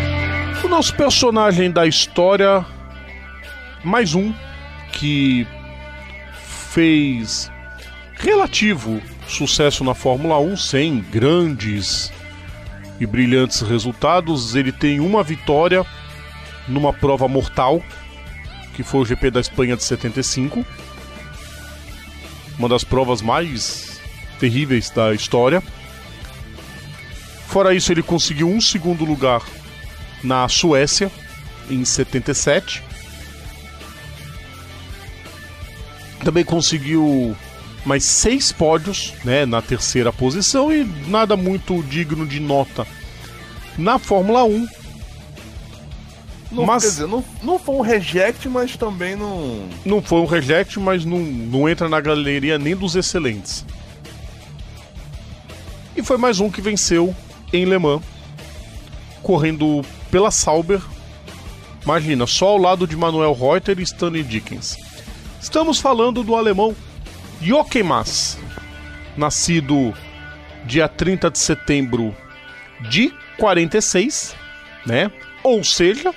O 0.65 0.69
nosso 0.69 0.97
personagem 0.97 1.71
da 1.71 1.87
história, 1.87 2.65
mais 3.85 4.15
um 4.15 4.33
que 4.93 5.47
fez 6.71 7.53
relativo 8.15 8.99
sucesso 9.29 9.85
na 9.85 9.93
Fórmula 9.93 10.39
1 10.41 10.57
sem 10.57 11.01
grandes 11.01 12.11
e 12.99 13.05
brilhantes 13.05 13.61
resultados. 13.61 14.57
Ele 14.57 14.73
tem 14.73 15.01
uma 15.01 15.23
vitória 15.23 15.85
numa 16.67 16.95
prova 16.95 17.29
mortal, 17.29 17.83
que 18.73 18.83
foi 18.83 19.03
o 19.03 19.05
GP 19.05 19.33
da 19.33 19.41
Espanha 19.41 19.77
de 19.77 19.85
75. 19.85 20.65
Uma 22.59 22.71
das 22.71 22.85
provas 22.85 23.21
mais 23.21 24.01
terríveis 24.41 24.89
da 24.89 25.13
história. 25.13 25.63
Fora 27.49 27.75
isso, 27.75 27.93
ele 27.93 28.03
conseguiu 28.03 28.49
um 28.49 28.63
segundo 28.63 29.05
lugar 29.05 29.43
na 30.25 30.49
Suécia 30.49 31.11
em 31.71 31.85
77. 31.85 32.83
Também 36.25 36.45
conseguiu 36.45 37.37
mais 37.85 38.05
seis 38.05 38.51
pódios 38.51 39.13
né, 39.25 39.45
na 39.45 39.61
terceira 39.61 40.11
posição 40.13 40.73
e 40.73 40.85
nada 41.07 41.37
muito 41.37 41.83
digno 41.83 42.27
de 42.27 42.41
nota 42.41 42.87
na 43.77 43.99
Fórmula 43.99 44.45
1. 44.45 44.67
Não, 46.51 46.65
Mas- 46.65 46.83
Quer 46.85 46.89
dizer, 46.91 47.07
não, 47.09 47.25
não 47.43 47.59
foi 47.59 47.75
um 47.75 47.81
reject, 47.81 48.49
mas 48.49 48.77
também 48.77 49.17
não. 49.17 49.69
Não 49.85 50.01
foi 50.01 50.21
um 50.21 50.25
reject, 50.25 50.79
mas 50.79 51.05
não, 51.05 51.19
não 51.19 51.69
entra 51.69 51.89
na 51.89 52.01
galeria 52.01 52.59
nem 52.59 52.77
dos 52.77 52.95
excelentes. 52.95 53.65
E 55.97 56.03
foi 56.03 56.17
mais 56.17 56.41
um 56.41 56.49
que 56.51 56.61
venceu 56.61 57.15
em 57.53 57.65
Le 57.65 57.79
Mans, 57.79 58.03
correndo 59.23 59.83
pela 60.15 60.31
Sauber. 60.31 60.81
Imagina, 61.83 62.25
só 62.25 62.51
ao 62.51 62.57
lado 62.57 62.87
de 62.87 62.97
Manuel 62.97 63.33
Reuter 63.33 63.81
e 63.81 63.83
Stanley 63.83 64.23
Dickens. 64.23 64.77
Estamos 65.41 65.81
falando 65.81 66.23
do 66.23 66.37
alemão 66.37 66.73
Jochen 67.43 67.83
Mass, 67.83 68.39
nascido 69.17 69.93
dia 70.65 70.87
30 70.87 71.33
de 71.33 71.39
setembro 71.41 72.15
de 72.89 73.13
46, 73.39 74.37
né? 74.87 75.11
Ou 75.43 75.65
seja, 75.65 76.15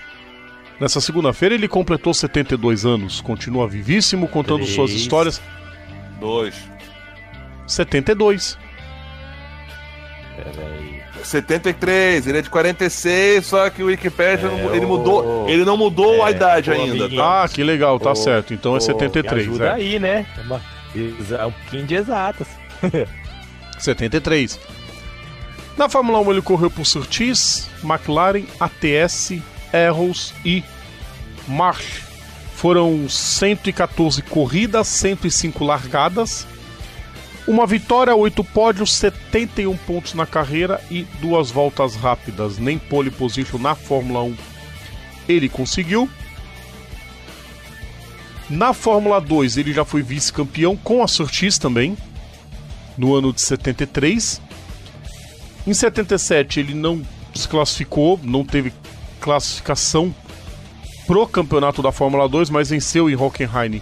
nessa 0.80 1.02
segunda-feira 1.02 1.56
ele 1.56 1.68
completou 1.68 2.14
72 2.14 2.86
anos, 2.86 3.20
continua 3.20 3.68
vivíssimo, 3.68 4.28
contando 4.28 4.64
suas 4.68 4.92
histórias. 4.92 5.42
Dois. 6.20 6.54
72. 7.66 8.60
Peraí. 10.38 11.02
73, 11.24 12.28
ele 12.28 12.38
é 12.38 12.42
de 12.42 12.50
46, 12.50 13.46
só 13.46 13.70
que 13.70 13.82
o 13.82 13.88
Wikipedia 13.88 14.48
não- 14.50 14.72
É, 14.72 14.78
ele 14.78 14.86
mudou, 14.86 15.50
ele 15.50 15.66
não 15.66 15.76
mudou 15.76 16.24
a 16.24 16.30
é, 16.30 16.34
idade 16.34 16.70
ô, 16.70 16.74
ainda, 16.74 16.92
amiguinho. 17.06 17.22
tá? 17.22 17.44
Ah, 17.44 17.50
que 17.50 17.64
legal, 17.64 18.00
tá 18.00 18.12
Ô, 18.12 18.16
certo. 18.16 18.54
Então 18.54 18.74
é 18.74 18.78
Ô, 18.78 18.82
73, 18.82 19.48
me 19.48 19.54
ajuda 19.54 19.66
é. 19.70 19.72
aí, 19.74 20.00
né? 20.00 20.26
Uma- 20.46 20.62
exa- 20.96 21.48
Um 21.48 21.52
pouquinho 21.52 21.86
de 21.88 21.96
exatas. 21.96 22.48
73. 23.80 24.60
Na 25.78 25.88
Fórmula 25.90 26.20
1 26.20 26.32
ele 26.32 26.42
correu 26.42 26.70
por 26.72 26.86
Surtees, 26.86 27.70
McLaren, 27.84 28.44
ATS, 28.60 29.40
Arrows 29.72 30.34
e 30.46 30.64
March. 31.48 32.02
Foram 32.56 33.08
114 33.08 34.22
corridas, 34.24 34.88
105 34.88 35.64
largadas, 35.64 36.48
uma 37.48 37.66
vitória, 37.66 38.14
8 38.14 38.44
pódios, 38.44 38.94
71 38.96 39.76
pontos 39.78 40.14
na 40.14 40.26
carreira 40.26 40.82
e 40.92 41.04
duas 41.22 41.50
voltas 41.50 41.96
rápidas. 41.96 42.58
Nem 42.58 42.78
pole 42.78 43.10
position 43.10 43.58
na 43.58 43.74
Fórmula 43.74 44.22
1 44.22 44.36
ele 45.30 45.50
conseguiu. 45.50 46.10
Na 48.50 48.74
Fórmula 48.74 49.20
2 49.20 49.58
ele 49.58 49.74
já 49.74 49.84
foi 49.84 50.02
vice-campeão 50.02 50.76
com 50.76 51.04
a 51.04 51.08
Surtees 51.08 51.58
também, 51.58 51.98
no 52.98 53.16
ano 53.16 53.34
de 53.34 53.42
73. 53.42 54.42
Em 55.66 55.74
77 55.74 56.60
ele 56.60 56.74
não 56.74 57.02
se 57.34 57.48
classificou, 57.48 58.20
não 58.24 58.46
teve 58.46 58.74
classificação 59.20 60.14
pro 61.06 61.28
campeonato 61.28 61.82
da 61.82 61.92
Fórmula 61.92 62.28
2, 62.28 62.50
mas 62.50 62.70
venceu 62.70 63.10
em 63.10 63.16
Hockenheim 63.16 63.82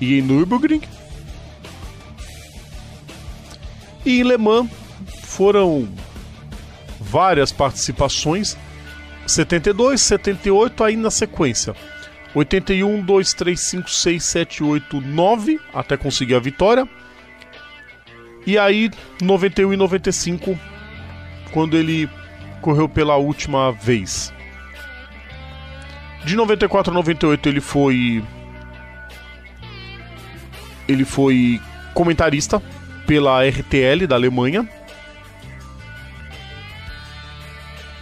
e 0.00 0.18
em 0.18 0.22
Nürburgring. 0.22 0.82
E 4.04 4.20
em 4.20 4.22
Le 4.22 4.36
Mans 4.36 4.68
foram 5.22 5.88
várias 7.00 7.52
participações, 7.52 8.56
72, 9.26 10.00
78 10.00 10.84
aí 10.84 10.96
na 10.96 11.10
sequência. 11.10 11.74
81, 12.34 13.00
2, 13.02 13.34
3, 13.34 13.60
5, 13.60 13.90
6, 13.90 14.24
7, 14.24 14.64
8, 14.64 15.00
9 15.00 15.60
até 15.72 15.96
conseguir 15.96 16.34
a 16.34 16.40
vitória. 16.40 16.88
E 18.46 18.58
aí 18.58 18.90
91 19.22 19.72
e 19.72 19.76
95 19.76 20.58
quando 21.52 21.76
ele 21.76 22.10
correu 22.60 22.88
pela 22.88 23.16
última 23.16 23.72
vez. 23.72 24.32
De 26.24 26.34
94 26.34 26.90
a 26.90 26.94
98 26.94 27.48
ele 27.48 27.60
foi 27.60 28.22
ele 30.88 31.04
foi 31.04 31.60
comentarista 31.94 32.60
pela 33.06 33.42
RTL 33.46 34.06
da 34.06 34.16
Alemanha 34.16 34.68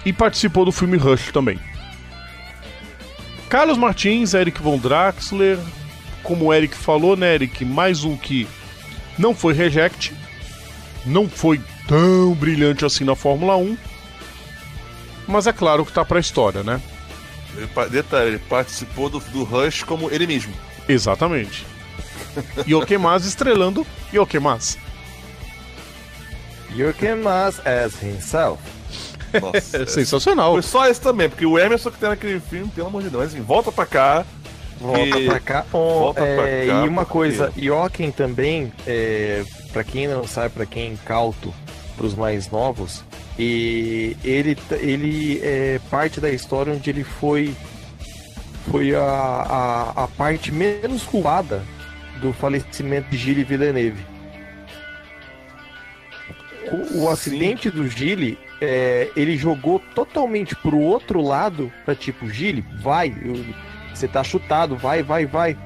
e 0.04 0.12
participou 0.12 0.64
do 0.64 0.72
filme 0.72 0.96
Rush 0.96 1.30
também. 1.32 1.58
Carlos 3.48 3.76
Martins, 3.76 4.34
Eric 4.34 4.60
von 4.62 4.78
Draxler, 4.78 5.58
como 6.22 6.46
o 6.46 6.54
Eric 6.54 6.74
falou, 6.74 7.16
né, 7.16 7.34
Eric, 7.34 7.64
mais 7.64 8.02
um 8.04 8.16
que 8.16 8.48
não 9.18 9.34
foi 9.34 9.52
reject, 9.52 10.14
não 11.04 11.28
foi 11.28 11.60
tão 11.86 12.32
brilhante 12.34 12.84
assim 12.84 13.04
na 13.04 13.14
Fórmula 13.14 13.56
1, 13.56 13.76
mas 15.28 15.46
é 15.46 15.52
claro 15.52 15.84
que 15.84 15.92
tá 15.92 16.04
pra 16.04 16.20
história, 16.20 16.62
né? 16.62 16.80
Ele 17.56 17.68
detalhe, 17.90 18.28
ele 18.28 18.38
participou 18.38 19.10
do, 19.10 19.20
do 19.20 19.44
Rush 19.44 19.82
como 19.82 20.10
ele 20.10 20.26
mesmo. 20.26 20.54
Exatamente. 20.88 21.66
Yokemaz 22.66 23.26
estrelando 23.26 23.86
Yokemaz. 24.12 24.78
Yokemas 26.76 27.60
as 27.66 27.94
himself. 28.02 28.60
Nossa, 29.40 29.76
É 29.82 29.86
sensacional. 29.86 30.52
Foi 30.52 30.62
só 30.62 30.86
esse 30.88 31.00
também, 31.00 31.28
porque 31.28 31.46
o 31.46 31.58
Emerson 31.58 31.90
que 31.90 31.98
tem 31.98 32.08
naquele 32.08 32.40
filme, 32.40 32.70
pelo 32.74 32.88
amor 32.88 33.02
de 33.02 33.10
Deus, 33.10 33.24
assim, 33.24 33.40
volta 33.40 33.70
pra 33.72 33.86
cá. 33.86 34.24
Volta 34.80 35.18
E- 35.18 35.26
pra 35.26 35.40
cá. 35.40 35.64
Bom, 35.70 35.98
volta 36.12 36.20
pra 36.22 36.48
é, 36.48 36.66
cá, 36.66 36.72
e 36.84 36.88
uma 36.88 37.02
porque- 37.04 37.12
coisa, 37.12 37.52
Yoken 37.56 38.10
também, 38.10 38.72
é, 38.86 39.44
para 39.72 39.84
quem 39.84 40.06
não 40.08 40.26
sabe, 40.26 40.54
pra 40.54 40.66
quem 40.66 40.82
é 40.84 40.86
incauto, 40.92 41.52
pros 41.96 42.14
mais 42.14 42.50
novos, 42.50 43.04
e 43.38 44.16
ele, 44.24 44.58
ele 44.72 45.40
é 45.42 45.80
parte 45.90 46.20
da 46.20 46.30
história 46.30 46.72
onde 46.72 46.90
ele 46.90 47.04
foi 47.04 47.54
foi 48.70 48.94
a, 48.94 49.00
a, 49.02 50.04
a 50.04 50.08
parte 50.08 50.52
menos 50.52 51.02
culpada 51.02 51.62
do 52.20 52.32
falecimento 52.32 53.10
de 53.10 53.16
Gilles 53.16 53.46
Villeneuve. 53.46 54.04
O, 56.70 57.02
o 57.02 57.08
acidente 57.10 57.70
do 57.70 57.88
Gilles, 57.88 58.36
é, 58.60 59.10
ele 59.16 59.36
jogou 59.36 59.80
totalmente 59.94 60.54
pro 60.54 60.78
outro 60.78 61.20
lado, 61.20 61.72
pra 61.84 61.94
tipo, 61.94 62.28
Gilles, 62.28 62.64
vai, 62.80 63.14
você 63.92 64.06
tá 64.06 64.22
chutado, 64.22 64.76
vai, 64.76 65.02
vai, 65.02 65.26
vai. 65.26 65.56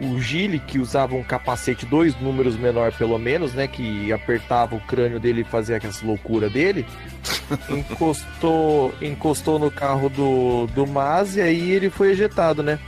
O 0.00 0.18
Gilles, 0.18 0.62
que 0.66 0.78
usava 0.78 1.14
um 1.14 1.22
capacete 1.22 1.84
dois 1.84 2.18
números 2.18 2.56
menor 2.56 2.90
pelo 2.92 3.18
menos, 3.18 3.52
né, 3.52 3.68
que 3.68 4.10
apertava 4.10 4.74
o 4.74 4.80
crânio 4.80 5.20
dele 5.20 5.42
e 5.42 5.44
fazia 5.44 5.76
aquelas 5.76 6.00
loucuras 6.00 6.50
dele, 6.50 6.86
encostou, 7.68 8.94
encostou 9.02 9.58
no 9.58 9.70
carro 9.70 10.08
do, 10.08 10.66
do 10.68 10.86
Maz 10.86 11.36
e 11.36 11.42
aí 11.42 11.70
ele 11.70 11.90
foi 11.90 12.12
ejetado, 12.12 12.62
né? 12.62 12.78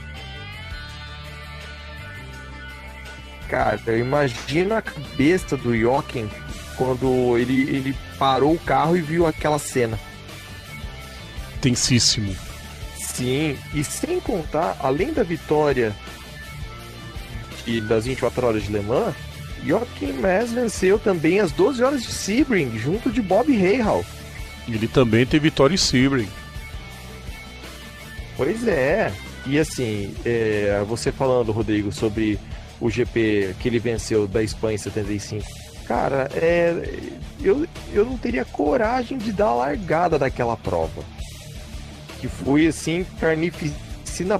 Cara, 3.47 3.79
imagina 3.95 4.79
a 4.79 4.81
cabeça 4.81 5.55
do 5.55 5.77
Jochen 5.77 6.27
quando 6.77 7.37
ele, 7.37 7.61
ele 7.69 7.95
parou 8.17 8.53
o 8.53 8.59
carro 8.59 8.97
e 8.97 9.01
viu 9.01 9.25
aquela 9.25 9.59
cena. 9.59 9.99
Tensíssimo. 11.61 12.35
Sim, 12.97 13.57
e 13.73 13.83
sem 13.83 14.19
contar, 14.19 14.75
além 14.79 15.13
da 15.13 15.23
vitória 15.23 15.95
e 17.65 17.79
das 17.79 18.05
24 18.05 18.47
horas 18.47 18.63
de 18.63 18.71
Le 18.71 18.81
Mans, 18.81 19.15
Joachim 19.65 20.13
Mess 20.13 20.51
venceu 20.51 20.99
também 20.99 21.39
as 21.39 21.51
12 21.51 21.83
horas 21.83 22.03
de 22.03 22.11
Sebring, 22.11 22.77
junto 22.77 23.09
de 23.09 23.21
Bob 23.21 23.55
Rahal. 23.55 24.03
Ele 24.67 24.87
também 24.87 25.25
tem 25.25 25.39
vitória 25.39 25.73
em 25.73 25.77
Sebring. 25.77 26.29
Pois 28.35 28.67
é. 28.67 29.13
E 29.45 29.59
assim, 29.59 30.13
é, 30.25 30.83
você 30.87 31.11
falando, 31.11 31.51
Rodrigo, 31.51 31.91
sobre 31.91 32.39
o 32.79 32.89
GP 32.89 33.55
que 33.59 33.67
ele 33.67 33.79
venceu 33.79 34.27
da 34.27 34.41
Espanha 34.41 34.75
em 34.75 34.77
75. 34.77 35.45
Cara, 35.87 36.29
é, 36.33 36.99
eu, 37.41 37.67
eu 37.91 38.05
não 38.05 38.17
teria 38.17 38.45
coragem 38.45 39.17
de 39.17 39.31
dar 39.31 39.47
a 39.47 39.55
largada 39.55 40.17
daquela 40.17 40.55
prova. 40.55 41.03
Que 42.19 42.27
foi 42.27 42.67
assim, 42.67 43.05
carnificina. 43.19 44.37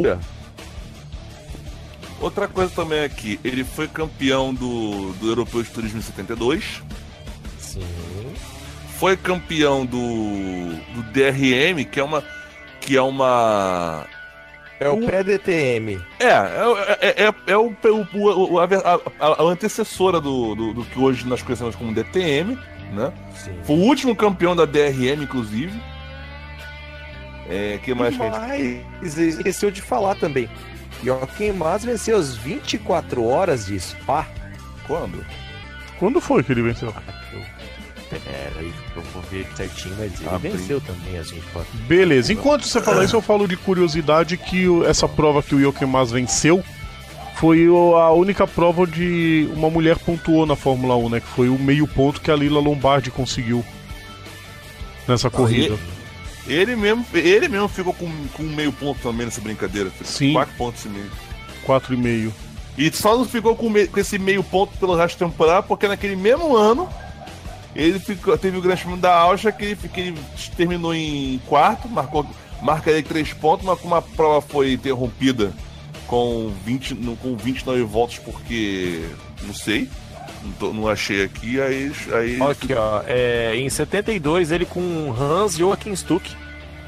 Outra 2.24 2.48
coisa 2.48 2.72
também 2.74 3.03
aqui, 3.03 3.38
ele 3.44 3.65
foi 3.65 3.86
campeão 3.86 4.53
do, 4.53 5.11
do 5.14 5.28
Europeu 5.28 5.61
de 5.61 5.70
Turismo 5.70 5.99
em 5.99 6.02
72, 6.02 6.82
Sim. 7.60 7.82
foi 8.98 9.18
campeão 9.18 9.86
do, 9.86 9.98
do 10.94 11.03
DRM, 11.11 11.84
que 11.84 11.99
é 11.99 12.03
uma. 12.03 12.24
Que 12.80 12.95
é 12.95 13.02
uma. 13.02 14.07
É 14.79 14.89
o 14.89 14.95
Um- 14.95 15.05
pré-DTM. 15.05 16.01
É, 16.19 16.25
é, 16.27 16.97
é, 17.01 17.25
é, 17.27 17.33
é 17.47 17.57
o, 17.57 17.67
o, 17.83 18.53
o- 18.53 18.59
a, 18.59 18.65
a- 18.65 18.99
a- 19.19 19.41
a 19.41 19.43
antecessora 19.43 20.19
do, 20.19 20.55
do, 20.55 20.73
do 20.73 20.85
que 20.85 20.99
hoje 20.99 21.25
nós 21.27 21.41
conhecemos 21.41 21.75
como 21.75 21.93
DTM, 21.93 22.57
né? 22.91 23.13
Sim. 23.35 23.55
Foi 23.63 23.75
o 23.75 23.79
último 23.79 24.15
campeão 24.15 24.55
da 24.55 24.65
DRM, 24.65 25.23
inclusive. 25.23 25.73
É, 27.49 27.77
que 27.83 27.93
mais 27.93 28.13
gente... 28.15 28.23
Esqueceu 29.01 29.69
de 29.69 29.81
falar 29.81 30.15
também. 30.15 30.49
Joaquim 31.03 31.51
Mas 31.51 31.83
venceu 31.83 32.17
as 32.17 32.35
24 32.35 33.25
horas 33.25 33.65
de 33.65 33.77
Spa. 33.79 34.25
Quando? 34.87 35.25
Quando 35.99 36.19
foi 36.21 36.43
que 36.43 36.51
ele 36.51 36.61
venceu? 36.61 36.93
Pera 38.19 38.60
aí, 38.60 38.73
eu 38.95 39.02
vou 39.14 39.22
ver 39.31 39.48
certinho, 39.56 39.95
mas 39.98 40.19
ele 40.19 40.30
Abre. 40.30 40.49
venceu 40.49 40.81
também 40.81 41.18
as 41.18 41.30
24. 41.31 41.68
Beleza, 41.88 42.34
enquanto 42.34 42.65
você 42.68 42.81
fala 42.81 43.03
isso, 43.06 43.15
eu 43.15 43.22
falo 43.22 43.48
de 43.48 43.56
curiosidade 43.57 44.38
que 44.38 44.65
essa 44.85 45.07
prova 45.07 45.41
que 45.44 45.56
o 45.56 45.60
Yokemaz 45.60 46.11
venceu 46.11 46.64
foi 47.35 47.65
a 47.68 48.11
única 48.11 48.45
prova 48.48 48.84
onde 48.84 49.49
uma 49.56 49.69
mulher 49.69 49.98
pontuou 49.98 50.45
na 50.45 50.56
Fórmula 50.56 50.95
1, 50.95 51.10
né? 51.10 51.19
Que 51.19 51.27
foi 51.27 51.49
o 51.49 51.57
meio 51.60 51.88
ponto 51.88 52.22
que 52.22 52.30
a 52.31 52.35
Lila 52.35 52.60
Lombardi 52.60 53.10
conseguiu 53.11 53.65
nessa 55.07 55.30
corrida. 55.30 55.77
Ele 56.48 56.76
mesmo, 56.76 57.06
ele 57.14 57.48
mesmo 57.48 57.68
ficou 57.69 57.94
com, 57.94 58.10
com 58.34 58.44
meio 58.44 58.72
ponto 58.72 58.99
também 59.02 59.26
nessa 59.26 59.41
brincadeira. 59.41 59.90
Sim. 60.03 60.34
Quatro 60.34 60.53
pontos 60.56 60.85
e 60.85 60.90
meio. 60.90 61.10
4,5. 61.65 62.31
E 62.77 62.91
só 62.91 63.15
não 63.18 63.23
ficou 63.26 63.56
com, 63.56 63.69
me- 63.69 63.88
com 63.88 63.99
esse 63.99 64.18
meio 64.19 64.44
ponto 64.44 64.77
pelo 64.77 64.95
resto 64.95 65.19
da 65.19 65.26
temporada, 65.30 65.64
porque 65.64 65.88
naquele 65.88 66.15
mesmo 66.15 66.56
ano 66.56 66.90
ele 67.75 67.99
ficou, 67.99 68.37
teve 68.37 68.57
o 68.57 68.61
Grande 68.61 68.81
Prêmio 68.81 68.99
da 68.99 69.15
Áustria 69.15 69.51
que 69.51 69.63
ele, 69.65 69.75
que 69.75 69.99
ele 69.99 70.17
terminou 70.55 70.93
em 70.93 71.39
quarto, 71.47 71.87
marcou, 71.89 72.25
marca 72.61 72.91
três 73.03 73.33
pontos, 73.33 73.65
mas 73.65 73.79
como 73.79 73.95
a 73.95 74.01
prova 74.01 74.41
foi 74.41 74.73
interrompida 74.73 75.51
com, 76.07 76.51
20, 76.65 76.93
no- 76.95 77.15
com 77.15 77.35
29 77.35 77.81
voltas 77.83 78.19
porque. 78.19 79.03
não 79.43 79.53
sei. 79.53 79.89
Não, 80.43 80.51
tô- 80.53 80.73
não 80.73 80.87
achei 80.89 81.23
aqui, 81.23 81.59
aí. 81.61 81.91
aí 82.11 82.41
Aqui, 82.41 82.73
ó. 82.73 83.01
É, 83.07 83.55
em 83.55 83.69
72, 83.69 84.51
ele 84.51 84.65
com 84.65 85.13
Hans 85.17 85.55
Joachim 85.57 85.95
Stuck, 85.95 86.29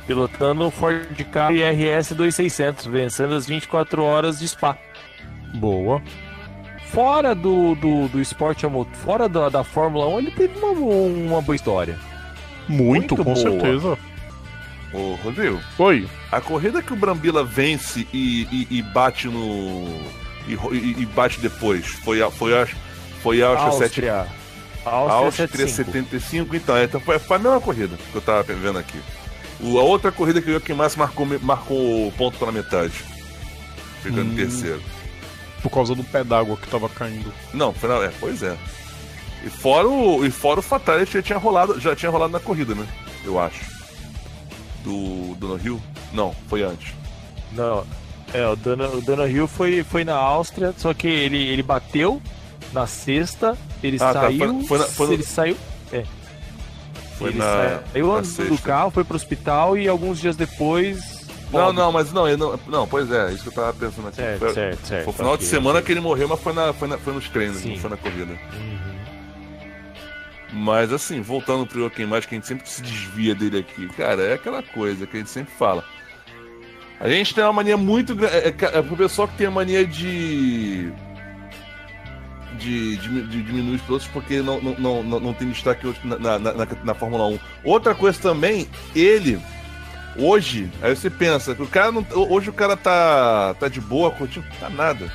pilotando 0.05 0.65
um 0.65 0.69
Ford 0.69 1.05
Ka 1.31 1.51
IRS 1.53 2.13
2600, 2.13 2.85
vencendo 2.85 3.33
as 3.33 3.45
24 3.47 4.03
horas 4.03 4.39
de 4.39 4.47
Spa. 4.49 4.77
Boa. 5.53 6.01
Fora 6.95 7.35
do, 7.35 7.75
do, 7.75 8.07
do 8.07 8.21
esporte, 8.21 8.65
a 8.65 8.69
mo- 8.69 8.87
fora 9.03 9.27
da, 9.29 9.49
da 9.49 9.63
Fórmula 9.63 10.07
1, 10.15 10.19
ele 10.19 10.31
teve 10.31 10.57
uma, 10.57 10.71
uma 10.71 11.41
boa 11.41 11.55
história. 11.55 11.99
Muito, 12.69 13.15
Muito 13.15 13.17
com 13.17 13.23
boa. 13.25 13.35
certeza. 13.35 13.97
Ô, 14.93 15.15
Rodrigo, 15.21 15.59
Oi. 15.77 16.07
a 16.31 16.39
corrida 16.39 16.81
que 16.81 16.93
o 16.93 16.95
Brambila 16.95 17.43
vence 17.43 18.07
e, 18.13 18.43
e- 18.49 18.67
e 18.77 18.81
bate 18.81 19.27
no. 19.27 19.85
E, 20.47 20.53
e- 21.01 21.05
bate 21.07 21.41
depois 21.41 21.85
foi 21.85 22.21
a, 22.23 22.31
foi 22.31 22.57
a, 22.57 22.65
foi 23.21 23.41
a 23.43 23.47
Áustria 23.49 23.71
7 23.89 24.09
Áustria. 24.09 24.27
Áustria, 24.85 25.15
Áustria 25.17 25.47
75. 25.67 25.91
75, 25.91 26.55
então, 26.55 26.77
é, 26.77 26.85
então 26.85 27.01
foi, 27.01 27.19
foi 27.19 27.35
a 27.35 27.39
mesma 27.39 27.59
corrida 27.59 27.97
que 28.11 28.15
eu 28.15 28.21
tava 28.21 28.43
vendo 28.43 28.79
aqui. 28.79 28.99
O- 29.59 29.77
a 29.79 29.83
outra 29.83 30.13
corrida 30.13 30.41
que 30.41 30.47
o 30.49 30.53
Joaquim 30.53 30.73
Massa 30.73 30.97
marcou, 30.97 31.27
marcou 31.41 32.09
ponto 32.13 32.37
pela 32.39 32.53
metade. 32.53 32.93
Ficando 34.01 34.21
Hum. 34.29 34.31
em 34.31 34.35
terceiro. 34.35 34.81
Por 35.65 35.71
causa 35.71 35.95
do 35.95 36.03
pé 36.03 36.23
d'água 36.23 36.55
que 36.57 36.67
tava 36.69 36.87
caindo. 36.87 37.33
Não, 37.51 37.73
foi 37.73 37.89
na, 37.89 37.95
é, 38.05 38.11
pois 38.19 38.43
é. 38.43 38.55
E 39.43 39.49
fora 39.49 39.87
o, 39.87 40.23
e 40.23 40.29
fora 40.29 40.59
o 40.59 40.63
Fatality 40.63 41.13
já 41.13 41.21
tinha 41.23 41.39
rolado, 41.39 41.79
já 41.79 41.95
tinha 41.95 42.11
rolado 42.11 42.31
na 42.31 42.39
corrida, 42.39 42.75
né? 42.75 42.85
Eu 43.23 43.39
acho. 43.39 43.65
Do, 44.83 45.33
do 45.35 45.47
No 45.47 45.55
Rio? 45.55 45.81
Não, 46.13 46.35
foi 46.47 46.61
antes. 46.61 46.93
Não, 47.51 47.83
é, 48.31 48.47
o 48.47 48.55
Dana, 48.55 48.87
o 48.89 49.01
Dana 49.01 49.25
Hill 49.27 49.47
foi, 49.47 49.83
foi 49.83 50.03
na 50.03 50.13
Áustria, 50.15 50.71
só 50.77 50.93
que 50.93 51.07
ele, 51.07 51.37
ele 51.47 51.63
bateu 51.63 52.21
na 52.71 52.85
sexta, 52.85 53.57
ele 53.81 53.97
Ah, 53.99 54.13
tá, 54.13 54.21
saiu. 54.21 54.37
foi- 54.39 54.67
foi 54.67 54.77
na- 54.77 54.85
foi 54.85 55.07
no- 55.07 55.13
Ele 55.13 55.23
saiu. 55.23 55.57
É. 55.91 56.03
Foi 57.17 57.29
ele 57.29 57.39
na- 57.39 57.81
saiu 57.91 58.13
na 58.13 58.19
do 58.21 58.27
sexta. 58.27 58.57
carro, 58.61 58.91
foi 58.91 59.03
pro 59.03 59.15
hospital 59.15 59.75
e 59.77 59.87
alguns 59.87 60.19
dias 60.21 60.35
depois. 60.35 61.14
Não, 61.51 61.71
não, 61.71 61.91
mas 61.91 62.11
não, 62.11 62.27
eu 62.27 62.37
não, 62.37 62.59
não, 62.67 62.87
pois 62.87 63.09
é, 63.11 63.31
isso 63.31 63.43
que 63.43 63.49
eu 63.49 63.53
tava 63.53 63.73
pensando 63.73 64.07
aqui. 64.07 64.17
Certo, 64.17 64.39
foi, 64.39 64.53
certo, 64.53 64.87
certo. 64.87 65.03
foi 65.03 65.13
o 65.13 65.15
final 65.15 65.33
ok, 65.33 65.45
de 65.45 65.49
semana 65.49 65.79
ok. 65.79 65.85
que 65.85 65.91
ele 65.91 66.01
morreu, 66.01 66.27
mas 66.27 66.39
foi, 66.39 66.53
na, 66.53 66.73
foi, 66.73 66.87
na, 66.87 66.97
foi 66.97 67.13
nos 67.13 67.29
treinos, 67.29 67.57
Sim. 67.57 67.71
não 67.71 67.77
foi 67.77 67.89
na 67.89 67.97
corrida. 67.97 68.33
Uhum. 68.53 68.95
Mas 70.53 70.91
assim, 70.91 71.21
voltando 71.21 71.65
pro 71.65 71.79
Joaquim 71.79 72.05
mais 72.05 72.25
que 72.25 72.33
a 72.33 72.37
gente 72.37 72.47
sempre 72.47 72.69
se 72.69 72.81
desvia 72.81 73.35
dele 73.35 73.59
aqui, 73.59 73.87
cara, 73.89 74.21
é 74.23 74.33
aquela 74.33 74.63
coisa 74.63 75.05
que 75.05 75.17
a 75.17 75.19
gente 75.19 75.29
sempre 75.29 75.53
fala. 75.53 75.83
A 76.99 77.09
gente 77.09 77.35
tem 77.35 77.43
uma 77.43 77.53
mania 77.53 77.77
muito 77.77 78.15
grande. 78.15 78.35
É, 78.35 78.47
é, 78.47 78.77
é 78.79 78.81
pro 78.81 78.95
pessoal 78.95 79.27
que 79.27 79.35
tem 79.37 79.47
a 79.47 79.51
mania 79.51 79.85
de. 79.85 80.91
De, 82.57 82.95
de, 82.95 83.27
de 83.27 83.43
diminuir 83.43 83.75
os 83.75 83.81
pilotos 83.81 84.07
porque 84.07 84.41
não, 84.41 84.61
não, 84.61 85.03
não, 85.03 85.19
não, 85.19 85.33
tem 85.33 85.49
destaque 85.49 85.93
na, 86.05 86.17
na, 86.17 86.39
na, 86.39 86.67
na 86.85 86.93
Fórmula 86.93 87.27
1. 87.27 87.39
Outra 87.65 87.93
coisa 87.93 88.17
também, 88.17 88.65
ele, 88.95 89.41
hoje, 90.17 90.69
aí 90.81 90.95
você 90.95 91.09
pensa, 91.09 91.51
o 91.59 91.67
cara 91.67 91.91
não, 91.91 92.05
hoje 92.13 92.49
o 92.49 92.53
cara 92.53 92.75
tá, 92.77 93.55
tá 93.59 93.67
de 93.67 93.81
boa, 93.81 94.11
curtindo, 94.11 94.45
tá 94.59 94.69
nada. 94.69 95.11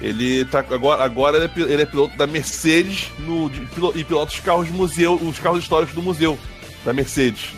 Ele 0.00 0.44
tá 0.44 0.58
agora, 0.58 1.02
agora 1.02 1.36
ele, 1.38 1.46
é, 1.46 1.72
ele 1.72 1.82
é 1.82 1.86
piloto 1.86 2.16
da 2.16 2.26
Mercedes 2.26 3.10
no, 3.18 3.48
de, 3.48 3.66
e 3.94 4.04
pilota 4.04 4.32
os 4.32 4.40
carros 4.40 4.68
museu, 4.68 5.14
os 5.14 5.38
carros 5.38 5.62
históricos 5.62 5.94
do 5.94 6.02
museu 6.02 6.38
da 6.84 6.92
Mercedes. 6.92 7.54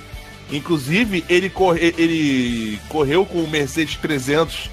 Inclusive, 0.50 1.24
ele, 1.28 1.50
corre, 1.50 1.94
ele 1.98 2.78
correu 2.88 3.26
com 3.26 3.42
o 3.42 3.50
Mercedes 3.50 3.96
300 3.96 4.70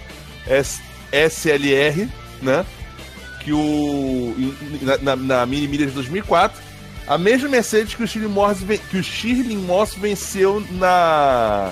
S- 0.48 0.82
SLR, 1.12 2.08
né? 2.42 2.66
Que 3.44 3.52
o 3.52 4.36
na, 4.82 4.98
na, 4.98 5.16
na 5.16 5.46
Mini 5.46 5.68
Milha 5.68 5.86
de 5.88 5.92
2004, 5.92 6.62
a 7.08 7.18
mesma 7.18 7.50
Mercedes 7.50 7.94
que 7.94 8.04
o 8.04 8.08
Stirling 8.08 8.30
Moss, 8.30 8.60
que 8.90 8.98
o 8.98 9.04
Stirling 9.04 9.58
Moss 9.58 9.96
venceu 9.96 10.66
na 10.72 11.72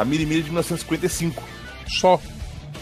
a 0.00 0.04
Mini 0.04 0.26
Milha 0.26 0.42
de 0.42 0.50
1955. 0.50 1.42
Só. 1.88 2.20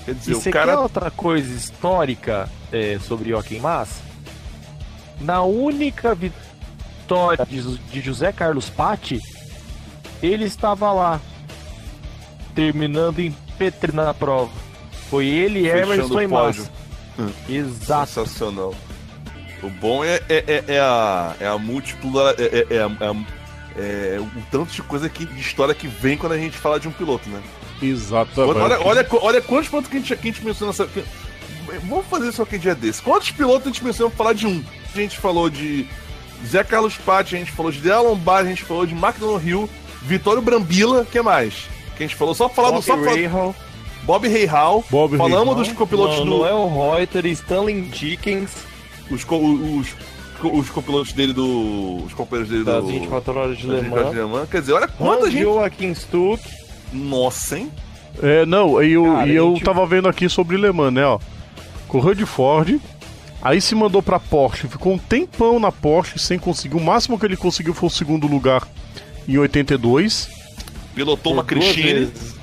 Quer 0.05 0.15
dizer, 0.15 0.33
E 0.33 0.35
o 0.35 0.41
você 0.41 0.51
cara 0.51 0.73
quer 0.73 0.79
outra 0.79 1.11
coisa 1.11 1.53
histórica 1.55 2.49
é, 2.73 2.99
sobre 2.99 3.31
Joaquim 3.31 3.59
Massa? 3.61 4.01
Na 5.21 5.43
única 5.43 6.15
vitória 6.15 7.45
de, 7.47 7.79
de 7.79 8.01
José 8.01 8.33
Carlos 8.33 8.71
Patti, 8.71 9.21
ele 10.23 10.45
estava 10.45 10.91
lá, 10.93 11.21
terminando 12.55 13.19
em 13.21 13.31
Petri 13.59 13.93
na 13.95 14.13
prova. 14.15 14.51
Foi 15.11 15.27
ele, 15.27 15.63
Fechando 15.63 15.93
Emerson 15.93 16.15
o 16.15 16.23
e. 16.23 16.27
Massa. 16.27 16.71
Exato. 17.49 18.07
Sensacional. 18.13 18.75
O 19.63 19.69
bom 19.69 20.03
é, 20.03 20.23
é, 20.29 20.45
é, 20.47 20.65
é 20.77 20.81
a, 20.81 21.35
é 21.39 21.47
a 21.47 21.59
múltipla. 21.59 22.35
É, 22.39 22.45
é, 22.71 22.77
é, 22.77 22.79
a- 22.83 22.91
é, 23.01 23.07
a- 23.09 23.40
é 23.77 24.19
o 24.21 24.29
tanto 24.51 24.73
de 24.73 24.83
coisa 24.83 25.09
que, 25.09 25.25
de 25.25 25.41
história 25.41 25.75
que 25.75 25.87
vem 25.87 26.17
quando 26.17 26.33
a 26.33 26.39
gente 26.39 26.57
fala 26.57 26.79
de 26.81 26.89
um 26.89 26.93
piloto, 26.93 27.29
né? 27.31 27.41
Exatamente. 27.83 28.59
Olha, 28.59 28.81
olha, 28.81 29.07
olha 29.23 29.41
quantos 29.41 29.69
pilotos 29.69 29.91
que 29.91 29.97
a 29.97 30.01
gente, 30.01 30.17
que 30.17 30.29
a 30.29 30.33
gente 30.33 30.45
menciona 30.45 30.73
nessa. 30.73 30.87
que- 30.87 31.05
Vamos 31.85 32.07
fazer 32.07 32.29
isso 32.29 32.43
aqui 32.43 32.59
dia 32.59 32.75
desse. 32.75 33.01
Quantos 33.01 33.31
pilotos 33.31 33.67
a 33.67 33.71
gente 33.71 33.85
mencionou 33.85 34.11
pra 34.11 34.19
falar 34.19 34.33
de 34.33 34.47
um? 34.47 34.63
A 34.93 34.99
gente 34.99 35.19
falou 35.19 35.49
de 35.49 35.87
Zé 36.47 36.65
Carlos 36.65 36.97
Patti, 36.97 37.37
a 37.37 37.39
gente 37.39 37.53
falou 37.53 37.71
de 37.71 37.79
Della 37.81 38.01
Lombardi, 38.01 38.47
a 38.49 38.51
gente 38.55 38.65
falou 38.65 38.85
de 38.85 38.95
McDonald 38.95 39.47
Hill, 39.47 39.71
Vitório 40.03 40.43
Brambila, 40.43 41.03
o 41.03 41.07
que 41.07 41.21
mais? 41.23 41.55
Que 41.97 42.03
a 42.05 42.07
gente 42.07 42.17
falou 42.17 42.35
só 42.35 42.49
falar 42.49 42.71
do. 42.71 42.75
Bob 42.77 42.85
Só 42.85 42.97
falar, 42.97 43.55
Bob 44.03 44.29
Rahal. 44.47 44.85
Bob 44.91 45.17
Falamos 45.17 45.49
Rahal. 45.51 45.55
dos 45.65 45.73
copilotos 45.73 46.17
do. 46.19 46.25
Manuel 46.25 46.69
Reuter, 46.97 47.27
Stanley 47.27 47.83
Dickens, 47.83 48.51
os, 49.11 49.25
os, 49.29 49.89
os 50.47 50.69
copilotos 50.71 51.13
dele 51.13 51.33
do. 51.33 52.03
Os 52.05 52.13
companheiros 52.15 52.51
dele 52.51 52.65
das 52.65 52.83
do. 52.85 52.91
24 52.91 53.39
horas 53.39 53.59
de 53.59 53.67
Le 53.67 53.81
24 53.81 54.11
de 54.11 54.17
Mans. 54.17 54.17
Le 54.17 54.27
Mans. 54.33 54.49
Quer 54.51 54.61
dizer, 54.61 54.73
olha 54.73 54.89
quanta 54.89 55.25
Hans 55.27 55.33
gente. 55.33 55.43
Joachim 55.43 55.95
Stuck. 55.95 56.43
Nossa, 56.93 57.59
hein? 57.59 57.71
É, 58.23 58.45
não, 58.45 58.83
e 58.83 58.93
eu, 58.93 59.05
Cara, 59.05 59.29
e 59.29 59.35
eu 59.37 59.55
gente- 59.55 59.65
tava 59.65 59.87
vendo 59.87 60.09
aqui 60.09 60.29
sobre 60.29 60.57
Le 60.57 60.73
Mans, 60.73 60.93
né, 60.93 61.05
ó. 61.07 61.19
Correu 61.89 62.15
de 62.15 62.27
Ford, 62.27 62.79
aí 63.41 63.61
se 63.61 63.75
mandou 63.75 64.03
pra 64.03 64.19
Porsche, 64.21 64.67
ficou 64.69 64.93
um 64.93 64.99
tempão 64.99 65.59
na 65.61 65.71
Porsche 65.73 66.19
sem 66.19 66.39
conseguir. 66.39 66.77
O 66.77 66.81
máximo 66.81 67.19
que 67.19 67.25
ele 67.27 67.37
conseguiu 67.37 67.73
foi 67.75 67.87
o 67.89 67.91
segundo 67.91 68.27
lugar 68.27 68.67
em 69.29 69.39
82. 69.39 70.29
Pilotou 70.95 71.33
uma 71.33 71.45
Cristine. 71.45 71.93
vezes. 71.93 72.35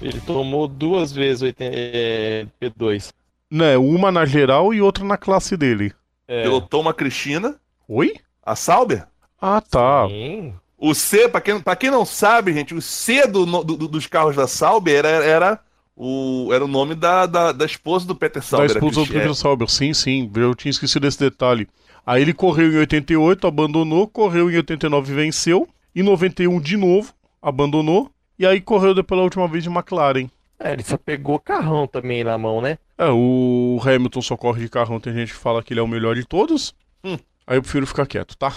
Ele 0.00 0.20
tomou 0.26 0.66
duas 0.66 1.12
vezes 1.12 1.42
80, 1.42 1.72
é, 1.76 2.46
P2. 2.60 3.10
Né, 3.50 3.76
uma 3.76 4.10
na 4.10 4.24
geral 4.24 4.72
e 4.74 4.80
outra 4.80 5.04
na 5.04 5.16
classe 5.16 5.56
dele. 5.56 5.92
É, 6.32 6.42
Pilotou 6.42 6.80
uma 6.80 6.94
Cristina. 6.94 7.56
Oi? 7.88 8.14
A 8.44 8.56
Sauber. 8.56 9.06
Ah, 9.40 9.60
tá. 9.60 10.06
sim. 10.08 10.54
O 10.78 10.94
C, 10.94 11.28
pra 11.28 11.40
quem, 11.40 11.60
pra 11.60 11.76
quem 11.76 11.90
não 11.90 12.04
sabe, 12.04 12.52
gente, 12.52 12.74
o 12.74 12.82
C 12.82 13.26
do, 13.26 13.44
do- 13.62 13.86
dos 13.88 14.06
carros 14.08 14.34
da 14.34 14.48
Sauber 14.48 14.96
era, 14.96 15.08
era, 15.08 15.60
o, 15.96 16.48
era 16.52 16.64
o 16.64 16.68
nome 16.68 16.94
da, 16.96 17.24
da, 17.26 17.52
da 17.52 17.64
esposa 17.64 18.04
do 18.04 18.16
Peter 18.16 18.42
Da 18.42 18.48
Sauber. 18.48 18.70
a 18.70 18.72
esposa 18.72 19.00
do 19.00 19.06
Peter 19.06 19.34
Sauber, 19.34 19.68
sim, 19.68 19.94
sim, 19.94 20.28
eu 20.34 20.54
tinha 20.56 20.70
esquecido 20.70 21.06
esse 21.06 21.18
detalhe. 21.20 21.68
Aí 22.04 22.22
ele 22.22 22.32
correu 22.32 22.72
em 22.72 22.78
88, 22.78 23.46
abandonou, 23.46 24.08
correu 24.08 24.50
em 24.50 24.56
89 24.56 25.12
e 25.12 25.14
venceu. 25.14 25.68
Em 25.94 26.02
91 26.02 26.58
de 26.60 26.76
novo, 26.76 27.12
abandonou. 27.40 28.10
E 28.36 28.44
aí 28.44 28.60
correu 28.60 28.92
depois 28.94 29.06
pela 29.08 29.22
última 29.22 29.46
vez 29.46 29.62
de 29.62 29.70
McLaren. 29.70 30.28
É, 30.64 30.72
ele 30.72 30.84
só 30.84 30.96
pegou 30.96 31.40
carrão 31.40 31.88
também 31.88 32.22
na 32.22 32.38
mão, 32.38 32.60
né? 32.60 32.78
É, 32.96 33.08
o 33.10 33.80
Hamilton 33.84 34.22
só 34.22 34.36
corre 34.36 34.62
de 34.62 34.68
carrão, 34.68 35.00
tem 35.00 35.12
gente 35.12 35.32
que 35.32 35.38
fala 35.38 35.60
que 35.60 35.72
ele 35.72 35.80
é 35.80 35.82
o 35.82 35.88
melhor 35.88 36.14
de 36.14 36.24
todos. 36.24 36.72
Hum. 37.02 37.18
Aí 37.44 37.58
eu 37.58 37.62
prefiro 37.62 37.84
ficar 37.84 38.06
quieto, 38.06 38.36
tá? 38.36 38.54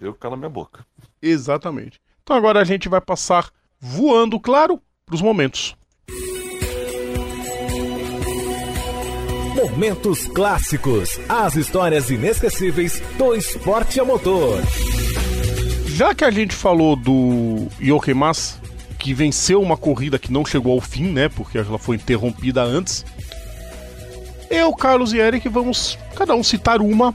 Eu 0.00 0.12
calo 0.12 0.36
minha 0.36 0.50
boca. 0.50 0.84
Exatamente. 1.22 2.00
Então 2.22 2.34
agora 2.36 2.60
a 2.60 2.64
gente 2.64 2.88
vai 2.88 3.00
passar 3.00 3.48
voando, 3.78 4.40
claro, 4.40 4.80
pros 5.06 5.22
momentos. 5.22 5.76
Momentos 9.54 10.26
clássicos. 10.26 11.20
As 11.28 11.54
histórias 11.54 12.10
inesquecíveis 12.10 13.00
do 13.16 13.34
esporte 13.36 14.00
a 14.00 14.04
motor. 14.04 14.60
Já 15.86 16.12
que 16.12 16.24
a 16.24 16.30
gente 16.30 16.54
falou 16.54 16.96
do 16.96 17.68
Jochen 17.80 18.14
Mass, 18.14 18.60
que 18.98 19.12
venceu 19.14 19.60
uma 19.60 19.76
corrida 19.76 20.18
que 20.18 20.32
não 20.32 20.44
chegou 20.44 20.72
ao 20.72 20.80
fim, 20.80 21.04
né? 21.10 21.28
Porque 21.28 21.58
ela 21.58 21.78
foi 21.78 21.96
interrompida 21.96 22.62
antes. 22.62 23.04
Eu, 24.50 24.72
Carlos 24.74 25.12
e 25.12 25.18
Eric 25.18 25.48
vamos 25.48 25.98
cada 26.14 26.34
um 26.34 26.42
citar 26.42 26.80
uma 26.80 27.14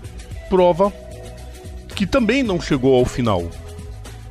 prova 0.50 0.92
que 1.96 2.06
também 2.06 2.44
não 2.44 2.60
chegou 2.60 2.96
ao 2.98 3.06
final. 3.06 3.50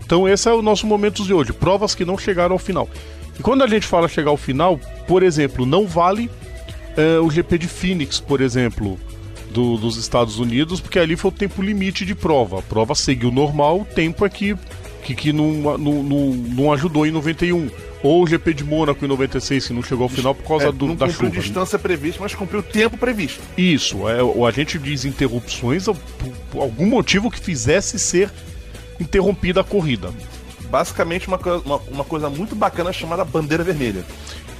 Então 0.04 0.28
esse 0.28 0.48
é 0.48 0.52
o 0.52 0.62
nosso 0.62 0.86
momento 0.86 1.24
de 1.24 1.32
hoje, 1.32 1.52
provas 1.52 1.94
que 1.94 2.04
não 2.04 2.18
chegaram 2.18 2.52
ao 2.52 2.58
final. 2.58 2.88
E 3.38 3.42
quando 3.42 3.62
a 3.62 3.66
gente 3.66 3.86
fala 3.86 4.08
chegar 4.08 4.30
ao 4.30 4.36
final, 4.36 4.78
por 5.06 5.22
exemplo, 5.22 5.64
não 5.64 5.86
vale 5.86 6.30
é, 6.96 7.18
o 7.20 7.30
GP 7.30 7.56
de 7.58 7.68
Phoenix, 7.68 8.20
por 8.20 8.40
exemplo, 8.40 8.98
do- 9.50 9.76
dos 9.78 9.96
Estados 9.96 10.38
Unidos, 10.38 10.80
porque 10.80 10.98
ali 10.98 11.16
foi 11.16 11.30
o 11.30 11.34
tempo 11.34 11.62
limite 11.62 12.04
de 12.04 12.14
prova. 12.14 12.58
A 12.58 12.62
prova 12.62 12.94
seguiu 12.94 13.30
normal, 13.30 13.80
o 13.80 13.84
tempo 13.84 14.26
é 14.26 14.28
que, 14.28 14.56
que, 15.02 15.14
que 15.14 15.32
não, 15.32 15.50
não, 15.78 16.02
não, 16.02 16.26
não 16.34 16.72
ajudou 16.72 17.06
em 17.06 17.10
91. 17.10 17.68
Ou 18.02 18.22
o 18.22 18.26
GP 18.26 18.54
de 18.54 18.64
Mônaco 18.64 19.04
em 19.04 19.08
96, 19.08 19.66
que 19.66 19.72
não 19.74 19.82
chegou 19.82 20.04
ao 20.04 20.08
final 20.08 20.34
por 20.34 20.46
causa 20.48 20.68
É, 20.68 20.72
do, 20.72 20.86
não 20.86 20.96
da 20.96 21.06
cumpriu 21.06 21.28
chuva. 21.30 21.40
distância 21.42 21.78
prevista, 21.78 22.18
mas 22.22 22.34
cumpriu 22.34 22.60
o 22.60 22.62
tempo 22.62 22.96
previsto. 22.96 23.40
Isso, 23.58 24.08
é, 24.08 24.22
o- 24.22 24.46
a 24.46 24.50
gente 24.50 24.78
diz 24.78 25.04
interrupções, 25.04 25.86
o- 25.86 25.96
algum 26.54 26.86
motivo 26.86 27.30
que 27.30 27.38
fizesse 27.38 27.98
ser 27.98 28.30
interrompida 28.98 29.60
a 29.60 29.64
corrida. 29.64 30.10
Basicamente 30.70 31.28
uma, 31.28 31.38
uma, 31.64 31.76
uma 31.90 32.04
coisa 32.04 32.30
muito 32.30 32.54
bacana 32.54 32.92
chamada 32.92 33.24
bandeira 33.24 33.62
vermelha. 33.64 34.04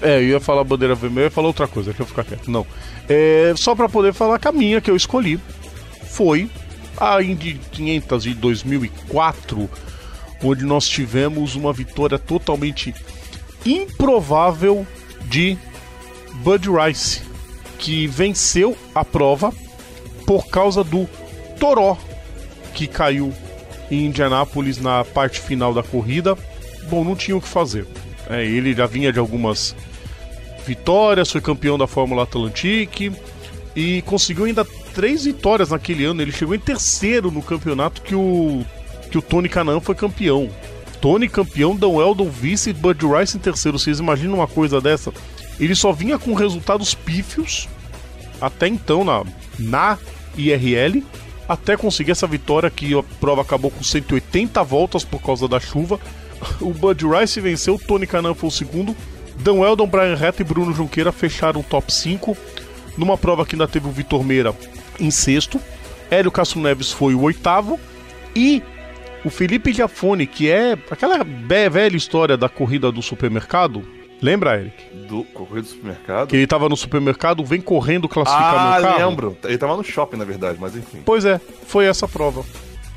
É, 0.02 0.16
eu 0.18 0.22
ia 0.28 0.40
falar 0.40 0.64
bandeira 0.64 0.94
vermelha, 0.94 1.22
eu 1.22 1.26
ia 1.26 1.30
falar 1.30 1.46
outra 1.48 1.66
coisa, 1.68 1.90
deixa 1.90 2.02
eu 2.02 2.06
ficar 2.06 2.24
quieto. 2.24 2.50
Não. 2.50 2.66
É, 3.08 3.52
só 3.56 3.74
para 3.74 3.88
poder 3.88 4.12
falar 4.12 4.38
que 4.38 4.48
a 4.48 4.52
minha 4.52 4.80
que 4.80 4.90
eu 4.90 4.96
escolhi 4.96 5.38
foi 6.10 6.50
a 6.98 7.22
Indy 7.22 7.58
500 7.72 8.22
de 8.24 8.34
2004, 8.34 9.70
onde 10.42 10.64
nós 10.64 10.88
tivemos 10.88 11.54
uma 11.54 11.72
vitória 11.72 12.18
totalmente 12.18 12.94
improvável 13.64 14.86
de 15.24 15.56
Bud 16.42 16.68
Rice, 16.70 17.22
que 17.78 18.06
venceu 18.06 18.76
a 18.94 19.04
prova 19.04 19.52
por 20.26 20.46
causa 20.46 20.82
do 20.82 21.08
Toró, 21.58 21.96
que 22.74 22.86
caiu 22.86 23.34
em 23.90 24.06
Indianápolis 24.06 24.78
na 24.78 25.04
parte 25.04 25.40
final 25.40 25.74
da 25.74 25.82
corrida. 25.82 26.36
Bom, 26.88 27.04
não 27.04 27.16
tinha 27.16 27.36
o 27.36 27.40
que 27.40 27.48
fazer. 27.48 27.86
É, 28.28 28.44
ele 28.44 28.72
já 28.72 28.86
vinha 28.86 29.12
de 29.12 29.18
algumas 29.18 29.74
vitórias, 30.66 31.30
foi 31.30 31.40
campeão 31.40 31.76
da 31.76 31.86
Fórmula 31.86 32.22
Atlantic 32.22 33.12
e 33.74 34.02
conseguiu 34.02 34.44
ainda 34.44 34.64
três 34.94 35.24
vitórias 35.24 35.70
naquele 35.70 36.04
ano. 36.04 36.22
Ele 36.22 36.32
chegou 36.32 36.54
em 36.54 36.60
terceiro 36.60 37.30
no 37.30 37.42
campeonato 37.42 38.02
que 38.02 38.14
o, 38.14 38.64
que 39.10 39.18
o 39.18 39.22
Tony 39.22 39.48
Canaan 39.48 39.80
foi 39.80 39.94
campeão. 39.94 40.48
Tony 41.00 41.28
campeão, 41.28 41.74
Dan 41.74 41.88
Weldon 41.88 42.28
vice, 42.28 42.72
Bud 42.72 43.04
Rice 43.06 43.36
em 43.36 43.40
terceiro. 43.40 43.78
Vocês 43.78 43.98
imaginam 43.98 44.34
uma 44.36 44.46
coisa 44.46 44.80
dessa? 44.80 45.12
Ele 45.58 45.74
só 45.74 45.92
vinha 45.92 46.18
com 46.18 46.34
resultados 46.34 46.94
pífios 46.94 47.68
até 48.40 48.66
então 48.66 49.04
na, 49.04 49.24
na 49.58 49.98
IRL, 50.36 51.04
até 51.48 51.76
conseguir 51.76 52.12
essa 52.12 52.26
vitória 52.26 52.70
que 52.70 52.96
a 52.98 53.02
prova 53.20 53.42
acabou 53.42 53.70
com 53.70 53.82
180 53.82 54.62
voltas 54.62 55.04
por 55.04 55.20
causa 55.20 55.46
da 55.46 55.60
chuva. 55.60 55.98
O 56.58 56.72
Bud 56.72 57.04
Rice 57.06 57.38
venceu, 57.38 57.78
Tony 57.78 58.06
Canan 58.06 58.32
foi 58.32 58.48
o 58.48 58.50
segundo, 58.50 58.96
Dan 59.36 59.56
Weldon, 59.56 59.86
Brian 59.86 60.14
Retta 60.14 60.40
e 60.40 60.44
Bruno 60.44 60.72
Junqueira 60.72 61.12
fecharam 61.12 61.60
o 61.60 61.64
top 61.64 61.92
5. 61.92 62.34
Numa 62.96 63.18
prova 63.18 63.44
que 63.44 63.54
ainda 63.54 63.68
teve 63.68 63.86
o 63.86 63.92
Vitor 63.92 64.24
Meira 64.24 64.54
em 64.98 65.10
sexto, 65.10 65.60
Hélio 66.10 66.30
Castro 66.30 66.60
Neves 66.60 66.90
foi 66.90 67.14
o 67.14 67.20
oitavo 67.20 67.78
e 68.34 68.62
o 69.24 69.30
Felipe 69.30 69.72
Giafone, 69.72 70.26
que 70.26 70.50
é 70.50 70.78
aquela 70.90 71.24
velha 71.24 71.96
história 71.96 72.36
da 72.36 72.48
corrida 72.48 72.90
do 72.90 73.02
supermercado, 73.02 73.84
Lembra, 74.22 74.60
Eric? 74.60 74.94
Do 75.08 75.24
correio 75.24 75.62
do 75.62 75.68
supermercado? 75.68 76.28
Que 76.28 76.36
ele 76.36 76.46
tava 76.46 76.68
no 76.68 76.76
supermercado, 76.76 77.44
vem 77.44 77.60
correndo 77.60 78.06
classificar 78.08 78.54
ah, 78.54 78.74
meu 78.74 78.82
carro. 78.82 79.02
Ah, 79.02 79.06
lembro. 79.06 79.38
Ele 79.44 79.58
tava 79.58 79.76
no 79.76 79.82
shopping, 79.82 80.18
na 80.18 80.24
verdade, 80.24 80.58
mas 80.60 80.76
enfim. 80.76 81.00
Pois 81.04 81.24
é, 81.24 81.40
foi 81.66 81.86
essa 81.86 82.06
prova. 82.06 82.44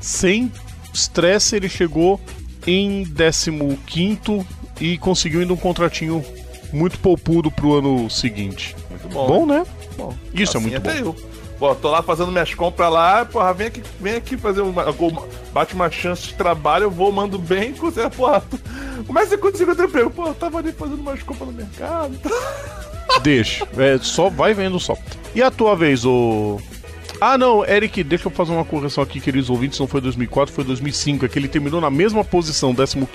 Sem 0.00 0.52
estresse, 0.92 1.56
ele 1.56 1.68
chegou 1.68 2.20
em 2.66 3.04
15 3.04 4.46
e 4.80 4.98
conseguiu 4.98 5.40
ainda 5.40 5.54
um 5.54 5.56
contratinho 5.56 6.22
muito 6.72 6.98
poupudo 6.98 7.50
pro 7.50 7.74
ano 7.74 8.10
seguinte. 8.10 8.76
Muito 8.90 9.08
bom. 9.08 9.26
Bom, 9.26 9.46
né? 9.46 9.64
Bom, 9.96 10.14
Isso 10.34 10.56
é 10.56 10.60
assim 10.60 10.74
é 10.74 10.78
muito 10.78 10.82
bom. 10.82 10.90
Eu. 10.90 11.33
Pô, 11.58 11.74
tô 11.74 11.90
lá 11.90 12.02
fazendo 12.02 12.32
minhas 12.32 12.52
compras 12.52 12.92
lá, 12.92 13.24
porra, 13.24 13.52
vem 13.54 13.68
aqui, 13.68 13.82
vem 14.00 14.14
aqui 14.14 14.36
fazer 14.36 14.60
uma. 14.60 14.84
Bate 15.52 15.74
uma 15.74 15.90
chance 15.90 16.28
de 16.28 16.34
trabalho, 16.34 16.84
eu 16.84 16.90
vou, 16.90 17.12
mando 17.12 17.38
bem, 17.38 17.72
você, 17.78 18.08
porra, 18.10 18.42
como 19.06 19.18
é 19.18 19.22
que 19.22 19.28
você 19.28 19.38
conseguiu 19.38 19.76
ter 19.76 19.84
emprego? 19.84 20.10
Pô, 20.10 20.26
eu 20.26 20.34
tava 20.34 20.58
ali 20.58 20.72
fazendo 20.72 21.00
umas 21.00 21.22
compras 21.22 21.48
no 21.48 21.54
mercado. 21.54 22.18
Deixa, 23.22 23.66
é, 23.76 23.98
só 23.98 24.28
vai 24.28 24.52
vendo 24.52 24.80
só. 24.80 24.96
E 25.34 25.42
a 25.42 25.50
tua 25.50 25.76
vez, 25.76 26.04
o. 26.04 26.60
Ah, 27.20 27.38
não, 27.38 27.64
Eric, 27.64 28.02
deixa 28.02 28.26
eu 28.26 28.30
fazer 28.30 28.52
uma 28.52 28.64
correção 28.64 29.02
aqui, 29.02 29.20
queridos 29.20 29.48
ouvintes, 29.48 29.78
não 29.78 29.86
foi 29.86 30.00
2004, 30.00 30.52
foi 30.52 30.64
2005, 30.64 31.24
é 31.24 31.28
que 31.28 31.38
ele 31.38 31.48
terminou 31.48 31.80
na 31.80 31.88
mesma 31.88 32.24
posição, 32.24 32.74
15. 32.74 33.06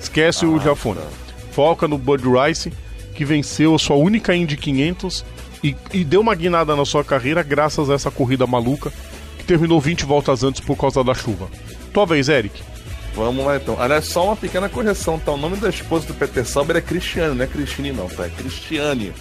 Esquece 0.00 0.44
ah, 0.46 0.48
o 0.48 0.58
Jafone. 0.58 1.00
Tá. 1.00 1.06
Foca 1.52 1.86
no 1.86 1.98
Bud 1.98 2.24
Rice, 2.26 2.72
que 3.14 3.24
venceu 3.24 3.74
a 3.74 3.78
sua 3.78 3.96
única 3.96 4.34
Indy 4.34 4.56
500 4.56 5.24
e, 5.62 5.74
e 5.92 6.04
deu 6.04 6.20
uma 6.20 6.34
guinada 6.34 6.74
na 6.76 6.84
sua 6.84 7.04
carreira 7.04 7.42
graças 7.42 7.90
a 7.90 7.94
essa 7.94 8.10
corrida 8.10 8.46
maluca 8.46 8.92
que 9.38 9.44
terminou 9.44 9.80
20 9.80 10.04
voltas 10.04 10.42
antes 10.42 10.60
por 10.60 10.76
causa 10.76 11.02
da 11.02 11.14
chuva. 11.14 11.48
Tua 11.92 12.06
vez, 12.06 12.28
Eric. 12.28 12.62
Vamos 13.14 13.46
lá 13.46 13.56
então. 13.56 13.80
Aliás, 13.80 14.04
só 14.04 14.26
uma 14.26 14.36
pequena 14.36 14.68
correção, 14.68 15.18
tá? 15.18 15.32
O 15.32 15.38
nome 15.38 15.56
da 15.56 15.70
esposa 15.70 16.06
do 16.06 16.14
Peter 16.14 16.44
Sauber 16.46 16.76
é 16.76 16.82
Cristiane, 16.82 17.34
não 17.34 17.44
é 17.44 17.46
Cristine 17.46 17.90
não, 17.90 18.08
tá? 18.08 18.26
É 18.26 18.28
Cristiane, 18.28 19.12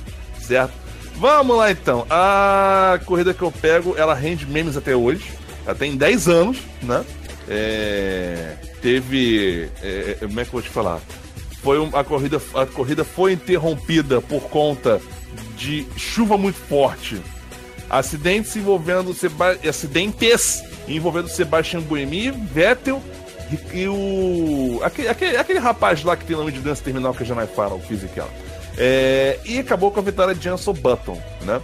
certo? 0.41 0.73
Vamos 1.15 1.55
lá 1.55 1.71
então. 1.71 2.05
A 2.09 2.99
corrida 3.05 3.33
que 3.33 3.41
eu 3.41 3.51
pego, 3.51 3.95
ela 3.97 4.13
rende 4.13 4.45
memes 4.45 4.75
até 4.75 4.93
hoje. 4.93 5.31
Ela 5.65 5.75
tem 5.75 5.95
10 5.95 6.27
anos, 6.27 6.57
né? 6.81 7.05
É... 7.47 8.55
Teve. 8.81 9.69
É... 9.81 10.17
Como 10.19 10.39
é 10.39 10.43
que 10.43 10.49
eu 10.49 10.53
vou 10.53 10.61
te 10.61 10.69
falar? 10.69 10.99
Foi 11.63 11.79
um... 11.79 11.89
a, 11.95 12.03
corrida... 12.03 12.41
a 12.53 12.65
corrida 12.65 13.05
foi 13.05 13.31
interrompida 13.31 14.19
por 14.19 14.41
conta 14.43 15.01
de 15.57 15.85
chuva 15.97 16.37
muito 16.37 16.57
forte. 16.57 17.21
Acidentes 17.89 18.55
envolvendo 18.55 19.13
Seba... 19.13 19.57
acidentes 19.67 20.63
envolvendo 20.87 21.27
Sebastian 21.27 21.81
Buemi, 21.81 22.31
Vettel 22.31 23.01
e, 23.73 23.87
o 23.87 24.79
aquele, 24.83 25.07
aquele, 25.07 25.37
aquele, 25.37 25.59
rapaz 25.59 26.03
lá 26.03 26.15
que 26.15 26.25
tem 26.25 26.35
nome 26.35 26.51
de 26.51 26.59
dança 26.59 26.83
terminal 26.83 27.13
que 27.13 27.23
não 27.25 27.41
é 27.41 27.45
fala, 27.45 27.75
o 27.75 27.79
Physical. 27.79 28.29
É, 28.77 29.39
e 29.45 29.59
acabou 29.59 29.91
com 29.91 29.99
a 29.99 30.03
vitória 30.03 30.33
de 30.33 30.43
Jenson 30.43 30.73
Button, 30.73 31.21
né? 31.41 31.61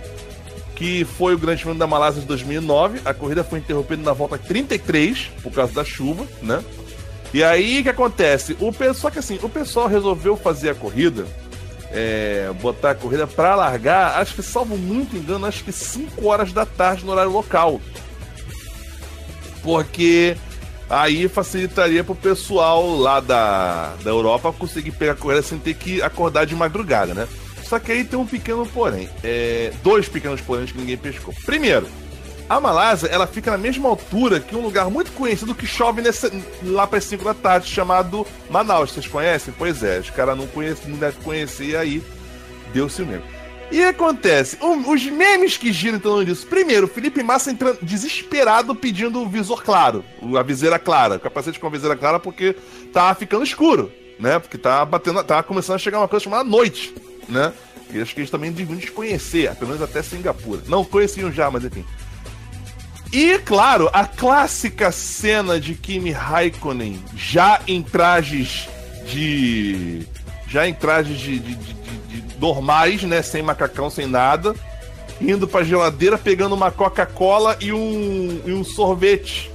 Que 0.75 1.03
foi 1.03 1.35
o 1.35 1.37
Grande 1.37 1.61
Prêmio 1.61 1.79
da 1.79 1.87
Malásia 1.87 2.21
de 2.21 2.27
2009. 2.27 3.01
A 3.03 3.13
corrida 3.13 3.43
foi 3.43 3.59
interrompida 3.59 4.01
na 4.01 4.13
volta 4.13 4.37
33 4.37 5.31
por 5.43 5.51
causa 5.51 5.73
da 5.73 5.83
chuva, 5.83 6.25
né? 6.41 6.63
E 7.33 7.43
aí 7.43 7.79
o 7.79 7.83
que 7.83 7.89
acontece? 7.89 8.55
O 8.59 8.71
pessoal, 8.71 9.11
que 9.11 9.19
assim, 9.19 9.39
o 9.41 9.49
pessoal 9.49 9.87
resolveu 9.87 10.35
fazer 10.35 10.69
a 10.69 10.75
corrida 10.75 11.25
é, 11.93 12.51
botar 12.61 12.91
a 12.91 12.95
corrida 12.95 13.27
para 13.27 13.55
largar, 13.55 14.19
acho 14.19 14.35
que, 14.35 14.43
salvo 14.43 14.77
muito 14.77 15.15
engano, 15.15 15.45
acho 15.45 15.63
que 15.63 15.71
5 15.71 16.25
horas 16.25 16.53
da 16.53 16.65
tarde 16.65 17.05
no 17.05 17.11
horário 17.11 17.31
local. 17.31 17.81
Porque 19.61 20.35
aí 20.89 21.27
facilitaria 21.27 22.03
para 22.03 22.13
o 22.13 22.15
pessoal 22.15 22.95
lá 22.97 23.19
da, 23.19 23.93
da 24.03 24.09
Europa 24.09 24.51
conseguir 24.51 24.91
pegar 24.91 25.13
a 25.13 25.15
corrida 25.15 25.41
sem 25.41 25.59
ter 25.59 25.73
que 25.75 26.01
acordar 26.01 26.45
de 26.45 26.55
madrugada, 26.55 27.13
né? 27.13 27.27
Só 27.63 27.79
que 27.79 27.91
aí 27.91 28.03
tem 28.03 28.19
um 28.19 28.25
pequeno 28.25 28.65
porém. 28.65 29.07
É, 29.23 29.71
dois 29.81 30.09
pequenos 30.09 30.41
porém 30.41 30.65
que 30.65 30.77
ninguém 30.77 30.97
pescou. 30.97 31.33
Primeiro, 31.45 31.87
a 32.51 32.59
Malásia, 32.59 33.07
ela 33.07 33.25
fica 33.25 33.49
na 33.49 33.57
mesma 33.57 33.87
altura 33.87 34.41
que 34.41 34.53
um 34.53 34.61
lugar 34.61 34.89
muito 34.89 35.13
conhecido 35.13 35.55
que 35.55 35.65
chove 35.65 36.01
nesse, 36.01 36.29
lá 36.63 36.85
para 36.85 36.97
as 36.97 37.05
5 37.05 37.23
da 37.23 37.33
tarde, 37.33 37.69
chamado 37.69 38.27
Manaus. 38.49 38.91
Vocês 38.91 39.07
conhecem? 39.07 39.53
Pois 39.57 39.81
é, 39.81 39.99
os 39.99 40.09
caras 40.09 40.37
não 40.37 40.49
não 40.87 40.97
devem 40.97 41.21
conhecer, 41.21 41.77
aí 41.77 42.03
deu-se 42.73 43.01
o 43.01 43.05
mesmo. 43.05 43.23
E 43.71 43.81
acontece, 43.81 44.57
um, 44.61 44.91
os 44.91 45.05
memes 45.05 45.55
que 45.55 45.71
giram 45.71 45.95
então 45.95 46.21
disso. 46.25 46.45
Primeiro, 46.45 46.89
Felipe 46.89 47.23
Massa 47.23 47.51
entrando 47.51 47.79
desesperado 47.81 48.75
pedindo 48.75 49.21
o 49.21 49.29
visor 49.29 49.63
claro, 49.63 50.03
a 50.37 50.43
viseira 50.43 50.77
clara, 50.77 51.15
o 51.15 51.19
capacete 51.21 51.57
com 51.57 51.67
a 51.67 51.69
viseira 51.69 51.95
clara, 51.95 52.19
porque 52.19 52.53
tá 52.91 53.15
ficando 53.15 53.45
escuro, 53.45 53.89
né? 54.19 54.39
Porque 54.39 54.57
tá 54.57 54.83
batendo, 54.83 55.23
tá 55.23 55.41
começando 55.41 55.75
a 55.75 55.79
chegar 55.79 55.99
uma 55.99 56.07
coisa 56.09 56.25
chamada 56.25 56.43
noite, 56.43 56.93
né? 57.29 57.53
E 57.93 58.01
acho 58.01 58.13
que 58.13 58.19
eles 58.19 58.29
também 58.29 58.51
deviam 58.51 58.77
desconhecer, 58.77 59.55
pelo 59.55 59.71
menos 59.71 59.81
até 59.81 60.01
Singapura. 60.01 60.61
Não 60.67 60.83
conheciam 60.83 61.31
já, 61.31 61.49
mas 61.49 61.63
enfim. 61.63 61.85
E, 63.11 63.37
claro, 63.39 63.89
a 63.91 64.05
clássica 64.05 64.89
cena 64.91 65.59
de 65.59 65.75
Kimi 65.75 66.11
Raikkonen 66.11 67.03
já 67.15 67.59
em 67.67 67.83
trajes 67.83 68.69
de. 69.05 70.07
Já 70.47 70.67
em 70.67 70.73
trajes 70.73 71.19
de, 71.19 71.39
de, 71.39 71.55
de, 71.55 72.21
de 72.21 72.39
normais, 72.39 73.03
né? 73.03 73.21
Sem 73.21 73.41
macacão, 73.41 73.89
sem 73.89 74.07
nada. 74.07 74.55
Indo 75.19 75.47
pra 75.47 75.63
geladeira, 75.63 76.17
pegando 76.17 76.55
uma 76.55 76.71
Coca-Cola 76.71 77.57
e 77.59 77.73
um, 77.73 78.41
e 78.45 78.53
um 78.53 78.63
sorvete. 78.63 79.51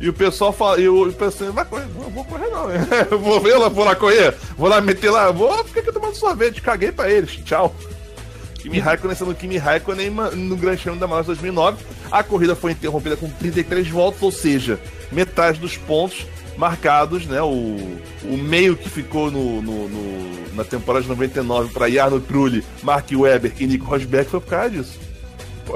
E 0.00 0.08
o 0.08 0.14
pessoal 0.14 0.50
fala, 0.50 0.80
eu, 0.80 1.12
pensei, 1.18 1.50
vai 1.50 1.64
correr, 1.64 1.86
não 1.94 2.08
vou 2.08 2.24
correr 2.24 2.48
não. 2.48 2.68
vou 3.18 3.38
ver 3.38 3.56
lá, 3.56 3.68
vou 3.68 3.84
lá 3.84 3.94
correr, 3.94 4.34
vou 4.56 4.66
lá 4.66 4.80
meter 4.80 5.10
lá, 5.10 5.30
vou 5.30 5.62
ficar 5.64 5.80
aqui 5.80 5.92
tomando 5.92 6.14
sorvete, 6.14 6.62
caguei 6.62 6.90
pra 6.90 7.10
eles, 7.10 7.32
tchau. 7.44 7.74
Kimi 8.54 8.78
Raikkonen 8.78 9.14
sendo 9.14 9.34
Kimi 9.34 9.58
Raikkonen 9.58 10.10
no 10.10 10.56
Grande 10.56 10.82
Prêmio 10.82 11.00
da 11.00 11.06
Malásia 11.06 11.34
2009. 11.34 11.84
A 12.10 12.22
corrida 12.22 12.56
foi 12.56 12.72
interrompida 12.72 13.16
com 13.16 13.28
33 13.28 13.88
voltas, 13.88 14.22
ou 14.22 14.32
seja, 14.32 14.80
metade 15.12 15.60
dos 15.60 15.76
pontos 15.76 16.26
marcados, 16.56 17.24
né? 17.26 17.40
O, 17.40 17.98
o 18.24 18.36
meio 18.36 18.76
que 18.76 18.88
ficou 18.88 19.30
no, 19.30 19.62
no, 19.62 19.88
no 19.88 20.54
na 20.54 20.64
temporada 20.64 21.02
de 21.02 21.08
99 21.08 21.72
para 21.72 21.90
Jarno 21.90 22.20
Trulli, 22.20 22.64
Mark 22.82 23.06
Webber 23.12 23.52
e 23.58 23.66
Nico 23.66 23.86
Rosberg 23.86 24.28
foi 24.28 24.40
por 24.40 24.48
causa 24.48 24.70
disso. 24.70 24.98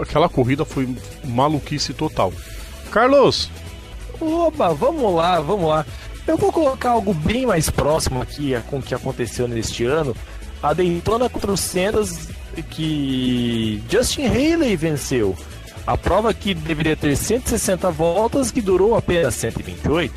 Aquela 0.01 0.29
corrida 0.29 0.65
foi 0.65 0.89
maluquice 1.25 1.95
total. 1.95 2.33
Carlos! 2.91 3.49
Oba, 4.21 4.75
vamos 4.75 5.15
lá, 5.15 5.41
vamos 5.41 5.69
lá. 5.69 5.87
Eu 6.27 6.37
vou 6.37 6.51
colocar 6.51 6.91
algo 6.91 7.13
bem 7.13 7.47
mais 7.47 7.71
próximo 7.71 8.21
aqui 8.21 8.55
com 8.69 8.79
o 8.79 8.83
que 8.83 8.95
aconteceu 8.95 9.47
neste 9.47 9.85
ano. 9.85 10.17
A 10.63 10.73
Daytona 10.73 11.29
400 11.29 12.29
que 12.71 13.83
Justin 13.91 14.27
Haley 14.27 14.77
venceu. 14.77 15.37
A 15.87 15.99
prova 15.99 16.33
que 16.33 16.55
deveria 16.55 16.97
ter 16.97 17.15
160 17.17 17.91
voltas, 17.91 18.51
que 18.51 18.63
durou 18.63 18.95
apenas 18.95 19.35
128. 19.35 20.15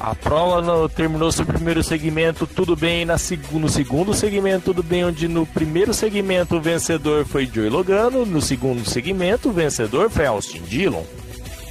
A 0.00 0.16
prova 0.16 0.60
no, 0.60 0.88
terminou 0.88 1.30
seu 1.30 1.46
primeiro 1.46 1.80
segmento 1.80 2.44
tudo 2.44 2.74
bem, 2.74 3.04
na 3.04 3.14
no 3.52 3.68
segundo 3.68 4.12
segmento 4.12 4.64
tudo 4.64 4.82
bem, 4.82 5.04
onde 5.04 5.28
no 5.28 5.46
primeiro 5.46 5.94
segmento 5.94 6.56
o 6.56 6.60
vencedor 6.60 7.24
foi 7.24 7.46
Joey 7.46 7.68
Logano, 7.68 8.26
no 8.26 8.42
segundo 8.42 8.84
segmento 8.84 9.50
o 9.50 9.52
vencedor 9.52 10.10
foi 10.10 10.26
Austin 10.26 10.62
Dillon. 10.62 11.04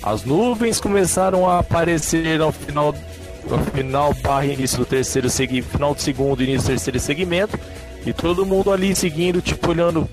As 0.01 0.23
nuvens 0.23 0.79
começaram 0.79 1.49
a 1.49 1.59
aparecer 1.59 2.39
ao 2.39 2.53
final, 2.53 2.95
ao 3.49 3.59
final 3.73 4.13
barra 4.13 4.45
início 4.45 4.77
do 4.77 4.85
terceiro 4.85 5.29
segmento, 5.29 5.67
final 5.67 5.93
do 5.93 6.01
segundo 6.01 6.41
início 6.41 6.61
do 6.61 6.67
terceiro 6.67 6.99
segmento, 7.01 7.59
e 8.05 8.13
todo 8.13 8.45
mundo 8.45 8.71
ali 8.71 8.95
seguindo, 8.95 9.41
tipo 9.41 9.71
olhando 9.71 10.09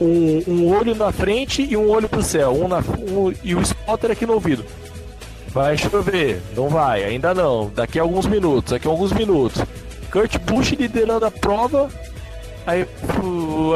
um, 0.00 0.42
um 0.46 0.74
olho 0.74 0.94
na 0.94 1.12
frente 1.12 1.62
e 1.62 1.76
um 1.76 1.88
olho 1.88 2.08
pro 2.08 2.22
céu, 2.22 2.52
um, 2.52 2.68
na, 2.68 2.78
um 2.78 3.32
e 3.42 3.54
o 3.54 3.60
spotter 3.62 4.10
aqui 4.10 4.26
no 4.26 4.34
ouvido. 4.34 4.64
Vai 5.48 5.76
chover. 5.76 6.40
Não 6.56 6.68
vai, 6.68 7.04
ainda 7.04 7.34
não. 7.34 7.70
Daqui 7.74 7.98
a 7.98 8.02
alguns 8.02 8.26
minutos, 8.26 8.72
daqui 8.72 8.88
a 8.88 8.90
alguns 8.90 9.12
minutos. 9.12 9.62
Kurt 10.10 10.38
Busch 10.38 10.72
liderando 10.72 11.26
a 11.26 11.30
prova. 11.30 11.88
Aí, 12.66 12.86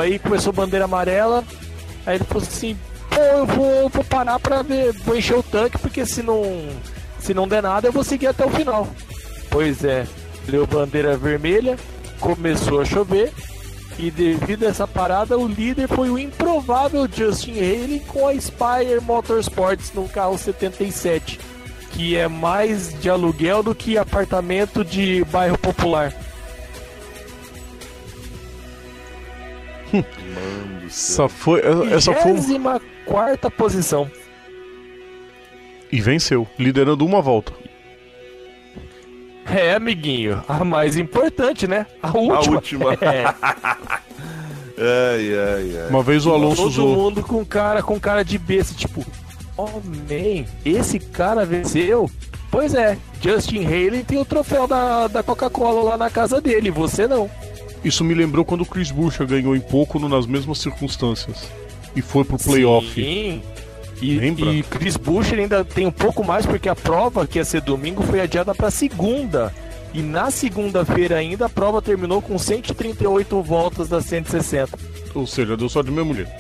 aí 0.01 0.19
começou 0.19 0.53
bandeira 0.53 0.87
amarela. 0.87 1.45
Aí 2.07 2.17
ele 2.17 2.25
falou 2.25 2.43
assim: 2.43 2.77
pô, 3.11 3.21
eu 3.21 3.47
vou, 3.47 3.89
vou 3.89 4.05
parar 4.05 4.39
pra 4.39 4.63
ver, 4.63 4.93
vou 5.05 5.17
encher 5.17 5.37
o 5.37 5.43
tanque, 5.43 5.79
porque 5.79 6.07
se 6.07 6.23
não, 6.23 6.43
se 7.19 7.35
não 7.35 7.49
der 7.49 7.63
nada, 7.63 7.89
eu 7.89 7.93
vou 7.93 8.05
seguir 8.05 8.29
até 8.29 8.45
o 8.45 8.51
final. 8.51 8.87
Pois 9.51 9.85
é, 9.85 10.07
deu 10.47 10.67
bandeira 10.67 11.17
vermelha, 11.17 11.77
começou 12.21 12.81
a 12.81 12.85
chover. 12.85 13.33
E 13.99 14.11
devido 14.11 14.65
a 14.65 14.69
essa 14.69 14.87
parada, 14.87 15.39
o 15.39 15.49
líder 15.49 15.89
foi 15.89 16.11
o 16.11 16.19
improvável 16.19 17.09
Justin 17.11 17.59
Haley 17.59 18.03
com 18.07 18.29
a 18.29 18.35
Spire 18.35 19.01
Motorsports 19.03 19.93
no 19.95 20.09
carro 20.09 20.37
77 20.37 21.39
que 21.97 22.15
é 22.15 22.29
mais 22.29 22.93
de 23.01 23.09
aluguel 23.09 23.63
do 23.63 23.75
que 23.75 23.97
apartamento 23.97 24.85
de 24.85 25.25
bairro 25.25 25.57
popular. 25.57 26.13
Mano 29.93 30.91
Só 30.91 31.29
foi. 31.29 31.63
Essa 31.91 32.13
foi. 32.13 32.35
quarta 33.07 33.51
posição. 33.51 34.11
E 35.91 36.01
venceu, 36.01 36.47
liderando 36.59 37.07
uma 37.07 37.23
volta. 37.23 37.53
É, 39.49 39.75
amiguinho. 39.75 40.43
A 40.49 40.65
mais 40.65 40.97
importante, 40.97 41.67
né? 41.67 41.87
A 42.03 42.17
última. 42.17 42.37
A 42.37 42.57
última. 42.57 42.97
É. 44.79 44.85
ai, 44.85 45.39
ai, 45.39 45.79
ai. 45.85 45.89
Uma 45.89 46.03
vez 46.03 46.27
o 46.27 46.33
Alonso 46.35 46.57
Todo 46.57 46.69
usou... 46.69 46.95
mundo 46.95 47.23
com 47.23 47.43
cara, 47.47 47.83
com 47.83 47.99
cara 47.99 48.23
de 48.23 48.37
besta, 48.37 48.75
tipo, 48.75 49.03
Oh 49.57 49.81
man, 49.83 50.45
esse 50.65 50.99
cara 50.99 51.47
venceu? 51.47 52.11
Pois 52.51 52.75
é, 52.75 52.99
Justin 53.23 53.65
Haley 53.65 54.05
tem 54.05 54.19
o 54.19 54.25
troféu 54.25 54.67
da, 54.67 55.09
da 55.09 55.23
Coca-Cola 55.23 55.83
lá 55.83 55.97
na 55.97 56.11
casa 56.11 56.41
dele, 56.41 56.71
você 56.71 57.09
não. 57.09 57.31
Isso 57.83 58.05
me 58.05 58.15
lembrou 58.15 58.45
quando 58.45 58.63
o 58.63 58.67
Chris 58.67 58.91
Buescher 58.91 59.27
ganhou 59.27 59.57
em 59.57 59.61
pouco 59.61 59.99
nas 59.99 60.27
mesmas 60.27 60.59
circunstâncias 60.59 61.51
e 61.95 62.03
foi 62.03 62.25
pro 62.25 62.37
playoff. 62.37 62.95
Sim. 62.95 63.43
E, 64.01 64.19
Lembra? 64.19 64.51
e 64.51 64.63
Chris 64.63 64.97
Buescher 64.97 65.39
ainda 65.39 65.65
tem 65.65 65.87
um 65.87 65.91
pouco 65.91 66.23
mais 66.23 66.45
porque 66.45 66.69
a 66.69 66.75
prova 66.75 67.27
que 67.27 67.39
ia 67.39 67.45
ser 67.45 67.61
domingo 67.63 68.03
foi 68.03 68.21
adiada 68.21 68.55
para 68.55 68.71
segunda. 68.71 69.53
E 69.95 70.03
na 70.03 70.31
segunda-feira 70.31 71.17
ainda 71.17 71.47
a 71.47 71.49
prova 71.49 71.81
terminou 71.81 72.21
com 72.21 72.39
138 72.39 73.43
voltas 73.43 73.89
das 73.89 74.05
160. 74.05 74.79
Ou 75.15 75.27
seja, 75.27 75.57
deu 75.57 75.69
só 75.69 75.81
de 75.81 75.91
mesmo 75.91 76.15
jeito. 76.15 76.31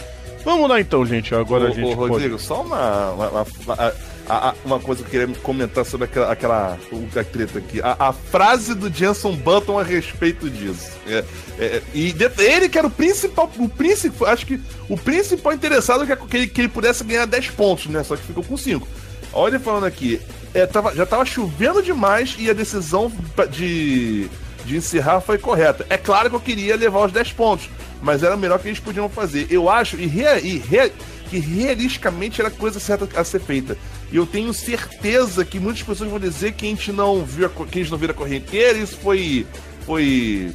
Vamos 0.44 0.68
lá 0.68 0.80
então, 0.80 1.04
gente. 1.04 1.34
Agora 1.34 1.64
ô, 1.64 1.66
a 1.68 1.70
gente. 1.70 1.86
Ô, 1.86 1.94
Rodrigo, 1.94 2.36
pode... 2.36 2.42
só 2.42 2.60
uma, 2.62 3.10
uma, 3.10 3.28
uma, 3.30 3.92
uma, 4.26 4.54
uma, 4.64 4.80
coisa 4.80 5.02
que 5.02 5.08
eu 5.08 5.20
queria 5.20 5.36
comentar 5.40 5.84
sobre 5.84 6.04
aquela, 6.04 6.32
aquela 6.32 6.78
a 7.16 7.24
treta 7.24 7.58
aqui. 7.58 7.80
A, 7.80 8.08
a, 8.08 8.12
frase 8.12 8.74
do 8.74 8.92
Jenson 8.92 9.34
Button 9.36 9.78
a 9.78 9.82
respeito 9.82 10.50
disso. 10.50 10.90
É, 11.06 11.24
é, 11.58 11.82
e 11.94 12.14
ele 12.38 12.68
que 12.68 12.78
era 12.78 12.86
o 12.86 12.90
principal. 12.90 13.50
O 13.58 13.68
principal. 13.68 14.28
Acho 14.28 14.46
que 14.46 14.60
o 14.88 14.96
principal 14.96 15.52
interessado 15.52 16.10
é 16.10 16.16
que 16.16 16.36
ele, 16.36 16.46
que 16.46 16.60
ele 16.60 16.68
pudesse 16.68 17.04
ganhar 17.04 17.26
10 17.26 17.50
pontos, 17.50 17.86
né? 17.86 18.02
Só 18.02 18.16
que 18.16 18.22
ficou 18.22 18.44
com 18.44 18.56
5. 18.56 18.86
Olha 19.32 19.54
ele 19.54 19.62
falando 19.62 19.84
aqui. 19.84 20.20
É, 20.54 20.66
tava, 20.66 20.94
já 20.94 21.04
tava 21.04 21.24
chovendo 21.24 21.82
demais 21.82 22.34
e 22.38 22.48
a 22.48 22.52
decisão 22.52 23.12
de, 23.50 24.28
de 24.64 24.76
encerrar 24.76 25.20
foi 25.20 25.38
correta. 25.38 25.86
É 25.90 25.98
claro 25.98 26.30
que 26.30 26.36
eu 26.36 26.40
queria 26.40 26.76
levar 26.76 27.04
os 27.04 27.12
10 27.12 27.32
pontos 27.32 27.68
mas 28.02 28.22
era 28.22 28.34
o 28.34 28.38
melhor 28.38 28.58
que 28.58 28.68
eles 28.68 28.80
podiam 28.80 29.08
fazer. 29.08 29.46
Eu 29.50 29.68
acho, 29.68 29.96
e, 29.96 30.06
rea, 30.06 30.38
e 30.38 30.58
rea, 30.58 30.90
que 31.28 31.38
realisticamente 31.38 32.40
era 32.40 32.48
a 32.48 32.52
coisa 32.52 32.78
certa 32.78 33.08
a 33.18 33.24
ser 33.24 33.40
feita. 33.40 33.76
E 34.10 34.16
eu 34.16 34.26
tenho 34.26 34.54
certeza 34.54 35.44
que 35.44 35.58
muitas 35.58 35.82
pessoas 35.82 36.10
vão 36.10 36.20
dizer 36.20 36.52
que 36.52 36.66
a 36.66 36.68
gente 36.68 36.92
não 36.92 37.24
viu 37.24 37.46
a, 37.46 37.48
que 37.48 37.78
a 37.78 37.82
gente 37.82 37.90
não 37.90 37.98
viu 37.98 38.10
a 38.10 38.14
correnteira, 38.14 38.78
isso 38.78 38.96
foi, 38.98 39.46
foi, 39.84 40.52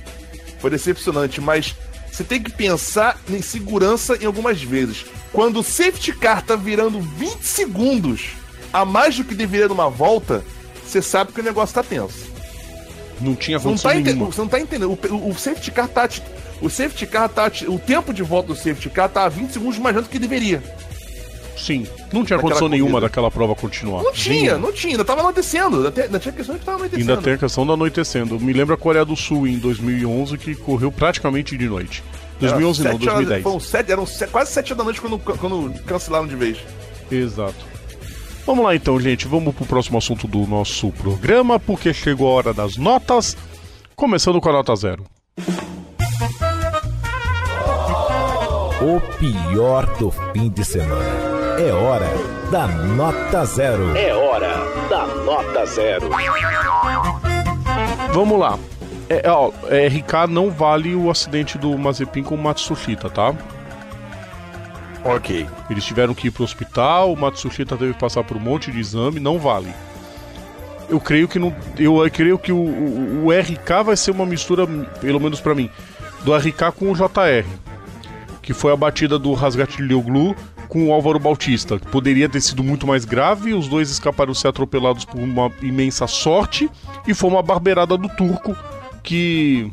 foi 0.59 0.69
decepcionante, 0.69 1.41
mas 1.41 1.75
você 2.11 2.23
tem 2.23 2.41
que 2.41 2.51
pensar 2.51 3.19
em 3.29 3.41
segurança 3.41 4.17
em 4.21 4.25
algumas 4.25 4.61
vezes. 4.61 5.05
Quando 5.31 5.59
o 5.59 5.63
safety 5.63 6.13
car 6.13 6.41
tá 6.43 6.55
virando 6.55 6.99
20 6.99 7.41
segundos 7.41 8.29
a 8.71 8.85
mais 8.85 9.17
do 9.17 9.23
que 9.23 9.35
deveria 9.35 9.67
numa 9.67 9.89
volta, 9.89 10.43
você 10.85 11.01
sabe 11.01 11.31
que 11.31 11.39
o 11.39 11.43
negócio 11.43 11.75
tá 11.75 11.83
tenso. 11.83 12.31
Não 13.19 13.35
tinha 13.35 13.59
condição 13.59 13.91
não 13.93 14.01
tá 14.03 14.03
nenhuma. 14.03 14.25
Você 14.25 14.41
não 14.41 14.47
tá 14.47 14.59
entendendo. 14.59 14.91
O, 14.91 15.29
o, 15.29 15.37
safety 15.37 15.71
car 15.71 15.87
tá 15.87 16.09
o 16.61 16.69
safety 16.69 17.05
car 17.05 17.29
tá. 17.29 17.51
O 17.67 17.79
tempo 17.79 18.13
de 18.13 18.23
volta 18.23 18.49
do 18.49 18.55
safety 18.55 18.89
car 18.89 19.09
tá 19.09 19.27
20 19.29 19.51
segundos 19.51 19.77
mais 19.77 19.95
do 19.95 20.03
que 20.03 20.19
deveria. 20.19 20.61
Sim. 21.61 21.85
Não 22.11 22.25
tinha 22.25 22.39
condição 22.39 22.67
corrida. 22.67 22.83
nenhuma 22.83 22.99
daquela 22.99 23.29
prova 23.29 23.53
continuar. 23.53 24.01
Não 24.01 24.11
tinha, 24.11 24.57
não 24.57 24.71
tinha. 24.71 24.93
Ainda 24.93 25.05
tava 25.05 25.21
anoitecendo. 25.21 25.85
Ainda, 25.85 26.19
tinha 26.19 26.31
questão 26.31 26.55
de 26.55 26.61
tava 26.65 26.77
anoitecendo. 26.77 27.11
Ainda 27.11 27.21
tem 27.21 27.33
a 27.33 27.37
questão 27.37 27.65
do 27.65 27.73
anoitecendo. 27.73 28.39
Me 28.39 28.51
lembra 28.51 28.73
a 28.73 28.77
Coreia 28.77 29.05
do 29.05 29.15
Sul 29.15 29.45
em 29.47 29.59
2011 29.59 30.37
que 30.39 30.55
correu 30.55 30.91
praticamente 30.91 31.55
de 31.55 31.69
noite. 31.69 32.03
2011 32.39 32.83
não, 32.83 32.97
2010. 32.97 33.43
Foram 33.43 33.59
sete, 33.59 33.91
eram 33.91 34.05
quase 34.31 34.51
7 34.51 34.73
da 34.73 34.83
noite 34.83 34.99
quando, 34.99 35.19
quando 35.19 35.71
cancelaram 35.85 36.25
de 36.25 36.35
vez. 36.35 36.57
Exato. 37.11 37.71
Vamos 38.45 38.65
lá 38.65 38.75
então, 38.75 38.99
gente. 38.99 39.27
Vamos 39.27 39.53
pro 39.53 39.65
próximo 39.65 39.99
assunto 39.99 40.27
do 40.27 40.47
nosso 40.47 40.91
programa, 40.91 41.59
porque 41.59 41.93
chegou 41.93 42.27
a 42.27 42.31
hora 42.31 42.53
das 42.53 42.75
notas. 42.77 43.37
Começando 43.95 44.41
com 44.41 44.49
a 44.49 44.53
nota 44.53 44.75
zero. 44.75 45.05
O 48.81 48.99
pior 49.19 49.85
do 49.99 50.09
fim 50.09 50.49
de 50.49 50.65
semana. 50.65 51.30
É 51.61 51.71
hora 51.71 52.09
da 52.49 52.67
nota 52.67 53.45
zero. 53.45 53.95
É 53.95 54.11
hora 54.11 54.65
da 54.89 55.05
nota 55.05 55.63
zero. 55.67 56.09
Vamos 58.11 58.39
lá. 58.39 58.57
É, 59.07 59.29
ó, 59.29 59.51
é, 59.67 59.85
RK 59.85 60.27
não 60.27 60.49
vale 60.49 60.95
o 60.95 61.11
acidente 61.11 61.59
do 61.59 61.77
Mazepin 61.77 62.23
com 62.23 62.33
o 62.33 62.37
Matsushita, 62.39 63.11
tá? 63.11 63.35
Ok. 65.03 65.45
Eles 65.69 65.85
tiveram 65.85 66.15
que 66.15 66.29
ir 66.29 66.31
pro 66.31 66.43
hospital, 66.43 67.13
o 67.13 67.15
Matsushita 67.15 67.77
teve 67.77 67.93
que 67.93 67.99
passar 67.99 68.23
por 68.23 68.37
um 68.37 68.39
monte 68.39 68.71
de 68.71 68.79
exame, 68.79 69.19
não 69.19 69.37
vale. 69.37 69.71
Eu 70.89 70.99
creio 70.99 71.27
que 71.27 71.37
não, 71.37 71.55
eu, 71.77 72.03
eu 72.03 72.09
creio 72.09 72.39
que 72.39 72.51
o, 72.51 72.57
o, 72.57 73.25
o 73.27 73.31
RK 73.31 73.83
vai 73.85 73.95
ser 73.95 74.09
uma 74.09 74.25
mistura, 74.25 74.65
pelo 74.99 75.19
menos 75.19 75.39
para 75.39 75.53
mim, 75.53 75.69
do 76.23 76.35
RK 76.35 76.71
com 76.75 76.91
o 76.91 76.95
JR 76.95 77.45
que 78.41 78.53
foi 78.53 78.73
a 78.73 78.75
batida 78.75 79.19
do 79.19 79.33
Rasgatilhoglu 79.33 80.35
com 80.71 80.87
o 80.87 80.93
Álvaro 80.93 81.19
Bautista. 81.19 81.77
Poderia 81.77 82.29
ter 82.29 82.39
sido 82.39 82.63
muito 82.63 82.87
mais 82.87 83.03
grave, 83.03 83.53
os 83.53 83.67
dois 83.67 83.91
escaparam 83.91 84.33
ser 84.33 84.47
atropelados 84.47 85.03
por 85.03 85.19
uma 85.19 85.51
imensa 85.61 86.07
sorte, 86.07 86.71
e 87.05 87.13
foi 87.13 87.29
uma 87.29 87.43
barbeirada 87.43 87.97
do 87.97 88.07
turco 88.07 88.55
que. 89.03 89.69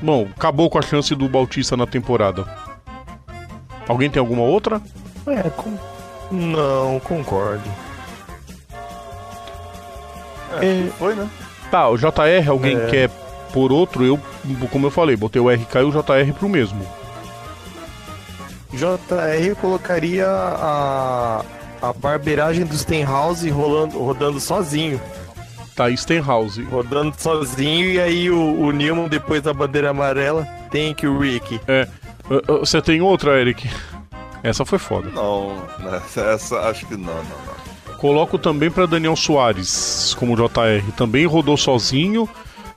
Bom, 0.00 0.26
acabou 0.34 0.70
com 0.70 0.78
a 0.78 0.82
chance 0.82 1.14
do 1.14 1.28
Bautista 1.28 1.76
na 1.76 1.86
temporada. 1.86 2.46
Alguém 3.86 4.08
tem 4.08 4.18
alguma 4.18 4.42
outra? 4.42 4.80
É, 5.26 5.50
com... 5.50 5.76
não, 6.30 6.98
concordo. 7.00 7.68
É, 10.58 10.66
é... 10.66 10.90
Foi, 10.98 11.14
né? 11.14 11.28
Tá, 11.70 11.86
o 11.86 11.98
JR, 11.98 12.48
alguém 12.48 12.78
é... 12.78 12.86
quer 12.86 13.10
por 13.52 13.70
outro, 13.70 14.06
eu, 14.06 14.18
como 14.70 14.86
eu 14.86 14.90
falei, 14.90 15.16
botei 15.16 15.40
o 15.42 15.50
RK 15.50 15.74
e 15.74 15.82
o 15.82 15.90
JR 15.90 16.32
pro 16.38 16.48
mesmo. 16.48 16.97
JR 18.72 19.54
colocaria 19.60 20.26
a, 20.26 21.44
a 21.80 21.92
barbeiragem 21.92 22.64
do 22.64 22.76
Stenhouse 22.76 23.48
rolando, 23.48 23.98
rodando 23.98 24.38
sozinho. 24.40 25.00
Tá, 25.74 25.94
Stenhouse. 25.96 26.62
Rodando 26.64 27.14
sozinho 27.16 27.90
e 27.90 28.00
aí 28.00 28.30
o, 28.30 28.60
o 28.60 28.72
Newman, 28.72 29.08
depois 29.08 29.42
da 29.42 29.54
bandeira 29.54 29.90
amarela, 29.90 30.44
tem 30.70 30.92
que 30.92 31.06
o 31.06 31.18
Rick. 31.18 31.60
É. 31.68 31.88
Você 32.60 32.82
tem 32.82 33.00
outra, 33.00 33.40
Eric? 33.40 33.70
Essa 34.42 34.64
foi 34.64 34.78
foda. 34.78 35.08
Não, 35.10 35.56
essa 36.16 36.60
acho 36.68 36.86
que 36.86 36.96
não, 36.96 37.14
não, 37.14 37.22
não. 37.22 37.96
Coloco 37.96 38.38
também 38.38 38.70
para 38.70 38.86
Daniel 38.86 39.16
Soares 39.16 40.14
como 40.18 40.36
JR. 40.36 40.92
Também 40.96 41.26
rodou 41.26 41.56
sozinho. 41.56 42.28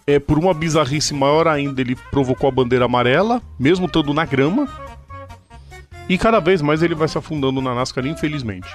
É, 0.07 0.19
por 0.19 0.39
uma 0.39 0.53
bizarrice 0.53 1.13
maior 1.13 1.47
ainda, 1.47 1.79
ele 1.79 1.95
provocou 2.09 2.49
a 2.49 2.51
bandeira 2.51 2.85
amarela, 2.85 3.41
mesmo 3.59 3.85
estando 3.85 4.13
na 4.13 4.25
grama. 4.25 4.67
E 6.11 6.17
cada 6.17 6.41
vez 6.41 6.61
mais 6.61 6.83
ele 6.83 6.93
vai 6.93 7.07
se 7.07 7.17
afundando 7.17 7.61
na 7.61 7.73
NASCAR, 7.73 8.05
infelizmente. 8.05 8.67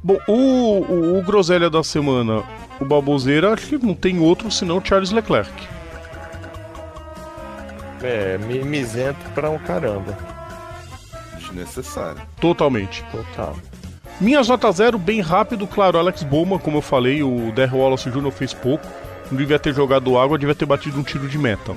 Bom, 0.00 0.16
o, 0.28 0.32
o, 0.32 1.18
o 1.18 1.22
Groselha 1.24 1.68
da 1.68 1.82
semana, 1.82 2.44
o 2.80 2.84
Baboseira, 2.84 3.52
acho 3.52 3.76
que 3.76 3.84
não 3.84 3.92
tem 3.92 4.20
outro 4.20 4.52
senão 4.52 4.80
Charles 4.80 5.10
Leclerc. 5.10 5.50
É, 8.04 8.38
mimizento 8.38 9.18
pra 9.34 9.50
um 9.50 9.58
caramba. 9.58 10.16
Desnecessário. 11.36 12.22
Totalmente. 12.40 13.04
Total. 13.10 13.56
Minhas 14.20 14.46
notas 14.46 14.76
zero, 14.76 14.96
bem 14.96 15.20
rápido, 15.20 15.66
claro, 15.66 15.98
Alex 15.98 16.22
Bowman, 16.22 16.60
como 16.60 16.78
eu 16.78 16.82
falei, 16.82 17.20
o 17.24 17.50
Darryl 17.50 17.80
Wallace 17.80 18.08
Jr. 18.08 18.30
fez 18.30 18.54
pouco. 18.54 18.86
Não 19.28 19.36
devia 19.36 19.58
ter 19.58 19.74
jogado 19.74 20.16
água, 20.16 20.38
devia 20.38 20.54
ter 20.54 20.66
batido 20.66 21.00
um 21.00 21.02
tiro 21.02 21.26
de 21.26 21.36
meta. 21.36 21.74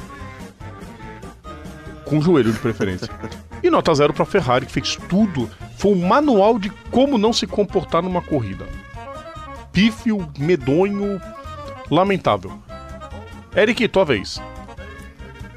Com 2.05 2.19
o 2.19 2.21
joelho, 2.21 2.53
de 2.53 2.59
preferência. 2.59 3.09
E 3.63 3.69
nota 3.69 3.95
zero 3.95 4.13
pra 4.13 4.25
Ferrari, 4.25 4.65
que 4.65 4.71
fez 4.73 4.97
tudo. 5.07 5.49
Foi 5.77 5.91
um 5.93 6.05
manual 6.05 6.59
de 6.59 6.69
como 6.91 7.17
não 7.17 7.31
se 7.31 7.47
comportar 7.47 8.01
numa 8.03 8.21
corrida. 8.21 8.67
Pífio, 9.71 10.29
medonho, 10.37 11.19
lamentável. 11.89 12.51
Eric, 13.55 13.87
tua 13.87 14.03
vez. 14.05 14.41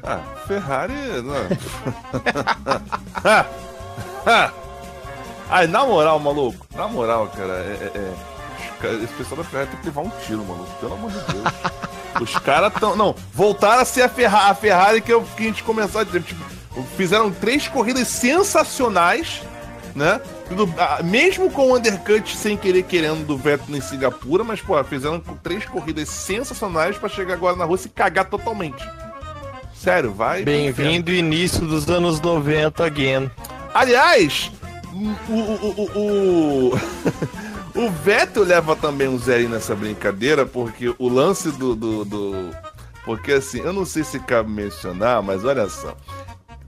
Ah, 0.03 0.21
Ferrari. 0.47 0.93
Não. 1.21 1.35
Ai, 5.49 5.67
na 5.67 5.85
moral, 5.85 6.19
maluco. 6.19 6.65
Na 6.75 6.87
moral, 6.87 7.27
cara, 7.27 7.53
é, 7.53 7.91
é- 7.93 7.97
é- 8.87 8.93
esse 9.03 9.13
pessoal 9.13 9.37
da 9.37 9.43
Ferrari 9.43 9.69
tem 9.69 9.79
que 9.79 9.85
levar 9.87 10.01
um 10.01 10.09
tiro, 10.25 10.43
maluco. 10.45 10.71
Pelo 10.79 10.93
amor 10.93 11.11
de 11.11 11.19
Deus. 11.33 11.53
os 12.21 12.37
caras 12.39 12.73
tão. 12.73 12.95
Não, 12.95 13.15
voltaram 13.33 13.81
a 13.81 13.85
ser 13.85 14.03
a, 14.03 14.09
Ferra- 14.09 14.49
a 14.49 14.55
Ferrari 14.55 15.01
que, 15.01 15.11
eu, 15.11 15.23
que 15.35 15.43
a 15.43 15.45
gente 15.47 15.63
começou 15.63 16.01
a 16.01 16.03
dizer. 16.03 16.21
Tipo, 16.23 16.43
fizeram 16.95 17.31
três 17.31 17.67
corridas 17.67 18.07
sensacionais, 18.07 19.41
né? 19.95 20.21
Mesmo 21.03 21.49
com 21.51 21.71
o 21.71 21.75
undercut 21.75 22.35
sem 22.35 22.55
querer 22.55 22.83
querendo 22.83 23.25
do 23.25 23.37
Vettel 23.37 23.75
em 23.75 23.81
Singapura, 23.81 24.43
mas, 24.43 24.61
pô, 24.61 24.81
fizeram 24.83 25.19
três 25.43 25.65
corridas 25.65 26.07
sensacionais 26.09 26.97
pra 26.97 27.09
chegar 27.09 27.33
agora 27.33 27.55
na 27.55 27.65
Rússia 27.65 27.87
e 27.87 27.91
cagar 27.91 28.25
totalmente. 28.29 28.83
Sério, 29.75 30.11
vai. 30.13 30.43
Bem-vindo 30.43 31.11
início 31.11 31.65
dos 31.65 31.89
anos 31.89 32.19
90 32.21 32.83
again. 32.85 33.29
Aliás, 33.73 34.51
o, 35.29 35.33
o, 35.33 36.71
o, 36.73 37.85
o, 37.85 37.89
Vettel 38.03 38.43
leva 38.43 38.75
também 38.75 39.07
um 39.07 39.19
zero 39.19 39.47
nessa 39.49 39.75
brincadeira, 39.75 40.45
porque 40.45 40.93
o 40.97 41.07
lance 41.09 41.51
do, 41.51 41.75
do, 41.75 42.03
do- 42.05 42.51
Porque 43.05 43.33
assim, 43.33 43.59
eu 43.59 43.71
não 43.73 43.85
sei 43.85 44.03
se 44.03 44.19
cabe 44.19 44.49
mencionar, 44.49 45.21
mas 45.21 45.45
olha 45.45 45.69
só. 45.69 45.95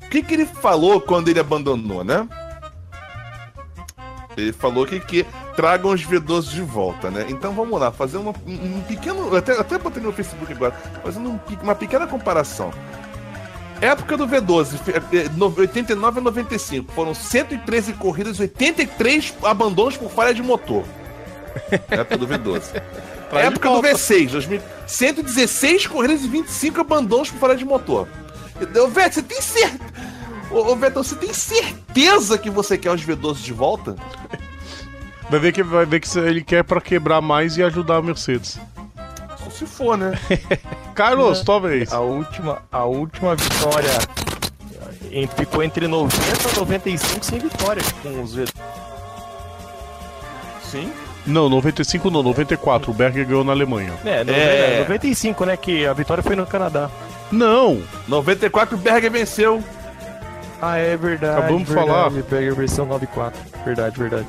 O 0.10 0.12
que, 0.12 0.24
que 0.24 0.34
ele 0.34 0.46
falou 0.48 1.00
quando 1.00 1.28
ele 1.28 1.40
abandonou, 1.40 2.04
né? 2.04 2.28
Ele 4.36 4.52
falou 4.52 4.84
que, 4.88 5.00
que 5.00 5.24
tragam 5.56 5.92
os 5.92 6.04
V12 6.04 6.50
de 6.50 6.62
volta, 6.62 7.12
né? 7.12 7.28
Então 7.30 7.54
vamos 7.54 7.80
lá, 7.80 7.92
fazer 7.92 8.18
uma, 8.18 8.34
um 8.48 8.78
um 8.78 8.82
pequeno. 8.88 9.36
Até, 9.36 9.52
até 9.60 9.78
botei 9.78 10.02
no 10.02 10.12
Facebook 10.12 10.52
agora, 10.52 10.74
fazendo 11.04 11.30
um 11.30 11.40
uma 11.62 11.76
pequena 11.76 12.08
comparação. 12.08 12.72
Época 13.82 14.18
do 14.18 14.28
V12, 14.28 14.78
fe- 14.80 14.94
eh, 15.16 15.30
no- 15.38 15.54
89 15.56 16.20
a 16.20 16.24
95. 16.24 16.92
Foram 16.92 17.14
113 17.14 17.94
corridas, 17.94 18.40
83 18.40 19.34
abandonos 19.44 19.96
por 19.96 20.10
falha 20.10 20.34
de 20.34 20.42
motor. 20.42 20.84
Época 21.88 22.18
do 22.18 22.28
V12. 22.28 22.62
Traz 22.72 22.82
de 23.32 23.38
Época 23.54 23.70
do 23.70 23.74
volta. 23.76 23.90
V6, 23.92 24.32
2000, 24.32 24.62
116 24.88 25.86
corridas 25.86 26.24
e 26.24 26.28
25 26.28 26.82
abandonos 26.82 27.30
por 27.30 27.38
falha 27.40 27.56
de 27.56 27.64
motor. 27.64 28.08
Ô, 28.82 28.88
Veto, 28.88 29.14
você 29.16 29.24
tem 29.24 29.42
certeza. 29.42 29.80
Ô, 30.52 30.72
ô 30.72 30.76
Veto, 30.76 31.04
você 31.04 31.16
tem 31.16 31.34
certeza 31.34 32.38
que 32.38 32.50
você 32.50 32.78
quer 32.78 32.92
os 32.92 33.02
V12 33.06 33.36
de 33.44 33.54
volta? 33.54 33.96
Vai 35.30 35.40
ver 35.40 35.52
que, 35.52 35.62
vai 35.64 35.86
ver 35.86 36.00
que 36.00 36.18
ele 36.20 36.44
quer 36.44 36.64
pra 36.64 36.82
quebrar 36.82 37.22
mais 37.22 37.56
e 37.58 37.64
ajudar 37.64 37.98
a 37.98 38.02
Mercedes. 38.02 38.60
Só 39.44 39.50
se 39.52 39.66
for, 39.66 39.98
né? 39.98 40.12
Carlos, 40.96 41.42
tua 41.42 41.60
vez. 41.60 41.94
A 41.94 42.00
última, 42.00 42.62
a 42.72 42.84
última 42.84 43.36
vitória 43.36 43.92
em- 45.12 45.28
ficou 45.28 45.64
entre 45.64 45.88
90 45.88 46.16
e 46.56 46.60
95 46.60 47.24
sem 47.26 47.40
vitória 47.40 47.82
com 48.02 48.24
os 48.24 48.34
V. 48.34 48.46
Sim. 50.64 50.92
Não, 51.26 51.48
95 51.50 52.10
não, 52.10 52.24
94. 52.24 52.92
O 52.92 52.94
Berger 52.94 53.26
ganhou 53.26 53.44
na 53.44 53.52
Alemanha. 53.52 53.94
É, 54.06 54.24
no- 54.24 54.32
É. 54.32 54.76
é, 54.78 54.80
95, 54.80 55.46
né? 55.46 55.56
Que 55.58 55.86
a 55.86 55.94
vitória 55.94 56.24
foi 56.24 56.36
no 56.36 56.46
Canadá. 56.46 56.90
Não! 57.32 57.82
94 58.08 58.76
o 58.76 58.80
Berger 58.80 59.12
venceu. 59.12 59.64
Ah, 60.62 60.78
é 60.78 60.98
verdade. 60.98 61.40
Acabamos 61.40 61.68
de 61.68 61.74
verdade, 61.74 61.90
falar. 61.90 62.10
Berger 62.10 62.56
versão 62.56 62.86
94. 62.86 63.40
Verdade, 63.66 64.00
verdade. 64.00 64.28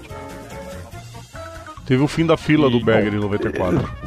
Teve 1.87 2.03
o 2.03 2.09
fim 2.09 2.25
da 2.25 2.37
fila 2.37 2.71
do 2.71 2.77
E, 2.77 2.85
Berger 2.85 3.13
bom, 3.13 3.19
em 3.19 3.21
94. 3.21 3.91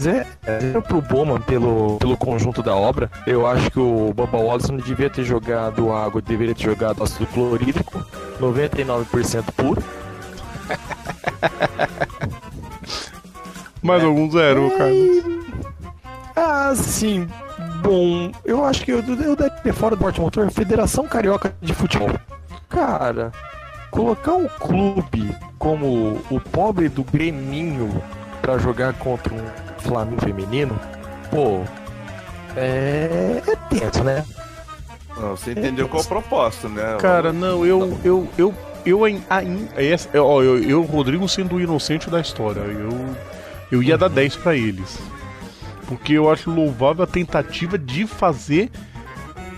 Zé, 0.00 0.26
é, 0.46 0.80
pro 0.80 1.02
Bowman, 1.02 1.42
pelo, 1.42 1.98
pelo 1.98 2.16
conjunto 2.16 2.62
da 2.62 2.74
obra, 2.74 3.10
eu 3.26 3.46
acho 3.46 3.70
que 3.70 3.78
o 3.78 4.14
Bubba 4.14 4.38
Wallace 4.38 4.72
não 4.72 4.78
devia 4.78 5.10
ter 5.10 5.24
jogado 5.24 5.92
água, 5.92 6.22
deveria 6.22 6.54
ter 6.54 6.64
jogado 6.64 7.02
ácido 7.02 7.26
clorídrico, 7.26 8.02
99% 8.40 9.44
puro. 9.54 9.82
Mais 13.82 14.02
algum 14.02 14.30
zero, 14.30 14.70
Carlos. 14.78 15.39
Ah, 16.42 16.72
sim. 16.74 17.28
Bom, 17.82 18.32
eu 18.46 18.64
acho 18.64 18.82
que 18.82 18.90
eu, 18.92 19.00
eu 19.00 19.36
deve 19.36 19.50
ter 19.62 19.74
fora 19.74 19.94
do 19.94 20.00
porte 20.00 20.18
motor 20.18 20.50
Federação 20.50 21.06
Carioca 21.06 21.54
de 21.60 21.74
Futebol. 21.74 22.08
Cara, 22.66 23.30
colocar 23.90 24.32
um 24.32 24.48
clube 24.48 25.36
como 25.58 26.18
o 26.30 26.40
pobre 26.40 26.88
do 26.88 27.04
Greminho 27.04 28.02
pra 28.40 28.56
jogar 28.56 28.94
contra 28.94 29.34
um 29.34 29.44
Flamengo 29.80 30.22
feminino, 30.22 30.80
pô, 31.30 31.60
é, 32.56 33.42
é 33.46 33.56
tenso, 33.68 34.02
né? 34.02 34.24
Não, 35.18 35.36
você 35.36 35.52
entendeu 35.52 35.90
qual 35.90 36.02
a 36.02 36.06
proposta, 36.06 36.70
né? 36.70 36.96
Cara, 36.98 37.34
não, 37.34 37.66
eu. 37.66 37.98
Eu. 38.02 38.28
Eu. 38.38 38.54
Eu, 38.82 39.06
eu, 40.14 40.24
ó, 40.24 40.42
eu, 40.42 40.58
eu, 40.62 40.82
Rodrigo, 40.84 41.28
sendo 41.28 41.56
o 41.56 41.60
inocente 41.60 42.08
da 42.08 42.18
história, 42.18 42.60
eu, 42.60 43.14
eu 43.70 43.82
ia 43.82 43.98
dar 43.98 44.08
10 44.08 44.36
pra 44.36 44.56
eles. 44.56 44.98
Porque 45.90 46.12
eu 46.12 46.30
acho 46.30 46.48
louvável 46.48 47.02
a 47.02 47.06
tentativa 47.06 47.76
de 47.76 48.06
fazer 48.06 48.70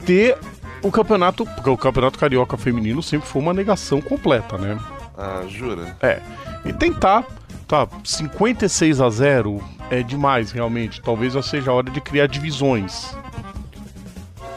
ter 0.06 0.38
o 0.82 0.90
campeonato. 0.90 1.44
Porque 1.44 1.68
o 1.68 1.76
campeonato 1.76 2.18
carioca 2.18 2.56
feminino 2.56 3.02
sempre 3.02 3.28
foi 3.28 3.42
uma 3.42 3.52
negação 3.52 4.00
completa, 4.00 4.56
né? 4.56 4.78
Ah, 5.14 5.44
jura? 5.46 5.94
É. 6.00 6.22
E 6.64 6.72
tentar, 6.72 7.26
tá, 7.68 7.86
56 8.02 9.02
a 9.02 9.10
0 9.10 9.62
é 9.90 10.02
demais 10.02 10.50
realmente. 10.52 11.02
Talvez 11.02 11.34
já 11.34 11.42
seja 11.42 11.70
a 11.70 11.74
hora 11.74 11.90
de 11.90 12.00
criar 12.00 12.26
divisões. 12.28 13.14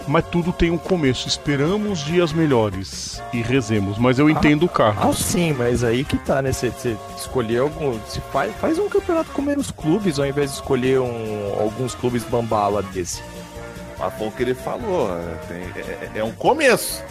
Mas 0.08 0.24
tudo 0.32 0.54
tem 0.54 0.70
um 0.70 0.78
começo. 0.78 1.28
Esperamos 1.28 2.00
dias 2.00 2.32
melhores 2.32 3.22
e 3.34 3.42
rezemos. 3.42 3.98
Mas 3.98 4.20
eu 4.20 4.30
entendo 4.30 4.64
o 4.64 4.66
Ah, 4.66 4.70
Carlos. 4.70 5.18
sim, 5.18 5.54
mas 5.54 5.84
aí 5.84 6.04
que 6.04 6.18
tá, 6.18 6.42
né? 6.42 6.52
Você 6.52 6.72
escolher 7.18 7.60
algum. 7.60 8.00
Se 8.08 8.22
faz, 8.32 8.54
faz 8.58 8.78
um 8.78 8.88
campeonato 8.88 9.32
com 9.32 9.42
menos 9.42 9.72
clubes, 9.72 10.20
ao 10.20 10.26
invés 10.26 10.52
de 10.52 10.58
escolher 10.58 11.00
um, 11.00 11.56
alguns 11.60 11.96
clubes 11.96 12.24
bambala 12.24 12.84
desse. 12.84 13.24
Mas 13.98 14.14
foi 14.16 14.28
o 14.28 14.32
que 14.32 14.44
ele 14.44 14.54
falou. 14.54 15.10
é, 15.18 15.36
tem- 15.48 15.84
é, 16.16 16.20
é 16.20 16.24
um 16.24 16.32
começo. 16.34 17.04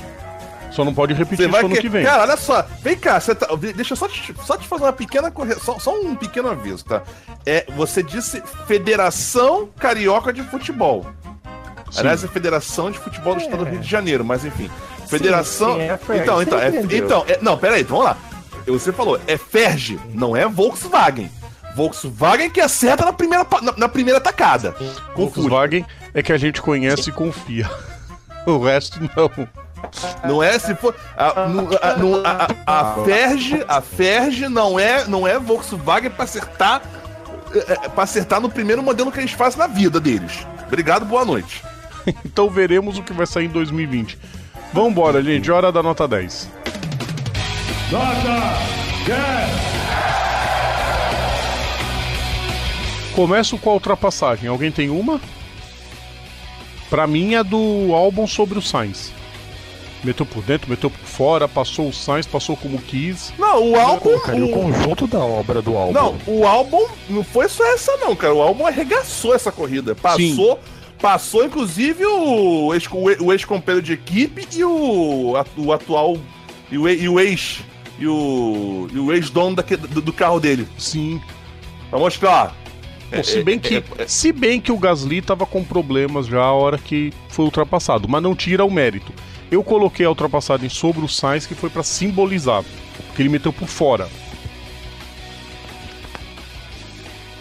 Só 0.71 0.85
não 0.85 0.93
pode 0.93 1.15
repetir 1.15 1.49
isso 1.49 1.57
ano 1.57 1.69
que... 1.71 1.83
que 1.83 1.89
vem. 1.89 2.05
Cara, 2.05 2.23
olha 2.23 2.37
só. 2.37 2.65
Vem 2.83 2.97
cá, 2.97 3.19
você 3.21 3.33
tá- 3.35 3.49
deixa 3.77 3.93
eu 3.93 3.97
só 3.97 4.09
te, 4.09 4.35
só 4.45 4.57
te 4.57 4.67
fazer 4.67 4.83
uma 4.85 4.93
pequena 4.93 5.31
correção. 5.31 5.63
Só, 5.63 5.79
só 5.79 6.01
um 6.01 6.15
pequeno 6.17 6.49
aviso, 6.49 6.85
tá? 6.85 7.03
É, 7.47 7.65
você 7.77 8.03
disse 8.03 8.43
Federação 8.67 9.69
Carioca 9.79 10.33
de 10.33 10.43
Futebol. 10.43 11.07
Sim. 11.95 12.01
Aliás, 12.01 12.25
é 12.25 12.29
Federação 12.29 12.91
de 12.91 12.99
Futebol 12.99 13.35
do 13.37 13.41
Estado 13.41 13.59
do 13.65 13.69
É. 13.69 13.71
Rio 13.71 13.81
de 13.81 13.89
Janeiro, 13.89 14.25
mas 14.25 14.45
enfim. 14.45 14.69
Federação. 15.09 15.75
sim, 15.77 15.83
é 15.83 15.91
a 15.91 15.99
Ferg, 15.99 16.23
então, 16.23 16.43
então, 16.43 16.59
é, 16.59 16.69
entendeu. 16.69 17.05
então 17.05 17.25
é- 17.29 17.39
não, 17.41 17.57
peraí, 17.57 17.83
vamos 17.85 18.05
lá. 18.05 18.17
Você 18.67 18.93
falou, 18.93 19.21
é 19.27 19.37
Ferg, 19.37 19.99
não 20.13 20.35
é 20.37 20.47
Volkswagen. 20.49 21.31
Volkswagen 21.77 22.51
que 22.51 22.61
acerta 22.61 23.05
na 23.05 23.13
primeira, 23.13 23.47
na, 23.63 23.73
na 23.77 23.89
primeira 23.89 24.21
tacada. 24.21 24.75
Volkswagen 25.15 25.85
é 26.13 26.23
que 26.23 26.33
a 26.33 26.37
gente 26.39 26.61
conhece 26.63 27.11
e 27.11 27.13
confia. 27.13 27.71
O 28.47 28.63
resto 28.63 29.01
não. 29.17 29.49
Não 30.29 30.43
é 30.43 30.59
se 30.59 30.75
for. 30.75 30.95
A, 31.17 31.29
a, 31.29 31.47
a, 31.47 32.49
a, 32.67 32.81
a 33.01 33.05
Ferg, 33.05 33.65
a 33.67 33.81
Ferg 33.81 34.49
não 34.51 34.79
é, 34.79 35.07
não 35.07 35.27
é 35.27 35.39
Volkswagen 35.39 36.11
pra 36.11 36.25
acertar. 36.25 36.83
É, 37.55 37.73
é, 37.73 37.89
pra 37.89 38.05
acertar 38.05 38.43
no 38.43 38.51
primeiro 38.51 38.83
modelo 38.83 39.11
que 39.11 39.19
eles 39.19 39.31
fazem 39.33 39.59
na 39.59 39.67
vida 39.67 39.99
deles. 39.99 40.47
Obrigado, 40.67 41.07
boa 41.07 41.25
noite. 41.25 41.63
Então 42.25 42.49
veremos 42.51 42.99
o 42.99 43.03
que 43.03 43.13
vai 43.13 43.27
sair 43.27 43.47
em 43.47 43.49
2020. 43.51 44.19
Vambora, 44.73 45.23
gente. 45.23 45.51
Hora 45.51 45.71
da 45.73 45.83
nota 45.83 46.07
10. 46.09 46.49
Começo 53.15 53.57
com 53.59 53.71
a 53.71 53.75
ultrapassagem. 53.75 54.49
Alguém 54.49 54.71
tem 54.73 54.91
uma? 54.91 55.21
Pra 56.91 57.07
mim 57.07 57.35
é 57.35 57.45
do 57.45 57.93
álbum 57.95 58.27
sobre 58.27 58.59
o 58.59 58.63
Sainz. 58.63 59.13
Meteu 60.03 60.27
por 60.27 60.43
dentro, 60.43 60.69
meteu 60.69 60.91
por 60.91 61.07
fora, 61.07 61.49
passou 61.49 61.89
o 61.89 61.93
Sainz, 61.93 62.27
passou 62.27 62.57
como 62.57 62.79
quis. 62.79 63.33
Não, 63.39 63.71
o 63.71 63.77
álbum. 63.81 64.01
Colocaria 64.01 64.45
o 64.45 64.51
o- 64.51 64.53
conjunto 64.53 65.07
da 65.07 65.19
obra 65.21 65.63
do 65.63 65.77
álbum. 65.77 65.93
Não, 65.93 66.17
o 66.27 66.47
álbum 66.47 66.87
não 67.09 67.25
foi 67.25 67.49
só 67.49 67.65
essa, 67.73 67.97
não, 67.99 68.15
cara. 68.15 68.35
O 68.35 68.43
álbum 68.43 68.67
arregaçou 68.67 69.35
essa 69.35 69.51
corrida. 69.51 69.95
Passou, 69.95 70.61
passou 71.05 71.45
inclusive 71.45 72.03
o 72.07 72.73
ex- 72.73 72.89
ex-companheiro 73.31 73.85
de 73.85 73.93
equipe 73.93 74.49
e 74.57 74.65
o, 74.65 75.35
o 75.59 75.71
atual. 75.71 76.17
E 76.73 76.79
o, 76.79 76.89
e- 76.89 77.07
o 77.07 77.21
ex. 77.21 77.61
E 77.99 78.07
o, 78.09 78.89
e 78.91 78.99
o 78.99 79.13
ex-dono 79.13 79.55
do, 79.55 80.01
do 80.01 80.13
carro 80.15 80.41
dele. 80.41 80.67
Sim. 80.79 81.21
Pra 81.91 81.99
mostrar. 81.99 82.57
Pô, 83.11 83.23
se 83.23 83.43
bem 83.43 83.59
que, 83.59 83.85
se 84.07 84.33
bem 84.33 84.59
que 84.59 84.73
o 84.73 84.79
Gasly 84.79 85.21
tava 85.21 85.45
com 85.45 85.63
problemas 85.63 86.27
já 86.27 86.41
a 86.43 86.53
hora 86.53 86.79
que 86.79 87.13
foi 87.29 87.45
ultrapassado, 87.45 88.09
mas 88.09 88.23
não 88.23 88.35
tira 88.35 88.65
o 88.65 88.71
mérito. 88.71 89.13
Eu 89.51 89.63
coloquei 89.63 90.07
a 90.07 90.09
ultrapassagem 90.09 90.71
sobre 90.71 91.05
o 91.05 91.09
Sainz 91.09 91.45
que 91.45 91.55
foi 91.55 91.69
pra 91.69 91.83
simbolizar, 91.83 92.65
porque 93.09 93.21
ele 93.21 93.29
meteu 93.29 93.53
por 93.53 93.69
fora. 93.69 94.09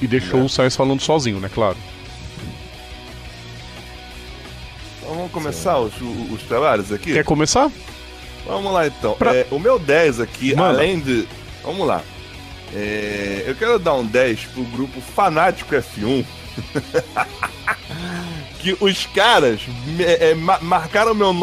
E 0.02 0.06
deixou 0.06 0.42
É. 0.42 0.44
o 0.44 0.50
Sainz 0.50 0.76
falando 0.76 1.00
sozinho, 1.02 1.40
né, 1.40 1.50
claro. 1.52 1.78
Vamos 5.24 5.32
começar 5.34 5.80
os, 5.80 5.94
os, 6.02 6.32
os 6.34 6.44
trabalhos 6.44 6.92
aqui? 6.92 7.14
Quer 7.14 7.24
começar? 7.24 7.72
Vamos 8.46 8.72
lá 8.74 8.86
então. 8.88 9.14
Pra- 9.16 9.34
É, 9.36 9.48
o 9.52 9.58
meu 9.60 9.80
10 9.80 10.20
aqui, 10.20 10.54
Manda. 10.56 10.70
além 10.80 11.00
de. 11.00 11.28
Vamos 11.64 11.88
lá. 11.88 12.02
É, 12.76 13.44
eu 13.48 13.56
quero 13.56 13.80
dar 13.80 13.94
um 13.94 14.06
10 14.06 14.46
pro 14.54 14.64
grupo 14.64 15.00
Fanático 15.00 15.74
F1. 15.76 16.26
que 18.60 18.76
os 18.80 19.06
caras 19.08 19.62
me, 19.86 20.04
é, 20.04 20.34
ma- 20.36 20.60
marcaram 20.62 21.14
meu 21.14 21.34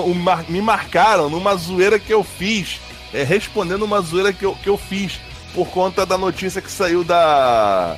me 0.48 0.60
marcaram 0.60 1.28
numa 1.30 1.54
zoeira 1.56 1.98
que 1.98 2.12
eu 2.12 2.22
fiz. 2.24 2.80
é, 3.12 3.22
respondendo 3.24 3.82
uma 3.84 4.00
zoeira 4.00 4.32
que 4.32 4.44
eu, 4.44 4.54
que 4.54 4.68
eu 4.68 4.76
fiz 4.78 5.18
por 5.54 5.68
conta 5.68 6.04
da 6.06 6.16
notícia 6.18 6.60
que 6.60 6.70
saiu 6.70 7.02
da. 7.04 7.96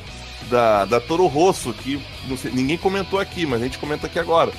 Da, 0.51 0.85
da 0.85 1.01
Toro 1.01 1.27
Rosso, 1.29 1.73
que 1.73 2.03
sei, 2.37 2.51
ninguém 2.53 2.77
comentou 2.77 3.19
aqui, 3.19 3.47
mas 3.47 3.61
a 3.63 3.65
gente 3.65 3.79
comenta 3.79 4.07
aqui 4.07 4.19
agora. 4.19 4.53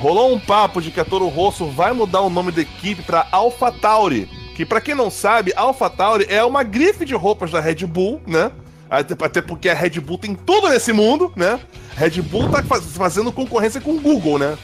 Rolou 0.00 0.34
um 0.34 0.38
papo 0.40 0.80
de 0.80 0.90
que 0.90 0.98
a 0.98 1.04
Toro 1.04 1.28
Rosso 1.28 1.66
vai 1.66 1.92
mudar 1.92 2.22
o 2.22 2.30
nome 2.30 2.50
da 2.50 2.62
equipe 2.62 3.02
para 3.02 3.26
AlphaTauri, 3.30 4.26
que 4.56 4.64
pra 4.64 4.80
quem 4.80 4.94
não 4.94 5.10
sabe, 5.10 5.52
AlphaTauri 5.54 6.26
é 6.28 6.42
uma 6.42 6.62
grife 6.62 7.04
de 7.04 7.14
roupas 7.14 7.50
da 7.50 7.60
Red 7.60 7.86
Bull, 7.86 8.20
né? 8.26 8.50
Até, 8.88 9.14
até 9.24 9.42
porque 9.42 9.68
a 9.68 9.74
Red 9.74 10.00
Bull 10.00 10.16
tem 10.18 10.34
tudo 10.34 10.68
nesse 10.70 10.92
mundo, 10.92 11.30
né? 11.36 11.60
Red 11.96 12.22
Bull 12.22 12.48
tá 12.48 12.62
faz- 12.62 12.84
fazendo 12.96 13.30
concorrência 13.30 13.80
com 13.80 13.92
o 13.92 14.00
Google, 14.00 14.38
né? 14.38 14.56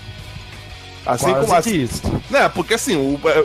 Assim 1.04 1.26
Quase 1.30 1.40
como 1.46 1.54
assim, 1.54 1.82
isso. 1.82 2.02
né? 2.30 2.48
Porque 2.48 2.74
assim, 2.74 2.96
o, 2.96 3.20
é, 3.28 3.44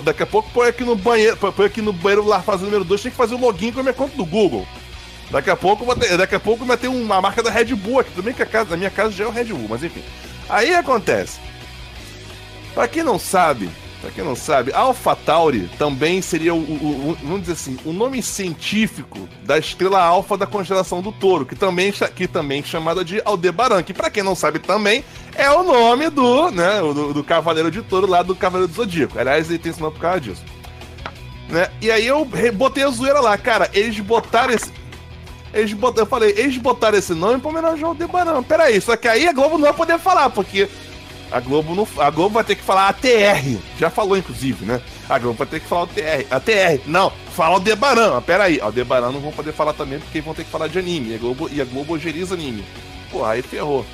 daqui 0.00 0.22
a 0.24 0.26
pouco 0.26 0.50
põe 0.52 0.68
aqui 0.68 0.82
no 0.84 0.96
banheiro, 0.96 1.36
põe- 1.36 1.52
põe 1.52 1.66
aqui 1.66 1.80
no 1.82 1.92
banheiro 1.92 2.26
lá 2.26 2.40
fazendo 2.40 2.64
número 2.66 2.82
2, 2.84 3.02
tem 3.02 3.10
que 3.12 3.16
fazer 3.16 3.34
o 3.36 3.38
login 3.40 3.70
com 3.70 3.80
a 3.80 3.82
minha 3.82 3.92
conta 3.94 4.16
do 4.16 4.24
Google. 4.24 4.66
Daqui 5.30 5.50
a 5.50 5.56
pouco 5.56 5.84
vai 5.84 5.94
ter, 5.96 6.16
daqui 6.16 6.34
a 6.34 6.40
pouco 6.40 6.64
vai 6.64 6.76
ter 6.76 6.88
uma 6.88 7.20
marca 7.20 7.42
da 7.42 7.50
Red 7.50 7.66
Bull 7.76 8.00
aqui, 8.00 8.10
também 8.12 8.32
que 8.34 8.42
a 8.42 8.46
casa, 8.46 8.74
a 8.74 8.76
minha 8.76 8.90
casa 8.90 9.12
já 9.12 9.24
é 9.24 9.26
o 9.28 9.30
Red 9.30 9.44
Bull, 9.44 9.66
mas 9.68 9.84
enfim. 9.84 10.02
Aí 10.48 10.74
acontece. 10.74 11.38
Pra 12.74 12.86
quem 12.86 13.02
não 13.02 13.18
sabe, 13.18 13.70
pra 14.02 14.10
quem 14.10 14.22
não 14.22 14.36
sabe, 14.36 14.70
AlphaTauri 14.72 15.70
também 15.78 16.20
seria 16.20 16.54
o, 16.54 16.58
o- 16.58 17.10
o- 17.10 17.18
vamos 17.22 17.40
dizer 17.40 17.54
assim, 17.54 17.78
o 17.86 17.92
nome 17.92 18.22
científico 18.22 19.26
da 19.44 19.56
estrela 19.58 20.02
alfa 20.02 20.36
da 20.36 20.46
constelação 20.46 21.00
do 21.00 21.10
Touro, 21.10 21.46
que 21.46 21.54
também 21.56 21.90
que 22.14 22.28
também 22.28 22.60
é 22.60 22.62
chamada 22.62 23.02
de 23.02 23.20
Aldebaran, 23.24 23.82
que 23.82 23.94
pra 23.94 24.10
quem 24.10 24.22
não 24.22 24.34
sabe 24.34 24.58
também 24.58 25.02
é 25.34 25.50
o 25.50 25.62
nome 25.62 26.10
do, 26.10 26.50
né, 26.50 26.80
do, 26.80 27.14
do 27.14 27.24
cavaleiro 27.24 27.70
de 27.70 27.80
Touro 27.80 28.06
lá 28.06 28.22
do 28.22 28.34
Cavaleiro 28.36 28.70
do 28.70 28.76
Zodíaco. 28.76 29.18
Aliás, 29.18 29.48
ele 29.48 29.58
tem 29.58 29.70
esse 29.72 29.80
nome 29.80 29.94
por 29.94 30.00
causa 30.02 30.20
disso. 30.20 30.44
Né? 31.48 31.70
E 31.80 31.90
aí 31.90 32.06
eu 32.06 32.24
botei 32.52 32.84
a 32.84 32.90
zoeira 32.90 33.20
lá, 33.20 33.38
cara, 33.38 33.70
eles 33.72 33.98
botaram 34.00 34.52
esse 34.52 34.70
eles 35.56 35.72
botaram, 35.72 36.02
eu 36.02 36.06
falei, 36.06 36.34
eles 36.36 36.56
botaram 36.58 36.98
esse 36.98 37.14
nome 37.14 37.40
pra 37.40 37.50
homenagear 37.50 37.84
o 37.86 37.88
Aldebaran. 37.88 38.42
Peraí, 38.42 38.80
só 38.80 38.96
que 38.96 39.08
aí 39.08 39.26
a 39.26 39.32
Globo 39.32 39.56
não 39.58 39.64
vai 39.64 39.72
poder 39.72 39.98
falar, 39.98 40.30
porque 40.30 40.68
a 41.32 41.40
Globo, 41.40 41.74
não, 41.74 41.86
a 41.98 42.10
Globo 42.10 42.34
vai 42.34 42.44
ter 42.44 42.54
que 42.54 42.62
falar 42.62 42.88
ATR. 42.88 43.58
Já 43.78 43.90
falou, 43.90 44.16
inclusive, 44.16 44.64
né? 44.64 44.80
A 45.08 45.18
Globo 45.18 45.38
vai 45.38 45.46
ter 45.46 45.60
que 45.60 45.66
falar 45.66 45.82
o 45.82 45.86
TR. 45.88 46.26
ATR. 46.30 46.80
Não, 46.86 47.12
fala 47.34 47.54
Aldebaran. 47.54 48.14
Mas 48.14 48.24
Peraí, 48.24 48.60
Aldebaran 48.60 49.10
não 49.12 49.20
vão 49.20 49.32
poder 49.32 49.52
falar 49.52 49.72
também, 49.72 49.98
porque 49.98 50.20
vão 50.20 50.34
ter 50.34 50.44
que 50.44 50.50
falar 50.50 50.68
de 50.68 50.78
anime. 50.78 51.10
E 51.10 51.14
a 51.14 51.18
Globo, 51.18 51.48
e 51.52 51.60
a 51.60 51.64
Globo 51.64 51.94
ojeriza 51.94 52.34
anime. 52.34 52.64
Porra, 53.10 53.32
aí 53.32 53.42
ferrou. 53.42 53.84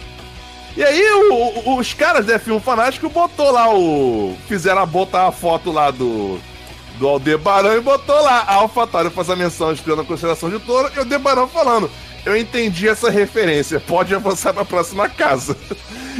E 0.74 0.82
aí 0.82 1.02
o- 1.30 1.70
o- 1.70 1.78
os 1.78 1.92
caras 1.92 2.24
da 2.24 2.38
F1 2.38 2.58
Fanático 2.60 3.08
botou 3.10 3.50
lá 3.50 3.74
o. 3.74 4.34
Fizeram 4.48 4.86
botar 4.86 5.26
a 5.28 5.32
foto 5.32 5.70
lá 5.70 5.90
do. 5.90 6.38
Do 6.98 7.08
Aldebaran 7.08 7.76
e 7.76 7.80
botou 7.80 8.20
lá. 8.22 8.40
A 8.40 8.54
AlphaTauri 8.54 9.10
faz 9.10 9.30
a 9.30 9.36
menção 9.36 9.72
estudando 9.72 10.02
a 10.02 10.04
consideração 10.04 10.50
de 10.50 10.58
touro 10.60 10.90
e 10.94 10.98
o 10.98 11.00
Aldebaran 11.00 11.46
falando. 11.46 11.90
Eu 12.24 12.36
entendi 12.36 12.88
essa 12.88 13.10
referência. 13.10 13.80
Pode 13.80 14.14
avançar 14.14 14.52
pra 14.52 14.64
próxima 14.64 15.08
casa. 15.08 15.56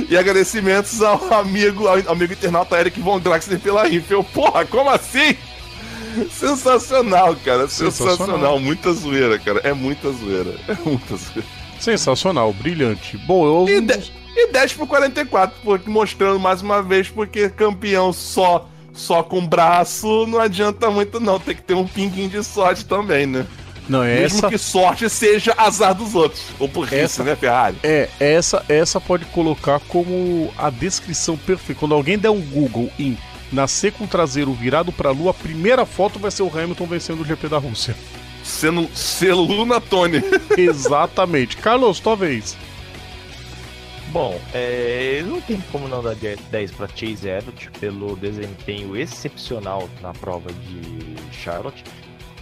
E 0.09 0.17
agradecimentos 0.17 1.03
ao 1.03 1.35
amigo, 1.35 1.87
ao 1.87 1.99
amigo 2.11 2.33
internauta 2.33 2.81
Eric 2.81 2.99
Von 2.99 3.21
Draxler 3.21 3.61
pela 3.61 3.87
info. 3.91 4.25
Porra, 4.25 4.65
como 4.65 4.89
assim? 4.89 5.37
Sensacional, 6.33 7.37
cara. 7.45 7.69
Sensacional. 7.69 8.17
Sensacional. 8.17 8.61
Muita 8.61 8.93
zoeira, 8.93 9.39
cara. 9.39 9.61
É 9.63 9.73
muita 9.73 10.11
zoeira. 10.11 10.55
É 10.69 10.77
muita 10.85 11.17
zoeira. 11.17 11.49
Sensacional, 11.79 12.53
brilhante. 12.53 13.17
Bom, 13.19 13.45
eu. 13.45 13.69
E, 13.69 13.81
de, 13.81 14.13
e 14.37 14.53
10 14.53 14.75
por 14.75 14.87
44, 14.87 15.61
porque, 15.63 15.91
mostrando 15.91 16.39
mais 16.39 16.63
uma 16.63 16.83
vez, 16.83 17.09
porque 17.09 17.49
campeão 17.51 18.13
só 18.13 18.69
só 18.95 19.23
com 19.23 19.47
braço 19.47 20.27
não 20.27 20.39
adianta 20.39 20.91
muito, 20.91 21.19
não. 21.21 21.39
Tem 21.39 21.55
que 21.55 21.63
ter 21.63 21.75
um 21.75 21.87
pinguinho 21.87 22.29
de 22.29 22.43
sorte 22.45 22.85
também, 22.85 23.27
né? 23.27 23.47
Não, 23.89 24.03
é 24.03 24.21
Mesmo 24.21 24.39
essa. 24.39 24.49
que 24.49 24.57
sorte 24.59 25.09
seja 25.11 25.55
azar 25.57 25.95
dos 25.95 26.15
outros. 26.15 26.43
Ou 26.59 26.69
por 26.69 26.87
isso, 26.87 26.95
Essa- 26.95 27.25
né, 27.25 27.35
Ferrari? 27.35 27.77
É, 27.83 28.09
essa, 28.21 28.65
essa 28.69 29.01
pode 29.01 29.25
colocar 29.27 29.81
como 29.89 30.53
a 30.57 30.71
descrição 30.71 31.37
perfeita. 31.37 31.81
Quando 31.81 31.95
alguém 31.95 32.17
der 32.17 32.31
um 32.31 32.41
Google 32.41 32.89
em 32.99 33.19
nascer 33.51 33.93
com 33.93 34.05
o 34.05 34.09
traseiro 34.09 34.53
virado 34.53 34.93
pra 34.93 35.11
lua, 35.11 35.33
a 35.33 35.35
primeira 35.35 35.85
foto 35.85 36.19
vai 36.19 36.31
ser 36.31 36.43
o 36.45 36.49
Hamilton 36.59 36.87
vencendo 36.87 37.21
o 37.23 37.25
GP 37.25 37.49
da 37.49 37.59
Rússia. 37.59 37.97
Sendo 38.45 38.89
selo 38.95 39.43
Luna 39.43 39.81
Tony. 39.81 40.23
Exatamente. 40.57 41.57
Carlos, 41.57 41.99
tua 42.01 42.15
vez. 42.17 42.57
Bom, 44.13 44.39
é, 44.53 45.23
não 45.27 45.41
tem 45.41 45.59
como 45.73 45.89
não 45.89 46.03
dar 46.03 46.15
10 46.15 46.71
para 46.73 46.87
Chase 46.89 47.29
Elliott 47.29 47.71
pelo 47.81 48.15
desempenho 48.17 48.95
excepcional 48.95 49.89
na 50.03 50.13
prova 50.13 50.51
de 50.53 51.35
Charlotte, 51.35 51.83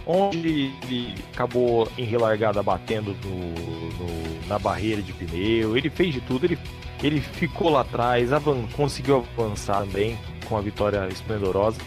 onde 0.05 0.71
ele 0.83 1.15
acabou 1.33 1.89
em 1.97 2.03
relargada 2.03 2.61
batendo 2.61 3.15
no- 3.23 3.29
no- 3.31 4.47
na 4.47 4.59
barreira 4.59 5.01
de 5.01 5.13
pneu, 5.13 5.77
ele 5.77 5.89
fez 5.89 6.13
de 6.13 6.19
tudo, 6.21 6.45
ele, 6.45 6.59
ele 7.01 7.21
ficou 7.21 7.69
lá 7.69 7.81
atrás, 7.81 8.33
avan- 8.33 8.67
conseguiu 8.75 9.25
avançar 9.37 9.79
também 9.85 10.19
com 10.49 10.57
a 10.57 10.61
vitória 10.61 11.07
esplendorosa. 11.09 11.79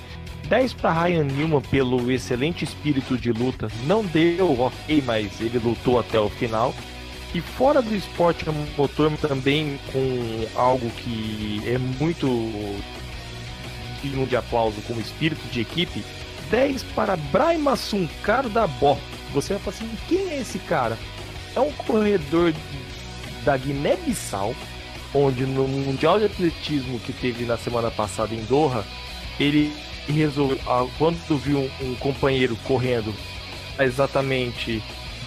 10 0.49 0.73
para 0.73 0.93
Ryan 1.05 1.25
Newman 1.25 1.61
pelo 1.61 2.11
excelente 2.11 2.65
espírito 2.65 3.19
de 3.19 3.33
luta, 3.33 3.69
não 3.87 4.03
deu 4.03 4.59
ok, 4.61 5.03
mas 5.05 5.41
ele 5.43 5.59
lutou 5.59 5.99
até 5.99 6.19
o 6.19 6.31
final. 6.31 6.75
E 7.35 7.41
fora 7.41 7.83
do 7.83 7.93
esporte 7.95 8.47
motor 8.79 9.11
também 9.19 9.79
com 9.93 10.47
algo 10.55 10.89
que 10.91 11.61
é 11.67 11.77
muito 11.77 12.27
digno 14.01 14.25
de 14.25 14.37
aplauso 14.37 14.81
como 14.87 15.01
espírito 15.01 15.45
de 15.51 15.63
equipe, 15.63 16.05
10 16.51 16.85
para 16.95 17.17
Brahma 17.17 17.75
Sunkar 17.75 18.49
da 18.49 18.69
Bó. 18.69 18.97
Você 19.33 19.55
vai 19.55 19.63
falar 19.63 19.77
assim, 19.77 19.99
quem 20.07 20.31
é 20.31 20.41
esse 20.41 20.61
cara? 20.61 20.97
É 21.57 21.61
um 21.61 21.73
corredor 21.73 22.55
da 23.45 23.57
Guiné-Bissau, 23.57 24.55
onde 25.13 25.45
no 25.45 25.67
Mundial 25.67 26.21
de 26.21 26.27
Atletismo 26.27 27.01
que 27.01 27.13
teve 27.13 27.45
na 27.45 27.57
semana 27.57 27.91
passada 27.91 28.33
em 28.33 28.45
Doha, 28.45 28.85
ele 29.41 29.73
resolveu, 30.07 30.61
ah, 30.67 30.87
quando 30.99 31.37
viu 31.39 31.69
um 31.81 31.95
companheiro 31.97 32.57
correndo 32.65 33.13
exatamente 33.79 34.81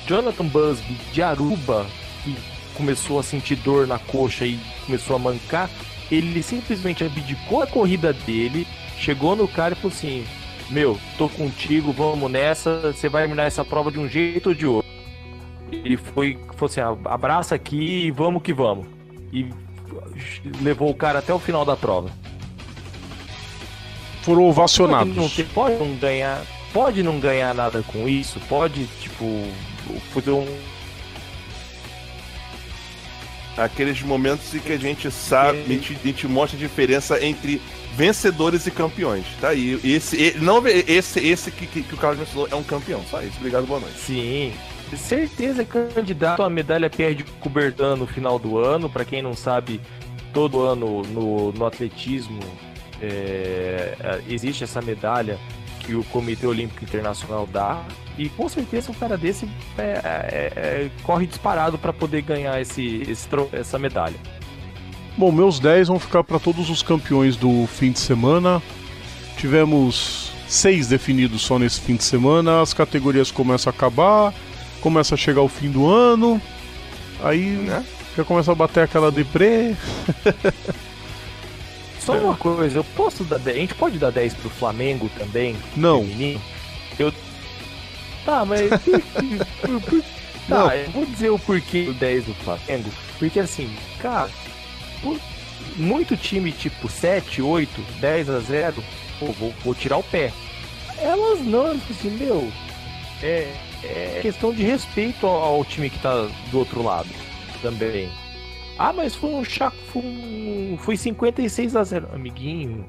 Jonathan 0.08 0.46
Busby 0.46 0.98
de 1.12 1.22
Aruba, 1.22 1.86
que 2.24 2.36
começou 2.76 3.20
a 3.20 3.24
sentir 3.24 3.56
dor 3.58 3.86
na 3.88 4.00
coxa 4.00 4.46
e 4.46 4.60
começou 4.86 5.16
a 5.16 5.20
mancar, 5.20 5.70
ele 6.12 6.42
simplesmente 6.42 7.04
abdicou 7.04 7.62
a 7.62 7.68
corrida 7.68 8.14
dele, 8.14 8.66
chegou 8.98 9.36
no 9.36 9.48
cara 9.48 9.74
e 9.74 9.76
falou 9.76 9.92
assim: 9.96 10.26
Meu, 10.70 10.98
tô 11.18 11.28
contigo, 11.28 11.92
vamos 11.92 12.32
nessa, 12.32 12.94
você 12.94 13.10
vai 13.10 13.24
terminar 13.24 13.44
essa 13.46 13.66
prova 13.66 13.92
de 13.92 14.00
um 14.00 14.08
jeito 14.08 14.50
ou 14.50 14.56
de 14.56 14.66
outro. 14.66 14.90
Ele 15.72 15.98
foi, 15.98 16.40
falou 16.56 16.66
assim: 16.70 16.80
"Ah, 16.80 16.96
abraça 17.14 17.56
aqui 17.56 18.06
e 18.06 18.12
vamos 18.12 18.42
que 18.42 18.54
vamos. 18.54 18.88
E 19.34 19.48
levou 20.62 20.90
o 20.90 20.96
cara 20.96 21.20
até 21.20 21.34
o 21.34 21.40
final 21.40 21.66
da 21.66 21.76
prova. 21.76 22.10
Foram 24.22 24.40
Pode 24.42 24.50
ovacionados. 24.52 25.16
não, 25.16 25.30
ter- 25.30 25.48
pode 25.54 25.76
não 25.76 25.96
ganhar. 25.96 26.42
Pode 26.74 27.02
não 27.02 27.20
ganhar 27.20 27.54
nada 27.56 27.82
com 27.82 28.08
isso, 28.10 28.40
pode, 28.48 28.86
tipo, 29.02 29.26
fazer 30.14 30.32
um. 30.32 30.48
Aqueles 33.58 34.02
momentos 34.04 34.54
em 34.54 34.60
que 34.60 34.72
a 34.72 34.78
gente 34.78 35.10
sabe, 35.10 35.60
a 35.60 35.64
gente, 35.64 35.98
a 36.04 36.08
gente 36.08 36.28
mostra 36.28 36.56
a 36.56 36.60
diferença 36.60 37.24
entre 37.26 37.60
vencedores 37.96 38.68
e 38.68 38.72
campeões. 38.72 39.26
Tá 39.42 39.50
aí. 39.50 39.80
Esse, 39.84 40.36
não, 40.38 40.62
esse, 40.68 41.20
esse 41.20 41.50
que, 41.50 41.66
que, 41.66 41.82
que 41.82 41.94
o 41.96 41.98
Carlos 41.98 42.20
mencionou 42.20 42.48
é 42.52 42.56
um 42.56 42.64
campeão. 42.64 43.04
Só 43.10 43.22
isso. 43.22 43.38
Obrigado, 43.38 43.66
boa 43.66 43.80
noite. 43.80 43.98
Sim. 43.98 44.54
Certeza 44.96 45.66
candidato 45.66 46.44
à 46.44 46.50
medalha 46.50 46.90
Pierre 46.90 47.16
de 47.16 47.24
Coubertin 47.24 47.96
no 47.98 48.06
final 48.06 48.38
do 48.38 48.60
ano. 48.60 48.88
Para 48.90 49.04
quem 49.04 49.22
não 49.22 49.34
sabe, 49.34 49.82
todo 50.32 50.62
ano 50.62 51.02
no, 51.02 51.52
no 51.52 51.66
atletismo 51.66 52.40
é, 53.02 54.22
existe 54.30 54.64
essa 54.64 54.82
medalha 54.82 55.38
que 55.88 55.96
o 55.96 56.04
Comitê 56.04 56.46
Olímpico 56.46 56.84
Internacional 56.84 57.48
dá. 57.48 57.82
E 58.18 58.28
com 58.28 58.50
certeza 58.50 58.92
um 58.92 58.94
cara 58.94 59.18
desse 59.18 59.48
é, 59.78 59.82
é, 60.04 60.52
é 60.56 60.92
corre 61.04 61.26
disparado 61.26 61.78
para 61.78 61.94
poder 61.94 62.22
ganhar 62.22 62.60
esse, 62.60 63.04
esse, 63.10 63.28
essa 63.54 63.80
medalha. 63.80 64.16
Bom, 65.18 65.32
meus 65.32 65.60
10 65.60 65.88
vão 65.88 65.98
ficar 66.00 66.24
para 66.24 66.38
todos 66.40 66.70
os 66.70 66.84
campeões 66.84 67.38
do 67.38 67.66
fim 67.68 67.92
de 67.92 68.00
semana. 68.00 68.62
Tivemos 69.38 70.32
seis 70.48 70.88
definidos 70.88 71.42
só 71.42 71.58
nesse 71.58 71.80
fim 71.80 71.96
de 71.96 72.04
semana. 72.04 72.62
As 72.62 72.74
categorias 72.74 73.32
começam 73.32 73.72
a 73.72 73.76
acabar, 73.76 74.34
começa 74.82 75.16
a 75.16 75.18
chegar 75.18 75.42
o 75.42 75.48
fim 75.48 75.72
do 75.72 75.88
ano. 75.88 76.42
Aí 77.24 77.46
né? 77.46 77.84
já 78.16 78.24
começa 78.26 78.52
a 78.52 78.56
bater 78.56 78.84
aquela 78.84 79.12
deprê. 79.12 79.74
Só 82.08 82.18
uma 82.18 82.36
coisa, 82.38 82.80
eu 82.80 82.84
posso 82.84 83.24
dar 83.26 83.38
10, 83.38 83.58
a 83.58 83.60
gente 83.60 83.76
pode 83.76 84.00
dar 84.00 84.12
10 84.12 84.34
pro 84.36 84.50
Flamengo 84.50 85.10
também? 85.18 85.56
Não. 85.76 86.02
Feminino? 86.02 86.42
Eu 86.98 87.14
Tá, 88.26 88.44
mas 88.46 88.70
Tá, 90.48 90.76
eu 90.78 90.92
vou 90.92 91.06
dizer 91.06 91.30
o 91.30 91.38
porquê 91.38 91.84
do 91.84 91.94
10 91.94 92.26
do 92.26 92.34
Flamengo, 92.36 92.90
porque 93.20 93.40
assim, 93.40 93.70
cara, 94.00 94.30
muito 95.76 96.16
time 96.16 96.54
tipo 96.54 96.88
7, 96.88 97.42
8, 97.42 97.82
10 98.00 98.30
a 98.30 98.40
0, 98.40 98.84
pô, 99.20 99.26
vou, 99.34 99.54
vou 99.64 99.76
tirar 99.76 99.98
o 99.98 100.04
pé. 100.04 100.32
Elas 100.98 101.42
não, 101.42 101.72
assim, 101.72 102.10
meu, 102.12 102.50
é, 103.22 103.54
é 103.84 104.20
questão 104.22 104.54
de 104.54 104.64
respeito 104.64 105.28
ao, 105.28 105.44
ao, 105.44 105.66
time 105.66 105.90
que 105.90 106.00
tá 106.00 106.30
do 106.50 106.60
outro 106.60 106.82
lado 106.82 107.10
também. 107.62 108.10
Ah, 108.78 108.94
mas 108.94 109.16
foi 109.16 109.30
um 109.32 109.44
chaco, 109.44 109.78
foi, 109.92 110.02
um, 110.04 110.78
foi 110.80 110.96
56 110.96 111.76
a 111.76 111.84
0. 111.84 112.10
Amiguinho, 112.14 112.86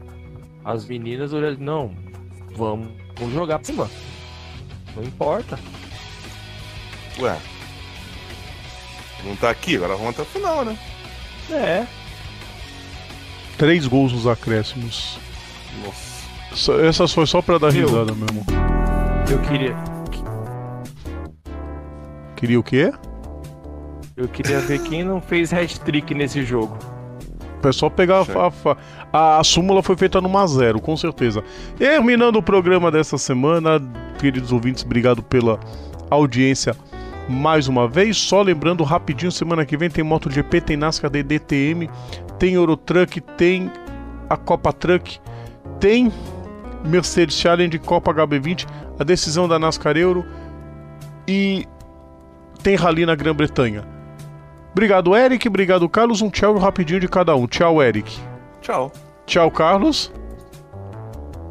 as 0.65 0.85
meninas 0.85 1.33
olharam, 1.33 1.57
não, 1.59 1.95
vamos, 2.55 2.89
vamos 3.17 3.35
jogar 3.35 3.59
pra 3.59 3.67
cima. 3.67 3.91
Não 4.95 5.03
importa. 5.03 5.59
Ué, 7.21 7.39
não 9.25 9.35
tá 9.37 9.51
aqui, 9.51 9.77
agora 9.77 9.97
vamos 9.97 10.11
até 10.11 10.23
o 10.23 10.27
final, 10.27 10.65
né? 10.65 10.79
É. 11.51 11.87
Três 13.57 13.87
gols 13.87 14.13
nos 14.13 14.27
acréscimos. 14.27 15.19
Nossa. 15.85 16.73
Essa 16.83 17.09
foi 17.09 17.27
só 17.27 17.43
pra 17.43 17.59
dar 17.59 17.75
eu, 17.75 17.87
risada 17.87 18.15
mesmo. 18.15 18.45
Eu 19.31 19.41
queria. 19.43 19.77
Queria 22.37 22.61
o 22.61 22.63
quê? 22.63 22.93
Eu 24.19 24.27
queria 24.27 24.59
ver 24.59 24.81
quem 24.83 25.05
não 25.05 25.21
fez 25.21 25.53
hat-trick 25.53 26.13
nesse 26.13 26.43
jogo. 26.43 26.77
É 27.63 27.71
só 27.71 27.89
pegar 27.89 28.23
a, 28.23 28.77
a, 29.17 29.39
a, 29.39 29.45
súmula 29.45 29.81
foi 29.81 29.97
feita 29.97 30.21
numa 30.21 30.45
zero, 30.49 30.81
com 30.81 30.97
certeza. 30.97 31.45
Terminando 31.77 32.35
o 32.35 32.43
programa 32.43 32.91
dessa 32.91 33.17
semana, 33.17 33.81
queridos 34.19 34.51
ouvintes, 34.51 34.83
obrigado 34.83 35.23
pela 35.23 35.61
audiência 36.11 36.75
mais 37.29 37.69
uma 37.69 37.87
vez. 37.87 38.17
Só 38.17 38.43
lembrando 38.43 38.83
rapidinho, 38.83 39.31
semana 39.31 39.65
que 39.65 39.77
vem 39.77 39.89
tem 39.89 40.03
MotoGP, 40.03 40.63
tem 40.63 40.77
NASCAR 40.77 41.13
DTM, 41.13 41.89
tem 42.41 42.55
Eurotruck, 42.55 43.21
tem 43.21 43.71
a 44.29 44.37
Copa 44.37 44.73
Truck, 44.73 45.21
tem 45.79 46.13
Mercedes 46.85 47.37
Challenge, 47.37 47.79
Copa 47.79 48.13
HB20, 48.13 48.67
a 48.99 49.05
decisão 49.05 49.47
da 49.47 49.61
NASCAR 49.61 49.97
Euro 49.97 50.27
e 51.27 51.65
tem 52.65 52.75
Rally 52.75 53.07
na 53.07 53.15
Grã-Bretanha. 53.15 53.98
Obrigado, 54.79 55.17
Eric. 55.17 55.49
Obrigado, 55.49 55.89
Carlos. 55.89 56.23
Um 56.23 56.31
tchau 56.31 56.57
rapidinho 56.57 57.01
de 57.01 57.09
cada 57.09 57.35
um. 57.35 57.49
Tchau, 57.49 57.83
Eric. 57.83 58.17
Tchau. 58.61 58.93
Tchau, 59.27 59.51
Carlos. 59.51 60.13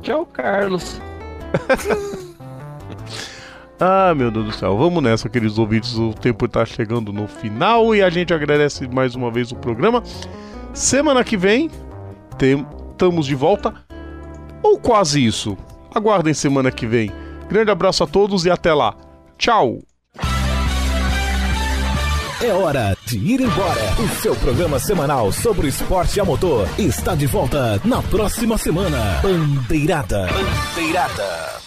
Tchau, 0.02 0.26
Carlos. 0.26 1.02
Ah, 3.80 4.12
meu 4.16 4.32
Deus 4.32 4.45
do 4.48 4.52
céu. 4.54 4.76
Vamos 4.76 5.04
nessa, 5.04 5.30
queridos 5.30 5.60
ouvintes. 5.60 5.95
O 5.99 6.12
tempo 6.12 6.45
está 6.45 6.66
chegando 6.66 7.14
no 7.14 7.28
final 7.28 7.94
e 7.94 8.02
a 8.02 8.10
gente 8.10 8.34
agradece 8.34 8.88
mais 8.88 9.14
uma 9.14 9.30
vez 9.30 9.52
o 9.52 9.56
programa. 9.56 10.02
Semana 10.74 11.24
que 11.24 11.38
vem, 11.38 11.70
estamos 12.90 13.28
de 13.28 13.36
volta. 13.36 13.76
Ou 14.64 14.80
quase 14.80 15.24
isso. 15.24 15.56
Aguardem 15.94 16.34
semana 16.34 16.72
que 16.72 16.88
vem. 16.88 17.12
Grande 17.48 17.70
abraço 17.70 18.04
a 18.04 18.08
todos 18.08 18.45
e 18.45 18.49
até 18.49 18.74
lá. 18.74 18.95
Tchau! 19.38 19.86
É 22.39 22.53
hora 22.53 22.95
de 23.03 23.18
ir 23.18 23.41
embora. 23.41 23.81
O 23.97 24.07
seu 24.22 24.35
programa 24.35 24.77
semanal 24.77 25.31
sobre 25.31 25.65
o 25.65 25.69
esporte 25.69 26.19
a 26.19 26.26
motor 26.26 26.69
está 26.77 27.15
de 27.15 27.26
volta 27.26 27.81
na 27.84 27.99
próxima 28.03 28.59
semana. 28.59 29.19
Bandeirada. 29.23 30.27
Bandeirada. 30.27 31.66